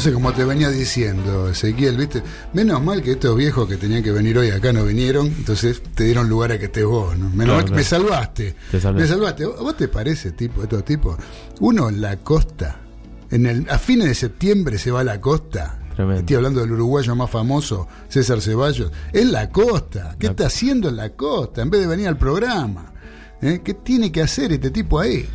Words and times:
Entonces, 0.00 0.14
como 0.14 0.32
te 0.32 0.46
venía 0.46 0.70
diciendo, 0.70 1.50
Ezequiel, 1.50 1.98
¿viste? 1.98 2.22
Menos 2.54 2.82
mal 2.82 3.02
que 3.02 3.10
estos 3.10 3.36
viejos 3.36 3.68
que 3.68 3.76
tenían 3.76 4.02
que 4.02 4.10
venir 4.10 4.38
hoy 4.38 4.48
acá 4.48 4.72
no 4.72 4.82
vinieron, 4.86 5.26
entonces 5.26 5.82
te 5.94 6.04
dieron 6.04 6.26
lugar 6.26 6.52
a 6.52 6.58
que 6.58 6.64
estés 6.64 6.86
vos, 6.86 7.18
¿no? 7.18 7.26
Menos 7.28 7.36
Claro, 7.44 7.54
mal 7.56 7.64
que 7.66 7.74
me 7.74 7.84
salvaste. 7.84 8.56
Te 8.70 8.80
salvé. 8.80 9.02
Me 9.02 9.06
salvaste. 9.06 9.44
¿Vos 9.44 9.60
vos 9.60 9.76
te 9.76 9.88
parece, 9.88 10.32
tipo, 10.32 10.62
estos 10.62 10.86
tipos? 10.86 11.18
Uno 11.60 11.90
en 11.90 12.00
la 12.00 12.16
costa, 12.16 12.80
en 13.30 13.44
el, 13.44 13.68
a 13.68 13.78
fines 13.78 14.08
de 14.08 14.14
septiembre 14.14 14.78
se 14.78 14.90
va 14.90 15.00
a 15.00 15.04
la 15.04 15.20
costa. 15.20 15.78
Tremendo. 15.94 16.20
Estoy 16.20 16.36
hablando 16.36 16.60
del 16.62 16.72
uruguayo 16.72 17.14
más 17.14 17.28
famoso, 17.28 17.86
César 18.08 18.40
Ceballos. 18.40 18.90
En 19.12 19.30
la 19.32 19.50
costa. 19.50 20.16
¿Qué 20.18 20.28
La- 20.28 20.30
está 20.30 20.46
haciendo 20.46 20.88
en 20.88 20.96
la 20.96 21.10
costa? 21.10 21.60
En 21.60 21.68
vez 21.68 21.78
de 21.82 21.86
venir 21.86 22.08
al 22.08 22.16
programa. 22.16 22.90
¿Eh? 23.42 23.60
¿Qué 23.62 23.74
tiene 23.74 24.10
que 24.10 24.22
hacer 24.22 24.50
este 24.50 24.70
tipo 24.70 24.98
ahí? 24.98 25.28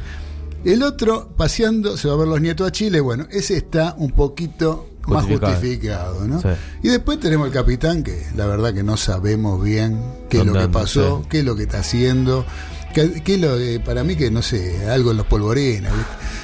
El 0.65 0.83
otro, 0.83 1.29
paseando, 1.37 1.95
se 1.95 2.07
va 2.07 2.15
a 2.15 2.17
ver 2.17 2.27
los 2.27 2.41
nietos 2.41 2.67
a 2.67 2.71
Chile. 2.71 2.99
Bueno, 2.99 3.27
ese 3.31 3.55
está 3.55 3.93
un 3.97 4.11
poquito 4.11 4.89
más 5.07 5.23
Justificado. 5.25 6.27
¿no? 6.27 6.41
Sí. 6.41 6.47
Y 6.83 6.89
después 6.89 7.19
tenemos 7.19 7.47
el 7.47 7.53
capitán, 7.53 8.01
que 8.03 8.25
la 8.35 8.47
verdad 8.47 8.73
que 8.73 8.81
no 8.83 8.97
sabemos 8.97 9.63
bien 9.63 10.01
qué 10.29 10.39
es 10.39 10.45
lo 10.45 10.53
que 10.53 10.67
pasó, 10.67 11.19
sí. 11.21 11.27
qué 11.29 11.39
es 11.39 11.45
lo 11.45 11.55
que 11.55 11.63
está 11.63 11.79
haciendo. 11.79 12.45
qué- 12.95 13.21
qué 13.23 13.35
es 13.35 13.41
lo 13.41 13.57
que- 13.57 13.81
para 13.83 14.03
mí 14.05 14.15
que 14.15 14.31
no 14.31 14.41
sé, 14.41 14.87
algo 14.89 15.11
en 15.11 15.17
los 15.17 15.25
polvorines. 15.25 15.91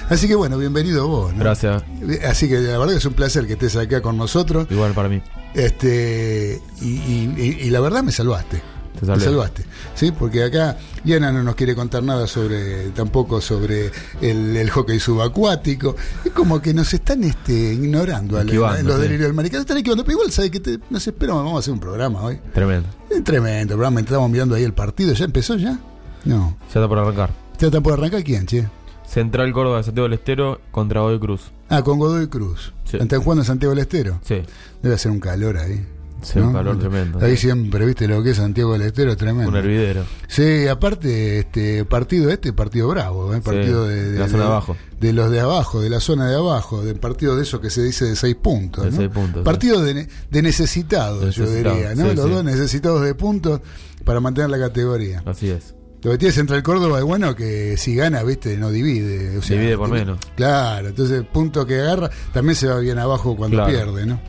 Así 0.09 0.27
que 0.27 0.35
bueno, 0.35 0.57
bienvenido 0.57 1.07
vos. 1.07 1.33
¿no? 1.33 1.39
Gracias. 1.39 1.81
Así 2.27 2.49
que 2.49 2.59
la 2.59 2.77
verdad 2.77 2.91
que 2.91 2.97
es 2.97 3.05
un 3.05 3.13
placer 3.13 3.47
que 3.47 3.53
estés 3.53 3.77
acá 3.77 4.01
con 4.01 4.17
nosotros. 4.17 4.67
Igual 4.69 4.91
para 4.93 5.07
mí. 5.07 5.21
Este 5.55 6.61
y, 6.81 6.87
y- 6.89 7.33
y- 7.37 7.67
y 7.67 7.69
la 7.69 7.79
verdad 7.79 8.03
me 8.03 8.11
salvaste. 8.11 8.61
Te 8.99 9.05
salvaste. 9.05 9.63
Sí, 9.95 10.11
porque 10.11 10.43
acá 10.43 10.77
Liana 11.03 11.31
no 11.31 11.41
nos 11.41 11.55
quiere 11.55 11.73
contar 11.75 12.03
nada 12.03 12.27
sobre, 12.27 12.89
tampoco 12.89 13.41
sobre 13.41 13.91
el, 14.21 14.55
el 14.55 14.69
hockey 14.69 14.99
subacuático. 14.99 15.95
Es 16.23 16.31
como 16.31 16.61
que 16.61 16.73
nos 16.73 16.93
están 16.93 17.23
este, 17.23 17.73
ignorando 17.73 18.35
a 18.37 18.43
la- 18.43 18.45
Esquivando, 18.45 18.83
los 18.89 18.95
sí. 18.97 19.01
delirios 19.03 19.27
del 19.27 19.33
maricón. 19.33 19.61
Están 19.61 19.77
esquivando, 19.77 20.03
pero 20.03 20.13
igual 20.17 20.31
sabe 20.31 20.51
que 20.51 20.59
te- 20.59 20.79
nos 20.89 21.07
esperamos, 21.07 21.43
vamos 21.43 21.57
a 21.57 21.59
hacer 21.61 21.73
un 21.73 21.79
programa 21.79 22.21
hoy. 22.21 22.39
Tremendo. 22.53 22.87
Es 23.09 23.23
tremendo, 23.23 23.73
programa, 23.75 23.99
estábamos 24.01 24.29
mirando 24.29 24.55
ahí 24.55 24.63
el 24.63 24.73
partido. 24.73 25.13
¿Ya 25.13 25.25
empezó 25.25 25.55
ya? 25.55 25.79
No. 26.25 26.57
Ya 26.61 26.65
está 26.67 26.87
por 26.87 26.99
arrancar. 26.99 27.31
¿Ya 27.57 27.67
está 27.67 27.81
por 27.81 27.93
arrancar 27.93 28.23
quién, 28.23 28.45
che? 28.45 28.67
Central 29.07 29.51
Córdoba 29.51 29.77
de 29.77 29.83
Santiago 29.83 30.07
del 30.07 30.13
Estero 30.19 30.61
contra 30.71 31.01
Godoy 31.01 31.19
Cruz. 31.19 31.51
Ah, 31.69 31.81
con 31.81 31.97
Godoy 31.99 32.27
Cruz. 32.27 32.73
Sí. 32.85 32.97
¿Están 32.97 33.21
jugando 33.21 33.41
en 33.41 33.45
Santiago 33.47 33.73
del 33.75 33.81
Estero? 33.81 34.19
Sí. 34.23 34.41
Debe 34.81 34.95
hacer 34.95 35.11
un 35.11 35.19
calor 35.19 35.57
ahí. 35.57 35.85
Sí, 36.21 36.39
un 36.39 36.53
calor 36.53 36.77
tremendo. 36.79 37.19
Ahí 37.23 37.35
siempre, 37.37 37.85
viste 37.85 38.07
lo 38.07 38.21
que 38.21 38.31
es 38.31 38.37
Santiago 38.37 38.73
del 38.73 38.83
Estero, 38.83 39.15
tremendo. 39.17 39.49
Un 39.49 39.55
hervidero. 39.55 40.03
Sí, 40.27 40.67
aparte, 40.67 41.39
este 41.39 41.83
partido 41.85 42.29
este, 42.29 42.53
partido 42.53 42.87
bravo, 42.89 43.33
¿eh? 43.33 43.41
partido 43.41 43.87
Sí, 43.87 43.93
de, 43.93 44.11
de 44.11 44.19
la 44.19 44.27
zona 44.27 44.43
de 44.43 44.49
abajo. 44.49 44.77
De 44.99 45.13
los 45.13 45.31
de 45.31 45.39
abajo, 45.39 45.81
de 45.81 45.89
la 45.89 45.99
zona 45.99 46.27
de 46.29 46.35
abajo, 46.35 46.83
del 46.83 46.97
partido 46.99 47.35
de 47.35 47.43
eso 47.43 47.59
que 47.59 47.69
se 47.69 47.83
dice 47.83 48.05
de 48.05 48.15
seis 48.15 48.35
puntos. 48.35 48.83
De 48.85 48.91
¿no? 48.91 48.97
seis 48.97 49.09
puntos, 49.09 49.43
Partido 49.43 49.81
de, 49.81 49.93
ne- 49.95 50.07
de 50.29 50.41
necesitados, 50.41 51.35
yo 51.35 51.49
diría, 51.49 51.95
¿no? 51.95 52.05
los 52.13 52.29
dos 52.29 52.43
necesitados 52.43 53.01
de 53.03 53.15
puntos 53.15 53.61
para 54.05 54.19
mantener 54.19 54.49
la 54.49 54.59
categoría. 54.59 55.23
Así 55.25 55.49
es. 55.49 55.73
Lo 56.03 56.09
que 56.11 56.17
tiene 56.17 56.31
Central 56.31 56.63
Córdoba 56.63 56.97
es 56.97 57.03
bueno 57.03 57.35
que 57.35 57.77
si 57.77 57.95
gana, 57.95 58.23
viste, 58.23 58.57
no 58.57 58.71
divide. 58.71 59.37
O 59.37 59.41
sea, 59.43 59.55
Divide 59.57 59.77
por 59.77 59.87
tiene- 59.89 60.05
menos. 60.05 60.19
Claro, 60.35 60.87
entonces 60.89 61.23
punto 61.31 61.65
que 61.65 61.79
agarra 61.79 62.09
también 62.33 62.55
se 62.55 62.67
va 62.67 62.79
bien 62.79 62.97
abajo 62.97 63.35
cuando 63.35 63.57
Claro. 63.57 63.71
pierde, 63.71 64.05
¿no? 64.07 64.19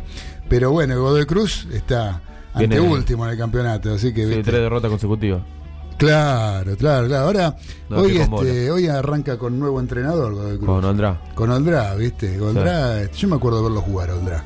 Pero 0.53 0.71
bueno, 0.71 1.01
Godoy 1.01 1.25
Cruz 1.27 1.67
está 1.73 2.21
Viene- 2.57 2.77
anteúltimo 2.77 3.25
en 3.25 3.33
el 3.33 3.39
campeonato, 3.39 3.95
así 3.95 4.13
que 4.13 4.23
Sí, 4.23 4.29
viste, 4.29 4.43
tres 4.45 4.61
derrotas 4.61 4.91
consecutivas. 4.91 5.43
Claro, 5.99 6.77
claro, 6.77 7.07
claro. 7.07 7.25
Ahora, 7.27 7.57
No, 7.89 7.99
hoy, 7.99 8.17
este, 8.19 8.71
hoy 8.71 8.87
arranca 8.89 9.39
con 9.39 9.59
nuevo 9.59 9.79
entrenador 9.81 10.35
Godoy 10.35 10.57
Cruz. 10.59 10.67
Con 10.69 10.85
Andrá. 10.85 11.21
Con 11.35 11.51
Oldrá, 11.51 11.95
¿viste? 11.95 12.41
Oldrá, 12.41 13.01
este, 13.03 13.17
yo 13.19 13.29
me 13.29 13.37
acuerdo 13.37 13.59
de 13.59 13.65
verlo 13.65 13.81
jugar, 13.83 14.11
Oldrá. 14.11 14.45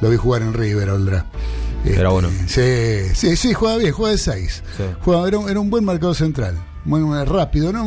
Lo 0.00 0.10
vi 0.10 0.16
jugar 0.16 0.42
en 0.42 0.52
River, 0.54 0.90
Oldrá. 0.90 1.24
Este, 1.84 2.00
Era 2.00 2.08
bueno. 2.10 2.28
Sí, 2.46 3.14
sí, 3.14 3.36
sí, 3.36 3.54
juega 3.54 3.76
bien, 3.76 3.92
juega 3.92 4.12
de 4.12 4.18
6. 4.18 4.62
Sí. 4.76 4.82
era, 5.26 5.38
un- 5.38 5.48
era 5.48 5.60
un 5.60 5.70
buen 5.70 5.84
marcador 5.84 6.14
central. 6.16 6.54
Muy, 6.84 7.00
muy 7.00 7.22
rápido, 7.24 7.72
¿no? 7.72 7.84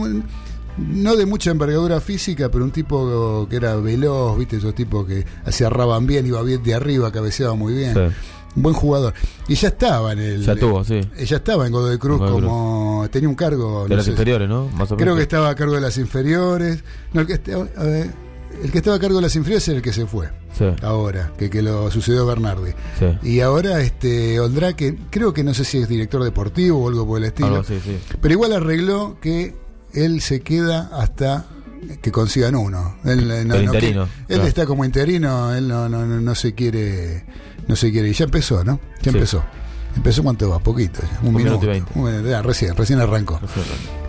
No 0.78 1.16
de 1.16 1.26
mucha 1.26 1.52
envergadura 1.52 2.00
física, 2.02 2.50
pero 2.50 2.64
un 2.64 2.72
tipo 2.72 3.46
que 3.50 3.56
era 3.58 3.76
veloz, 3.76 4.38
¿viste? 4.38 4.58
Esos 4.58 4.74
tipos 4.76 5.06
que 5.06 5.26
se 5.50 5.66
arraban 5.66 6.08
bien, 6.08 6.26
iba 6.26 6.42
bien 6.42 6.64
de 6.64 6.74
arriba, 6.74 7.12
cabeceaba 7.12 7.56
muy 7.56 7.74
bien. 7.74 7.94
Sí. 7.94 8.00
Un 8.56 8.64
buen 8.64 8.76
jugador. 8.76 9.14
Y 9.48 9.56
ya 9.56 9.70
estaba 9.70 10.12
en 10.14 10.20
el. 10.20 10.44
Ya 10.46 10.56
tuvo, 10.56 10.84
sí. 10.84 10.96
eh, 11.18 11.26
Ya 11.26 11.38
estaba 11.38 11.66
en 11.68 11.72
Godoy 11.72 11.98
Cruz 11.98 12.20
Godoy 12.20 12.38
Cruz. 12.40 12.44
como. 12.50 13.08
Tenía 13.12 13.30
un 13.30 13.36
cargo. 13.36 13.84
De 13.84 13.90
no 13.90 13.96
las 13.96 14.06
sé, 14.06 14.12
inferiores, 14.12 14.50
¿no? 14.50 14.68
Más 14.70 14.92
o 14.92 14.96
Creo 14.98 15.08
menos. 15.08 15.18
que 15.18 15.24
estaba 15.24 15.50
a 15.50 15.56
cargo 15.56 15.74
de 15.76 15.82
las 15.82 15.98
inferiores. 15.98 16.84
No, 17.14 17.22
el 17.22 17.28
que, 17.28 17.34
estaba- 17.34 17.68
a 17.78 17.84
ver, 17.84 18.10
el 18.62 18.70
que 18.72 18.78
estaba 18.80 18.98
a 18.98 19.00
cargo 19.00 19.16
de 19.18 19.22
las 19.22 19.36
inferiores 19.38 19.68
es 19.70 19.76
el 19.76 19.82
que 19.82 19.94
se 19.94 20.06
fue. 20.06 20.30
Sí. 20.58 20.66
Ahora, 20.82 21.32
que, 21.38 21.50
que 21.50 21.62
lo 21.62 21.90
sucedió 21.92 22.26
Bernardi. 22.26 22.72
Sí. 23.00 23.06
Y 23.30 23.40
ahora 23.40 23.80
este 23.82 24.38
Oldrá, 24.42 24.74
que 24.76 24.98
creo 25.10 25.34
que 25.34 25.46
no 25.46 25.54
sé 25.54 25.64
si 25.64 25.78
es 25.78 25.88
director 25.88 26.22
deportivo 26.22 26.84
o 26.84 26.90
algo 26.90 27.08
por 27.08 27.20
el 27.20 27.26
estilo. 27.26 27.48
Algo 27.48 27.60
así, 27.62 27.80
sí. 27.82 27.98
Pero 28.22 28.34
igual 28.34 28.52
arregló 28.52 29.18
que 29.22 29.56
él 29.94 30.22
se 30.22 30.42
queda 30.42 30.90
hasta 30.94 31.46
que 32.02 32.12
consigan 32.12 32.56
uno. 32.56 32.96
Él, 33.06 33.30
eh, 33.32 33.44
no- 33.46 33.56
no 33.56 33.62
interino, 33.64 34.06
que- 34.06 34.12
él 34.34 34.40
claro. 34.40 34.48
está 34.48 34.66
como 34.66 34.86
interino, 34.86 35.54
él 35.54 35.68
no, 35.68 35.90
no, 35.90 36.06
no, 36.06 36.22
no 36.22 36.36
se 36.36 36.54
quiere, 36.54 37.26
no 37.68 37.76
se 37.76 37.92
quiere. 37.92 38.10
Y 38.10 38.14
ya 38.14 38.26
empezó, 38.26 38.64
¿no? 38.64 38.80
Ya 39.02 39.12
Sí. 39.12 39.18
empezó. 39.18 39.44
Empezó 39.96 40.24
cuánto 40.24 40.50
va, 40.50 40.60
poquito, 40.60 41.02
un, 41.22 41.30
Un 41.30 41.36
minuto. 41.36 41.60
minuto. 41.68 41.92
Un 41.96 42.06
minuto, 42.06 42.42
recién, 42.44 42.76
recién 42.78 43.00
arrancó. 43.02 43.42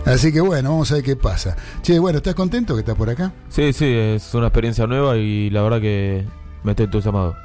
Así 0.05 0.31
que 0.31 0.39
bueno, 0.39 0.69
vamos 0.69 0.89
a 0.91 0.95
ver 0.95 1.03
qué 1.03 1.15
pasa. 1.17 1.57
Che, 1.81 1.99
bueno, 1.99 2.17
¿estás 2.19 2.35
contento 2.35 2.73
que 2.75 2.81
estás 2.81 2.95
por 2.95 3.09
acá? 3.09 3.33
Sí, 3.49 3.73
sí, 3.73 3.85
es 3.87 4.33
una 4.33 4.47
experiencia 4.47 4.87
nueva 4.87 5.17
y 5.17 5.49
la 5.49 5.61
verdad 5.61 5.81
que 5.81 6.25
me 6.63 6.71
estoy 6.71 6.85
entusiasmado. 6.85 7.35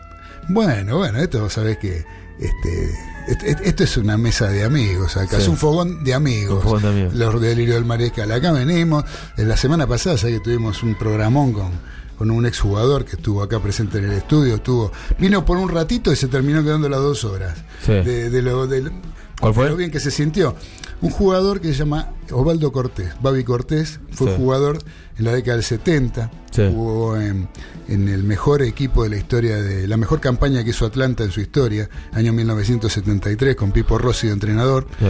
Bueno, 0.51 0.99
bueno, 0.99 1.19
esto 1.19 1.51
sabés 1.51 1.79
que 1.79 2.05
este, 2.39 2.85
est- 2.85 2.95
esto 3.29 3.85
es 3.85 3.97
una 3.97 4.17
mesa 4.17 4.49
de 4.49 4.65
amigos, 4.65 5.17
acá 5.17 5.37
Sí. 5.37 5.43
es 5.43 5.49
un 5.49 5.57
fogón 5.57 6.03
de 6.05 6.15
amigos. 6.15 6.57
Un 6.57 6.63
fogón 6.63 6.83
de 6.83 6.89
amigos. 6.89 7.15
Los 7.15 7.41
delirios 7.41 7.77
del 7.77 7.85
mariscal. 7.85 8.31
Acá 8.33 8.53
venimos, 8.53 9.05
en 9.37 9.49
la 9.49 9.57
semana 9.57 9.87
pasada, 9.87 10.17
sabés 10.17 10.37
que 10.39 10.45
tuvimos 10.45 10.83
un 10.83 10.95
programón 10.97 11.53
con, 11.53 11.71
con 12.17 12.31
un 12.31 12.47
exjugador 12.47 13.05
que 13.05 13.17
estuvo 13.17 13.43
acá 13.43 13.61
presente 13.61 13.99
en 13.99 14.05
el 14.07 14.13
estudio, 14.13 14.57
estuvo, 14.57 14.91
vino 15.19 15.45
por 15.45 15.57
un 15.59 15.69
ratito 15.69 16.13
y 16.13 16.17
se 16.17 16.29
terminó 16.29 16.63
quedando 16.65 16.89
las 16.89 17.01
dos 17.01 17.25
horas. 17.25 17.57
Sí. 17.85 17.93
De, 17.93 18.31
de 18.31 18.43
lo, 18.43 18.67
de 18.67 18.91
¿Cuál 19.41 19.55
fue? 19.55 19.69
lo 19.71 19.77
bien 19.77 19.91
que 19.91 20.01
se 20.01 20.11
sintió. 20.11 20.55
Un 21.01 21.11
jugador 21.11 21.61
que 21.61 21.69
se 21.69 21.75
llama 21.75 22.11
Osvaldo 22.33 22.73
Cortés. 22.73 23.11
Babi 23.23 23.45
Cortés 23.45 24.01
fue 24.11 24.29
Sí. 24.31 24.35
jugador 24.37 24.79
en 25.17 25.25
la 25.25 25.33
década 25.33 25.57
del 25.57 25.65
70. 25.65 26.31
Sí. 26.51 26.63
Jugó 26.73 27.17
en, 27.21 27.49
en 27.89 28.09
el 28.09 28.25
mejor 28.25 28.63
equipo 28.63 29.05
de 29.05 29.11
la 29.11 29.17
historia, 29.17 29.57
de 29.63 29.87
la 29.87 29.97
mejor 29.97 30.21
campaña 30.21 30.65
que 30.65 30.71
hizo 30.71 30.87
Atlanta 30.87 31.23
en 31.23 31.31
su 31.31 31.41
historia, 31.41 31.89
año 32.13 32.33
1973, 32.33 33.55
con 33.55 33.71
Pipo 33.71 33.97
Rossi 33.99 34.27
de 34.27 34.33
entrenador. 34.33 34.89
Sí. 34.99 35.07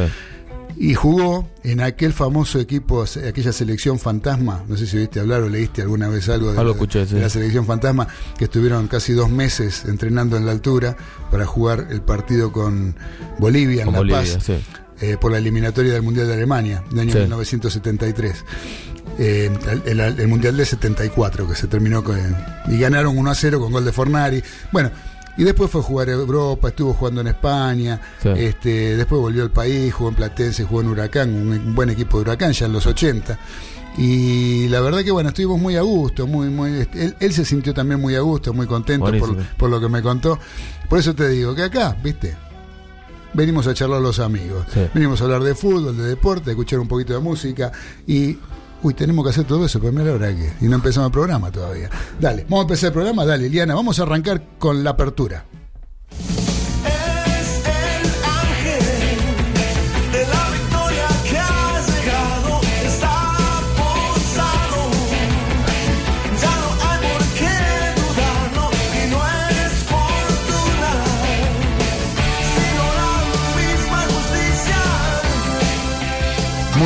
Y 0.81 0.95
jugó 0.95 1.49
en 1.65 1.81
aquel 1.81 2.13
famoso 2.13 2.61
equipo, 2.61 3.05
aquella 3.27 3.53
selección 3.53 3.99
fantasma. 3.99 4.63
No 4.69 4.77
sé 4.77 4.87
si 4.87 4.97
oíste 4.97 5.19
hablar 5.19 5.43
o 5.43 5.49
leíste 5.49 5.83
alguna 5.83 6.09
vez 6.09 6.29
algo 6.29 6.53
de, 6.53 6.59
Algo 6.59 6.71
la, 6.71 6.77
escuché, 6.77 7.05
sí. 7.07 7.17
de 7.17 7.21
la 7.23 7.29
selección 7.29 7.67
fantasma, 7.67 8.07
que 8.39 8.45
estuvieron 8.45 8.87
casi 8.87 9.13
dos 9.13 9.29
meses 9.29 9.85
entrenando 9.87 10.37
en 10.37 10.47
la 10.47 10.53
altura 10.53 10.97
para 11.33 11.47
jugar 11.47 11.89
el 11.91 12.01
partido 12.03 12.53
con 12.53 12.95
Bolivia 13.41 13.83
en 13.83 13.93
La 13.93 13.99
Bolivia, 13.99 14.21
Paz 14.35 14.39
sí. 14.45 14.55
eh, 15.01 15.17
por 15.21 15.33
la 15.33 15.39
eliminatoria 15.39 15.93
del 15.95 16.03
Mundial 16.03 16.29
de 16.29 16.35
Alemania, 16.35 16.85
del 16.91 17.01
año 17.01 17.13
Sí. 17.13 17.19
1973. 17.19 18.45
Eh, 19.19 19.51
el, 19.85 19.99
el- 20.01 20.21
el 20.21 20.29
Mundial 20.29 20.57
de 20.57 20.65
74, 20.65 21.49
que 21.49 21.57
se 21.57 21.67
terminó 21.67 22.05
con. 22.05 22.17
Y 22.69 22.79
ganaron 22.79 23.19
1 23.19 23.31
a 23.31 23.35
0 23.35 23.59
con 23.59 23.73
gol 23.73 23.85
de 23.85 23.91
Fornari. 23.91 24.43
Bueno, 24.71 24.91
y 25.39 25.45
después 25.45 25.71
fue 25.71 25.81
a 25.81 25.85
jugar 25.85 26.09
a 26.09 26.13
Europa, 26.13 26.69
estuvo 26.69 26.93
jugando 26.93 27.21
en 27.21 27.29
España. 27.29 28.01
Sí. 28.21 28.29
Este, 28.37 28.97
después 28.97 29.21
volvió 29.21 29.45
al 29.45 29.53
país, 29.53 29.95
jugó 29.95 30.11
en 30.11 30.17
Platense, 30.17 30.65
jugó 30.65 30.81
en 30.81 30.89
Huracán, 30.89 31.33
un, 31.33 31.53
un 31.53 31.75
buen 31.77 31.91
equipo 31.91 32.19
de 32.19 32.23
Huracán 32.23 32.53
ya 32.53 32.67
en 32.67 32.73
los 32.73 32.85
80. 32.87 33.39
Y 33.97 34.69
la 34.69 34.81
verdad 34.81 35.03
que 35.05 35.13
bueno, 35.13 35.29
estuvimos 35.29 35.61
muy 35.61 35.77
a 35.77 35.83
gusto, 35.83 36.27
muy, 36.27 36.49
muy, 36.49 36.87
él, 36.93 37.17
él 37.19 37.33
se 37.33 37.45
sintió 37.45 37.73
también 37.73 38.01
muy 38.01 38.17
a 38.17 38.21
gusto, 38.21 38.53
muy 38.53 38.67
contento 38.67 39.13
por, 39.19 39.37
por 39.57 39.71
lo 39.71 39.81
que 39.81 39.89
me 39.89 40.03
contó. 40.03 40.39
Por 40.89 40.99
eso 40.99 41.15
te 41.15 41.29
digo 41.29 41.55
que 41.55 41.63
acá, 41.63 41.97
viste, 42.03 42.37
venimos 43.33 43.67
a 43.69 43.75
charlar 43.75 44.01
los 44.01 44.19
amigos. 44.19 44.67
Sí. 44.75 44.81
Venimos 44.93 45.21
a 45.21 45.25
hablar 45.25 45.43
de 45.43 45.55
fútbol, 45.55 45.97
de 45.97 46.03
deporte, 46.05 46.51
a 46.51 46.53
escuchar 46.53 46.81
un 46.81 46.89
poquito 46.89 47.13
de 47.13 47.21
música 47.21 47.71
y. 48.07 48.37
Uy, 48.83 48.95
tenemos 48.95 49.25
que 49.25 49.31
hacer 49.31 49.45
todo 49.45 49.65
eso, 49.65 49.81
pero 49.81 49.93
mira 49.93 50.05
la 50.05 50.15
hora 50.15 50.29
que. 50.29 50.53
Y 50.61 50.69
no 50.69 50.77
empezamos 50.77 51.09
el 51.09 51.13
programa 51.13 51.51
todavía. 51.51 51.91
Dale, 52.21 52.45
vamos 52.45 52.61
a 52.61 52.63
empezar 52.63 52.89
el 52.89 52.93
programa. 52.93 53.25
Dale, 53.25 53.49
Liana, 53.49 53.75
vamos 53.75 53.99
a 53.99 54.03
arrancar 54.03 54.43
con 54.59 54.85
la 54.85 54.91
apertura. 54.91 55.45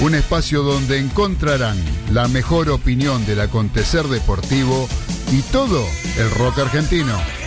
un 0.00 0.14
espacio 0.14 0.62
donde 0.62 0.98
encontrarán 0.98 1.76
la 2.12 2.28
mejor 2.28 2.70
opinión 2.70 3.24
del 3.26 3.40
acontecer 3.40 4.04
deportivo 4.06 4.88
y 5.32 5.40
todo 5.52 5.84
el 6.18 6.30
rock 6.30 6.58
argentino. 6.58 7.43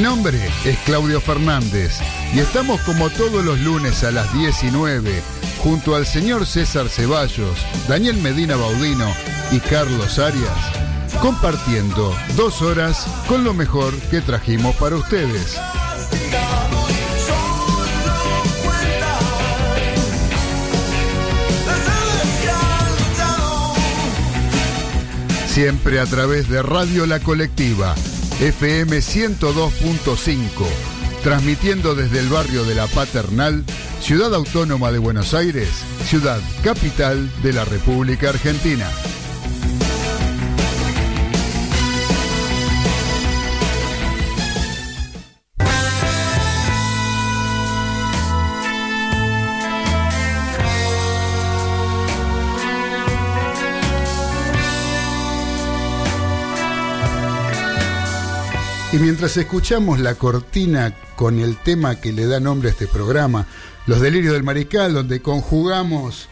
Mi 0.00 0.04
nombre 0.04 0.40
es 0.64 0.78
Claudio 0.86 1.20
Fernández 1.20 2.00
y 2.34 2.38
estamos 2.38 2.80
como 2.80 3.10
todos 3.10 3.44
los 3.44 3.60
lunes 3.60 4.02
a 4.02 4.10
las 4.10 4.32
19 4.32 5.22
junto 5.62 5.94
al 5.94 6.06
señor 6.06 6.46
César 6.46 6.88
Ceballos, 6.88 7.58
Daniel 7.86 8.16
Medina 8.16 8.56
Baudino 8.56 9.12
y 9.52 9.58
Carlos 9.60 10.18
Arias, 10.18 10.56
compartiendo 11.20 12.16
dos 12.34 12.62
horas 12.62 13.06
con 13.28 13.44
lo 13.44 13.52
mejor 13.52 13.92
que 14.10 14.22
trajimos 14.22 14.74
para 14.76 14.96
ustedes. 14.96 15.60
Siempre 25.46 26.00
a 26.00 26.06
través 26.06 26.48
de 26.48 26.62
Radio 26.62 27.04
La 27.04 27.20
Colectiva, 27.20 27.94
FM 28.40 28.96
102.5, 29.00 30.48
transmitiendo 31.22 31.94
desde 31.94 32.20
el 32.20 32.28
barrio 32.30 32.64
de 32.64 32.74
La 32.74 32.86
Paternal, 32.86 33.64
Ciudad 34.00 34.34
Autónoma 34.34 34.90
de 34.90 34.98
Buenos 34.98 35.34
Aires, 35.34 35.68
ciudad 36.06 36.40
capital 36.64 37.30
de 37.42 37.52
la 37.52 37.66
República 37.66 38.30
Argentina. 38.30 38.88
Y 58.92 58.96
mientras 58.98 59.36
escuchamos 59.36 60.00
la 60.00 60.16
cortina 60.16 60.92
con 61.14 61.38
el 61.38 61.56
tema 61.58 62.00
que 62.00 62.12
le 62.12 62.26
da 62.26 62.40
nombre 62.40 62.70
a 62.70 62.72
este 62.72 62.88
programa, 62.88 63.46
Los 63.86 64.00
Delirios 64.00 64.32
del 64.32 64.42
Mariscal, 64.42 64.92
donde 64.92 65.22
conjugamos 65.22 66.28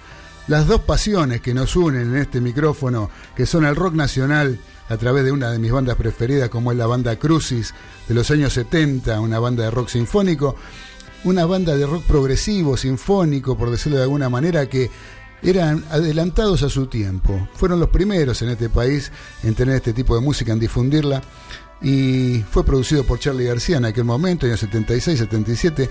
las 0.48 0.66
dos 0.66 0.80
pasiones 0.80 1.40
que 1.40 1.54
nos 1.54 1.76
unen 1.76 2.08
en 2.08 2.16
este 2.16 2.40
micrófono, 2.40 3.10
que 3.36 3.46
son 3.46 3.64
el 3.64 3.76
rock 3.76 3.94
nacional 3.94 4.58
a 4.88 4.96
través 4.96 5.24
de 5.24 5.30
una 5.30 5.52
de 5.52 5.60
mis 5.60 5.70
bandas 5.70 5.94
preferidas, 5.94 6.48
como 6.48 6.72
es 6.72 6.78
la 6.78 6.88
banda 6.88 7.14
Crucis 7.16 7.74
de 8.08 8.14
los 8.14 8.28
años 8.32 8.54
70, 8.54 9.20
una 9.20 9.38
banda 9.38 9.62
de 9.62 9.70
rock 9.70 9.90
sinfónico, 9.90 10.56
una 11.22 11.46
banda 11.46 11.76
de 11.76 11.86
rock 11.86 12.02
progresivo, 12.06 12.76
sinfónico, 12.76 13.56
por 13.56 13.70
decirlo 13.70 13.98
de 13.98 14.04
alguna 14.04 14.28
manera, 14.28 14.68
que 14.68 14.90
eran 15.44 15.84
adelantados 15.92 16.64
a 16.64 16.68
su 16.68 16.88
tiempo. 16.88 17.48
Fueron 17.54 17.78
los 17.78 17.90
primeros 17.90 18.42
en 18.42 18.48
este 18.48 18.68
país 18.68 19.12
en 19.44 19.54
tener 19.54 19.76
este 19.76 19.92
tipo 19.92 20.16
de 20.16 20.22
música, 20.22 20.52
en 20.52 20.58
difundirla 20.58 21.22
y 21.80 22.44
fue 22.50 22.64
producido 22.64 23.04
por 23.04 23.18
Charlie 23.18 23.44
García 23.44 23.76
en 23.76 23.84
aquel 23.84 24.04
momento, 24.04 24.46
año 24.46 24.56
76-77. 24.56 25.88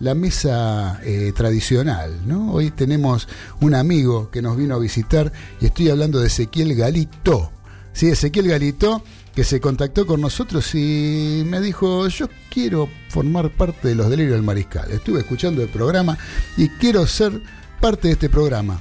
la 0.00 0.14
mesa 0.14 1.00
eh, 1.02 1.32
tradicional, 1.34 2.20
¿no? 2.26 2.52
Hoy 2.52 2.70
tenemos 2.70 3.26
un 3.62 3.74
amigo 3.74 4.30
que 4.30 4.42
nos 4.42 4.58
vino 4.58 4.74
a 4.74 4.78
visitar 4.78 5.32
y 5.62 5.66
estoy 5.66 5.88
hablando 5.88 6.20
de 6.20 6.26
Ezequiel 6.26 6.74
Galito. 6.74 7.50
Sí, 7.94 8.08
Ezequiel 8.08 8.48
Galito, 8.48 9.02
que 9.34 9.44
se 9.44 9.62
contactó 9.62 10.06
con 10.06 10.20
nosotros 10.20 10.74
y 10.74 11.42
me 11.46 11.62
dijo, 11.62 12.06
yo 12.08 12.28
quiero 12.50 12.86
formar 13.08 13.48
parte 13.48 13.88
de 13.88 13.94
los 13.94 14.10
delirios 14.10 14.34
del 14.34 14.42
mariscal. 14.42 14.90
Estuve 14.90 15.20
escuchando 15.20 15.62
el 15.62 15.70
programa 15.70 16.18
y 16.58 16.68
quiero 16.68 17.06
ser 17.06 17.40
parte 17.80 18.08
de 18.08 18.12
este 18.12 18.28
programa. 18.28 18.78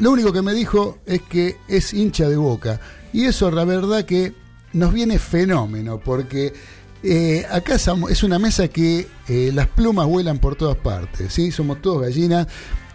Lo 0.00 0.10
único 0.10 0.32
que 0.32 0.40
me 0.40 0.54
dijo 0.54 1.00
es 1.04 1.20
que 1.20 1.58
es 1.68 1.92
hincha 1.92 2.30
de 2.30 2.38
boca. 2.38 2.80
Y 3.12 3.26
eso 3.26 3.50
la 3.50 3.66
verdad 3.66 4.06
que 4.06 4.32
nos 4.72 4.92
viene 4.92 5.18
fenómeno, 5.18 6.00
porque 6.00 6.52
eh, 7.02 7.46
acá 7.50 7.76
es 7.76 8.22
una 8.22 8.38
mesa 8.38 8.68
que 8.68 9.06
eh, 9.28 9.50
las 9.54 9.66
plumas 9.68 10.06
vuelan 10.06 10.38
por 10.38 10.56
todas 10.56 10.76
partes, 10.76 11.32
¿sí? 11.32 11.50
somos 11.50 11.80
todos 11.80 12.02
gallinas, 12.02 12.48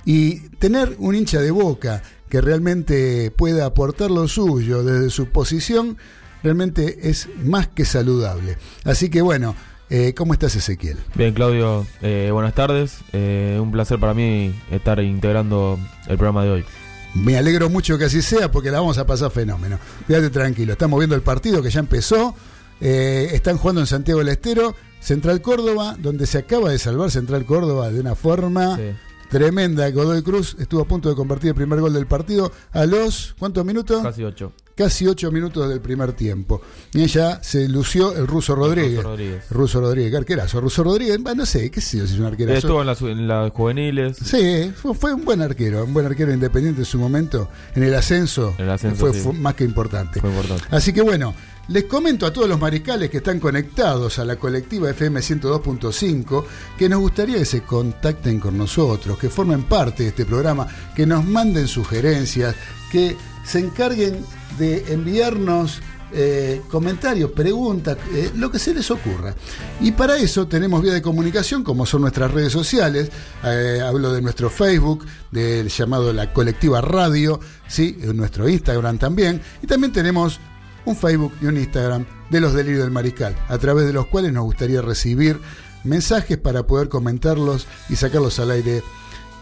y 0.05 0.49
tener 0.57 0.95
un 0.99 1.15
hincha 1.15 1.39
de 1.39 1.51
boca 1.51 2.03
que 2.29 2.41
realmente 2.41 3.31
pueda 3.31 3.65
aportar 3.65 4.11
lo 4.11 4.27
suyo 4.27 4.83
desde 4.83 5.09
su 5.09 5.27
posición, 5.27 5.97
realmente 6.41 7.09
es 7.09 7.29
más 7.43 7.67
que 7.67 7.85
saludable. 7.85 8.57
Así 8.83 9.09
que 9.09 9.21
bueno, 9.21 9.55
eh, 9.89 10.13
¿cómo 10.15 10.33
estás 10.33 10.55
Ezequiel? 10.55 10.97
Bien, 11.15 11.33
Claudio, 11.33 11.85
buenas 12.01 12.53
tardes. 12.53 12.97
Un 13.13 13.71
placer 13.71 13.99
para 13.99 14.13
mí 14.13 14.53
estar 14.71 14.99
integrando 14.99 15.79
el 16.07 16.17
programa 16.17 16.43
de 16.43 16.49
hoy. 16.49 16.65
Me 17.13 17.37
alegro 17.37 17.69
mucho 17.69 17.97
que 17.97 18.05
así 18.05 18.21
sea 18.21 18.51
porque 18.51 18.71
la 18.71 18.79
vamos 18.79 18.97
a 18.97 19.05
pasar 19.05 19.29
fenómeno. 19.29 19.77
Quédate 20.07 20.31
tranquilo, 20.31 20.73
estamos 20.73 20.99
viendo 20.99 21.15
el 21.15 21.21
partido 21.21 21.61
que 21.61 21.69
ya 21.69 21.79
empezó. 21.79 22.35
Eh, 22.81 23.29
están 23.33 23.57
jugando 23.57 23.81
en 23.81 23.87
Santiago 23.87 24.19
del 24.19 24.29
Estero, 24.29 24.75
Central 24.99 25.41
Córdoba, 25.41 25.95
donde 25.99 26.25
se 26.27 26.37
acaba 26.37 26.69
de 26.69 26.79
salvar 26.79 27.11
Central 27.11 27.45
Córdoba 27.45 27.89
de 27.91 27.99
una 27.99 28.15
forma 28.15 28.77
Sí. 28.77 28.83
tremenda. 29.29 29.89
Godoy 29.91 30.21
Cruz 30.21 30.55
estuvo 30.59 30.81
a 30.81 30.85
punto 30.85 31.09
de 31.09 31.15
convertir 31.15 31.49
el 31.49 31.55
primer 31.55 31.79
gol 31.79 31.93
del 31.93 32.05
partido 32.07 32.51
a 32.71 32.85
los, 32.85 33.35
¿cuántos 33.39 33.65
minutos? 33.65 34.01
Casi 34.03 34.23
ocho. 34.23 34.53
Casi 34.75 35.05
ocho 35.05 35.31
minutos 35.31 35.69
del 35.69 35.81
primer 35.81 36.13
tiempo. 36.13 36.61
Y 36.95 37.03
ella 37.03 37.43
se 37.43 37.67
lució 37.69 38.15
el 38.15 38.25
ruso 38.25 38.55
Rodríguez. 38.55 38.97
Ruso 38.97 39.09
Rodríguez. 39.09 39.43
Ruso 39.51 39.81
Rodríguez, 39.81 40.15
arquerazo. 40.15 40.61
Ruso 40.61 40.83
Rodríguez, 40.83 41.21
bah, 41.21 41.35
no 41.35 41.45
sé, 41.45 41.69
qué 41.69 41.79
sé 41.79 41.97
yo 41.99 42.07
si 42.07 42.13
es 42.15 42.19
un 42.19 42.25
arquerazo. 42.25 42.57
Estuvo 42.57 42.81
en 42.81 42.87
las, 42.87 43.01
en 43.03 43.27
las 43.27 43.51
juveniles. 43.51 44.17
Sí, 44.17 44.71
fue, 44.75 44.95
fue 44.95 45.13
un 45.13 45.25
buen 45.25 45.41
arquero, 45.43 45.83
un 45.83 45.93
buen 45.93 46.07
arquero 46.07 46.33
independiente 46.33 46.81
en 46.81 46.85
su 46.85 46.97
momento. 46.97 47.49
En 47.75 47.83
el 47.83 47.93
ascenso, 47.93 48.55
En 48.57 48.65
el 48.65 48.71
ascenso, 48.71 48.97
fue, 48.99 49.13
sí. 49.13 49.19
fue 49.19 49.33
más 49.33 49.53
que 49.53 49.63
importante. 49.63 50.19
Fue 50.19 50.31
importante. 50.31 50.63
Así 50.71 50.91
que 50.91 51.03
bueno, 51.03 51.35
les 51.67 51.85
comento 51.85 52.25
a 52.25 52.33
todos 52.33 52.49
los 52.49 52.59
mariscales 52.59 53.09
que 53.09 53.17
están 53.17 53.39
conectados 53.39 54.19
a 54.19 54.25
la 54.25 54.35
colectiva 54.35 54.89
FM 54.89 55.19
102.5 55.21 56.43
que 56.77 56.89
nos 56.89 56.99
gustaría 56.99 57.37
que 57.37 57.45
se 57.45 57.63
contacten 57.63 58.39
con 58.39 58.57
nosotros, 58.57 59.17
que 59.17 59.29
formen 59.29 59.63
parte 59.63 60.03
de 60.03 60.09
este 60.09 60.25
programa, 60.25 60.67
que 60.95 61.05
nos 61.05 61.23
manden 61.25 61.67
sugerencias, 61.67 62.55
que 62.91 63.15
se 63.45 63.59
encarguen 63.59 64.25
de 64.57 64.93
enviarnos 64.93 65.81
eh, 66.15 66.61
comentarios, 66.69 67.31
preguntas, 67.31 67.97
eh, 68.13 68.31
lo 68.35 68.51
que 68.51 68.59
se 68.59 68.71
les 68.71 68.91
ocurra. 68.91 69.33
Y 69.81 69.93
para 69.93 70.15
eso 70.17 70.47
tenemos 70.47 70.83
vía 70.83 70.93
de 70.93 71.01
comunicación, 71.01 71.63
como 71.63 71.87
son 71.87 72.01
nuestras 72.01 72.29
redes 72.29 72.53
sociales. 72.53 73.09
Eh, 73.43 73.81
hablo 73.83 74.13
de 74.13 74.21
nuestro 74.21 74.51
Facebook, 74.51 75.07
del 75.31 75.69
llamado 75.69 76.13
La 76.13 76.31
Colectiva 76.31 76.81
Radio, 76.81 77.39
¿sí? 77.67 77.97
nuestro 78.13 78.47
Instagram 78.47 78.99
también. 78.99 79.41
Y 79.63 79.65
también 79.65 79.91
tenemos 79.91 80.39
un 80.85 80.95
Facebook 80.95 81.33
y 81.41 81.45
un 81.45 81.57
Instagram 81.57 82.05
de 82.29 82.41
los 82.41 82.53
Delirios 82.53 82.83
del 82.83 82.91
Mariscal, 82.91 83.35
a 83.47 83.57
través 83.57 83.85
de 83.85 83.93
los 83.93 84.07
cuales 84.07 84.33
nos 84.33 84.43
gustaría 84.43 84.81
recibir 84.81 85.39
mensajes 85.83 86.37
para 86.37 86.63
poder 86.63 86.89
comentarlos 86.89 87.67
y 87.89 87.95
sacarlos 87.95 88.39
al 88.39 88.51
aire 88.51 88.83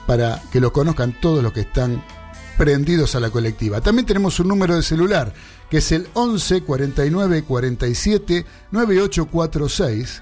para 0.07 0.41
que 0.51 0.59
los 0.59 0.71
conozcan 0.71 1.15
todos 1.19 1.43
los 1.43 1.53
que 1.53 1.61
están 1.61 2.03
prendidos 2.57 3.15
a 3.15 3.19
la 3.19 3.29
colectiva. 3.29 3.81
También 3.81 4.05
tenemos 4.05 4.39
un 4.39 4.47
número 4.47 4.75
de 4.75 4.83
celular 4.83 5.33
que 5.69 5.77
es 5.77 5.91
el 5.91 6.07
11 6.13 6.61
49 6.63 7.43
47 7.43 8.45
9846. 8.71 10.21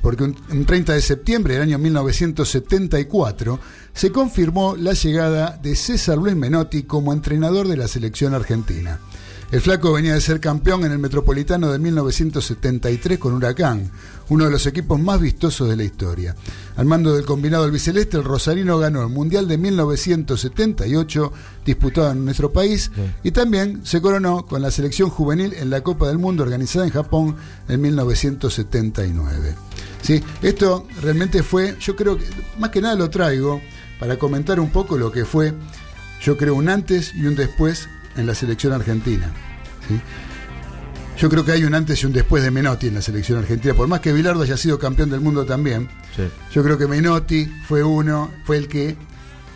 porque 0.00 0.24
un, 0.24 0.36
un 0.50 0.64
30 0.64 0.94
de 0.94 1.02
septiembre 1.02 1.54
del 1.54 1.64
año 1.64 1.78
1974 1.78 3.60
se 3.92 4.10
confirmó 4.10 4.74
la 4.74 4.94
llegada 4.94 5.58
de 5.62 5.76
César 5.76 6.16
Luis 6.16 6.36
Menotti 6.36 6.84
como 6.84 7.12
entrenador 7.12 7.68
de 7.68 7.76
la 7.76 7.86
selección 7.86 8.32
argentina. 8.32 8.98
El 9.52 9.60
flaco 9.60 9.92
venía 9.92 10.12
de 10.14 10.20
ser 10.20 10.40
campeón 10.40 10.84
en 10.84 10.90
el 10.92 10.98
Metropolitano 10.98 11.70
de 11.70 11.78
1973 11.78 13.16
con 13.18 13.32
Huracán, 13.32 13.90
uno 14.28 14.44
de 14.44 14.50
los 14.50 14.66
equipos 14.66 14.98
más 14.98 15.20
vistosos 15.20 15.68
de 15.68 15.76
la 15.76 15.84
historia. 15.84 16.34
Al 16.76 16.84
mando 16.86 17.14
del 17.14 17.24
combinado 17.24 17.62
albiceleste, 17.62 18.16
el 18.16 18.24
Rosarino 18.24 18.76
ganó 18.78 19.02
el 19.02 19.08
Mundial 19.08 19.46
de 19.46 19.56
1978, 19.56 21.32
disputado 21.64 22.10
en 22.10 22.24
nuestro 22.24 22.52
país, 22.52 22.90
Sí. 22.92 23.02
y 23.22 23.30
también 23.30 23.86
se 23.86 24.00
coronó 24.00 24.46
con 24.46 24.62
la 24.62 24.72
selección 24.72 25.10
juvenil 25.10 25.54
en 25.54 25.70
la 25.70 25.80
Copa 25.82 26.08
del 26.08 26.18
Mundo 26.18 26.42
organizada 26.42 26.84
en 26.84 26.90
Japón 26.92 27.36
en 27.68 27.80
1979. 27.80 29.54
¿Sí? 30.02 30.22
Esto 30.42 30.86
realmente 31.02 31.44
fue, 31.44 31.76
yo 31.80 31.94
creo 31.94 32.18
que, 32.18 32.24
más 32.58 32.70
que 32.70 32.80
nada 32.80 32.96
lo 32.96 33.10
traigo 33.10 33.60
para 34.00 34.18
comentar 34.18 34.58
un 34.58 34.70
poco 34.70 34.98
lo 34.98 35.12
que 35.12 35.24
fue, 35.24 35.54
yo 36.20 36.36
creo, 36.36 36.54
un 36.56 36.68
antes 36.68 37.14
y 37.14 37.26
un 37.26 37.36
después 37.36 37.88
en 38.16 38.26
la 38.26 38.34
selección 38.34 38.72
argentina. 38.72 39.30
¿sí? 39.88 40.00
Yo 41.18 41.30
creo 41.30 41.44
que 41.44 41.52
hay 41.52 41.64
un 41.64 41.74
antes 41.74 42.02
y 42.02 42.06
un 42.06 42.12
después 42.12 42.42
de 42.42 42.50
Menotti 42.50 42.88
en 42.88 42.94
la 42.94 43.00
selección 43.02 43.38
argentina, 43.38 43.72
por 43.74 43.88
más 43.88 44.00
que 44.00 44.12
Bilardo 44.12 44.42
haya 44.42 44.56
sido 44.56 44.78
campeón 44.78 45.08
del 45.08 45.20
mundo 45.20 45.46
también. 45.46 45.88
Sí. 46.14 46.24
Yo 46.52 46.62
creo 46.62 46.76
que 46.76 46.86
Menotti 46.86 47.46
fue 47.66 47.82
uno, 47.82 48.30
fue 48.44 48.58
el 48.58 48.68
que 48.68 48.96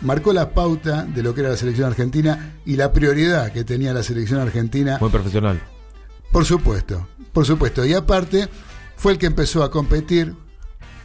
marcó 0.01 0.33
la 0.33 0.51
pauta 0.55 1.03
de 1.03 1.21
lo 1.21 1.35
que 1.35 1.41
era 1.41 1.51
la 1.51 1.57
selección 1.57 1.87
argentina 1.87 2.53
y 2.65 2.75
la 2.77 2.91
prioridad 2.91 3.51
que 3.51 3.63
tenía 3.63 3.93
la 3.93 4.01
selección 4.01 4.39
argentina 4.39 4.97
Muy 4.99 5.11
profesional. 5.11 5.61
por 6.31 6.45
supuesto, 6.45 7.07
por 7.31 7.45
supuesto. 7.45 7.85
Y 7.85 7.93
aparte, 7.93 8.49
fue 8.95 9.11
el 9.11 9.17
que 9.19 9.27
empezó 9.27 9.63
a 9.63 9.69
competir 9.69 10.33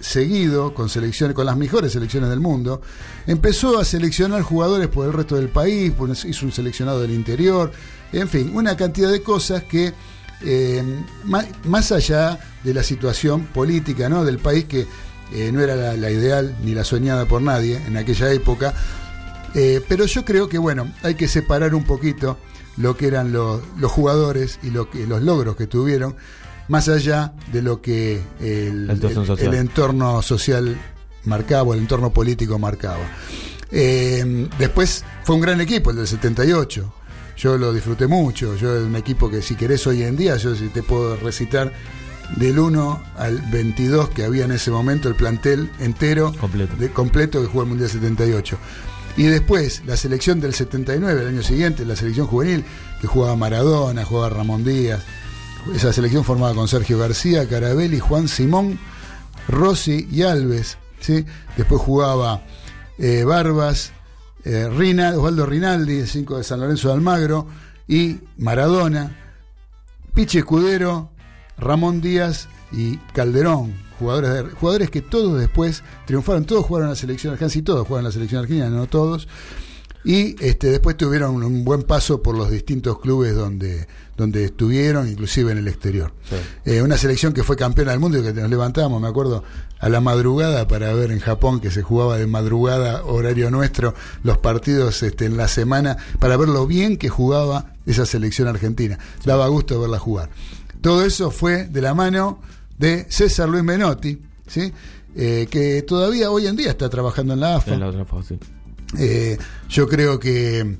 seguido 0.00 0.74
con 0.74 0.88
selecciones, 0.88 1.34
con 1.34 1.46
las 1.46 1.56
mejores 1.56 1.92
selecciones 1.92 2.30
del 2.30 2.40
mundo. 2.40 2.80
Empezó 3.26 3.78
a 3.78 3.84
seleccionar 3.84 4.42
jugadores 4.42 4.88
por 4.88 5.06
el 5.06 5.12
resto 5.12 5.36
del 5.36 5.48
país, 5.48 5.92
pues 5.96 6.24
hizo 6.24 6.46
un 6.46 6.52
seleccionado 6.52 7.00
del 7.00 7.12
interior, 7.12 7.72
en 8.12 8.28
fin, 8.28 8.50
una 8.54 8.76
cantidad 8.76 9.10
de 9.10 9.22
cosas 9.22 9.64
que 9.64 9.92
eh, 10.42 10.82
más, 11.24 11.92
allá 11.92 12.38
de 12.62 12.74
la 12.74 12.82
situación 12.82 13.46
política 13.46 14.08
¿no? 14.08 14.24
del 14.24 14.38
país 14.38 14.66
que 14.66 14.86
eh, 15.32 15.50
no 15.50 15.60
era 15.60 15.96
la, 15.96 16.10
ideal 16.10 16.54
ni 16.62 16.74
la 16.74 16.84
soñada 16.84 17.24
por 17.26 17.42
nadie 17.42 17.80
en 17.86 17.96
aquella 17.96 18.30
época, 18.30 18.74
eh, 19.54 19.82
pero 19.88 20.04
yo 20.04 20.24
creo 20.24 20.48
que 20.48 20.58
bueno, 20.58 20.92
hay 21.02 21.14
que 21.14 21.26
separar 21.26 21.74
un 21.74 21.84
poquito 21.84 22.38
lo 22.76 22.96
que 22.96 23.06
eran 23.06 23.32
los, 23.32 23.62
los 23.78 23.90
jugadores 23.90 24.58
y 24.62 24.70
lo 24.70 24.90
que, 24.90 25.06
los 25.06 25.22
logros 25.22 25.56
que 25.56 25.66
tuvieron, 25.66 26.14
más 26.68 26.88
allá 26.88 27.32
de 27.52 27.62
lo 27.62 27.80
que 27.80 28.20
el, 28.40 28.90
entorno 29.54 30.22
social 30.22 30.76
marcaba, 31.24 31.74
el 31.74 31.80
entorno 31.80 32.12
político 32.12 32.58
marcaba. 32.58 33.04
Eh, 33.70 34.48
después 34.58 35.04
fue 35.24 35.34
un 35.34 35.40
gran 35.40 35.60
equipo, 35.60 35.90
el 35.90 35.96
del 35.96 36.06
78. 36.06 36.92
Yo 37.36 37.58
lo 37.58 37.72
disfruté 37.72 38.06
mucho. 38.06 38.56
Yo 38.56 38.72
un 38.84 38.96
equipo 38.96 39.30
que 39.30 39.42
si 39.42 39.54
querés 39.56 39.86
hoy 39.86 40.02
en 40.02 40.16
día, 40.16 40.36
yo 40.36 40.54
si 40.54 40.68
te 40.68 40.82
puedo 40.82 41.16
recitar 41.16 41.72
del 42.36 42.58
1 42.58 43.02
al 43.16 43.40
22 43.52 44.10
que 44.10 44.24
había 44.24 44.46
en 44.46 44.52
ese 44.52 44.70
momento 44.70 45.08
el 45.08 45.14
plantel 45.14 45.70
entero 45.78 46.34
Completo. 46.40 46.74
de 46.76 46.90
completo 46.90 47.40
que 47.40 47.46
jugó 47.46 47.62
el 47.62 47.68
Mundial 47.68 47.90
78. 47.90 48.58
Y 49.18 49.24
después, 49.24 49.82
la 49.86 49.96
selección 49.96 50.40
del 50.40 50.52
79, 50.52 51.22
el 51.22 51.28
año 51.28 51.42
siguiente, 51.42 51.86
la 51.86 51.96
selección 51.96 52.26
juvenil, 52.26 52.64
que 53.00 53.06
jugaba 53.06 53.34
Maradona, 53.34 54.04
jugaba 54.04 54.28
Ramón 54.28 54.62
Díaz. 54.62 55.02
Esa 55.74 55.92
selección 55.92 56.24
formada 56.24 56.54
con 56.54 56.68
Sergio 56.68 56.98
García, 56.98 57.48
Carabelli, 57.48 57.98
Juan 57.98 58.28
Simón, 58.28 58.78
Rossi 59.48 60.08
y 60.10 60.22
Alves. 60.22 60.78
¿sí? 61.00 61.24
Después 61.56 61.80
jugaba 61.82 62.42
eh, 62.98 63.24
Barbas, 63.24 63.92
eh, 64.44 64.68
Rina- 64.70 65.16
Osvaldo 65.16 65.44
Rinaldi, 65.44 65.98
el 66.00 66.08
5 66.08 66.38
de 66.38 66.44
San 66.44 66.60
Lorenzo 66.60 66.88
de 66.88 66.94
Almagro, 66.94 67.46
y 67.88 68.20
Maradona, 68.38 69.16
Pichi 70.14 70.38
Escudero, 70.38 71.10
Ramón 71.58 72.00
Díaz 72.00 72.48
y 72.72 72.96
Calderón, 73.12 73.74
jugadores, 73.98 74.54
jugadores 74.54 74.90
que 74.90 75.02
todos 75.02 75.38
después 75.38 75.82
triunfaron, 76.06 76.44
todos 76.46 76.64
jugaron 76.64 76.86
en 76.88 76.90
la 76.94 76.96
selección 76.96 77.32
argentina, 77.32 77.48
casi 77.48 77.62
todos 77.62 77.86
jugaron 77.86 78.04
en 78.04 78.08
la 78.08 78.12
selección 78.12 78.40
argentina, 78.42 78.70
no 78.70 78.86
todos, 78.86 79.28
y 80.04 80.36
este, 80.44 80.68
después 80.70 80.96
tuvieron 80.96 81.42
un 81.42 81.64
buen 81.64 81.82
paso 81.82 82.22
por 82.22 82.36
los 82.36 82.50
distintos 82.50 82.98
clubes 83.00 83.34
donde, 83.34 83.86
donde 84.16 84.44
estuvieron, 84.44 85.08
inclusive 85.08 85.52
en 85.52 85.58
el 85.58 85.68
exterior. 85.68 86.12
Sí. 86.28 86.36
Eh, 86.64 86.82
una 86.82 86.96
selección 86.96 87.32
que 87.32 87.42
fue 87.42 87.56
campeona 87.56 87.90
del 87.90 88.00
mundo 88.00 88.18
y 88.18 88.22
que 88.22 88.32
nos 88.32 88.48
levantábamos, 88.50 89.00
me 89.00 89.08
acuerdo, 89.08 89.44
a 89.78 89.88
la 89.88 90.00
madrugada 90.00 90.66
para 90.68 90.92
ver 90.94 91.10
en 91.10 91.20
Japón 91.20 91.60
que 91.60 91.70
se 91.70 91.82
jugaba 91.82 92.16
de 92.16 92.26
madrugada, 92.26 93.04
horario 93.04 93.50
nuestro, 93.50 93.94
los 94.22 94.38
partidos 94.38 95.02
este, 95.02 95.26
en 95.26 95.36
la 95.36 95.48
semana, 95.48 95.96
para 96.18 96.36
ver 96.36 96.48
lo 96.48 96.66
bien 96.66 96.96
que 96.96 97.08
jugaba 97.08 97.74
esa 97.84 98.06
selección 98.06 98.48
argentina. 98.48 98.98
Daba 99.24 99.48
gusto 99.48 99.80
verla 99.80 99.98
jugar. 99.98 100.30
Todo 100.80 101.04
eso 101.04 101.30
fue 101.30 101.66
de 101.66 101.82
la 101.82 101.94
mano 101.94 102.40
de 102.78 103.06
César 103.08 103.48
Luis 103.48 103.64
Menotti, 103.64 104.20
¿sí? 104.46 104.72
Eh, 105.14 105.46
que 105.50 105.82
todavía 105.82 106.30
hoy 106.30 106.46
en 106.46 106.56
día 106.56 106.70
está 106.70 106.88
trabajando 106.90 107.34
en 107.34 107.40
la 107.40 107.56
AFA. 107.56 107.74
En 107.74 107.80
la 107.80 107.88
otra 107.88 108.04
fase. 108.04 108.38
Eh, 108.98 109.38
yo 109.68 109.88
creo 109.88 110.18
que 110.20 110.76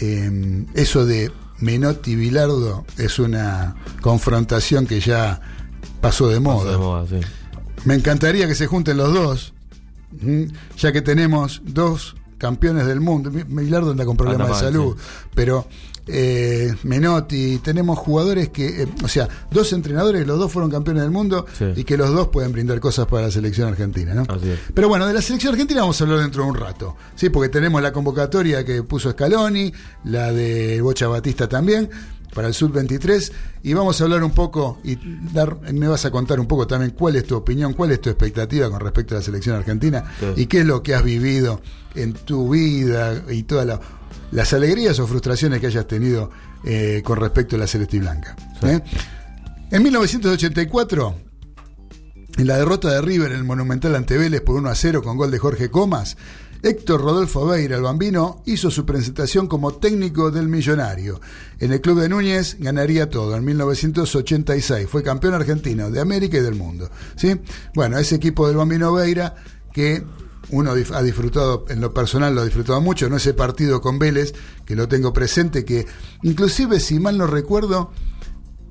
eh, 0.00 0.66
eso 0.74 1.04
de 1.06 1.30
Menotti 1.60 2.12
y 2.12 2.16
Bilardo 2.16 2.84
es 2.98 3.18
una 3.18 3.76
confrontación 4.00 4.86
que 4.86 5.00
ya 5.00 5.40
pasó 6.00 6.28
de 6.28 6.40
moda. 6.40 6.64
Paso 6.64 6.70
de 6.70 6.78
moda, 6.78 7.06
sí. 7.08 7.20
Me 7.84 7.94
encantaría 7.94 8.46
que 8.46 8.54
se 8.54 8.66
junten 8.66 8.96
los 8.96 9.12
dos, 9.12 9.54
ya 10.76 10.92
que 10.92 11.02
tenemos 11.02 11.62
dos 11.64 12.16
campeones 12.38 12.86
del 12.86 13.00
mundo. 13.00 13.30
Bilardo 13.30 13.92
anda 13.92 14.04
con 14.04 14.16
problemas 14.16 14.48
Anda 14.48 14.58
de 14.58 14.64
salud, 14.64 14.96
sí. 14.96 15.28
pero 15.34 15.66
eh, 16.06 16.72
Menotti, 16.84 17.58
tenemos 17.58 17.98
jugadores 17.98 18.50
que, 18.50 18.82
eh, 18.82 18.88
o 19.02 19.08
sea, 19.08 19.28
dos 19.50 19.72
entrenadores, 19.72 20.26
los 20.26 20.38
dos 20.38 20.52
fueron 20.52 20.70
campeones 20.70 21.02
del 21.02 21.10
mundo 21.10 21.46
Sí. 21.58 21.64
y 21.76 21.84
que 21.84 21.96
los 21.96 22.10
dos 22.12 22.28
pueden 22.28 22.52
brindar 22.52 22.78
cosas 22.80 23.06
para 23.06 23.26
la 23.26 23.30
selección 23.30 23.68
argentina, 23.68 24.14
¿no? 24.14 24.24
Pero 24.74 24.88
bueno, 24.88 25.06
de 25.06 25.12
la 25.14 25.22
selección 25.22 25.52
argentina 25.54 25.80
vamos 25.80 26.00
a 26.00 26.04
hablar 26.04 26.20
dentro 26.20 26.44
de 26.44 26.48
un 26.50 26.54
rato, 26.56 26.96
¿sí? 27.14 27.28
Porque 27.30 27.48
tenemos 27.48 27.82
la 27.82 27.92
convocatoria 27.92 28.64
que 28.64 28.82
puso 28.82 29.10
Scaloni, 29.10 29.72
la 30.04 30.32
de 30.32 30.80
Bocha 30.80 31.08
Batista 31.08 31.48
también, 31.48 31.90
para 32.36 32.46
el 32.48 32.54
Sub-23, 32.54 33.32
y 33.64 33.72
vamos 33.72 34.00
a 34.00 34.04
hablar 34.04 34.22
un 34.22 34.30
poco, 34.30 34.78
y 34.84 34.96
dar, 35.32 35.56
me 35.72 35.88
vas 35.88 36.04
a 36.04 36.10
contar 36.12 36.38
un 36.38 36.46
poco 36.46 36.66
también 36.68 36.92
cuál 36.92 37.16
es 37.16 37.24
tu 37.24 37.34
opinión, 37.34 37.72
cuál 37.72 37.90
es 37.90 38.00
tu 38.00 38.10
expectativa 38.10 38.70
con 38.70 38.78
respecto 38.78 39.14
a 39.14 39.18
la 39.18 39.24
selección 39.24 39.56
argentina, 39.56 40.04
Sí. 40.20 40.26
y 40.42 40.46
qué 40.46 40.60
es 40.60 40.66
lo 40.66 40.82
que 40.82 40.94
has 40.94 41.02
vivido 41.02 41.60
en 41.94 42.12
tu 42.12 42.50
vida, 42.50 43.24
y 43.30 43.42
todas 43.44 43.66
la- 43.66 43.80
las 44.30 44.52
alegrías 44.52 44.98
o 45.00 45.06
frustraciones 45.06 45.60
que 45.60 45.66
hayas 45.66 45.88
tenido 45.88 46.30
eh, 46.64 47.00
con 47.04 47.18
respecto 47.18 47.56
a 47.56 47.58
la 47.60 47.66
Celeste 47.66 47.98
Blanca. 48.00 48.34
Sí. 48.60 48.66
¿eh? 48.68 48.82
En 49.70 49.82
1984, 49.82 51.14
en 52.38 52.46
la 52.46 52.56
derrota 52.58 52.90
de 52.90 53.00
River 53.00 53.32
en 53.32 53.38
el 53.38 53.44
Monumental 53.44 53.94
ante 53.94 54.18
Vélez 54.18 54.42
por 54.42 54.56
1 54.56 54.68
a 54.68 54.74
0 54.74 55.02
con 55.02 55.16
gol 55.16 55.30
de 55.30 55.38
Jorge 55.38 55.70
Comas, 55.70 56.16
Héctor 56.62 57.02
Rodolfo 57.02 57.46
Beira, 57.46 57.76
el 57.76 57.82
bambino, 57.82 58.42
hizo 58.46 58.70
su 58.70 58.84
presentación 58.84 59.46
como 59.46 59.74
técnico 59.74 60.30
del 60.30 60.48
Millonario. 60.48 61.20
En 61.58 61.72
el 61.72 61.80
club 61.80 62.00
de 62.00 62.08
Núñez 62.08 62.56
ganaría 62.58 63.08
todo 63.10 63.36
en 63.36 63.44
1986. 63.44 64.88
Fue 64.88 65.02
campeón 65.02 65.34
argentino 65.34 65.90
de 65.90 66.00
América 66.00 66.38
y 66.38 66.42
del 66.42 66.54
mundo. 66.54 66.90
¿sí? 67.16 67.40
Bueno, 67.74 67.98
ese 67.98 68.16
equipo 68.16 68.46
del 68.46 68.56
bambino 68.56 68.92
Beira 68.92 69.34
que 69.72 70.04
uno 70.50 70.72
ha 70.72 71.02
disfrutado, 71.02 71.64
en 71.68 71.80
lo 71.80 71.92
personal 71.92 72.34
lo 72.34 72.42
ha 72.42 72.44
disfrutado 72.44 72.80
mucho, 72.80 73.08
no 73.08 73.16
ese 73.16 73.34
partido 73.34 73.80
con 73.80 73.98
Vélez, 73.98 74.32
que 74.64 74.76
lo 74.76 74.88
tengo 74.88 75.12
presente, 75.12 75.64
que 75.64 75.86
inclusive 76.22 76.78
si 76.80 77.00
mal 77.00 77.18
no 77.18 77.26
recuerdo, 77.26 77.90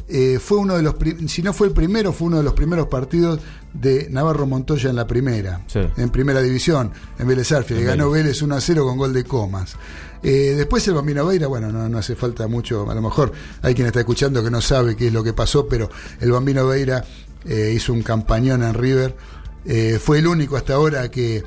eh, 0.08 0.40
fue 0.40 0.58
uno 0.60 0.76
de 0.76 0.84
los, 0.84 0.96
si 1.28 1.42
no 1.42 1.52
fue 1.54 1.68
el 1.68 1.74
primero, 1.74 2.14
fue 2.14 2.28
uno 2.28 2.38
de 2.38 2.44
los 2.44 2.54
primeros 2.54 2.88
partidos 2.88 3.40
de 3.74 4.08
Navarro 4.10 4.46
Montoya 4.46 4.90
en 4.90 4.96
la 4.96 5.08
primera, 5.08 5.62
Sí. 5.68 5.80
en 5.98 6.10
primera 6.10 6.42
división, 6.42 6.92
en 7.20 7.28
Vélez 7.28 7.52
En 7.52 7.86
ganó 7.86 8.10
Vélez. 8.12 8.26
Vélez 8.26 8.42
1 8.42 8.56
a 8.56 8.62
0 8.62 8.86
con 8.86 8.98
gol 8.98 9.14
de 9.14 9.24
Comas. 9.24 9.76
Eh, 10.24 10.54
después 10.56 10.88
el 10.88 10.94
Bambino 10.96 11.26
Beira, 11.26 11.48
bueno, 11.48 11.72
no, 11.72 11.88
no 11.90 11.98
hace 11.98 12.16
falta 12.16 12.48
mucho, 12.48 12.90
a 12.90 12.96
lo 12.96 13.02
mejor 13.02 13.32
hay 13.62 13.74
quien 13.76 13.88
está 13.88 14.00
escuchando 14.00 14.44
que 14.44 14.50
no 14.52 14.62
sabe 14.62 14.96
qué 14.96 15.08
es 15.08 15.14
lo 15.14 15.24
que 15.24 15.34
pasó, 15.34 15.68
pero 15.68 15.90
el 16.20 16.32
Bambino 16.32 16.66
Beira 16.68 17.04
eh, 17.44 17.74
hizo 17.76 17.92
un 17.94 18.02
campañón 18.02 18.64
en 18.64 18.74
River, 18.74 19.16
fue 20.00 20.20
el 20.20 20.28
único 20.28 20.56
hasta 20.58 20.76
ahora 20.76 21.10
que 21.10 21.44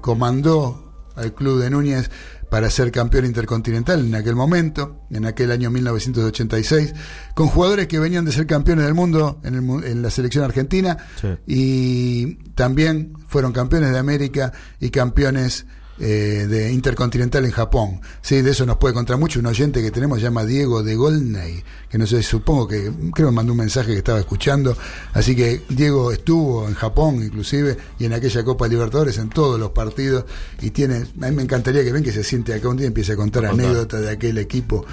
comandó 0.00 0.92
al 1.16 1.32
club 1.34 1.60
de 1.60 1.70
Núñez 1.70 2.10
para 2.54 2.70
ser 2.70 2.92
campeón 2.92 3.24
intercontinental 3.24 3.98
en 4.06 4.14
aquel 4.14 4.36
momento, 4.36 5.00
en 5.10 5.26
aquel 5.26 5.50
año 5.50 5.72
1986, 5.72 6.94
con 7.34 7.48
jugadores 7.48 7.88
que 7.88 7.98
venían 7.98 8.24
de 8.24 8.30
ser 8.30 8.46
campeones 8.46 8.84
del 8.84 8.94
mundo 8.94 9.40
en, 9.42 9.54
el 9.56 9.84
en 9.84 10.02
la 10.02 10.08
selección 10.08 10.44
argentina 10.44 10.96
Sí. 11.20 11.30
y 11.48 12.34
también 12.54 13.12
fueron 13.26 13.52
campeones 13.52 13.90
de 13.90 13.98
América 13.98 14.52
y 14.78 14.90
campeones 14.90 15.66
eh, 15.98 16.46
de 16.48 16.72
Intercontinental 16.72 17.44
en 17.44 17.50
Japón. 17.52 18.00
Sí, 18.20 18.42
de 18.42 18.50
eso 18.50 18.66
nos 18.66 18.78
puede 18.78 18.94
contar 18.94 19.16
mucho. 19.18 19.38
Un 19.40 19.46
oyente 19.46 19.80
que 19.82 19.90
tenemos 19.90 20.20
llama 20.20 20.44
Diego 20.44 20.82
de 20.82 20.96
Golney, 20.96 21.62
que 21.88 21.98
no 21.98 22.06
sé, 22.06 22.22
supongo 22.22 22.66
que 22.66 22.90
creo 23.12 23.28
que 23.28 23.34
mandó 23.34 23.52
un 23.52 23.58
mensaje 23.58 23.92
que 23.92 23.98
estaba 23.98 24.18
escuchando. 24.18 24.76
Así 25.12 25.36
que 25.36 25.62
Diego 25.68 26.10
estuvo 26.10 26.66
en 26.68 26.74
Japón 26.74 27.22
inclusive 27.22 27.76
y 27.98 28.06
en 28.06 28.12
aquella 28.12 28.42
Copa 28.44 28.66
Libertadores 28.66 29.18
en 29.18 29.28
todos 29.28 29.58
los 29.60 29.70
partidos 29.70 30.24
y 30.60 30.70
tiene, 30.70 30.96
a 30.96 31.30
mí 31.30 31.36
me 31.36 31.42
encantaría 31.42 31.84
que 31.84 31.92
ven 31.92 32.02
que 32.02 32.12
se 32.12 32.24
siente 32.24 32.54
acá 32.54 32.68
un 32.68 32.76
día 32.76 32.86
y 32.86 32.88
empiece 32.88 33.12
a 33.12 33.16
contar 33.16 33.44
A 33.46 33.50
contar. 33.50 33.66
anécdotas 33.66 34.00
de 34.02 34.10
aquel 34.10 34.38
equipo 34.38 34.84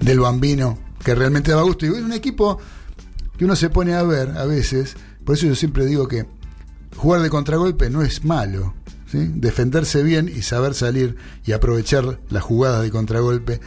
del 0.00 0.20
Bambino 0.20 0.78
que 1.02 1.14
realmente 1.14 1.50
daba 1.50 1.62
gusto. 1.62 1.86
Y 1.86 1.88
es 1.88 1.94
un 2.02 2.12
equipo 2.12 2.58
que 3.38 3.44
uno 3.44 3.56
se 3.56 3.70
pone 3.70 3.94
a 3.94 4.02
ver 4.02 4.30
a 4.36 4.44
veces, 4.44 4.94
por 5.24 5.36
eso 5.36 5.46
yo 5.46 5.54
siempre 5.54 5.86
digo 5.86 6.06
que 6.06 6.26
jugar 6.96 7.22
de 7.22 7.30
contragolpe 7.30 7.90
no 7.90 8.02
es 8.02 8.24
malo. 8.24 8.74
¿Sí? 9.14 9.30
Defenderse 9.34 10.02
bien 10.02 10.30
y 10.34 10.42
saber 10.42 10.74
salir 10.74 11.16
y 11.44 11.52
aprovechar 11.52 12.20
las 12.28 12.42
jugadas 12.42 12.82
de 12.82 12.90
contragolpe 12.90 13.60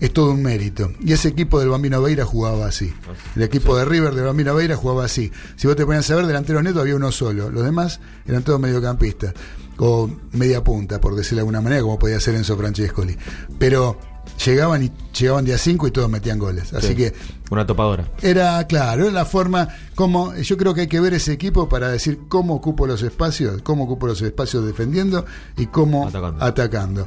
es 0.00 0.12
todo 0.12 0.32
un 0.32 0.42
mérito. 0.42 0.92
Y 1.00 1.12
ese 1.12 1.28
equipo 1.28 1.58
del 1.58 1.70
Bambino 1.70 2.02
Beira 2.02 2.24
jugaba 2.24 2.66
así. 2.66 2.92
El 3.34 3.42
equipo 3.42 3.76
de 3.76 3.84
River 3.84 4.14
del 4.14 4.24
Bambino 4.24 4.54
Beira 4.54 4.76
jugaba 4.76 5.04
así. 5.04 5.32
Si 5.56 5.66
vos 5.66 5.76
te 5.76 5.86
ponías 5.86 6.10
a 6.10 6.16
ver, 6.16 6.26
delantero 6.26 6.62
neto 6.62 6.80
había 6.80 6.96
uno 6.96 7.10
solo. 7.12 7.50
Los 7.50 7.64
demás 7.64 8.00
eran 8.26 8.42
todos 8.42 8.60
mediocampistas. 8.60 9.32
O 9.78 10.10
media 10.32 10.62
punta, 10.64 11.00
por 11.00 11.14
decirlo 11.14 11.36
de 11.36 11.40
alguna 11.42 11.60
manera, 11.60 11.82
como 11.82 11.98
podía 11.98 12.20
ser 12.20 12.34
Enzo 12.34 12.56
Francescoli. 12.56 13.16
Pero 13.58 13.98
llegaban 14.44 14.82
y 14.84 14.92
llegaban 15.18 15.44
de 15.44 15.54
a 15.54 15.58
cinco 15.58 15.86
y 15.86 15.90
todos 15.90 16.10
metían 16.10 16.38
goles. 16.38 16.72
Así 16.72 16.88
Sí. 16.88 16.94
que 16.94 17.12
Una 17.50 17.66
topadora. 17.66 18.10
era, 18.22 18.66
claro, 18.66 19.10
la 19.10 19.24
forma 19.24 19.68
como 19.94 20.34
yo 20.34 20.56
creo 20.56 20.74
que 20.74 20.82
hay 20.82 20.86
que 20.88 21.00
ver 21.00 21.14
ese 21.14 21.32
equipo 21.32 21.68
para 21.68 21.88
decir 21.88 22.20
cómo 22.28 22.54
ocupo 22.54 22.86
los 22.86 23.02
espacios, 23.02 23.62
cómo 23.62 23.84
ocupo 23.84 24.06
los 24.06 24.20
espacios 24.22 24.64
defendiendo 24.66 25.24
y 25.56 25.66
cómo 25.66 26.08
Atacando. 26.08 26.44
atacando. 26.44 27.04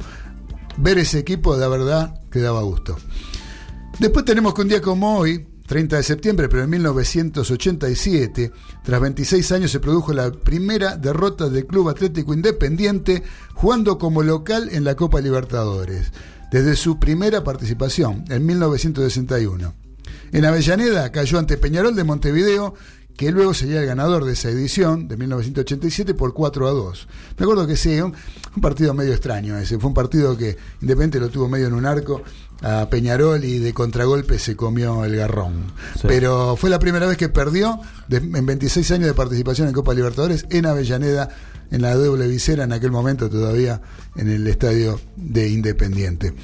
Ver 0.76 0.98
ese 0.98 1.18
equipo, 1.18 1.56
de 1.56 1.68
verdad, 1.68 2.14
que 2.30 2.40
daba 2.40 2.62
gusto. 2.62 2.96
Después 3.98 4.24
tenemos 4.24 4.54
que 4.54 4.62
un 4.62 4.68
día 4.68 4.80
como 4.80 5.18
hoy, 5.18 5.46
30 5.66 5.96
de 5.98 6.02
septiembre, 6.02 6.48
pero 6.48 6.64
en 6.64 6.70
1987, 6.70 8.50
tras 8.82 9.00
26 9.00 9.52
años 9.52 9.70
se 9.70 9.78
produjo 9.80 10.12
la 10.12 10.30
primera 10.32 10.96
derrota 10.96 11.48
del 11.48 11.66
Club 11.66 11.88
Atlético 11.90 12.32
Independiente 12.34 13.22
jugando 13.54 13.98
como 13.98 14.22
local 14.22 14.68
en 14.72 14.84
la 14.84 14.96
Copa 14.96 15.20
Libertadores, 15.20 16.12
desde 16.50 16.76
su 16.76 16.98
primera 16.98 17.42
participación 17.44 18.24
en 18.28 18.44
1961. 18.46 19.74
En 20.32 20.44
Avellaneda 20.44 21.10
cayó 21.12 21.38
ante 21.38 21.56
Peñarol 21.56 21.94
de 21.96 22.04
Montevideo, 22.04 22.74
que 23.16 23.30
luego 23.32 23.52
sería 23.52 23.80
el 23.80 23.86
ganador 23.86 24.24
de 24.24 24.32
esa 24.32 24.48
edición 24.48 25.06
de 25.08 25.16
1987 25.16 26.14
por 26.14 26.32
4 26.32 26.68
a 26.68 26.70
2. 26.70 27.08
Me 27.38 27.44
acuerdo 27.44 27.66
que 27.66 27.76
sí, 27.76 28.00
un, 28.00 28.14
un 28.56 28.62
partido 28.62 28.94
medio 28.94 29.12
extraño 29.12 29.58
ese. 29.58 29.78
Fue 29.78 29.88
un 29.88 29.94
partido 29.94 30.36
que 30.36 30.56
Independiente 30.80 31.20
lo 31.20 31.28
tuvo 31.28 31.48
medio 31.48 31.66
en 31.66 31.74
un 31.74 31.84
arco 31.84 32.22
a 32.62 32.88
Peñarol 32.88 33.44
y 33.44 33.58
de 33.58 33.72
contragolpe 33.74 34.38
se 34.38 34.56
comió 34.56 35.04
el 35.04 35.16
garrón. 35.16 35.64
Sí. 35.96 36.02
Pero 36.08 36.56
fue 36.56 36.70
la 36.70 36.78
primera 36.78 37.06
vez 37.06 37.16
que 37.18 37.28
perdió 37.28 37.80
de- 38.08 38.18
en 38.18 38.46
26 38.46 38.90
años 38.92 39.06
de 39.06 39.14
participación 39.14 39.68
en 39.68 39.74
Copa 39.74 39.92
Libertadores 39.94 40.46
en 40.50 40.66
Avellaneda, 40.66 41.28
en 41.70 41.82
la 41.82 41.94
doble 41.94 42.26
visera, 42.26 42.64
en 42.64 42.72
aquel 42.72 42.90
momento 42.90 43.30
todavía 43.30 43.80
en 44.16 44.28
el 44.28 44.46
estadio 44.46 45.00
de 45.16 45.48
Independiente. 45.48 46.34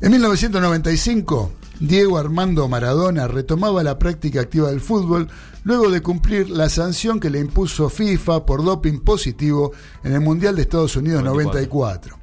En 0.00 0.10
1995, 0.10 1.52
Diego 1.80 2.18
Armando 2.18 2.68
Maradona 2.68 3.28
retomaba 3.28 3.82
la 3.82 3.98
práctica 3.98 4.40
activa 4.40 4.70
del 4.70 4.80
fútbol 4.80 5.28
luego 5.64 5.90
de 5.90 6.00
cumplir 6.00 6.50
la 6.50 6.68
sanción 6.68 7.20
que 7.20 7.30
le 7.30 7.40
impuso 7.40 7.88
FIFA 7.88 8.46
por 8.46 8.64
doping 8.64 9.00
positivo 9.00 9.72
en 10.04 10.12
el 10.12 10.20
Mundial 10.20 10.56
de 10.56 10.62
Estados 10.62 10.96
Unidos 10.96 11.22
94. 11.22 12.18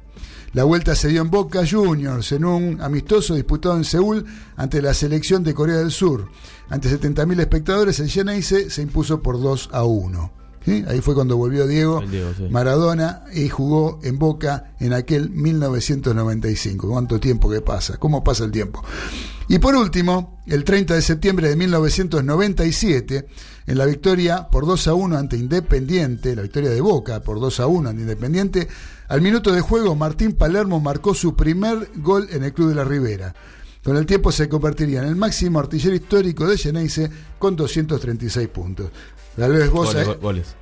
La 0.52 0.64
vuelta 0.64 0.94
se 0.96 1.08
dio 1.08 1.22
en 1.22 1.30
Boca 1.30 1.62
Juniors 1.64 2.32
en 2.32 2.44
un 2.44 2.80
amistoso 2.80 3.34
disputado 3.34 3.76
en 3.76 3.84
Seúl 3.84 4.24
ante 4.56 4.82
la 4.82 4.94
selección 4.94 5.44
de 5.44 5.54
Corea 5.54 5.76
del 5.76 5.92
Sur. 5.92 6.28
Ante 6.68 6.90
70.000 6.90 7.40
espectadores, 7.40 8.00
el 8.00 8.08
Geneise 8.08 8.68
se 8.68 8.82
impuso 8.82 9.22
por 9.22 9.40
2 9.40 9.70
a 9.72 9.84
1. 9.84 10.39
¿Sí? 10.64 10.84
Ahí 10.86 11.00
fue 11.00 11.14
cuando 11.14 11.36
volvió 11.36 11.66
Diego, 11.66 12.00
El 12.00 12.10
Diego, 12.10 12.30
sí. 12.36 12.48
Maradona 12.50 13.22
y 13.32 13.48
jugó 13.48 13.98
en 14.02 14.18
Boca 14.18 14.74
en 14.78 14.92
aquel 14.92 15.30
1995. 15.30 16.88
¿Cuánto 16.88 17.18
tiempo 17.18 17.48
que 17.48 17.62
pasa? 17.62 17.96
¿Cómo 17.96 18.22
pasa 18.22 18.44
el 18.44 18.50
tiempo? 18.50 18.84
Y 19.48 19.58
por 19.58 19.74
último, 19.74 20.38
el 20.46 20.62
30 20.62 20.94
de 20.94 21.02
septiembre 21.02 21.48
de 21.48 21.56
1997, 21.56 23.26
en 23.66 23.78
la 23.78 23.84
victoria 23.84 24.48
por 24.48 24.64
2 24.64 24.86
a 24.86 24.94
1 24.94 25.16
ante 25.18 25.36
Independiente, 25.36 26.36
la 26.36 26.42
victoria 26.42 26.70
de 26.70 26.80
Boca 26.80 27.20
por 27.20 27.40
2 27.40 27.58
a 27.60 27.66
1 27.66 27.88
ante 27.88 28.02
Independiente, 28.02 28.68
al 29.08 29.22
minuto 29.22 29.50
de 29.50 29.60
juego 29.60 29.96
Martín 29.96 30.34
Palermo 30.34 30.78
marcó 30.78 31.14
su 31.14 31.34
primer 31.34 31.90
gol 31.96 32.28
en 32.30 32.44
el 32.44 32.52
Club 32.52 32.68
de 32.68 32.74
la 32.76 32.84
Ribera. 32.84 33.34
Con 33.82 33.96
el 33.96 34.04
tiempo 34.06 34.30
se 34.30 34.48
convertiría 34.48 35.00
en 35.00 35.08
el 35.08 35.16
máximo 35.16 35.58
artillero 35.58 35.94
histórico 35.94 36.46
de 36.46 36.58
Geneise 36.58 37.10
con 37.38 37.56
236 37.56 38.48
puntos. 38.48 38.90
Tal 39.36 39.52
vez 39.52 39.70
vos... 39.70 39.86
Goles, 39.94 40.02
eh, 40.02 40.10
go- 40.10 40.18
goles. 40.20 40.54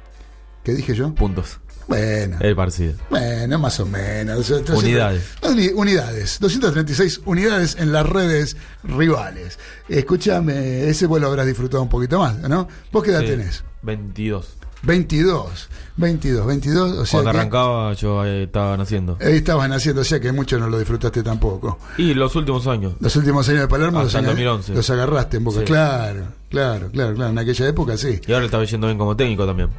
¿Qué 0.62 0.74
dije 0.74 0.94
yo? 0.94 1.14
Puntos. 1.14 1.58
Bueno. 1.88 2.36
El 2.40 2.54
parecido. 2.54 2.94
Bueno, 3.08 3.58
más 3.58 3.80
o 3.80 3.86
menos. 3.86 4.50
Unidades. 4.50 5.22
Uni- 5.42 5.70
Unidades. 5.74 6.38
236 6.38 7.22
unidades 7.24 7.76
en 7.78 7.92
las 7.92 8.06
redes 8.06 8.56
rivales. 8.84 9.58
Escúchame, 9.88 10.86
ese 10.88 11.06
vos 11.06 11.18
lo 11.20 11.28
habrás 11.28 11.46
disfrutado 11.46 11.82
un 11.82 11.88
poquito 11.88 12.18
más, 12.18 12.36
¿no? 12.40 12.68
¿Vos 12.92 13.02
qué 13.02 13.10
edad 13.10 13.20
Sí, 13.20 13.26
tenés? 13.28 13.64
22. 13.82 14.48
22. 14.82 15.68
22, 15.96 16.46
22. 16.46 16.90
O 16.98 17.04
sea 17.06 17.18
Cuando 17.18 17.32
que 17.32 17.38
arrancaba 17.38 17.92
yo 17.94 18.24
eh, 18.24 18.44
estaba 18.44 18.76
naciendo. 18.76 19.18
ahí 19.20 19.36
estabas 19.36 19.68
naciendo, 19.68 20.02
o 20.02 20.04
sea 20.04 20.20
que 20.20 20.30
mucho 20.32 20.58
no 20.58 20.68
lo 20.68 20.78
disfrutaste 20.78 21.22
tampoco. 21.22 21.78
Y 21.98 22.14
los 22.14 22.34
últimos 22.36 22.66
años. 22.68 22.92
Los 23.00 23.14
últimos 23.16 23.48
años 23.48 23.62
de 23.62 23.68
Palermo 23.68 24.02
los, 24.02 24.12
2011. 24.12 24.74
los 24.74 24.90
agarraste 24.90 25.38
en 25.38 25.44
boca. 25.44 25.58
Sí. 25.60 25.64
Claro, 25.64 26.26
claro, 26.50 26.90
claro, 26.92 27.14
claro. 27.14 27.30
En 27.32 27.38
aquella 27.38 27.68
época 27.68 27.96
sí. 27.96 28.20
Y 28.26 28.32
ahora 28.32 28.44
estaba 28.44 28.64
yendo 28.64 28.86
bien 28.86 28.98
como 28.98 29.16
técnico 29.16 29.44
también. 29.46 29.70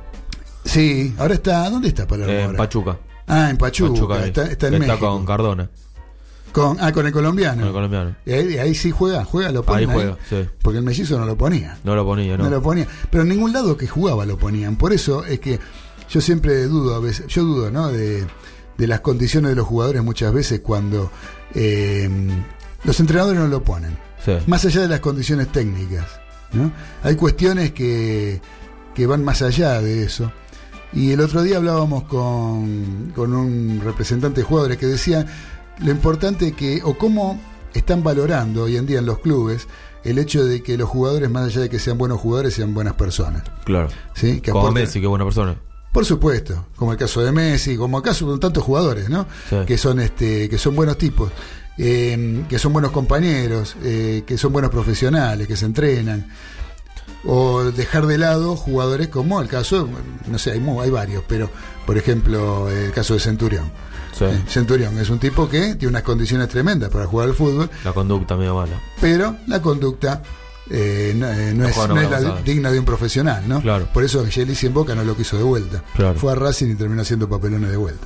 Sí, 0.66 1.14
ahora 1.18 1.36
está. 1.36 1.70
¿Dónde 1.70 1.88
está 1.88 2.06
Palermo? 2.06 2.32
Eh, 2.34 2.40
en 2.42 2.46
ahora? 2.48 2.58
Pachuca. 2.58 2.98
Ah, 3.28 3.50
en 3.50 3.58
Pachuca. 3.58 3.94
Pachuca 3.94 4.16
ahí. 4.16 4.28
está, 4.28 4.44
está 4.44 4.68
en 4.68 4.74
Está 4.76 4.88
México. 4.88 5.10
con 5.12 5.26
Cardona, 5.26 5.70
Con- 6.52 6.78
ah, 6.80 6.92
con 6.92 7.06
el 7.06 7.12
colombiano. 7.14 7.58
con 7.60 7.68
el 7.68 7.74
colombiano. 7.74 8.16
Y 8.26 8.32
ahí, 8.32 8.58
ahí 8.58 8.76
sí 8.76 8.92
juega, 8.92 9.24
juega, 9.26 9.52
lo 9.52 9.64
ponen 9.64 9.90
Ahí 9.90 9.96
juega, 9.96 10.18
sí. 10.30 10.48
Porque 10.62 10.80
el 10.80 10.84
mellizo 10.86 11.18
no 11.20 11.26
lo 11.26 11.38
ponía. 11.38 11.78
No 11.84 11.96
lo 11.96 12.06
ponía, 12.06 12.38
No. 12.38 12.46
¿no? 12.46 12.50
lo 12.50 12.62
ponía. 12.62 12.88
Pero 13.12 13.24
en 13.24 13.30
ningún 13.30 13.54
lado 13.54 13.78
que 13.78 13.88
jugaba 13.88 14.26
lo 14.26 14.38
ponían. 14.38 14.76
Por 14.76 14.94
eso 14.94 15.24
es 15.26 15.40
que 15.40 15.60
yo 16.10 16.22
siempre 16.22 16.64
dudo 16.66 16.96
a 16.96 17.00
veces, 17.00 17.28
yo 17.28 17.44
dudo, 17.44 17.70
¿no? 17.72 17.90
De, 17.90 18.26
de 18.78 18.88
las 18.88 19.02
condiciones 19.02 19.50
de 19.50 19.56
los 19.56 19.68
jugadores 19.68 20.04
muchas 20.04 20.34
veces 20.34 20.62
cuando 20.62 21.12
eh, 21.54 22.10
los 22.84 23.00
entrenadores 23.00 23.40
no 23.40 23.48
lo 23.48 23.64
ponen. 23.64 23.98
Sí. 24.26 24.34
Más 24.48 24.66
allá 24.66 24.82
de 24.82 24.88
las 24.88 25.00
condiciones 25.02 25.52
técnicas. 25.52 26.06
¿no? 26.54 26.72
Hay 27.04 27.16
cuestiones 27.16 27.72
que, 27.74 28.42
que 28.96 29.06
van 29.06 29.24
más 29.24 29.42
allá 29.42 29.82
de 29.82 30.04
eso. 30.04 30.32
Y 30.92 31.12
el 31.12 31.20
otro 31.22 31.44
día 31.44 31.58
hablábamos 31.58 32.04
con, 32.06 33.12
con 33.16 33.34
un 33.36 33.80
representante 33.84 34.42
de 34.42 34.48
jugadores 34.48 34.78
que 34.80 34.88
decía 34.88 35.26
lo 35.82 35.92
importante 35.92 36.54
que, 36.54 36.82
o 36.84 36.98
cómo 36.98 37.40
están 37.74 38.04
valorando 38.04 38.64
hoy 38.64 38.78
en 38.78 38.86
día 38.86 39.00
en 39.00 39.06
los 39.06 39.20
clubes 39.20 39.68
el 40.04 40.18
hecho 40.18 40.46
de 40.46 40.64
que 40.64 40.78
los 40.78 40.90
jugadores, 40.90 41.30
más 41.30 41.48
allá 41.48 41.62
de 41.62 41.70
que 41.70 41.80
sean 41.80 41.98
buenos 41.98 42.20
jugadores, 42.20 42.54
sean 42.54 42.74
buenas 42.74 42.94
personas. 42.94 43.44
Claro. 43.66 43.90
¿sí? 44.14 44.42
Que 44.42 44.52
Como 44.52 44.72
Messi, 44.72 45.02
qué 45.02 45.08
buena 45.08 45.26
persona. 45.26 45.58
Por 45.92 46.06
supuesto, 46.06 46.68
como 46.76 46.92
el 46.92 46.98
caso 46.98 47.22
de 47.22 47.32
Messi, 47.32 47.76
como 47.76 47.98
el 47.98 48.04
caso 48.04 48.32
de 48.32 48.40
tantos 48.40 48.64
jugadores, 48.64 49.10
¿no? 49.10 49.26
Sí. 49.50 49.58
Que 49.66 49.78
son 49.78 50.00
este, 50.00 50.48
que 50.48 50.58
son 50.58 50.76
buenos 50.76 50.98
tipos, 50.98 51.32
eh, 51.78 52.44
que 52.48 52.60
son 52.60 52.74
buenos 52.74 52.92
compañeros, 52.92 53.76
eh, 53.84 54.24
que 54.26 54.38
son 54.38 54.54
buenos 54.54 54.72
profesionales, 54.72 55.48
que 55.48 55.58
se 55.58 55.66
entrenan. 55.66 56.28
O 57.26 57.64
dejar 57.64 58.06
de 58.06 58.18
lado 58.18 58.56
jugadores 58.56 59.10
como 59.10 59.42
el 59.42 59.48
caso, 59.48 59.90
no 60.28 60.38
sé, 60.38 60.52
hay, 60.52 60.66
hay 60.82 60.90
varios, 60.90 61.24
pero 61.28 61.50
por 61.86 61.98
ejemplo 61.98 62.70
el 62.70 62.92
caso 62.92 63.16
de 63.16 63.20
Centurión. 63.20 63.72
Sí. 64.20 64.26
Centurión 64.48 64.98
es 65.00 65.10
un 65.10 65.18
tipo 65.20 65.50
que 65.50 65.76
tiene 65.76 65.88
unas 65.88 66.04
condiciones 66.04 66.50
tremendas 66.50 66.90
para 66.90 67.06
jugar 67.06 67.30
al 67.30 67.34
fútbol, 67.34 67.70
La 67.86 67.94
conducta 67.94 68.36
medio 68.36 68.56
mala. 68.56 68.80
pero 69.00 69.36
la 69.48 69.62
conducta 69.62 70.22
eh, 70.70 71.14
no, 71.16 71.28
eh, 71.28 71.54
no 71.56 71.64
No 71.64 71.68
es, 71.70 71.78
no 71.78 71.96
la 71.96 72.42
digna 72.42 72.70
de 72.72 72.78
un 72.80 72.86
profesional, 72.86 73.44
¿no? 73.48 73.62
Claro. 73.62 73.88
Por 73.94 74.04
eso 74.04 74.20
Angelici 74.20 74.68
en 74.68 74.74
Boca 74.74 74.94
no 74.94 75.04
lo 75.04 75.16
quiso 75.16 75.38
de 75.38 75.44
vuelta. 75.44 75.84
Claro. 75.96 76.20
Fue 76.20 76.32
a 76.32 76.36
Racing 76.36 76.68
y 76.72 76.76
terminó 76.76 77.02
haciendo 77.02 77.28
papelones 77.28 77.72
de 77.72 77.78
vuelta. 77.78 78.06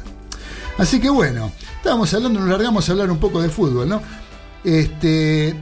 Así 0.77 0.99
que 1.01 1.09
bueno, 1.09 1.51
estábamos 1.77 2.13
hablando, 2.13 2.39
nos 2.39 2.49
largamos 2.49 2.87
a 2.87 2.91
hablar 2.93 3.11
un 3.11 3.19
poco 3.19 3.41
de 3.41 3.49
fútbol, 3.49 3.89
¿no? 3.89 4.01
Este, 4.63 5.53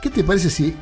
¿qué 0.00 0.10
te 0.10 0.24
parece 0.24 0.48
si 0.50 0.74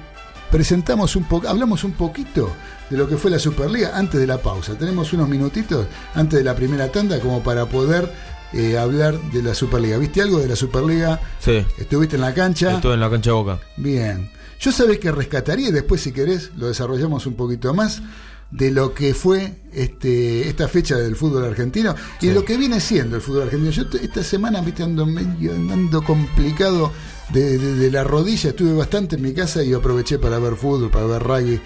presentamos 0.50 1.16
un 1.16 1.24
poco, 1.24 1.48
hablamos 1.48 1.84
un 1.84 1.92
poquito 1.92 2.52
de 2.88 2.96
lo 2.96 3.08
que 3.08 3.16
fue 3.16 3.30
la 3.30 3.38
Superliga 3.38 3.92
antes 3.96 4.20
de 4.20 4.26
la 4.26 4.38
pausa? 4.38 4.74
Tenemos 4.78 5.12
unos 5.12 5.28
minutitos 5.28 5.86
antes 6.14 6.38
de 6.38 6.44
la 6.44 6.54
primera 6.54 6.90
tanda 6.92 7.18
como 7.20 7.42
para 7.42 7.66
poder 7.66 8.10
eh, 8.52 8.76
hablar 8.78 9.20
de 9.32 9.42
la 9.42 9.54
Superliga. 9.54 9.98
¿Viste 9.98 10.20
algo 10.22 10.38
de 10.38 10.48
la 10.48 10.56
Superliga? 10.56 11.20
Sí. 11.38 11.64
¿Estuviste 11.78 12.16
en 12.16 12.22
la 12.22 12.34
cancha? 12.34 12.74
Estuve 12.76 12.94
en 12.94 13.00
la 13.00 13.10
cancha 13.10 13.30
de 13.30 13.34
Boca. 13.34 13.58
Bien. 13.76 14.30
Yo 14.60 14.72
sabés 14.72 14.98
que 14.98 15.10
rescataría 15.10 15.68
y 15.68 15.72
después 15.72 16.00
si 16.02 16.12
querés 16.12 16.50
lo 16.56 16.66
desarrollamos 16.68 17.26
un 17.26 17.34
poquito 17.34 17.72
más 17.72 18.02
de 18.50 18.70
lo 18.72 18.92
que 18.94 19.14
fue 19.14 19.54
este, 19.72 20.48
esta 20.48 20.66
fecha 20.68 20.96
del 20.96 21.14
fútbol 21.16 21.44
argentino 21.44 21.94
y 22.20 22.26
de 22.26 22.34
lo 22.34 22.44
que 22.44 22.56
viene 22.56 22.80
siendo 22.80 23.16
el 23.16 23.22
fútbol 23.22 23.42
argentino. 23.44 23.70
Yo 23.70 23.84
esta 24.02 24.22
semana 24.24 24.60
viste 24.60 24.82
ando 24.82 25.06
medio 25.06 25.52
ando 25.54 26.02
complicado 26.02 26.92
de, 27.32 27.56
de- 27.58 27.74
de 27.76 27.90
la 27.92 28.02
rodilla, 28.04 28.50
estuve 28.50 28.72
bastante 28.74 29.14
en 29.16 29.22
mi 29.22 29.32
casa 29.32 29.62
y 29.62 29.72
aproveché 29.72 30.18
para 30.18 30.38
ver 30.40 30.56
fútbol, 30.56 30.90
para 30.90 31.06
ver 31.06 31.22
rugby. 31.22 31.60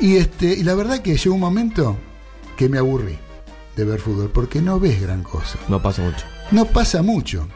Y 0.00 0.16
este, 0.16 0.46
y 0.54 0.62
la 0.62 0.74
verdad 0.74 1.00
que 1.02 1.16
llegó 1.16 1.34
un 1.34 1.40
momento 1.40 1.96
que 2.56 2.68
me 2.68 2.78
aburrí 2.78 3.18
de 3.76 3.84
ver 3.84 4.00
fútbol, 4.00 4.30
porque 4.32 4.60
no 4.62 4.80
ves 4.80 5.00
gran 5.00 5.22
cosa. 5.22 5.58
No 5.68 5.80
pasa 5.82 6.02
mucho. 6.02 6.24
No 6.50 6.64
pasa 6.66 7.02
mucho. 7.02 7.46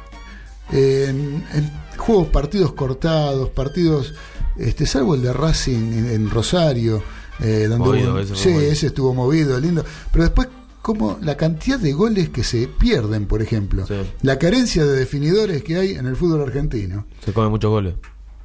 En, 0.70 1.44
en 1.54 1.70
juegos, 1.96 2.28
partidos 2.28 2.72
cortados, 2.74 3.48
partidos, 3.50 4.14
este, 4.56 4.87
salvo 4.87 5.14
el 5.14 5.22
de 5.22 5.33
Racing 5.33 5.92
en, 5.92 6.06
en 6.11 6.30
Rosario, 6.30 7.02
eh, 7.40 7.66
donde 7.68 7.85
Movido, 7.88 8.12
hubo- 8.14 8.20
ese 8.20 8.37
sí, 8.37 8.50
movido. 8.50 8.70
ese 8.72 8.87
estuvo 8.88 9.14
movido, 9.14 9.59
lindo. 9.59 9.85
Pero 10.12 10.24
después, 10.24 10.48
como 10.83 11.18
la 11.22 11.37
cantidad 11.37 11.78
de 11.78 11.92
goles 11.92 12.28
que 12.30 12.44
se 12.44 12.68
pierden, 12.68 13.26
por 13.26 13.42
ejemplo, 13.42 13.87
Sí. 13.87 13.94
la 14.22 14.38
carencia 14.38 14.85
de 14.85 14.96
definidores 14.98 15.62
que 15.64 15.76
hay 15.76 15.92
en 15.92 16.06
el 16.06 16.16
fútbol 16.16 16.42
argentino. 16.42 17.06
Se 17.24 17.33
come 17.33 17.48
muchos 17.48 17.70
goles. 17.70 17.94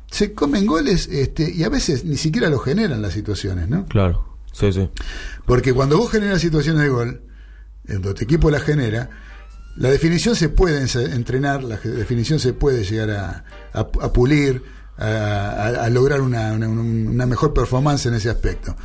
Se 0.10 0.34
comen 0.34 0.66
goles 0.66 1.08
este, 1.12 1.52
y 1.52 1.64
a 1.64 1.70
veces 1.70 2.06
ni 2.06 2.16
siquiera 2.18 2.50
lo 2.50 2.60
generan 2.60 3.02
las 3.02 3.14
situaciones, 3.14 3.68
¿no? 3.70 3.86
Claro. 3.86 4.34
Sí, 4.52 4.72
sí. 4.72 4.90
Porque 5.46 5.74
cuando 5.74 5.98
vos 5.98 6.10
generas 6.12 6.40
situaciones 6.42 6.82
de 6.84 6.90
gol, 6.90 7.22
cuando 7.88 8.14
tu 8.14 8.24
equipo 8.24 8.50
la 8.52 8.60
genera, 8.60 9.10
la 9.78 9.90
definición 9.90 10.36
se 10.36 10.50
puede 10.50 10.86
entrenar, 11.14 11.64
la 11.64 11.78
definición 11.78 12.40
se 12.40 12.54
puede 12.54 12.84
llegar 12.84 13.12
a, 13.12 13.44
a- 13.74 13.80
a 13.80 14.14
pulir, 14.14 14.64
a, 14.98 15.06
a- 15.08 15.86
a 15.86 15.90
lograr 15.90 16.22
una, 16.22 16.54
una- 16.54 16.70
una 16.70 17.26
mejor 17.26 17.54
performance 17.54 18.06
en 18.06 18.14
ese 18.14 18.30
aspecto. 18.30 18.76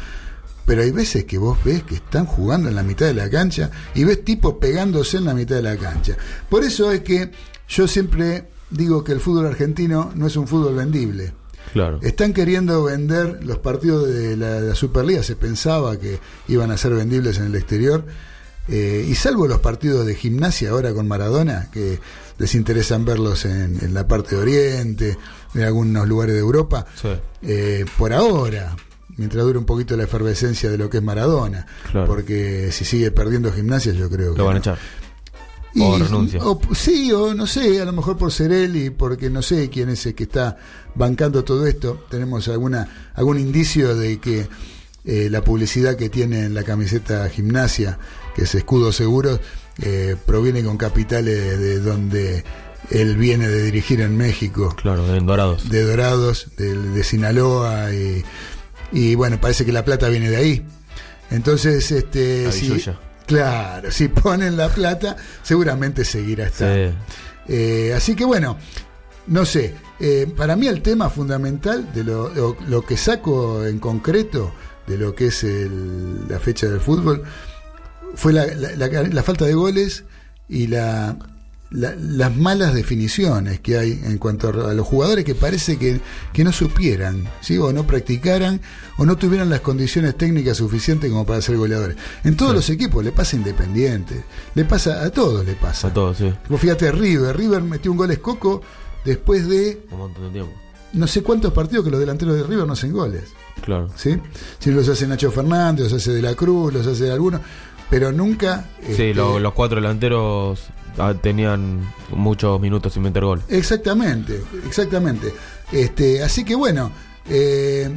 Pero 0.67 0.83
hay 0.83 0.91
veces 0.91 1.25
que 1.25 1.39
vos 1.39 1.59
ves 1.65 1.83
que 1.85 1.97
están 1.97 2.27
jugando 2.27 2.69
en 2.69 2.75
la 2.77 2.83
mitad 2.83 3.07
de 3.07 3.15
la 3.15 3.29
cancha 3.31 3.71
y 3.95 4.05
ves 4.05 4.25
tipos 4.25 4.55
pegándose 4.61 5.17
en 5.17 5.25
la 5.25 5.35
mitad 5.35 5.57
de 5.57 5.63
la 5.63 5.77
cancha. 5.77 6.17
Por 6.49 6.63
eso 6.65 6.93
es 6.93 7.01
que 7.01 7.31
yo 7.69 7.89
siempre 7.89 8.49
digo 8.71 9.03
que 9.03 9.13
el 9.13 9.21
fútbol 9.21 9.47
argentino 9.47 10.13
no 10.15 10.27
es 10.27 10.37
un 10.37 10.47
fútbol 10.47 10.75
vendible. 10.77 11.33
Claro. 11.73 12.01
Están 12.03 12.33
queriendo 12.33 12.83
vender 12.85 13.45
los 13.45 13.59
partidos 13.59 14.09
de 14.13 14.37
la, 14.37 14.61
de 14.61 14.69
la 14.71 14.75
Superliga, 14.75 15.23
se 15.23 15.37
pensaba 15.37 15.97
que 15.99 16.19
iban 16.49 16.71
a 16.73 16.77
ser 16.77 16.95
vendibles 16.95 17.39
en 17.39 17.47
el 17.47 17.55
exterior, 17.55 18.05
eh, 18.71 19.05
y 19.09 19.15
salvo 19.17 19.47
los 19.47 19.59
partidos 19.59 20.07
de 20.07 20.15
gimnasia 20.15 20.71
ahora 20.71 20.95
con 20.95 21.09
Maradona, 21.09 21.71
que 21.73 21.99
les 22.39 22.55
interesan 22.55 23.05
verlos 23.05 23.45
en, 23.45 23.79
en 23.83 23.93
la 23.95 24.07
parte 24.09 24.37
de 24.37 24.41
Oriente, 24.43 25.19
en 25.55 25.63
algunos 25.63 26.07
lugares 26.09 26.35
de 26.35 26.41
Europa, 26.41 26.87
Sí. 27.01 27.09
eh, 27.43 27.85
por 27.99 28.13
ahora, 28.13 28.77
mientras 29.17 29.45
dure 29.45 29.59
un 29.59 29.67
poquito 29.67 29.97
la 29.97 30.05
efervescencia 30.05 30.71
de 30.71 30.79
lo 30.79 30.89
que 30.89 30.99
es 30.99 31.03
Maradona, 31.03 31.67
Claro. 31.91 32.07
porque 32.07 32.71
si 32.73 32.85
sigue 32.85 33.11
perdiendo 33.11 33.53
gimnasia 33.53 33.93
yo 33.93 34.09
creo 34.09 34.33
que... 34.33 34.39
Lo 34.39 34.45
van 34.47 34.53
a 34.57 34.59
no. 34.59 34.61
echar. 34.61 34.79
O 35.79 35.97
renuncia. 35.99 36.41
o- 36.43 36.61
sí, 36.75 37.13
o 37.13 37.33
no 37.33 37.47
sé, 37.47 37.81
a 37.81 37.85
lo 37.85 37.93
mejor 37.93 38.17
por 38.17 38.33
ser 38.33 38.51
él 38.51 38.75
y 38.77 38.91
porque 38.91 39.31
no 39.31 39.41
sé 39.41 39.71
quién 39.71 39.89
es 39.89 40.05
el 40.07 40.17
que 40.17 40.25
está 40.25 40.59
bancando 40.97 41.45
todo 41.45 41.65
esto. 41.65 42.05
Tenemos 42.11 42.49
alguna 42.49 43.11
algún 43.15 43.39
indicio 43.39 43.95
de 43.95 44.19
que 44.19 44.49
eh, 45.05 45.29
la 45.31 45.45
publicidad 45.45 45.95
que 45.97 46.09
tiene 46.09 46.45
en 46.45 46.55
la 46.55 46.65
camiseta 46.65 47.29
gimnasia, 47.29 47.99
que 48.40 48.44
es 48.44 48.55
escudo 48.55 48.90
seguro, 48.90 49.38
eh, 49.83 50.16
proviene 50.24 50.64
con 50.64 50.79
capitales 50.79 51.59
de 51.61 51.79
donde 51.81 52.42
él 52.88 53.16
viene 53.18 53.46
de 53.48 53.64
dirigir 53.64 54.00
en 54.00 54.16
México 54.16 54.74
Claro, 54.81 55.14
en 55.14 55.26
Dorados. 55.26 55.68
de 55.68 55.83
Dorados, 55.83 56.46
de, 56.57 56.74
de 56.74 57.05
Sinaloa, 57.05 57.92
y, 57.92 58.24
y 58.92 59.14
bueno, 59.14 59.38
parece 59.38 59.66
que 59.66 59.72
la 59.72 59.85
plata 59.85 60.09
viene 60.09 60.31
de 60.31 60.37
ahí. 60.37 60.66
Entonces, 61.31 61.90
este, 61.92 62.46
La 62.46 62.53
si, 62.53 62.62
billulla. 62.62 62.98
claro, 63.26 63.90
si 63.90 64.09
ponen 64.09 64.57
la 64.57 64.70
plata, 64.70 65.16
seguramente 65.42 66.07
seguirá 66.07 66.46
estando. 66.46 66.92
Sí. 66.92 66.96
Eh, 67.48 67.92
así 67.94 68.16
que 68.16 68.24
bueno, 68.24 68.57
no 69.26 69.44
sé, 69.44 69.74
eh, 70.00 70.33
para 70.35 70.57
mí 70.57 70.66
el 70.66 70.81
tema 70.81 71.11
fundamental 71.11 71.92
de 71.92 72.05
lo, 72.05 72.31
lo- 72.31 72.57
lo 72.66 72.87
que 72.87 72.96
saco 72.96 73.66
en 73.66 73.79
concreto 73.79 74.50
de 74.87 74.96
lo 74.96 75.14
que 75.14 75.26
es 75.26 75.44
el- 75.44 76.26
la 76.26 76.40
fecha 76.40 76.66
del 76.68 76.81
fútbol 76.81 77.22
fue 78.14 78.33
la, 78.33 78.46
la- 78.46 78.77
la- 78.77 79.03
la 79.03 79.23
falta 79.23 79.44
de 79.44 79.55
goles 79.55 80.05
y 80.49 80.66
la, 80.66 81.16
la- 81.70 81.94
las 81.96 82.37
malas 82.37 82.75
definiciones 82.75 83.61
que 83.61 83.79
hay 83.79 83.92
en 84.05 84.18
cuanto 84.18 84.49
a 84.49 84.75
los 84.75 84.87
jugadores 84.87 85.25
que 85.25 85.35
parece 85.37 85.79
que, 85.79 86.01
que 86.33 86.42
no 86.44 86.53
supieran, 86.53 87.29
¿sí? 87.40 87.57
o 87.59 87.73
no 87.73 87.87
practicaran, 87.87 88.61
o 88.96 89.07
no 89.07 89.16
tuvieran 89.16 89.49
las 89.51 89.61
condiciones 89.61 90.16
técnicas 90.16 90.57
suficientes 90.57 91.09
como 91.11 91.25
para 91.25 91.40
ser 91.40 91.57
goleadores. 91.57 91.96
En 92.25 92.37
todos 92.37 92.51
Sí. 92.53 92.57
los 92.57 92.70
equipos 92.70 93.05
le 93.05 93.12
pasa 93.12 93.37
Independiente, 93.37 94.25
le 94.55 94.64
pasa 94.64 95.05
a 95.05 95.11
todos, 95.11 95.44
le 95.46 95.55
pasa. 95.55 95.88
A 95.88 95.94
todos, 95.94 96.16
sí. 96.18 96.33
Vos 96.49 96.61
fíjate, 96.61 96.90
River, 96.90 97.37
River 97.37 97.62
metió 97.62 97.92
un 97.92 97.96
gol 97.99 98.11
escoco 98.11 98.62
después 99.05 99.49
de 99.49 99.81
Un 99.92 99.99
montón 99.99 100.25
de 100.25 100.31
tiempo. 100.31 100.53
no 100.94 101.07
sé 101.07 101.23
cuántos 101.23 101.53
partidos 101.53 101.85
que 101.85 101.90
los 101.92 102.01
delanteros 102.01 102.35
de 102.37 102.42
River 102.42 102.66
no 102.66 102.73
hacen 102.73 102.92
goles. 102.92 103.23
Claro. 103.62 103.88
¿sí? 103.94 104.18
Si 104.59 104.70
los 104.73 104.88
hace 104.88 105.07
Nacho 105.07 105.31
Fernández, 105.31 105.85
los 105.92 106.03
hace 106.03 106.12
de 106.12 106.23
la 106.23 106.35
Cruz, 106.35 106.73
los 106.73 106.87
hace 106.87 107.05
de 107.05 107.12
alguno, 107.12 107.40
pero 107.90 108.12
nunca. 108.12 108.64
Sí, 108.87 108.92
este, 108.92 109.14
lo- 109.14 109.38
los 109.40 109.53
cuatro 109.53 109.76
delanteros 109.81 110.61
ah, 110.98 111.12
tenían 111.20 111.81
muchos 112.11 112.61
minutos 112.61 112.94
sin 112.94 113.03
meter 113.03 113.24
gol. 113.24 113.42
Exactamente, 113.48 114.40
exactamente. 114.66 115.33
Este, 115.72 116.22
así 116.22 116.44
que 116.44 116.55
bueno, 116.55 116.90
eh, 117.29 117.90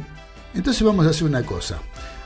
entonces 0.54 0.82
vamos 0.82 1.06
a 1.06 1.10
hacer 1.10 1.24
una 1.24 1.42
cosa. 1.42 1.78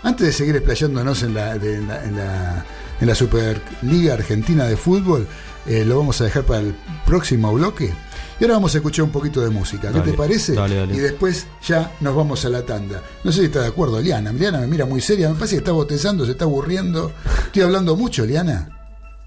Antes 0.03 0.27
de 0.29 0.33
seguir 0.33 0.57
explayándonos 0.57 1.23
en 1.23 1.35
la, 1.35 1.59
de- 1.59 1.77
en 1.77 1.89
la, 1.89 2.05
en 2.05 2.17
la, 2.17 2.65
en 3.01 3.07
la 3.07 3.15
Superliga 3.15 4.15
Argentina 4.15 4.65
de 4.65 4.77
Fútbol, 4.77 5.27
eh, 5.67 5.85
lo 5.85 5.99
vamos 5.99 6.21
a 6.21 6.25
dejar 6.25 6.45
para 6.45 6.61
el 6.61 6.75
próximo 7.07 7.53
bloque. 7.53 7.93
Y 8.41 8.45
ahora 8.45 8.55
vamos 8.55 8.75
a 8.75 8.79
escuchar 8.79 9.05
un 9.05 9.11
poquito 9.11 9.41
de 9.41 9.51
música. 9.51 9.89
¿Qué 9.89 9.99
Dale, 9.99 10.13
te 10.13 10.17
parece? 10.17 10.53
dale, 10.55 10.77
dale. 10.77 10.95
Y 10.95 10.99
después 10.99 11.47
ya 11.67 11.93
nos 12.01 12.15
vamos 12.15 12.45
a 12.45 12.49
la 12.49 12.63
tanda. 12.65 13.03
No 13.25 13.33
sé 13.33 13.41
si 13.41 13.45
está 13.47 13.63
de 13.63 13.67
acuerdo, 13.69 14.01
Liana. 14.01 14.33
Liana 14.33 14.59
me 14.61 14.69
mira 14.69 14.87
muy 14.87 15.01
seria. 15.01 15.29
Me 15.29 15.35
parece 15.35 15.57
que 15.57 15.59
está 15.61 15.73
botezando, 15.73 16.25
se 16.25 16.33
está 16.33 16.45
aburriendo. 16.45 17.13
Estoy 17.47 17.63
hablando 17.63 17.97
mucho, 17.97 18.25
Liana. 18.25 18.69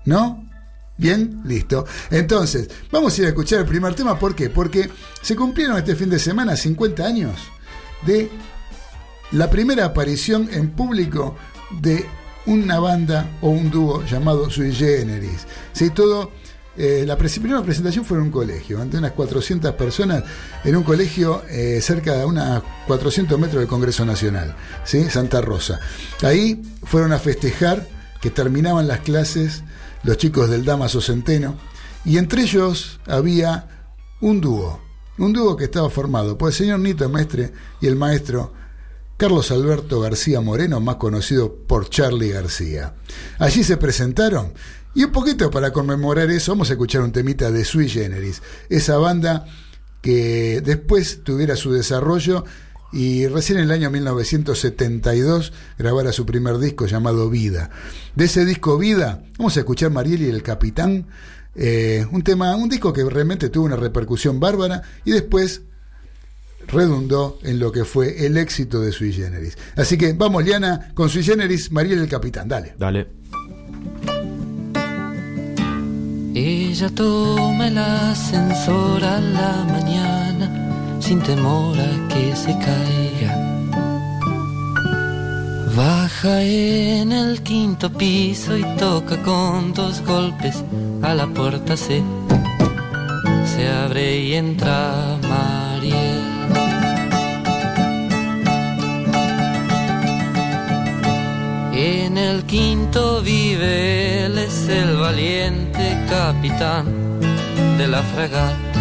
¿No? 0.05 0.47
Bien, 0.97 1.41
listo. 1.45 1.85
Entonces, 2.09 2.69
vamos 2.91 3.17
a 3.17 3.21
ir 3.21 3.25
a 3.25 3.29
escuchar 3.29 3.59
el 3.59 3.65
primer 3.65 3.95
tema. 3.95 4.17
¿Por 4.17 4.33
qué? 4.35 4.49
Porque 4.49 4.89
se 5.21 5.35
cumplieron 5.35 5.77
este 5.77 5.95
fin 5.95 6.09
de 6.09 6.19
semana 6.19 6.55
50 6.55 7.03
años 7.05 7.35
de 8.05 8.29
la 9.31 9.49
primera 9.49 9.85
aparición 9.85 10.49
en 10.53 10.71
público 10.71 11.35
de 11.81 12.05
una 12.45 12.79
banda 12.79 13.29
o 13.41 13.49
un 13.49 13.69
dúo 13.71 14.03
llamado 14.05 14.49
Sui 14.49 14.73
Generis. 14.73 15.47
¿Sí? 15.73 15.89
Todo, 15.89 16.31
eh, 16.77 17.03
la 17.05 17.17
primera 17.17 17.61
presentación 17.61 18.05
fue 18.05 18.17
en 18.17 18.23
un 18.23 18.31
colegio, 18.31 18.81
ante 18.81 18.97
unas 18.97 19.11
400 19.11 19.73
personas, 19.75 20.23
en 20.63 20.75
un 20.75 20.83
colegio 20.83 21.43
eh, 21.49 21.79
cerca 21.81 22.15
de 22.15 22.25
unos 22.25 22.63
400 22.87 23.37
metros 23.37 23.59
del 23.59 23.67
Congreso 23.67 24.05
Nacional, 24.05 24.55
¿sí? 24.85 25.09
Santa 25.09 25.41
Rosa. 25.41 25.79
Ahí 26.21 26.61
fueron 26.83 27.11
a 27.11 27.19
festejar 27.19 27.87
que 28.21 28.29
terminaban 28.29 28.87
las 28.87 29.01
clases 29.01 29.63
los 30.03 30.17
chicos 30.17 30.49
del 30.49 30.65
Damaso 30.65 31.01
Centeno, 31.01 31.57
y 32.05 32.17
entre 32.17 32.43
ellos 32.43 32.99
había 33.05 33.67
un 34.21 34.41
dúo, 34.41 34.81
un 35.17 35.33
dúo 35.33 35.57
que 35.57 35.65
estaba 35.65 35.89
formado 35.89 36.37
por 36.37 36.49
el 36.49 36.55
señor 36.55 36.79
Nito 36.79 37.07
Mestre 37.09 37.51
y 37.81 37.87
el 37.87 37.95
maestro 37.95 38.53
Carlos 39.17 39.51
Alberto 39.51 39.99
García 39.99 40.41
Moreno, 40.41 40.79
más 40.79 40.95
conocido 40.95 41.53
por 41.53 41.89
Charlie 41.89 42.31
García. 42.31 42.95
Allí 43.37 43.63
se 43.63 43.77
presentaron 43.77 44.53
y 44.93 45.03
un 45.03 45.11
poquito 45.11 45.49
para 45.49 45.71
conmemorar 45.71 46.29
eso 46.29 46.51
vamos 46.51 46.69
a 46.69 46.73
escuchar 46.73 47.01
un 47.01 47.11
temita 47.11 47.51
de 47.51 47.65
Sui 47.65 47.87
Generis, 47.89 48.41
esa 48.69 48.97
banda 48.97 49.45
que 50.01 50.61
después 50.61 51.23
tuviera 51.23 51.55
su 51.55 51.71
desarrollo 51.71 52.43
y 52.91 53.27
recién 53.27 53.59
en 53.59 53.65
el 53.65 53.71
año 53.71 53.89
1972 53.89 55.53
grabara 55.77 56.11
su 56.11 56.25
primer 56.25 56.57
disco 56.57 56.87
llamado 56.87 57.29
Vida. 57.29 57.69
De 58.15 58.25
ese 58.25 58.43
disco 58.43 58.77
Vida 58.77 59.23
vamos 59.37 59.55
a 59.55 59.61
escuchar 59.61 59.91
Mariel 59.91 60.23
y 60.23 60.29
el 60.29 60.43
Capitán, 60.43 61.07
eh, 61.55 62.05
un 62.11 62.23
tema, 62.23 62.55
un 62.55 62.69
disco 62.69 62.91
que 62.91 63.03
realmente 63.03 63.49
tuvo 63.49 63.65
una 63.65 63.77
repercusión 63.77 64.39
bárbara 64.39 64.81
y 65.05 65.11
después 65.11 65.61
redundó 66.67 67.39
en 67.43 67.59
lo 67.59 67.71
que 67.71 67.85
fue 67.85 68.25
el 68.25 68.37
éxito 68.37 68.81
de 68.81 68.91
Sui 68.91 69.13
Generis. 69.13 69.57
Así 69.75 69.97
que 69.97 70.13
vamos, 70.13 70.43
Liana, 70.43 70.91
con 70.93 71.09
Sui 71.09 71.23
Generis, 71.23 71.71
Mariel 71.71 71.99
el 71.99 72.09
Capitán, 72.09 72.47
dale. 72.47 72.75
Dale. 72.77 73.07
Ella 76.33 76.89
toma 76.89 77.67
el 77.67 77.77
ascensor 77.77 79.03
a 79.03 79.19
la 79.19 79.65
mañana 79.65 80.97
sin 80.99 81.19
temor 81.21 81.77
a 81.77 82.07
que 82.07 82.35
se 82.35 82.57
caiga. 82.57 83.31
Baja 85.75 86.41
en 86.41 87.11
el 87.11 87.41
quinto 87.43 87.91
piso 87.91 88.57
y 88.57 88.63
toca 88.77 89.21
con 89.23 89.73
dos 89.73 90.01
golpes 90.05 90.63
a 91.01 91.13
la 91.13 91.27
puerta 91.27 91.75
se 91.75 92.01
se 93.45 93.67
abre 93.67 94.19
y 94.19 94.33
entra 94.35 95.17
Mariel. 95.29 96.21
En 101.73 102.17
el 102.17 102.43
quinto 102.43 103.21
vive 103.21 104.00
el 104.71 104.95
valiente 104.95 105.97
capitán 106.09 106.85
de 107.77 107.87
la 107.87 108.01
fragata. 108.01 108.79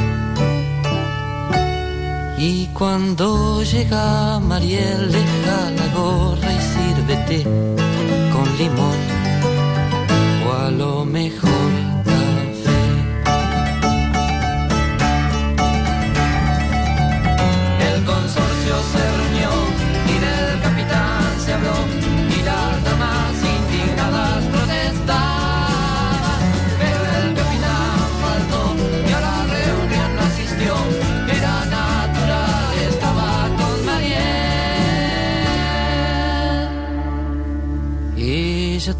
Y 2.38 2.66
cuando 2.68 3.62
llega 3.62 4.38
Mariel, 4.40 5.10
deja 5.10 5.70
la 5.78 5.86
gorra 5.94 6.52
y 6.52 6.60
sírvete 6.74 7.44
con 8.32 8.46
limón 8.58 8.98
o 10.46 10.52
a 10.66 10.70
lo 10.70 11.04
mejor 11.04 11.79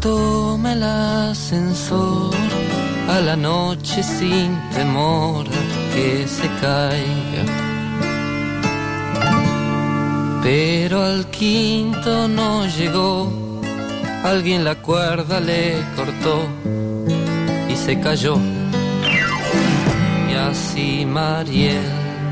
toma 0.01 0.73
el 0.73 0.83
ascensor 0.83 2.33
a 3.07 3.21
la 3.21 3.35
noche 3.35 4.01
sin 4.01 4.49
temor 4.73 5.45
que 5.93 6.27
se 6.27 6.47
caiga. 6.59 7.43
Pero 10.43 11.03
al 11.03 11.27
quinto 11.27 12.27
no 12.27 12.65
llegó, 12.65 13.31
alguien 14.23 14.63
la 14.63 14.75
cuerda 14.75 15.39
le 15.39 15.83
cortó 15.95 16.47
y 17.69 17.75
se 17.75 17.99
cayó. 17.99 18.37
Y 20.31 20.33
así 20.33 21.05
Mariel 21.05 21.85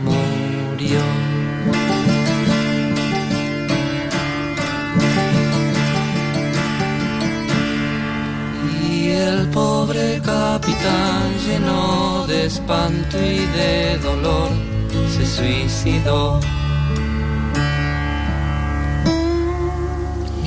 murió. 0.03 1.18
Capitán 10.69 11.37
lleno 11.45 12.27
de 12.27 12.45
espanto 12.45 13.17
y 13.17 13.39
de 13.57 13.97
dolor 13.99 14.49
se 15.09 15.25
suicidó. 15.25 16.39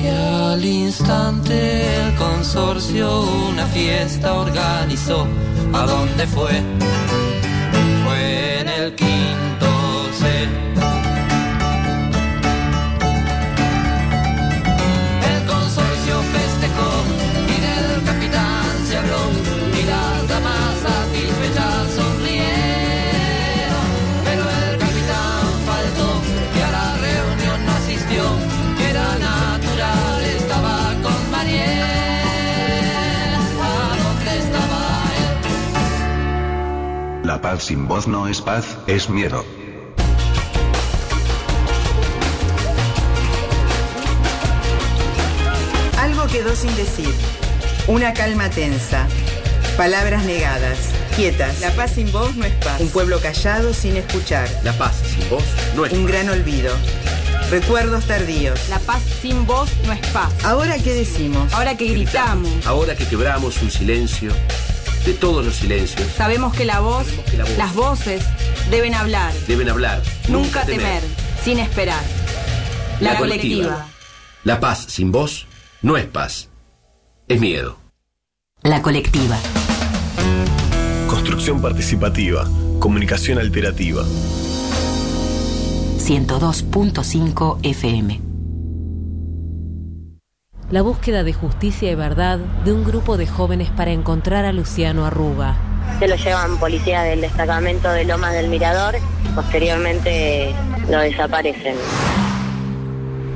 Y 0.01 0.07
al 0.07 0.63
instante 0.63 2.05
el 2.05 2.15
consorcio 2.15 3.21
una 3.49 3.65
fiesta 3.67 4.33
organizó. 4.33 5.27
¿A 5.73 5.85
dónde? 5.85 6.27
Fue 6.27 6.61
paz 37.63 37.67
sin 37.67 37.87
voz 37.87 38.07
no 38.07 38.27
es 38.27 38.41
paz, 38.41 38.65
es 38.87 39.09
miedo. 39.09 39.45
Algo 45.97 46.27
quedó 46.27 46.53
sin 46.55 46.75
decir. 46.75 47.13
Una 47.87 48.13
calma 48.13 48.49
tensa. 48.49 49.07
Palabras 49.77 50.25
negadas. 50.25 50.77
Quietas. 51.15 51.61
La 51.61 51.71
paz 51.71 51.91
sin 51.91 52.11
voz 52.11 52.35
no 52.35 52.43
es 52.43 52.53
paz. 52.55 52.81
Un 52.81 52.89
pueblo 52.89 53.21
callado 53.21 53.73
sin 53.73 53.95
escuchar. 53.95 54.49
La 54.63 54.73
paz 54.73 55.01
sin 55.15 55.29
voz 55.29 55.45
no 55.75 55.85
es 55.85 55.93
Un 55.93 56.05
gran 56.05 56.29
olvido. 56.29 56.73
Recuerdos 57.49 58.05
tardíos. 58.05 58.59
La 58.69 58.79
paz 58.79 59.01
sin 59.21 59.45
voz 59.45 59.69
no 59.85 59.93
es 59.93 60.05
paz. 60.07 60.33
Ahora 60.43 60.75
qué 60.79 60.93
decimos. 60.93 61.53
Ahora 61.53 61.77
que 61.77 61.85
gritamos, 61.85 62.65
Ahora 62.65 62.95
que 62.95 63.05
quebramos 63.05 63.61
un 63.61 63.69
silencio, 63.69 64.33
de 65.05 65.13
todos 65.13 65.45
los 65.45 65.55
silencios, 65.55 66.07
sabemos 66.17 66.53
que 66.53 66.65
la 66.65 66.79
voz, 66.79 67.05
Sabemos 67.07 67.25
que 67.31 67.37
la 67.37 67.43
voz- 67.45 67.57
las 67.57 67.75
voces 67.75 68.23
deben 68.69 68.93
hablar, 68.95 69.33
deben 69.47 69.69
hablar. 69.69 70.01
nunca 70.29 70.65
temer, 70.65 71.01
sin 71.43 71.59
esperar. 71.59 72.01
La, 72.99 73.13
La 73.13 73.19
colectiva. 73.19 73.63
colectiva. 73.69 73.87
La 74.45 74.59
paz 74.59 74.85
sin 74.87 75.11
voz 75.11 75.45
no 75.81 75.97
es 75.97 76.05
paz, 76.05 76.49
es 77.27 77.39
miedo. 77.41 77.77
La 78.61 78.81
colectiva. 78.81 79.37
Construcción 81.07 81.61
participativa. 81.61 82.47
Comunicación 82.79 83.39
alterativa. 83.39 84.03
102.5 86.33 87.59
FM. 87.63 88.21
La 90.73 90.81
búsqueda 90.81 91.23
de 91.23 91.33
justicia 91.33 91.91
y 91.91 91.93
verdad 91.93 92.39
de 92.65 92.73
un 92.73 92.83
grupo 92.83 93.15
de 93.15 93.27
jóvenes 93.27 93.69
para 93.69 93.91
encontrar 93.91 94.43
a 94.43 94.51
Luciano 94.51 95.05
Arruga. 95.05 95.55
Se 95.99 96.07
lo 96.07 96.15
llevan 96.15 96.57
policías 96.57 97.03
del 97.03 97.21
destacamento 97.21 97.91
de 97.91 98.05
Lomas 98.05 98.33
del 98.33 98.49
Mirador, 98.49 98.95
posteriormente 99.35 100.51
lo 100.89 100.97
desaparecen. 100.97 101.75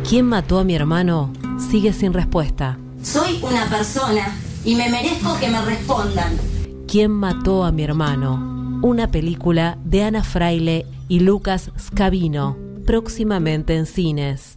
¿Quién 0.10 0.26
mató 0.26 0.58
a 0.58 0.64
mi 0.64 0.74
hermano? 0.74 1.32
Sigue 1.60 1.94
sin 1.94 2.12
respuesta. 2.12 2.80
Soy 3.04 3.40
una 3.44 3.70
persona 3.70 4.36
y 4.66 4.74
me 4.74 4.90
merezco 4.90 5.38
que 5.40 5.48
me 5.50 5.62
respondan. 5.62 6.40
¿Quién 6.88 7.12
mató 7.12 7.66
a 7.66 7.72
mi 7.72 7.84
hermano? 7.84 8.80
Una 8.82 9.12
película 9.12 9.78
de 9.86 10.06
Ana 10.06 10.24
Fraile 10.24 10.88
y 11.08 11.20
Lucas 11.20 11.70
Scavino, 11.78 12.58
próximamente 12.88 13.76
en 13.76 13.86
cines. 13.86 14.57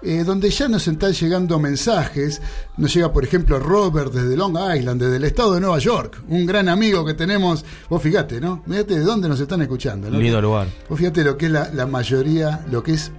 eh, 0.00 0.24
donde 0.24 0.48
ya 0.48 0.66
nos 0.68 0.88
están 0.88 1.12
llegando 1.12 1.58
mensajes. 1.58 2.40
Nos 2.78 2.94
llega, 2.94 3.12
por 3.12 3.22
ejemplo, 3.22 3.58
Robert 3.58 4.14
desde 4.14 4.34
Long 4.34 4.56
Island, 4.74 4.98
desde 4.98 5.16
el 5.16 5.24
estado 5.24 5.52
de 5.52 5.60
Nueva 5.60 5.78
York, 5.78 6.22
un 6.28 6.46
gran 6.46 6.70
amigo 6.70 7.04
que 7.04 7.12
tenemos. 7.12 7.66
Vos 7.90 8.00
fíjate, 8.00 8.40
¿no? 8.40 8.62
Fíjate 8.66 8.98
de 8.98 9.04
dónde 9.04 9.28
nos 9.28 9.38
están 9.38 9.60
escuchando. 9.60 10.08
¿no? 10.08 10.18
Lindo 10.18 10.40
lugar. 10.40 10.68
Vos 10.88 10.98
fíjate 10.98 11.22
lo 11.22 11.36
que 11.36 11.44
es 11.46 11.52
la, 11.52 11.68
la 11.68 11.84
mayoría, 11.84 12.64
lo 12.70 12.82
que 12.82 12.94
es 12.94 13.12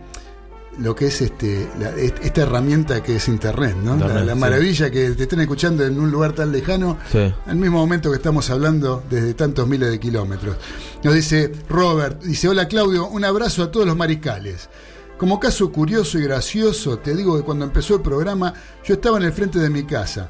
lo 0.79 0.95
que 0.95 1.07
es 1.07 1.21
este 1.21 1.69
la- 1.79 1.91
esta 1.95 2.41
herramienta 2.41 3.03
que 3.03 3.17
es 3.17 3.27
internet, 3.27 3.75
¿no? 3.83 3.91
La- 3.95 4.05
Internet, 4.05 4.25
la, 4.25 4.35
maravilla 4.35 4.89
que 4.89 5.11
te 5.11 5.23
estén 5.23 5.39
escuchando 5.41 5.85
en 5.85 5.99
un 5.99 6.09
lugar 6.11 6.33
tan 6.33 6.51
lejano, 6.51 6.97
Sí. 7.11 7.31
al 7.45 7.55
mismo 7.55 7.77
momento 7.77 8.09
que 8.09 8.17
estamos 8.17 8.49
hablando 8.49 9.03
desde 9.09 9.33
tantos 9.35 9.67
miles 9.67 9.89
de 9.91 9.99
kilómetros. 9.99 10.57
Nos 11.03 11.13
dice 11.13 11.51
Robert, 11.69 12.21
dice, 12.23 12.47
hola 12.49 12.67
Claudio, 12.67 13.07
un 13.07 13.23
abrazo 13.23 13.63
a 13.63 13.71
todos 13.71 13.85
los 13.85 13.95
mariscales. 13.95 14.69
Como 15.17 15.39
caso 15.39 15.71
curioso 15.71 16.17
y 16.17 16.23
gracioso, 16.23 16.97
te 16.97 17.15
digo 17.15 17.37
que 17.37 17.43
cuando 17.43 17.65
empezó 17.65 17.95
el 17.95 18.01
programa, 18.01 18.53
yo 18.83 18.95
estaba 18.95 19.17
en 19.17 19.23
el 19.23 19.31
frente 19.31 19.59
de 19.59 19.69
mi 19.69 19.83
casa. 19.83 20.29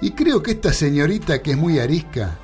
Y 0.00 0.10
creo 0.12 0.42
que 0.42 0.52
esta 0.52 0.72
señorita 0.72 1.40
que 1.42 1.52
es 1.52 1.56
muy 1.56 1.78
arisca, 1.78 2.38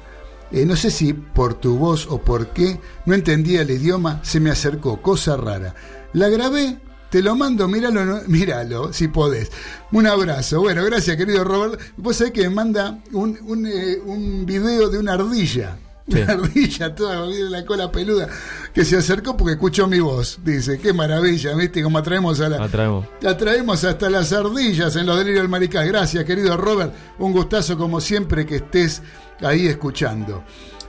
eh, 0.51 0.65
no 0.67 0.77
sé 0.77 0.91
si 0.91 1.13
por 1.13 1.55
tu 1.55 1.77
voz 1.77 2.07
o 2.11 2.21
por 2.21 2.49
qué, 2.49 2.81
no 3.07 3.15
entendía 3.15 3.63
el 3.63 3.71
idioma, 3.71 4.21
se 4.25 4.41
me 4.41 4.51
acercó, 4.51 5.01
cosa 5.03 5.37
rara. 5.37 5.75
La 6.15 6.29
grabé, 6.29 6.79
te 7.15 7.23
lo 7.23 7.37
mando, 7.37 7.69
míralo, 7.69 8.05
no- 8.05 8.23
míralo, 8.27 8.93
si 8.93 9.07
podés. 9.07 9.49
Un 9.93 10.05
abrazo. 10.09 10.59
Bueno, 10.63 10.85
gracias, 10.85 11.17
querido 11.17 11.45
Robert. 11.45 11.81
Vos 11.97 12.17
sabés 12.17 12.33
que 12.33 12.43
me 12.49 12.51
manda 12.57 12.99
un, 13.13 13.39
un, 13.47 13.67
eh, 13.69 14.01
un 14.05 14.45
video 14.45 14.89
de 14.89 14.99
una 14.99 15.13
ardilla. 15.13 15.77
Sí. 16.11 16.19
Una 16.21 16.33
ardilla 16.33 16.93
toda 16.93 17.25
la 17.27 17.65
cola 17.65 17.93
peluda 17.93 18.29
que 18.75 18.85
se 18.85 18.97
acercó 18.97 19.37
porque 19.37 19.53
escuchó 19.53 19.87
mi 19.87 20.01
voz. 20.01 20.41
Dice, 20.45 20.77
qué 20.81 20.93
maravilla, 20.93 21.55
¿viste? 21.55 21.85
Como 21.85 21.99
atraemos 21.99 22.41
a 22.41 22.49
la, 22.49 22.65
Atraemos. 22.65 23.07
Atraemos 23.25 23.85
hasta 23.85 24.11
las 24.11 24.33
ardillas 24.33 24.97
en 24.97 25.07
los 25.07 25.17
delirios 25.17 25.43
del 25.43 25.49
mariscal. 25.49 25.87
Gracias, 25.87 26.25
querido 26.25 26.57
Robert. 26.57 26.93
Un 27.21 27.31
gustazo, 27.31 27.79
como 27.79 28.01
siempre, 28.01 28.45
que 28.45 28.57
estés 28.57 29.03
ahí 29.41 29.69
escuchando. 29.69 30.43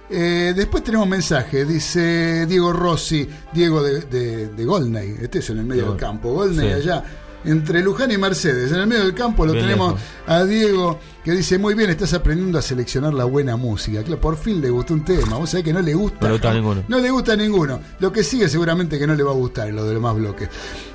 Eh, 0.09 0.53
después 0.55 0.83
tenemos 0.83 1.07
mensaje, 1.07 1.65
dice 1.65 2.45
Diego 2.45 2.71
Rossi, 2.71 3.27
Diego 3.53 3.81
de, 3.81 4.01
de, 4.01 4.47
de 4.49 4.65
Golney, 4.65 5.15
este 5.21 5.39
es 5.39 5.49
en 5.49 5.59
el 5.59 5.65
medio 5.65 5.83
De 5.83 5.89
del 5.89 5.97
campo, 5.97 6.31
Golney 6.31 6.67
sí. 6.67 6.73
allá, 6.73 7.03
entre 7.43 7.81
Luján 7.81 8.11
y 8.11 8.17
Mercedes, 8.17 8.71
en 8.71 8.79
el 8.81 8.87
medio 8.87 9.03
del 9.03 9.15
campo 9.15 9.45
lo 9.45 9.53
Bien 9.53 9.65
tenemos 9.65 9.93
lejos. 9.93 10.07
a 10.27 10.43
Diego 10.45 10.99
que 11.25 11.31
dice, 11.31 11.57
muy 11.57 11.73
bien, 11.73 11.89
estás 11.89 12.13
aprendiendo 12.13 12.59
a 12.59 12.61
seleccionar 12.61 13.11
la 13.11 13.25
buena 13.25 13.55
música. 13.55 14.03
Claro, 14.03 14.21
por 14.21 14.37
fin 14.37 14.61
le 14.61 14.69
gustó 14.69 14.93
un 14.93 15.03
tema, 15.03 15.37
vos 15.37 15.49
sabés 15.49 15.63
que 15.63 15.73
no 15.73 15.81
le 15.81 15.95
gusta. 15.95 16.19
No 16.21 16.27
le 16.27 16.33
gusta 16.33 16.53
ninguno. 16.53 16.83
No 16.87 16.99
le 16.99 17.09
gusta 17.09 17.33
a 17.33 17.35
ninguno. 17.35 17.79
Lo 17.97 18.11
que 18.11 18.23
sigue 18.23 18.47
seguramente 18.47 18.99
que 18.99 19.07
no 19.07 19.15
le 19.15 19.23
va 19.23 19.31
a 19.31 19.33
gustar 19.33 19.69
lo 19.69 19.85
de 19.85 19.93
los 19.93 19.95
demás 19.95 20.15
bloques. 20.15 20.49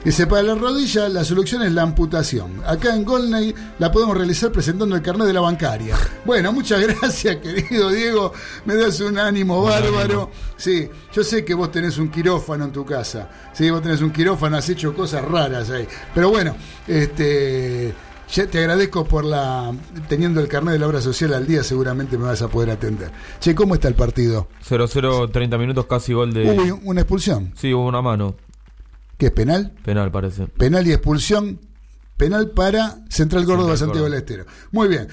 Dice, 0.04 0.28
para 0.28 0.44
la 0.44 0.54
rodilla 0.54 1.08
la 1.08 1.24
solución 1.24 1.62
es 1.62 1.72
la 1.72 1.82
amputación. 1.82 2.62
Acá 2.64 2.94
en 2.94 3.04
Golney 3.04 3.52
la 3.80 3.90
podemos 3.90 4.16
realizar 4.16 4.52
presentando 4.52 4.94
el 4.94 5.02
carnet 5.02 5.26
de 5.26 5.32
la 5.32 5.40
bancaria. 5.40 5.96
Bueno, 6.24 6.52
muchas 6.52 6.80
gracias, 7.00 7.38
querido 7.38 7.90
Diego. 7.90 8.32
Me 8.66 8.76
das 8.76 9.00
un 9.00 9.18
ánimo 9.18 9.64
bárbaro. 9.64 10.30
Sí, 10.56 10.88
yo 11.12 11.24
sé 11.24 11.44
que 11.44 11.54
vos 11.54 11.72
tenés 11.72 11.98
un 11.98 12.08
quirófano 12.08 12.66
en 12.66 12.70
tu 12.70 12.84
casa. 12.84 13.28
Sí, 13.52 13.68
vos 13.68 13.82
tenés 13.82 14.00
un 14.00 14.12
quirófano, 14.12 14.56
has 14.58 14.68
hecho 14.68 14.94
cosas 14.94 15.24
raras 15.24 15.70
ahí. 15.70 15.88
Pero 16.14 16.30
bueno, 16.30 16.54
este... 16.86 17.92
Ya 18.32 18.46
te 18.46 18.58
agradezco 18.58 19.04
por 19.04 19.24
la. 19.24 19.74
Teniendo 20.08 20.40
el 20.40 20.46
carnet 20.46 20.74
de 20.74 20.78
la 20.78 20.86
obra 20.86 21.00
social 21.00 21.34
al 21.34 21.46
día, 21.46 21.64
seguramente 21.64 22.16
me 22.16 22.26
vas 22.26 22.42
a 22.42 22.48
poder 22.48 22.70
atender. 22.70 23.10
Che, 23.40 23.56
¿cómo 23.56 23.74
está 23.74 23.88
el 23.88 23.94
partido? 23.94 24.48
0-0, 24.68 25.32
30 25.32 25.58
minutos, 25.58 25.86
casi 25.86 26.12
gol 26.12 26.32
de. 26.32 26.48
Hubo 26.48 26.80
una 26.84 27.00
expulsión. 27.00 27.52
Sí, 27.56 27.74
hubo 27.74 27.86
una 27.86 28.02
mano. 28.02 28.36
¿Qué 29.18 29.26
es 29.26 29.32
penal? 29.32 29.72
Penal, 29.84 30.12
parece. 30.12 30.46
Penal 30.46 30.86
y 30.86 30.92
expulsión. 30.92 31.60
Penal 32.16 32.50
para 32.50 33.04
Central 33.08 33.44
Córdoba, 33.44 33.76
Central 33.76 33.78
Santiago 33.78 34.04
del. 34.04 34.14
Estero. 34.14 34.44
Muy 34.70 34.86
bien. 34.86 35.08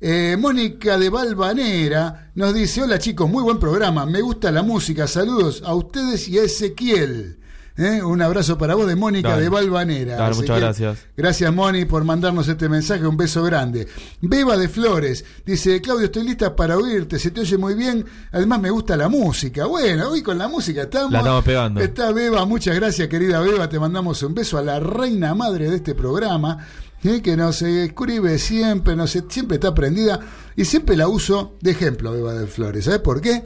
Eh, 0.00 0.36
Mónica 0.38 0.98
de 0.98 1.10
Valvanera 1.10 2.30
nos 2.36 2.54
dice: 2.54 2.82
Hola 2.82 3.00
chicos, 3.00 3.28
muy 3.28 3.42
buen 3.42 3.58
programa. 3.58 4.06
Me 4.06 4.20
gusta 4.20 4.52
la 4.52 4.62
música. 4.62 5.08
Saludos 5.08 5.62
a 5.66 5.74
ustedes 5.74 6.28
y 6.28 6.38
a 6.38 6.44
Ezequiel. 6.44 7.41
¿Eh? 7.76 8.02
Un 8.02 8.20
abrazo 8.20 8.58
para 8.58 8.74
vos 8.74 8.86
de 8.86 8.96
Mónica 8.96 9.30
Dale. 9.30 9.42
de 9.42 9.48
Valvanera. 9.48 10.16
Dale, 10.16 10.34
muchas 10.34 10.60
gracias. 10.60 10.98
Gracias, 11.16 11.54
Moni, 11.54 11.84
por 11.86 12.04
mandarnos 12.04 12.46
este 12.46 12.68
mensaje. 12.68 13.06
Un 13.06 13.16
beso 13.16 13.42
grande. 13.42 13.88
Beba 14.20 14.56
de 14.56 14.68
Flores 14.68 15.24
dice: 15.46 15.80
Claudio, 15.80 16.06
estoy 16.06 16.24
lista 16.24 16.54
para 16.54 16.76
oírte. 16.76 17.18
Se 17.18 17.30
te 17.30 17.40
oye 17.40 17.56
muy 17.56 17.74
bien. 17.74 18.04
Además, 18.32 18.60
me 18.60 18.70
gusta 18.70 18.96
la 18.96 19.08
música. 19.08 19.66
Bueno, 19.66 20.10
hoy 20.10 20.22
con 20.22 20.36
la 20.36 20.48
música 20.48 20.82
estamos. 20.82 21.12
La 21.12 21.18
estamos 21.20 21.44
pegando. 21.44 21.80
Está 21.80 22.12
Beba. 22.12 22.44
Muchas 22.44 22.74
gracias, 22.74 23.08
querida 23.08 23.40
Beba. 23.40 23.68
Te 23.68 23.78
mandamos 23.78 24.22
un 24.22 24.34
beso 24.34 24.58
a 24.58 24.62
la 24.62 24.78
reina 24.78 25.34
madre 25.34 25.70
de 25.70 25.76
este 25.76 25.94
programa. 25.94 26.58
¿eh? 27.04 27.22
Que 27.22 27.36
nos 27.36 27.62
escribe 27.62 28.38
siempre, 28.38 28.96
nos, 28.96 29.10
siempre 29.28 29.56
está 29.56 29.74
prendida 29.74 30.20
y 30.56 30.64
siempre 30.64 30.96
la 30.96 31.08
uso 31.08 31.56
de 31.60 31.70
ejemplo, 31.70 32.12
Beba 32.12 32.34
de 32.34 32.46
Flores. 32.46 32.84
¿Sabes 32.84 33.00
por 33.00 33.20
qué? 33.20 33.42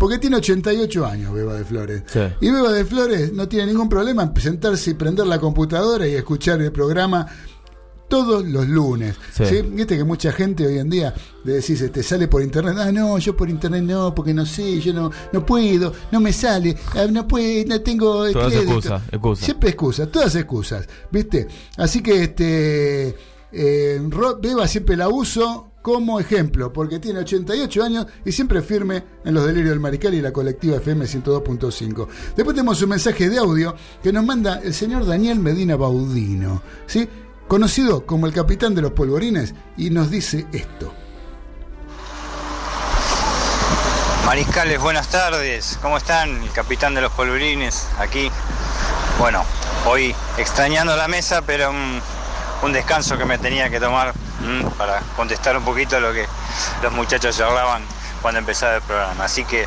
Porque 0.00 0.16
tiene 0.16 0.36
88 0.36 1.04
años, 1.04 1.34
Beba 1.34 1.52
de 1.52 1.62
Flores. 1.62 2.04
Sí. 2.06 2.20
Y 2.40 2.50
Beba 2.50 2.72
de 2.72 2.86
Flores 2.86 3.34
no 3.34 3.46
tiene 3.46 3.66
ningún 3.66 3.86
problema 3.86 4.22
en 4.22 4.34
sentarse 4.40 4.92
y 4.92 4.94
prender 4.94 5.26
la 5.26 5.38
computadora 5.38 6.08
y 6.08 6.14
escuchar 6.14 6.62
el 6.62 6.72
programa 6.72 7.26
todos 8.08 8.42
los 8.46 8.66
lunes. 8.66 9.14
Sí. 9.30 9.44
¿sí? 9.44 9.60
Viste 9.60 9.98
que 9.98 10.04
mucha 10.04 10.32
gente 10.32 10.66
hoy 10.66 10.78
en 10.78 10.88
día 10.88 11.12
le 11.44 11.52
decís, 11.52 11.82
este, 11.82 12.02
sale 12.02 12.28
por 12.28 12.40
internet, 12.40 12.76
ah, 12.78 12.90
no, 12.90 13.18
yo 13.18 13.36
por 13.36 13.50
internet 13.50 13.82
no, 13.82 14.14
porque 14.14 14.32
no 14.32 14.46
sé, 14.46 14.80
yo 14.80 14.94
no, 14.94 15.10
no 15.34 15.44
puedo, 15.44 15.92
no 16.10 16.18
me 16.18 16.32
sale, 16.32 16.74
ah, 16.94 17.04
no 17.10 17.28
puedo, 17.28 17.66
no 17.66 17.82
tengo 17.82 18.32
Todas 18.32 18.54
crédito". 18.54 18.72
excusas, 18.72 19.02
excusas. 19.12 19.44
Siempre 19.44 19.68
excusas, 19.68 20.10
todas 20.10 20.34
excusas, 20.34 20.88
¿viste? 21.10 21.46
Así 21.76 22.02
que 22.02 22.22
este 22.22 23.16
eh, 23.52 24.00
Beba 24.40 24.66
siempre 24.66 24.96
la 24.96 25.10
uso 25.10 25.69
como 25.82 26.20
ejemplo, 26.20 26.72
porque 26.72 26.98
tiene 26.98 27.20
88 27.20 27.82
años 27.82 28.06
y 28.24 28.32
siempre 28.32 28.62
firme 28.62 29.02
en 29.24 29.34
los 29.34 29.46
delirios 29.46 29.70
del 29.70 29.80
Mariscal 29.80 30.14
y 30.14 30.20
la 30.20 30.32
colectiva 30.32 30.76
FM 30.76 31.04
102.5. 31.06 32.08
Después 32.36 32.54
tenemos 32.54 32.82
un 32.82 32.90
mensaje 32.90 33.28
de 33.28 33.38
audio 33.38 33.74
que 34.02 34.12
nos 34.12 34.24
manda 34.24 34.60
el 34.62 34.74
señor 34.74 35.06
Daniel 35.06 35.38
Medina 35.38 35.76
Baudino, 35.76 36.62
¿sí? 36.86 37.08
conocido 37.48 38.06
como 38.06 38.26
el 38.26 38.32
capitán 38.32 38.74
de 38.74 38.82
los 38.82 38.92
polvorines, 38.92 39.54
y 39.76 39.90
nos 39.90 40.10
dice 40.10 40.46
esto. 40.52 40.94
Mariscales, 44.24 44.80
buenas 44.80 45.08
tardes. 45.08 45.76
¿Cómo 45.82 45.96
están? 45.96 46.40
El 46.42 46.52
capitán 46.52 46.94
de 46.94 47.00
los 47.00 47.10
polvorines 47.10 47.88
aquí. 47.98 48.30
Bueno, 49.18 49.44
hoy 49.86 50.14
extrañando 50.38 50.96
la 50.96 51.08
mesa, 51.08 51.42
pero 51.42 51.70
un, 51.70 52.00
un 52.62 52.72
descanso 52.72 53.16
que 53.16 53.24
me 53.24 53.38
tenía 53.38 53.70
que 53.70 53.80
tomar 53.80 54.12
mm, 54.40 54.66
para 54.76 55.00
contestar 55.16 55.56
un 55.56 55.64
poquito 55.64 55.98
lo 56.00 56.12
que 56.12 56.26
los 56.82 56.92
muchachos 56.92 57.36
charlaban 57.36 57.82
cuando 58.20 58.38
empezaba 58.38 58.76
el 58.76 58.82
programa. 58.82 59.24
Así 59.24 59.44
que, 59.44 59.66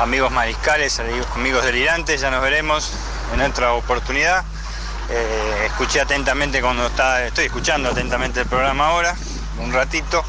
amigos 0.00 0.30
mariscales, 0.32 1.00
amigos 1.34 1.64
delirantes, 1.64 2.20
ya 2.20 2.30
nos 2.30 2.42
veremos 2.42 2.92
en 3.34 3.42
otra 3.42 3.72
oportunidad. 3.72 4.44
Eh, 5.10 5.66
escuché 5.66 6.00
atentamente 6.00 6.60
cuando 6.60 6.86
estaba, 6.86 7.22
estoy 7.22 7.46
escuchando 7.46 7.90
atentamente 7.90 8.40
el 8.40 8.46
programa 8.46 8.88
ahora, 8.88 9.14
un 9.58 9.72
ratito. 9.72 10.24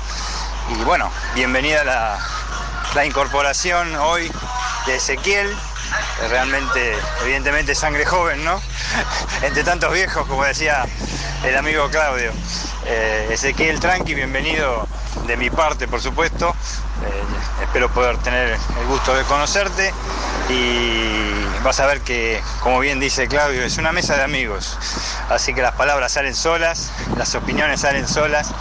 Y 0.69 0.83
bueno, 0.83 1.11
bienvenida 1.35 1.83
la, 1.83 2.17
la 2.93 3.05
incorporación 3.05 3.95
hoy 3.95 4.31
de 4.85 4.95
Ezequiel, 4.95 5.55
realmente, 6.29 6.93
evidentemente 7.23 7.75
sangre 7.75 8.05
joven, 8.05 8.43
¿no? 8.43 8.61
Entre 9.41 9.63
tantos 9.63 9.93
viejos, 9.93 10.25
como 10.27 10.43
decía 10.43 10.85
el 11.43 11.57
amigo 11.57 11.89
Claudio. 11.89 12.31
Eh, 12.85 13.29
Ezequiel 13.31 13.79
Tranqui, 13.79 14.13
bienvenido 14.15 14.87
de 15.27 15.37
mi 15.37 15.49
parte, 15.49 15.87
por 15.87 16.01
supuesto. 16.01 16.49
Eh, 16.49 17.63
espero 17.63 17.89
poder 17.89 18.17
tener 18.17 18.57
el 18.79 18.87
gusto 18.87 19.13
de 19.15 19.23
conocerte 19.23 19.93
y 20.49 21.61
vas 21.63 21.79
a 21.79 21.85
ver 21.85 22.01
que, 22.01 22.41
como 22.61 22.79
bien 22.79 22.99
dice 22.99 23.27
Claudio, 23.27 23.63
es 23.63 23.77
una 23.77 23.91
mesa 23.91 24.15
de 24.15 24.23
amigos. 24.23 24.77
Así 25.29 25.53
que 25.53 25.61
las 25.61 25.73
palabras 25.73 26.11
salen 26.11 26.35
solas, 26.35 26.91
las 27.17 27.33
opiniones 27.35 27.81
salen 27.81 28.07
solas 28.07 28.51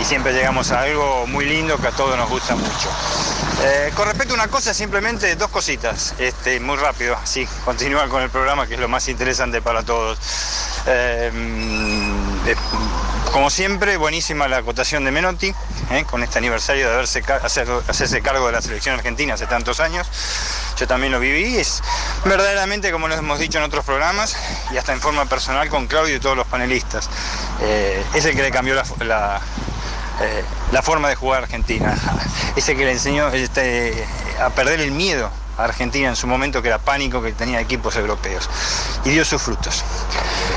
y, 0.00 0.04
siempre 0.04 0.32
llegamos 0.32 0.72
a 0.72 0.80
algo 0.80 1.26
muy 1.26 1.44
lindo 1.44 1.76
que 1.76 1.86
a 1.86 1.90
todos 1.92 2.16
nos 2.16 2.28
gusta 2.28 2.56
mucho. 2.56 2.90
Eh, 3.62 3.92
con 3.94 4.06
respecto 4.08 4.32
a 4.32 4.36
una 4.36 4.48
cosa, 4.48 4.72
simplemente 4.72 5.36
dos 5.36 5.50
cositas, 5.50 6.14
este, 6.18 6.58
muy 6.58 6.76
rápido, 6.78 7.16
así, 7.22 7.46
continuar 7.66 8.08
con 8.08 8.22
el 8.22 8.30
programa 8.30 8.66
que 8.66 8.74
es 8.74 8.80
lo 8.80 8.88
más 8.88 9.06
interesante 9.08 9.60
para 9.60 9.82
todos. 9.82 10.18
Eh, 10.86 11.30
mm, 11.32 13.09
como 13.32 13.50
siempre, 13.50 13.96
buenísima 13.96 14.48
la 14.48 14.58
acotación 14.58 15.04
de 15.04 15.10
Menotti, 15.12 15.54
¿eh? 15.90 16.04
con 16.08 16.22
este 16.22 16.38
aniversario 16.38 16.88
de 16.88 16.94
haberse 16.94 17.20
hacer- 17.42 17.68
hacerse 17.88 18.20
cargo 18.22 18.46
de 18.46 18.52
la 18.52 18.62
selección 18.62 18.94
argentina 18.96 19.34
hace 19.34 19.46
tantos 19.46 19.80
años. 19.80 20.06
Yo 20.76 20.86
también 20.86 21.12
lo 21.12 21.20
viví, 21.20 21.56
es 21.58 21.82
verdaderamente, 22.24 22.90
como 22.90 23.08
lo 23.08 23.14
hemos 23.14 23.38
dicho 23.38 23.58
en 23.58 23.64
otros 23.64 23.84
programas, 23.84 24.36
y 24.72 24.76
hasta 24.78 24.92
en 24.92 25.00
forma 25.00 25.26
personal 25.26 25.68
con 25.68 25.86
Claudio 25.86 26.16
y 26.16 26.20
todos 26.20 26.36
los 26.36 26.46
panelistas. 26.46 27.08
Eh, 27.60 28.02
es 28.14 28.24
el 28.24 28.34
que 28.34 28.42
le 28.42 28.50
cambió 28.50 28.74
la, 28.74 29.40
eh, 30.22 30.44
la 30.72 30.82
forma 30.82 31.08
de 31.08 31.14
jugar 31.14 31.40
a 31.40 31.44
Argentina. 31.44 31.96
Ese 32.56 32.74
que 32.76 32.84
le 32.84 32.92
enseñó 32.92 33.28
este, 33.28 34.06
a 34.40 34.50
perder 34.50 34.80
el 34.80 34.90
miedo 34.90 35.30
Argentina 35.64 36.08
en 36.08 36.16
su 36.16 36.26
momento, 36.26 36.62
que 36.62 36.68
era 36.68 36.78
pánico, 36.78 37.22
que 37.22 37.32
tenía 37.32 37.60
equipos 37.60 37.96
europeos. 37.96 38.48
Y 39.04 39.10
dio 39.10 39.24
sus 39.24 39.40
frutos. 39.42 39.84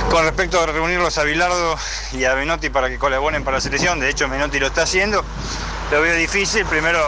Con 0.10 0.24
respecto 0.24 0.62
a 0.62 0.66
reunirlos 0.66 1.18
a 1.18 1.24
Bilardo 1.24 1.78
y 2.12 2.26
a 2.26 2.36
Menotti 2.36 2.70
para 2.70 2.90
que 2.90 2.98
colaboren 3.00 3.44
para 3.44 3.58
la 3.58 3.62
selección, 3.62 4.00
de 4.00 4.10
hecho 4.10 4.28
Menotti 4.28 4.60
lo 4.60 4.68
está 4.68 4.84
haciendo, 4.84 5.24
lo 5.92 6.02
veo 6.02 6.16
difícil, 6.16 6.66
primero 6.66 7.00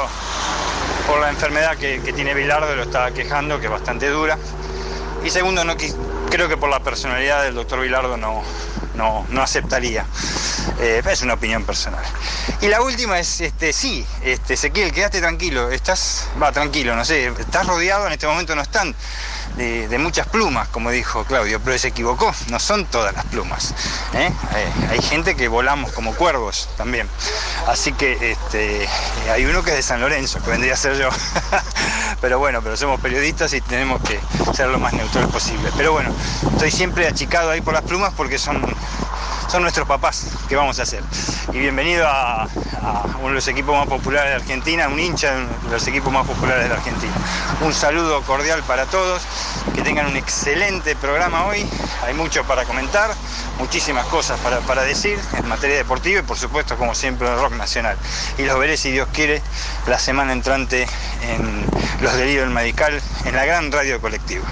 por 1.07 1.19
la 1.19 1.29
enfermedad 1.29 1.77
que, 1.77 2.01
que 2.01 2.13
tiene 2.13 2.33
Bilardo, 2.33 2.75
lo 2.75 2.83
estaba 2.83 3.11
quejando, 3.11 3.59
que 3.59 3.65
es 3.65 3.71
bastante 3.71 4.09
dura. 4.09 4.37
Y 5.23 5.29
segundo, 5.29 5.63
no, 5.63 5.75
qui- 5.75 5.93
creo 6.29 6.49
que 6.49 6.57
por 6.57 6.69
la 6.69 6.79
personalidad 6.79 7.43
del 7.43 7.55
doctor 7.55 7.81
Bilardo 7.81 8.17
no, 8.17 8.43
no, 8.95 9.25
no 9.29 9.41
aceptaría. 9.41 10.05
Eh, 10.79 11.01
es 11.09 11.21
una 11.21 11.35
opinión 11.35 11.63
personal. 11.63 12.03
Y 12.61 12.67
la 12.67 12.81
última 12.81 13.19
es, 13.19 13.41
este, 13.41 13.71
sí, 13.73 14.05
este, 14.23 14.55
Ezequiel, 14.55 14.91
quédate 14.91 15.19
tranquilo, 15.19 15.69
estás, 15.69 16.27
va, 16.41 16.51
tranquilo, 16.51 16.95
no 16.95 17.05
sé, 17.05 17.27
estás 17.27 17.67
rodeado, 17.67 18.07
en 18.07 18.13
este 18.13 18.27
momento 18.27 18.55
no 18.55 18.61
están 18.61 18.95
de, 19.55 19.97
muchas 19.99 20.27
plumas, 20.27 20.67
como 20.69 20.91
dijo 20.91 21.23
Claudio, 21.23 21.59
pero 21.63 21.77
se 21.77 21.87
equivocó, 21.89 22.33
no 22.49 22.59
son 22.59 22.85
todas 22.85 23.13
las 23.13 23.25
plumas. 23.25 23.73
¿eh? 24.13 24.31
Eh, 24.55 24.73
hay 24.91 25.01
gente 25.01 25.35
que 25.35 25.47
volamos 25.47 25.91
como 25.91 26.13
cuervos 26.13 26.69
también. 26.77 27.07
Así 27.67 27.93
que 27.93 28.31
este, 28.31 28.87
hay 29.31 29.45
uno 29.45 29.63
que 29.63 29.71
es 29.71 29.77
de 29.77 29.81
San 29.83 30.01
Lorenzo, 30.01 30.41
que 30.43 30.51
vendría 30.51 30.73
a 30.73 30.77
ser 30.77 30.97
yo. 30.97 31.09
pero 32.21 32.39
bueno, 32.39 32.61
pero 32.61 32.75
somos 32.77 32.99
periodistas 32.99 33.53
y 33.53 33.61
tenemos 33.61 34.01
que 34.01 34.19
ser 34.53 34.67
lo 34.67 34.79
más 34.79 34.93
neutral 34.93 35.27
posible. 35.29 35.71
Pero 35.77 35.93
bueno, 35.93 36.13
estoy 36.51 36.71
siempre 36.71 37.07
achicado 37.07 37.51
ahí 37.51 37.61
por 37.61 37.73
las 37.73 37.83
plumas 37.83 38.13
porque 38.15 38.37
son 38.37 38.61
son 39.47 39.61
nuestros 39.61 39.87
papás, 39.87 40.27
¿qué 40.49 40.55
vamos 40.55 40.79
a 40.79 40.83
hacer? 40.83 41.03
Y 41.53 41.59
bienvenido 41.59 42.07
a, 42.07 42.47
uno 43.19 43.29
de 43.29 43.33
los 43.35 43.47
equipos 43.47 43.75
más 43.75 43.87
populares 43.87 44.29
de 44.29 44.35
Argentina, 44.35 44.87
un 44.87 44.99
hincha 44.99 45.33
de 45.33 45.71
los 45.71 45.87
equipos 45.87 46.11
más 46.11 46.25
populares 46.25 46.67
de 46.69 46.75
Argentina. 46.75 47.13
Un 47.61 47.73
saludo 47.73 48.21
cordial 48.23 48.61
para 48.63 48.85
todos, 48.85 49.21
que 49.73 49.81
tengan 49.81 50.07
un 50.07 50.15
excelente 50.15 50.95
programa 50.95 51.45
hoy, 51.45 51.65
hay 52.03 52.13
mucho 52.13 52.43
para 52.43 52.65
comentar, 52.65 53.11
muchísimas 53.57 54.05
cosas 54.07 54.39
para, 54.41 54.59
para 54.59 54.83
decir 54.83 55.19
en 55.33 55.47
materia 55.47 55.77
deportiva 55.77 56.19
y 56.19 56.23
por 56.23 56.37
supuesto 56.37 56.75
como 56.77 56.93
siempre 56.93 57.27
el 57.27 57.39
rock 57.39 57.53
nacional. 57.53 57.97
Y 58.37 58.43
los 58.43 58.59
veré 58.59 58.77
si 58.77 58.91
Dios 58.91 59.07
quiere 59.13 59.41
la 59.87 59.99
semana 59.99 60.33
entrante 60.33 60.87
en 61.23 61.65
Los 62.01 62.13
Delirios 62.13 62.45
del 62.45 62.53
Medical, 62.53 63.01
en 63.25 63.35
la 63.35 63.45
gran 63.45 63.71
radio 63.71 63.99
colectiva. 64.01 64.45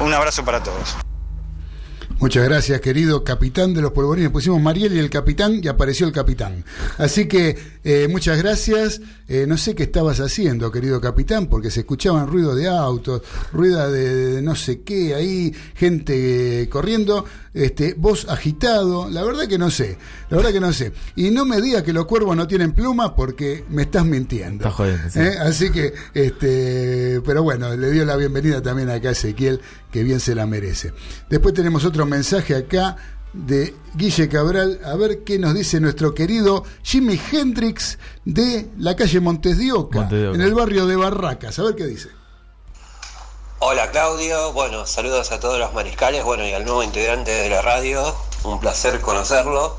Un 0.00 0.14
abrazo 0.14 0.44
para 0.44 0.62
todos. 0.62 0.96
Muchas 2.18 2.44
gracias, 2.44 2.80
querido 2.80 3.24
capitán 3.24 3.74
de 3.74 3.82
los 3.82 3.92
polvorines. 3.92 4.30
Pusimos 4.30 4.58
Mariel 4.60 4.94
y 4.94 4.98
el 4.98 5.10
capitán 5.10 5.60
y 5.62 5.68
apareció 5.68 6.06
el 6.06 6.14
capitán. 6.14 6.64
Así 6.96 7.28
que 7.28 7.58
eh, 7.88 8.08
muchas 8.08 8.36
gracias. 8.38 9.00
Eh, 9.28 9.44
no 9.46 9.56
sé 9.56 9.76
qué 9.76 9.84
estabas 9.84 10.18
haciendo, 10.18 10.72
querido 10.72 11.00
capitán, 11.00 11.46
porque 11.46 11.70
se 11.70 11.80
escuchaban 11.80 12.26
ruido 12.26 12.56
de 12.56 12.66
autos, 12.66 13.22
ruido 13.52 13.88
de, 13.92 14.32
de 14.32 14.42
no 14.42 14.56
sé 14.56 14.80
qué, 14.80 15.14
ahí 15.14 15.54
gente 15.76 16.62
eh, 16.62 16.68
corriendo, 16.68 17.24
este, 17.54 17.94
voz 17.94 18.28
agitado. 18.28 19.08
La 19.08 19.22
verdad 19.22 19.46
que 19.46 19.56
no 19.56 19.70
sé, 19.70 19.98
la 20.30 20.36
verdad 20.36 20.52
que 20.52 20.58
no 20.58 20.72
sé. 20.72 20.92
Y 21.14 21.30
no 21.30 21.44
me 21.44 21.60
digas 21.60 21.84
que 21.84 21.92
los 21.92 22.06
cuervos 22.06 22.36
no 22.36 22.48
tienen 22.48 22.72
pluma 22.72 23.14
porque 23.14 23.64
me 23.68 23.82
estás 23.82 24.04
mintiendo. 24.04 24.64
Estás 24.64 24.74
jodiendo, 24.74 25.08
sí. 25.08 25.20
¿Eh? 25.20 25.38
Así 25.38 25.70
que, 25.70 25.94
este, 26.12 27.20
pero 27.24 27.44
bueno, 27.44 27.76
le 27.76 27.92
dio 27.92 28.04
la 28.04 28.16
bienvenida 28.16 28.60
también 28.60 28.90
acá 28.90 29.10
a 29.10 29.12
Ezequiel, 29.12 29.60
que 29.92 30.02
bien 30.02 30.18
se 30.18 30.34
la 30.34 30.44
merece. 30.44 30.92
Después 31.30 31.54
tenemos 31.54 31.84
otro 31.84 32.04
mensaje 32.04 32.56
acá 32.56 32.96
de 33.36 33.74
Guille 33.94 34.28
Cabral, 34.28 34.80
a 34.84 34.94
ver 34.96 35.22
qué 35.24 35.38
nos 35.38 35.54
dice 35.54 35.78
nuestro 35.80 36.14
querido 36.14 36.64
Jimi 36.82 37.20
Hendrix 37.32 37.98
de 38.24 38.68
la 38.78 38.96
calle 38.96 39.20
Montes 39.20 39.58
de 39.58 39.72
Oca, 39.72 40.00
Montes 40.00 40.18
de 40.18 40.28
Oca. 40.28 40.36
en 40.36 40.42
el 40.42 40.54
barrio 40.54 40.86
de 40.86 40.96
Barracas. 40.96 41.58
A 41.58 41.62
ver 41.62 41.74
qué 41.76 41.86
dice. 41.86 42.08
Hola 43.58 43.90
Claudio, 43.90 44.52
bueno, 44.52 44.86
saludos 44.86 45.32
a 45.32 45.40
todos 45.40 45.58
los 45.58 45.72
mariscales, 45.72 46.24
bueno, 46.24 46.46
y 46.46 46.52
al 46.52 46.64
nuevo 46.64 46.82
integrante 46.82 47.30
de 47.30 47.48
la 47.48 47.62
radio, 47.62 48.14
un 48.44 48.60
placer 48.60 49.00
conocerlo. 49.00 49.78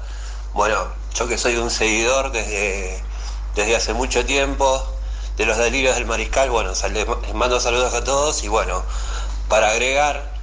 Bueno, 0.54 0.76
yo 1.16 1.28
que 1.28 1.38
soy 1.38 1.56
un 1.58 1.70
seguidor 1.70 2.32
desde, 2.32 3.02
desde 3.56 3.76
hace 3.76 3.94
mucho 3.94 4.26
tiempo 4.26 4.84
de 5.38 5.46
los 5.46 5.58
delirios 5.58 5.96
del 5.96 6.06
mariscal, 6.08 6.50
bueno, 6.50 6.74
sal- 6.74 6.94
les 6.94 7.34
mando 7.36 7.60
saludos 7.60 7.94
a 7.94 8.04
todos 8.04 8.44
y 8.44 8.48
bueno, 8.48 8.82
para 9.48 9.70
agregar 9.70 10.34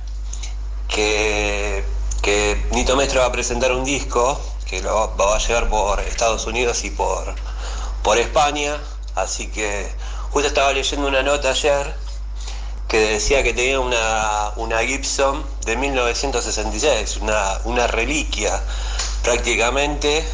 que, 0.89 1.85
que 2.25 2.57
Nito 2.71 2.97
Mestre 2.97 3.21
va 3.21 3.27
a 3.27 3.33
presentar 3.33 3.71
un 3.73 3.85
disco 3.85 4.41
que 4.65 4.81
lo 4.81 5.15
va, 5.15 5.37
a 5.37 5.39
llevar 5.39 5.69
por 5.69 6.01
Estados 6.01 6.47
Unidos 6.47 6.83
y 6.85 6.91
por, 6.91 7.35
por 8.03 8.17
España, 8.17 8.81
así 9.15 9.49
que 9.49 9.93
justo 10.31 10.49
estaba 10.49 10.73
leyendo 10.73 11.07
una 11.07 11.23
nota 11.23 11.51
ayer 11.51 11.95
que 12.89 12.99
decía 12.99 13.43
que 13.43 13.53
tenía 13.53 13.79
una, 13.79 14.53
una 14.57 14.79
Gibson 14.79 15.45
de 15.67 15.77
1966, 15.77 17.19
una, 17.19 17.61
una 17.65 17.87
reliquia 17.89 18.59
prácticamente 19.23 20.25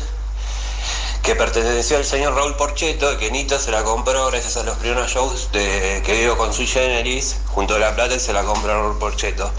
que 1.22 1.34
perteneció 1.34 1.98
al 1.98 2.04
señor 2.04 2.34
Raúl 2.34 2.56
Porcheto, 2.56 3.18
que 3.18 3.30
Nito 3.30 3.58
se 3.58 3.70
la 3.70 3.84
compró 3.84 4.26
gracias 4.28 4.56
a 4.56 4.62
los 4.62 4.76
primeros 4.78 5.10
shows 5.10 5.48
que 5.52 6.18
dio 6.18 6.36
con 6.38 6.52
Sui 6.52 6.66
Generis 6.66 7.36
junto 7.48 7.74
a 7.74 7.78
La 7.78 7.94
Plata 7.94 8.14
y 8.14 8.20
se 8.20 8.32
la 8.32 8.42
compró 8.42 8.82
Raúl 8.82 8.98
Porcheto. 8.98 9.50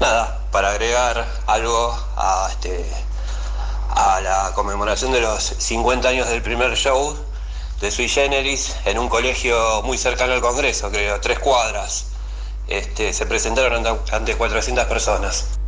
Nada, 0.00 0.40
para 0.50 0.70
agregar 0.70 1.26
algo 1.46 1.94
a, 2.16 2.48
este, 2.50 2.84
a 3.90 4.20
la 4.22 4.52
conmemoración 4.54 5.12
de 5.12 5.20
los 5.20 5.42
50 5.42 6.08
años 6.08 6.28
del 6.28 6.42
primer 6.42 6.74
show 6.76 7.16
de 7.80 7.90
Sui 7.90 8.08
Generis 8.08 8.76
en 8.86 8.98
un 8.98 9.08
colegio 9.08 9.82
muy 9.82 9.98
cercano 9.98 10.32
al 10.32 10.40
Congreso, 10.40 10.90
creo, 10.90 11.20
tres 11.20 11.38
cuadras. 11.38 12.06
Este, 12.66 13.12
se 13.12 13.26
presentaron 13.26 13.84
ante 14.12 14.36
400 14.36 14.86
personas. 14.86 15.59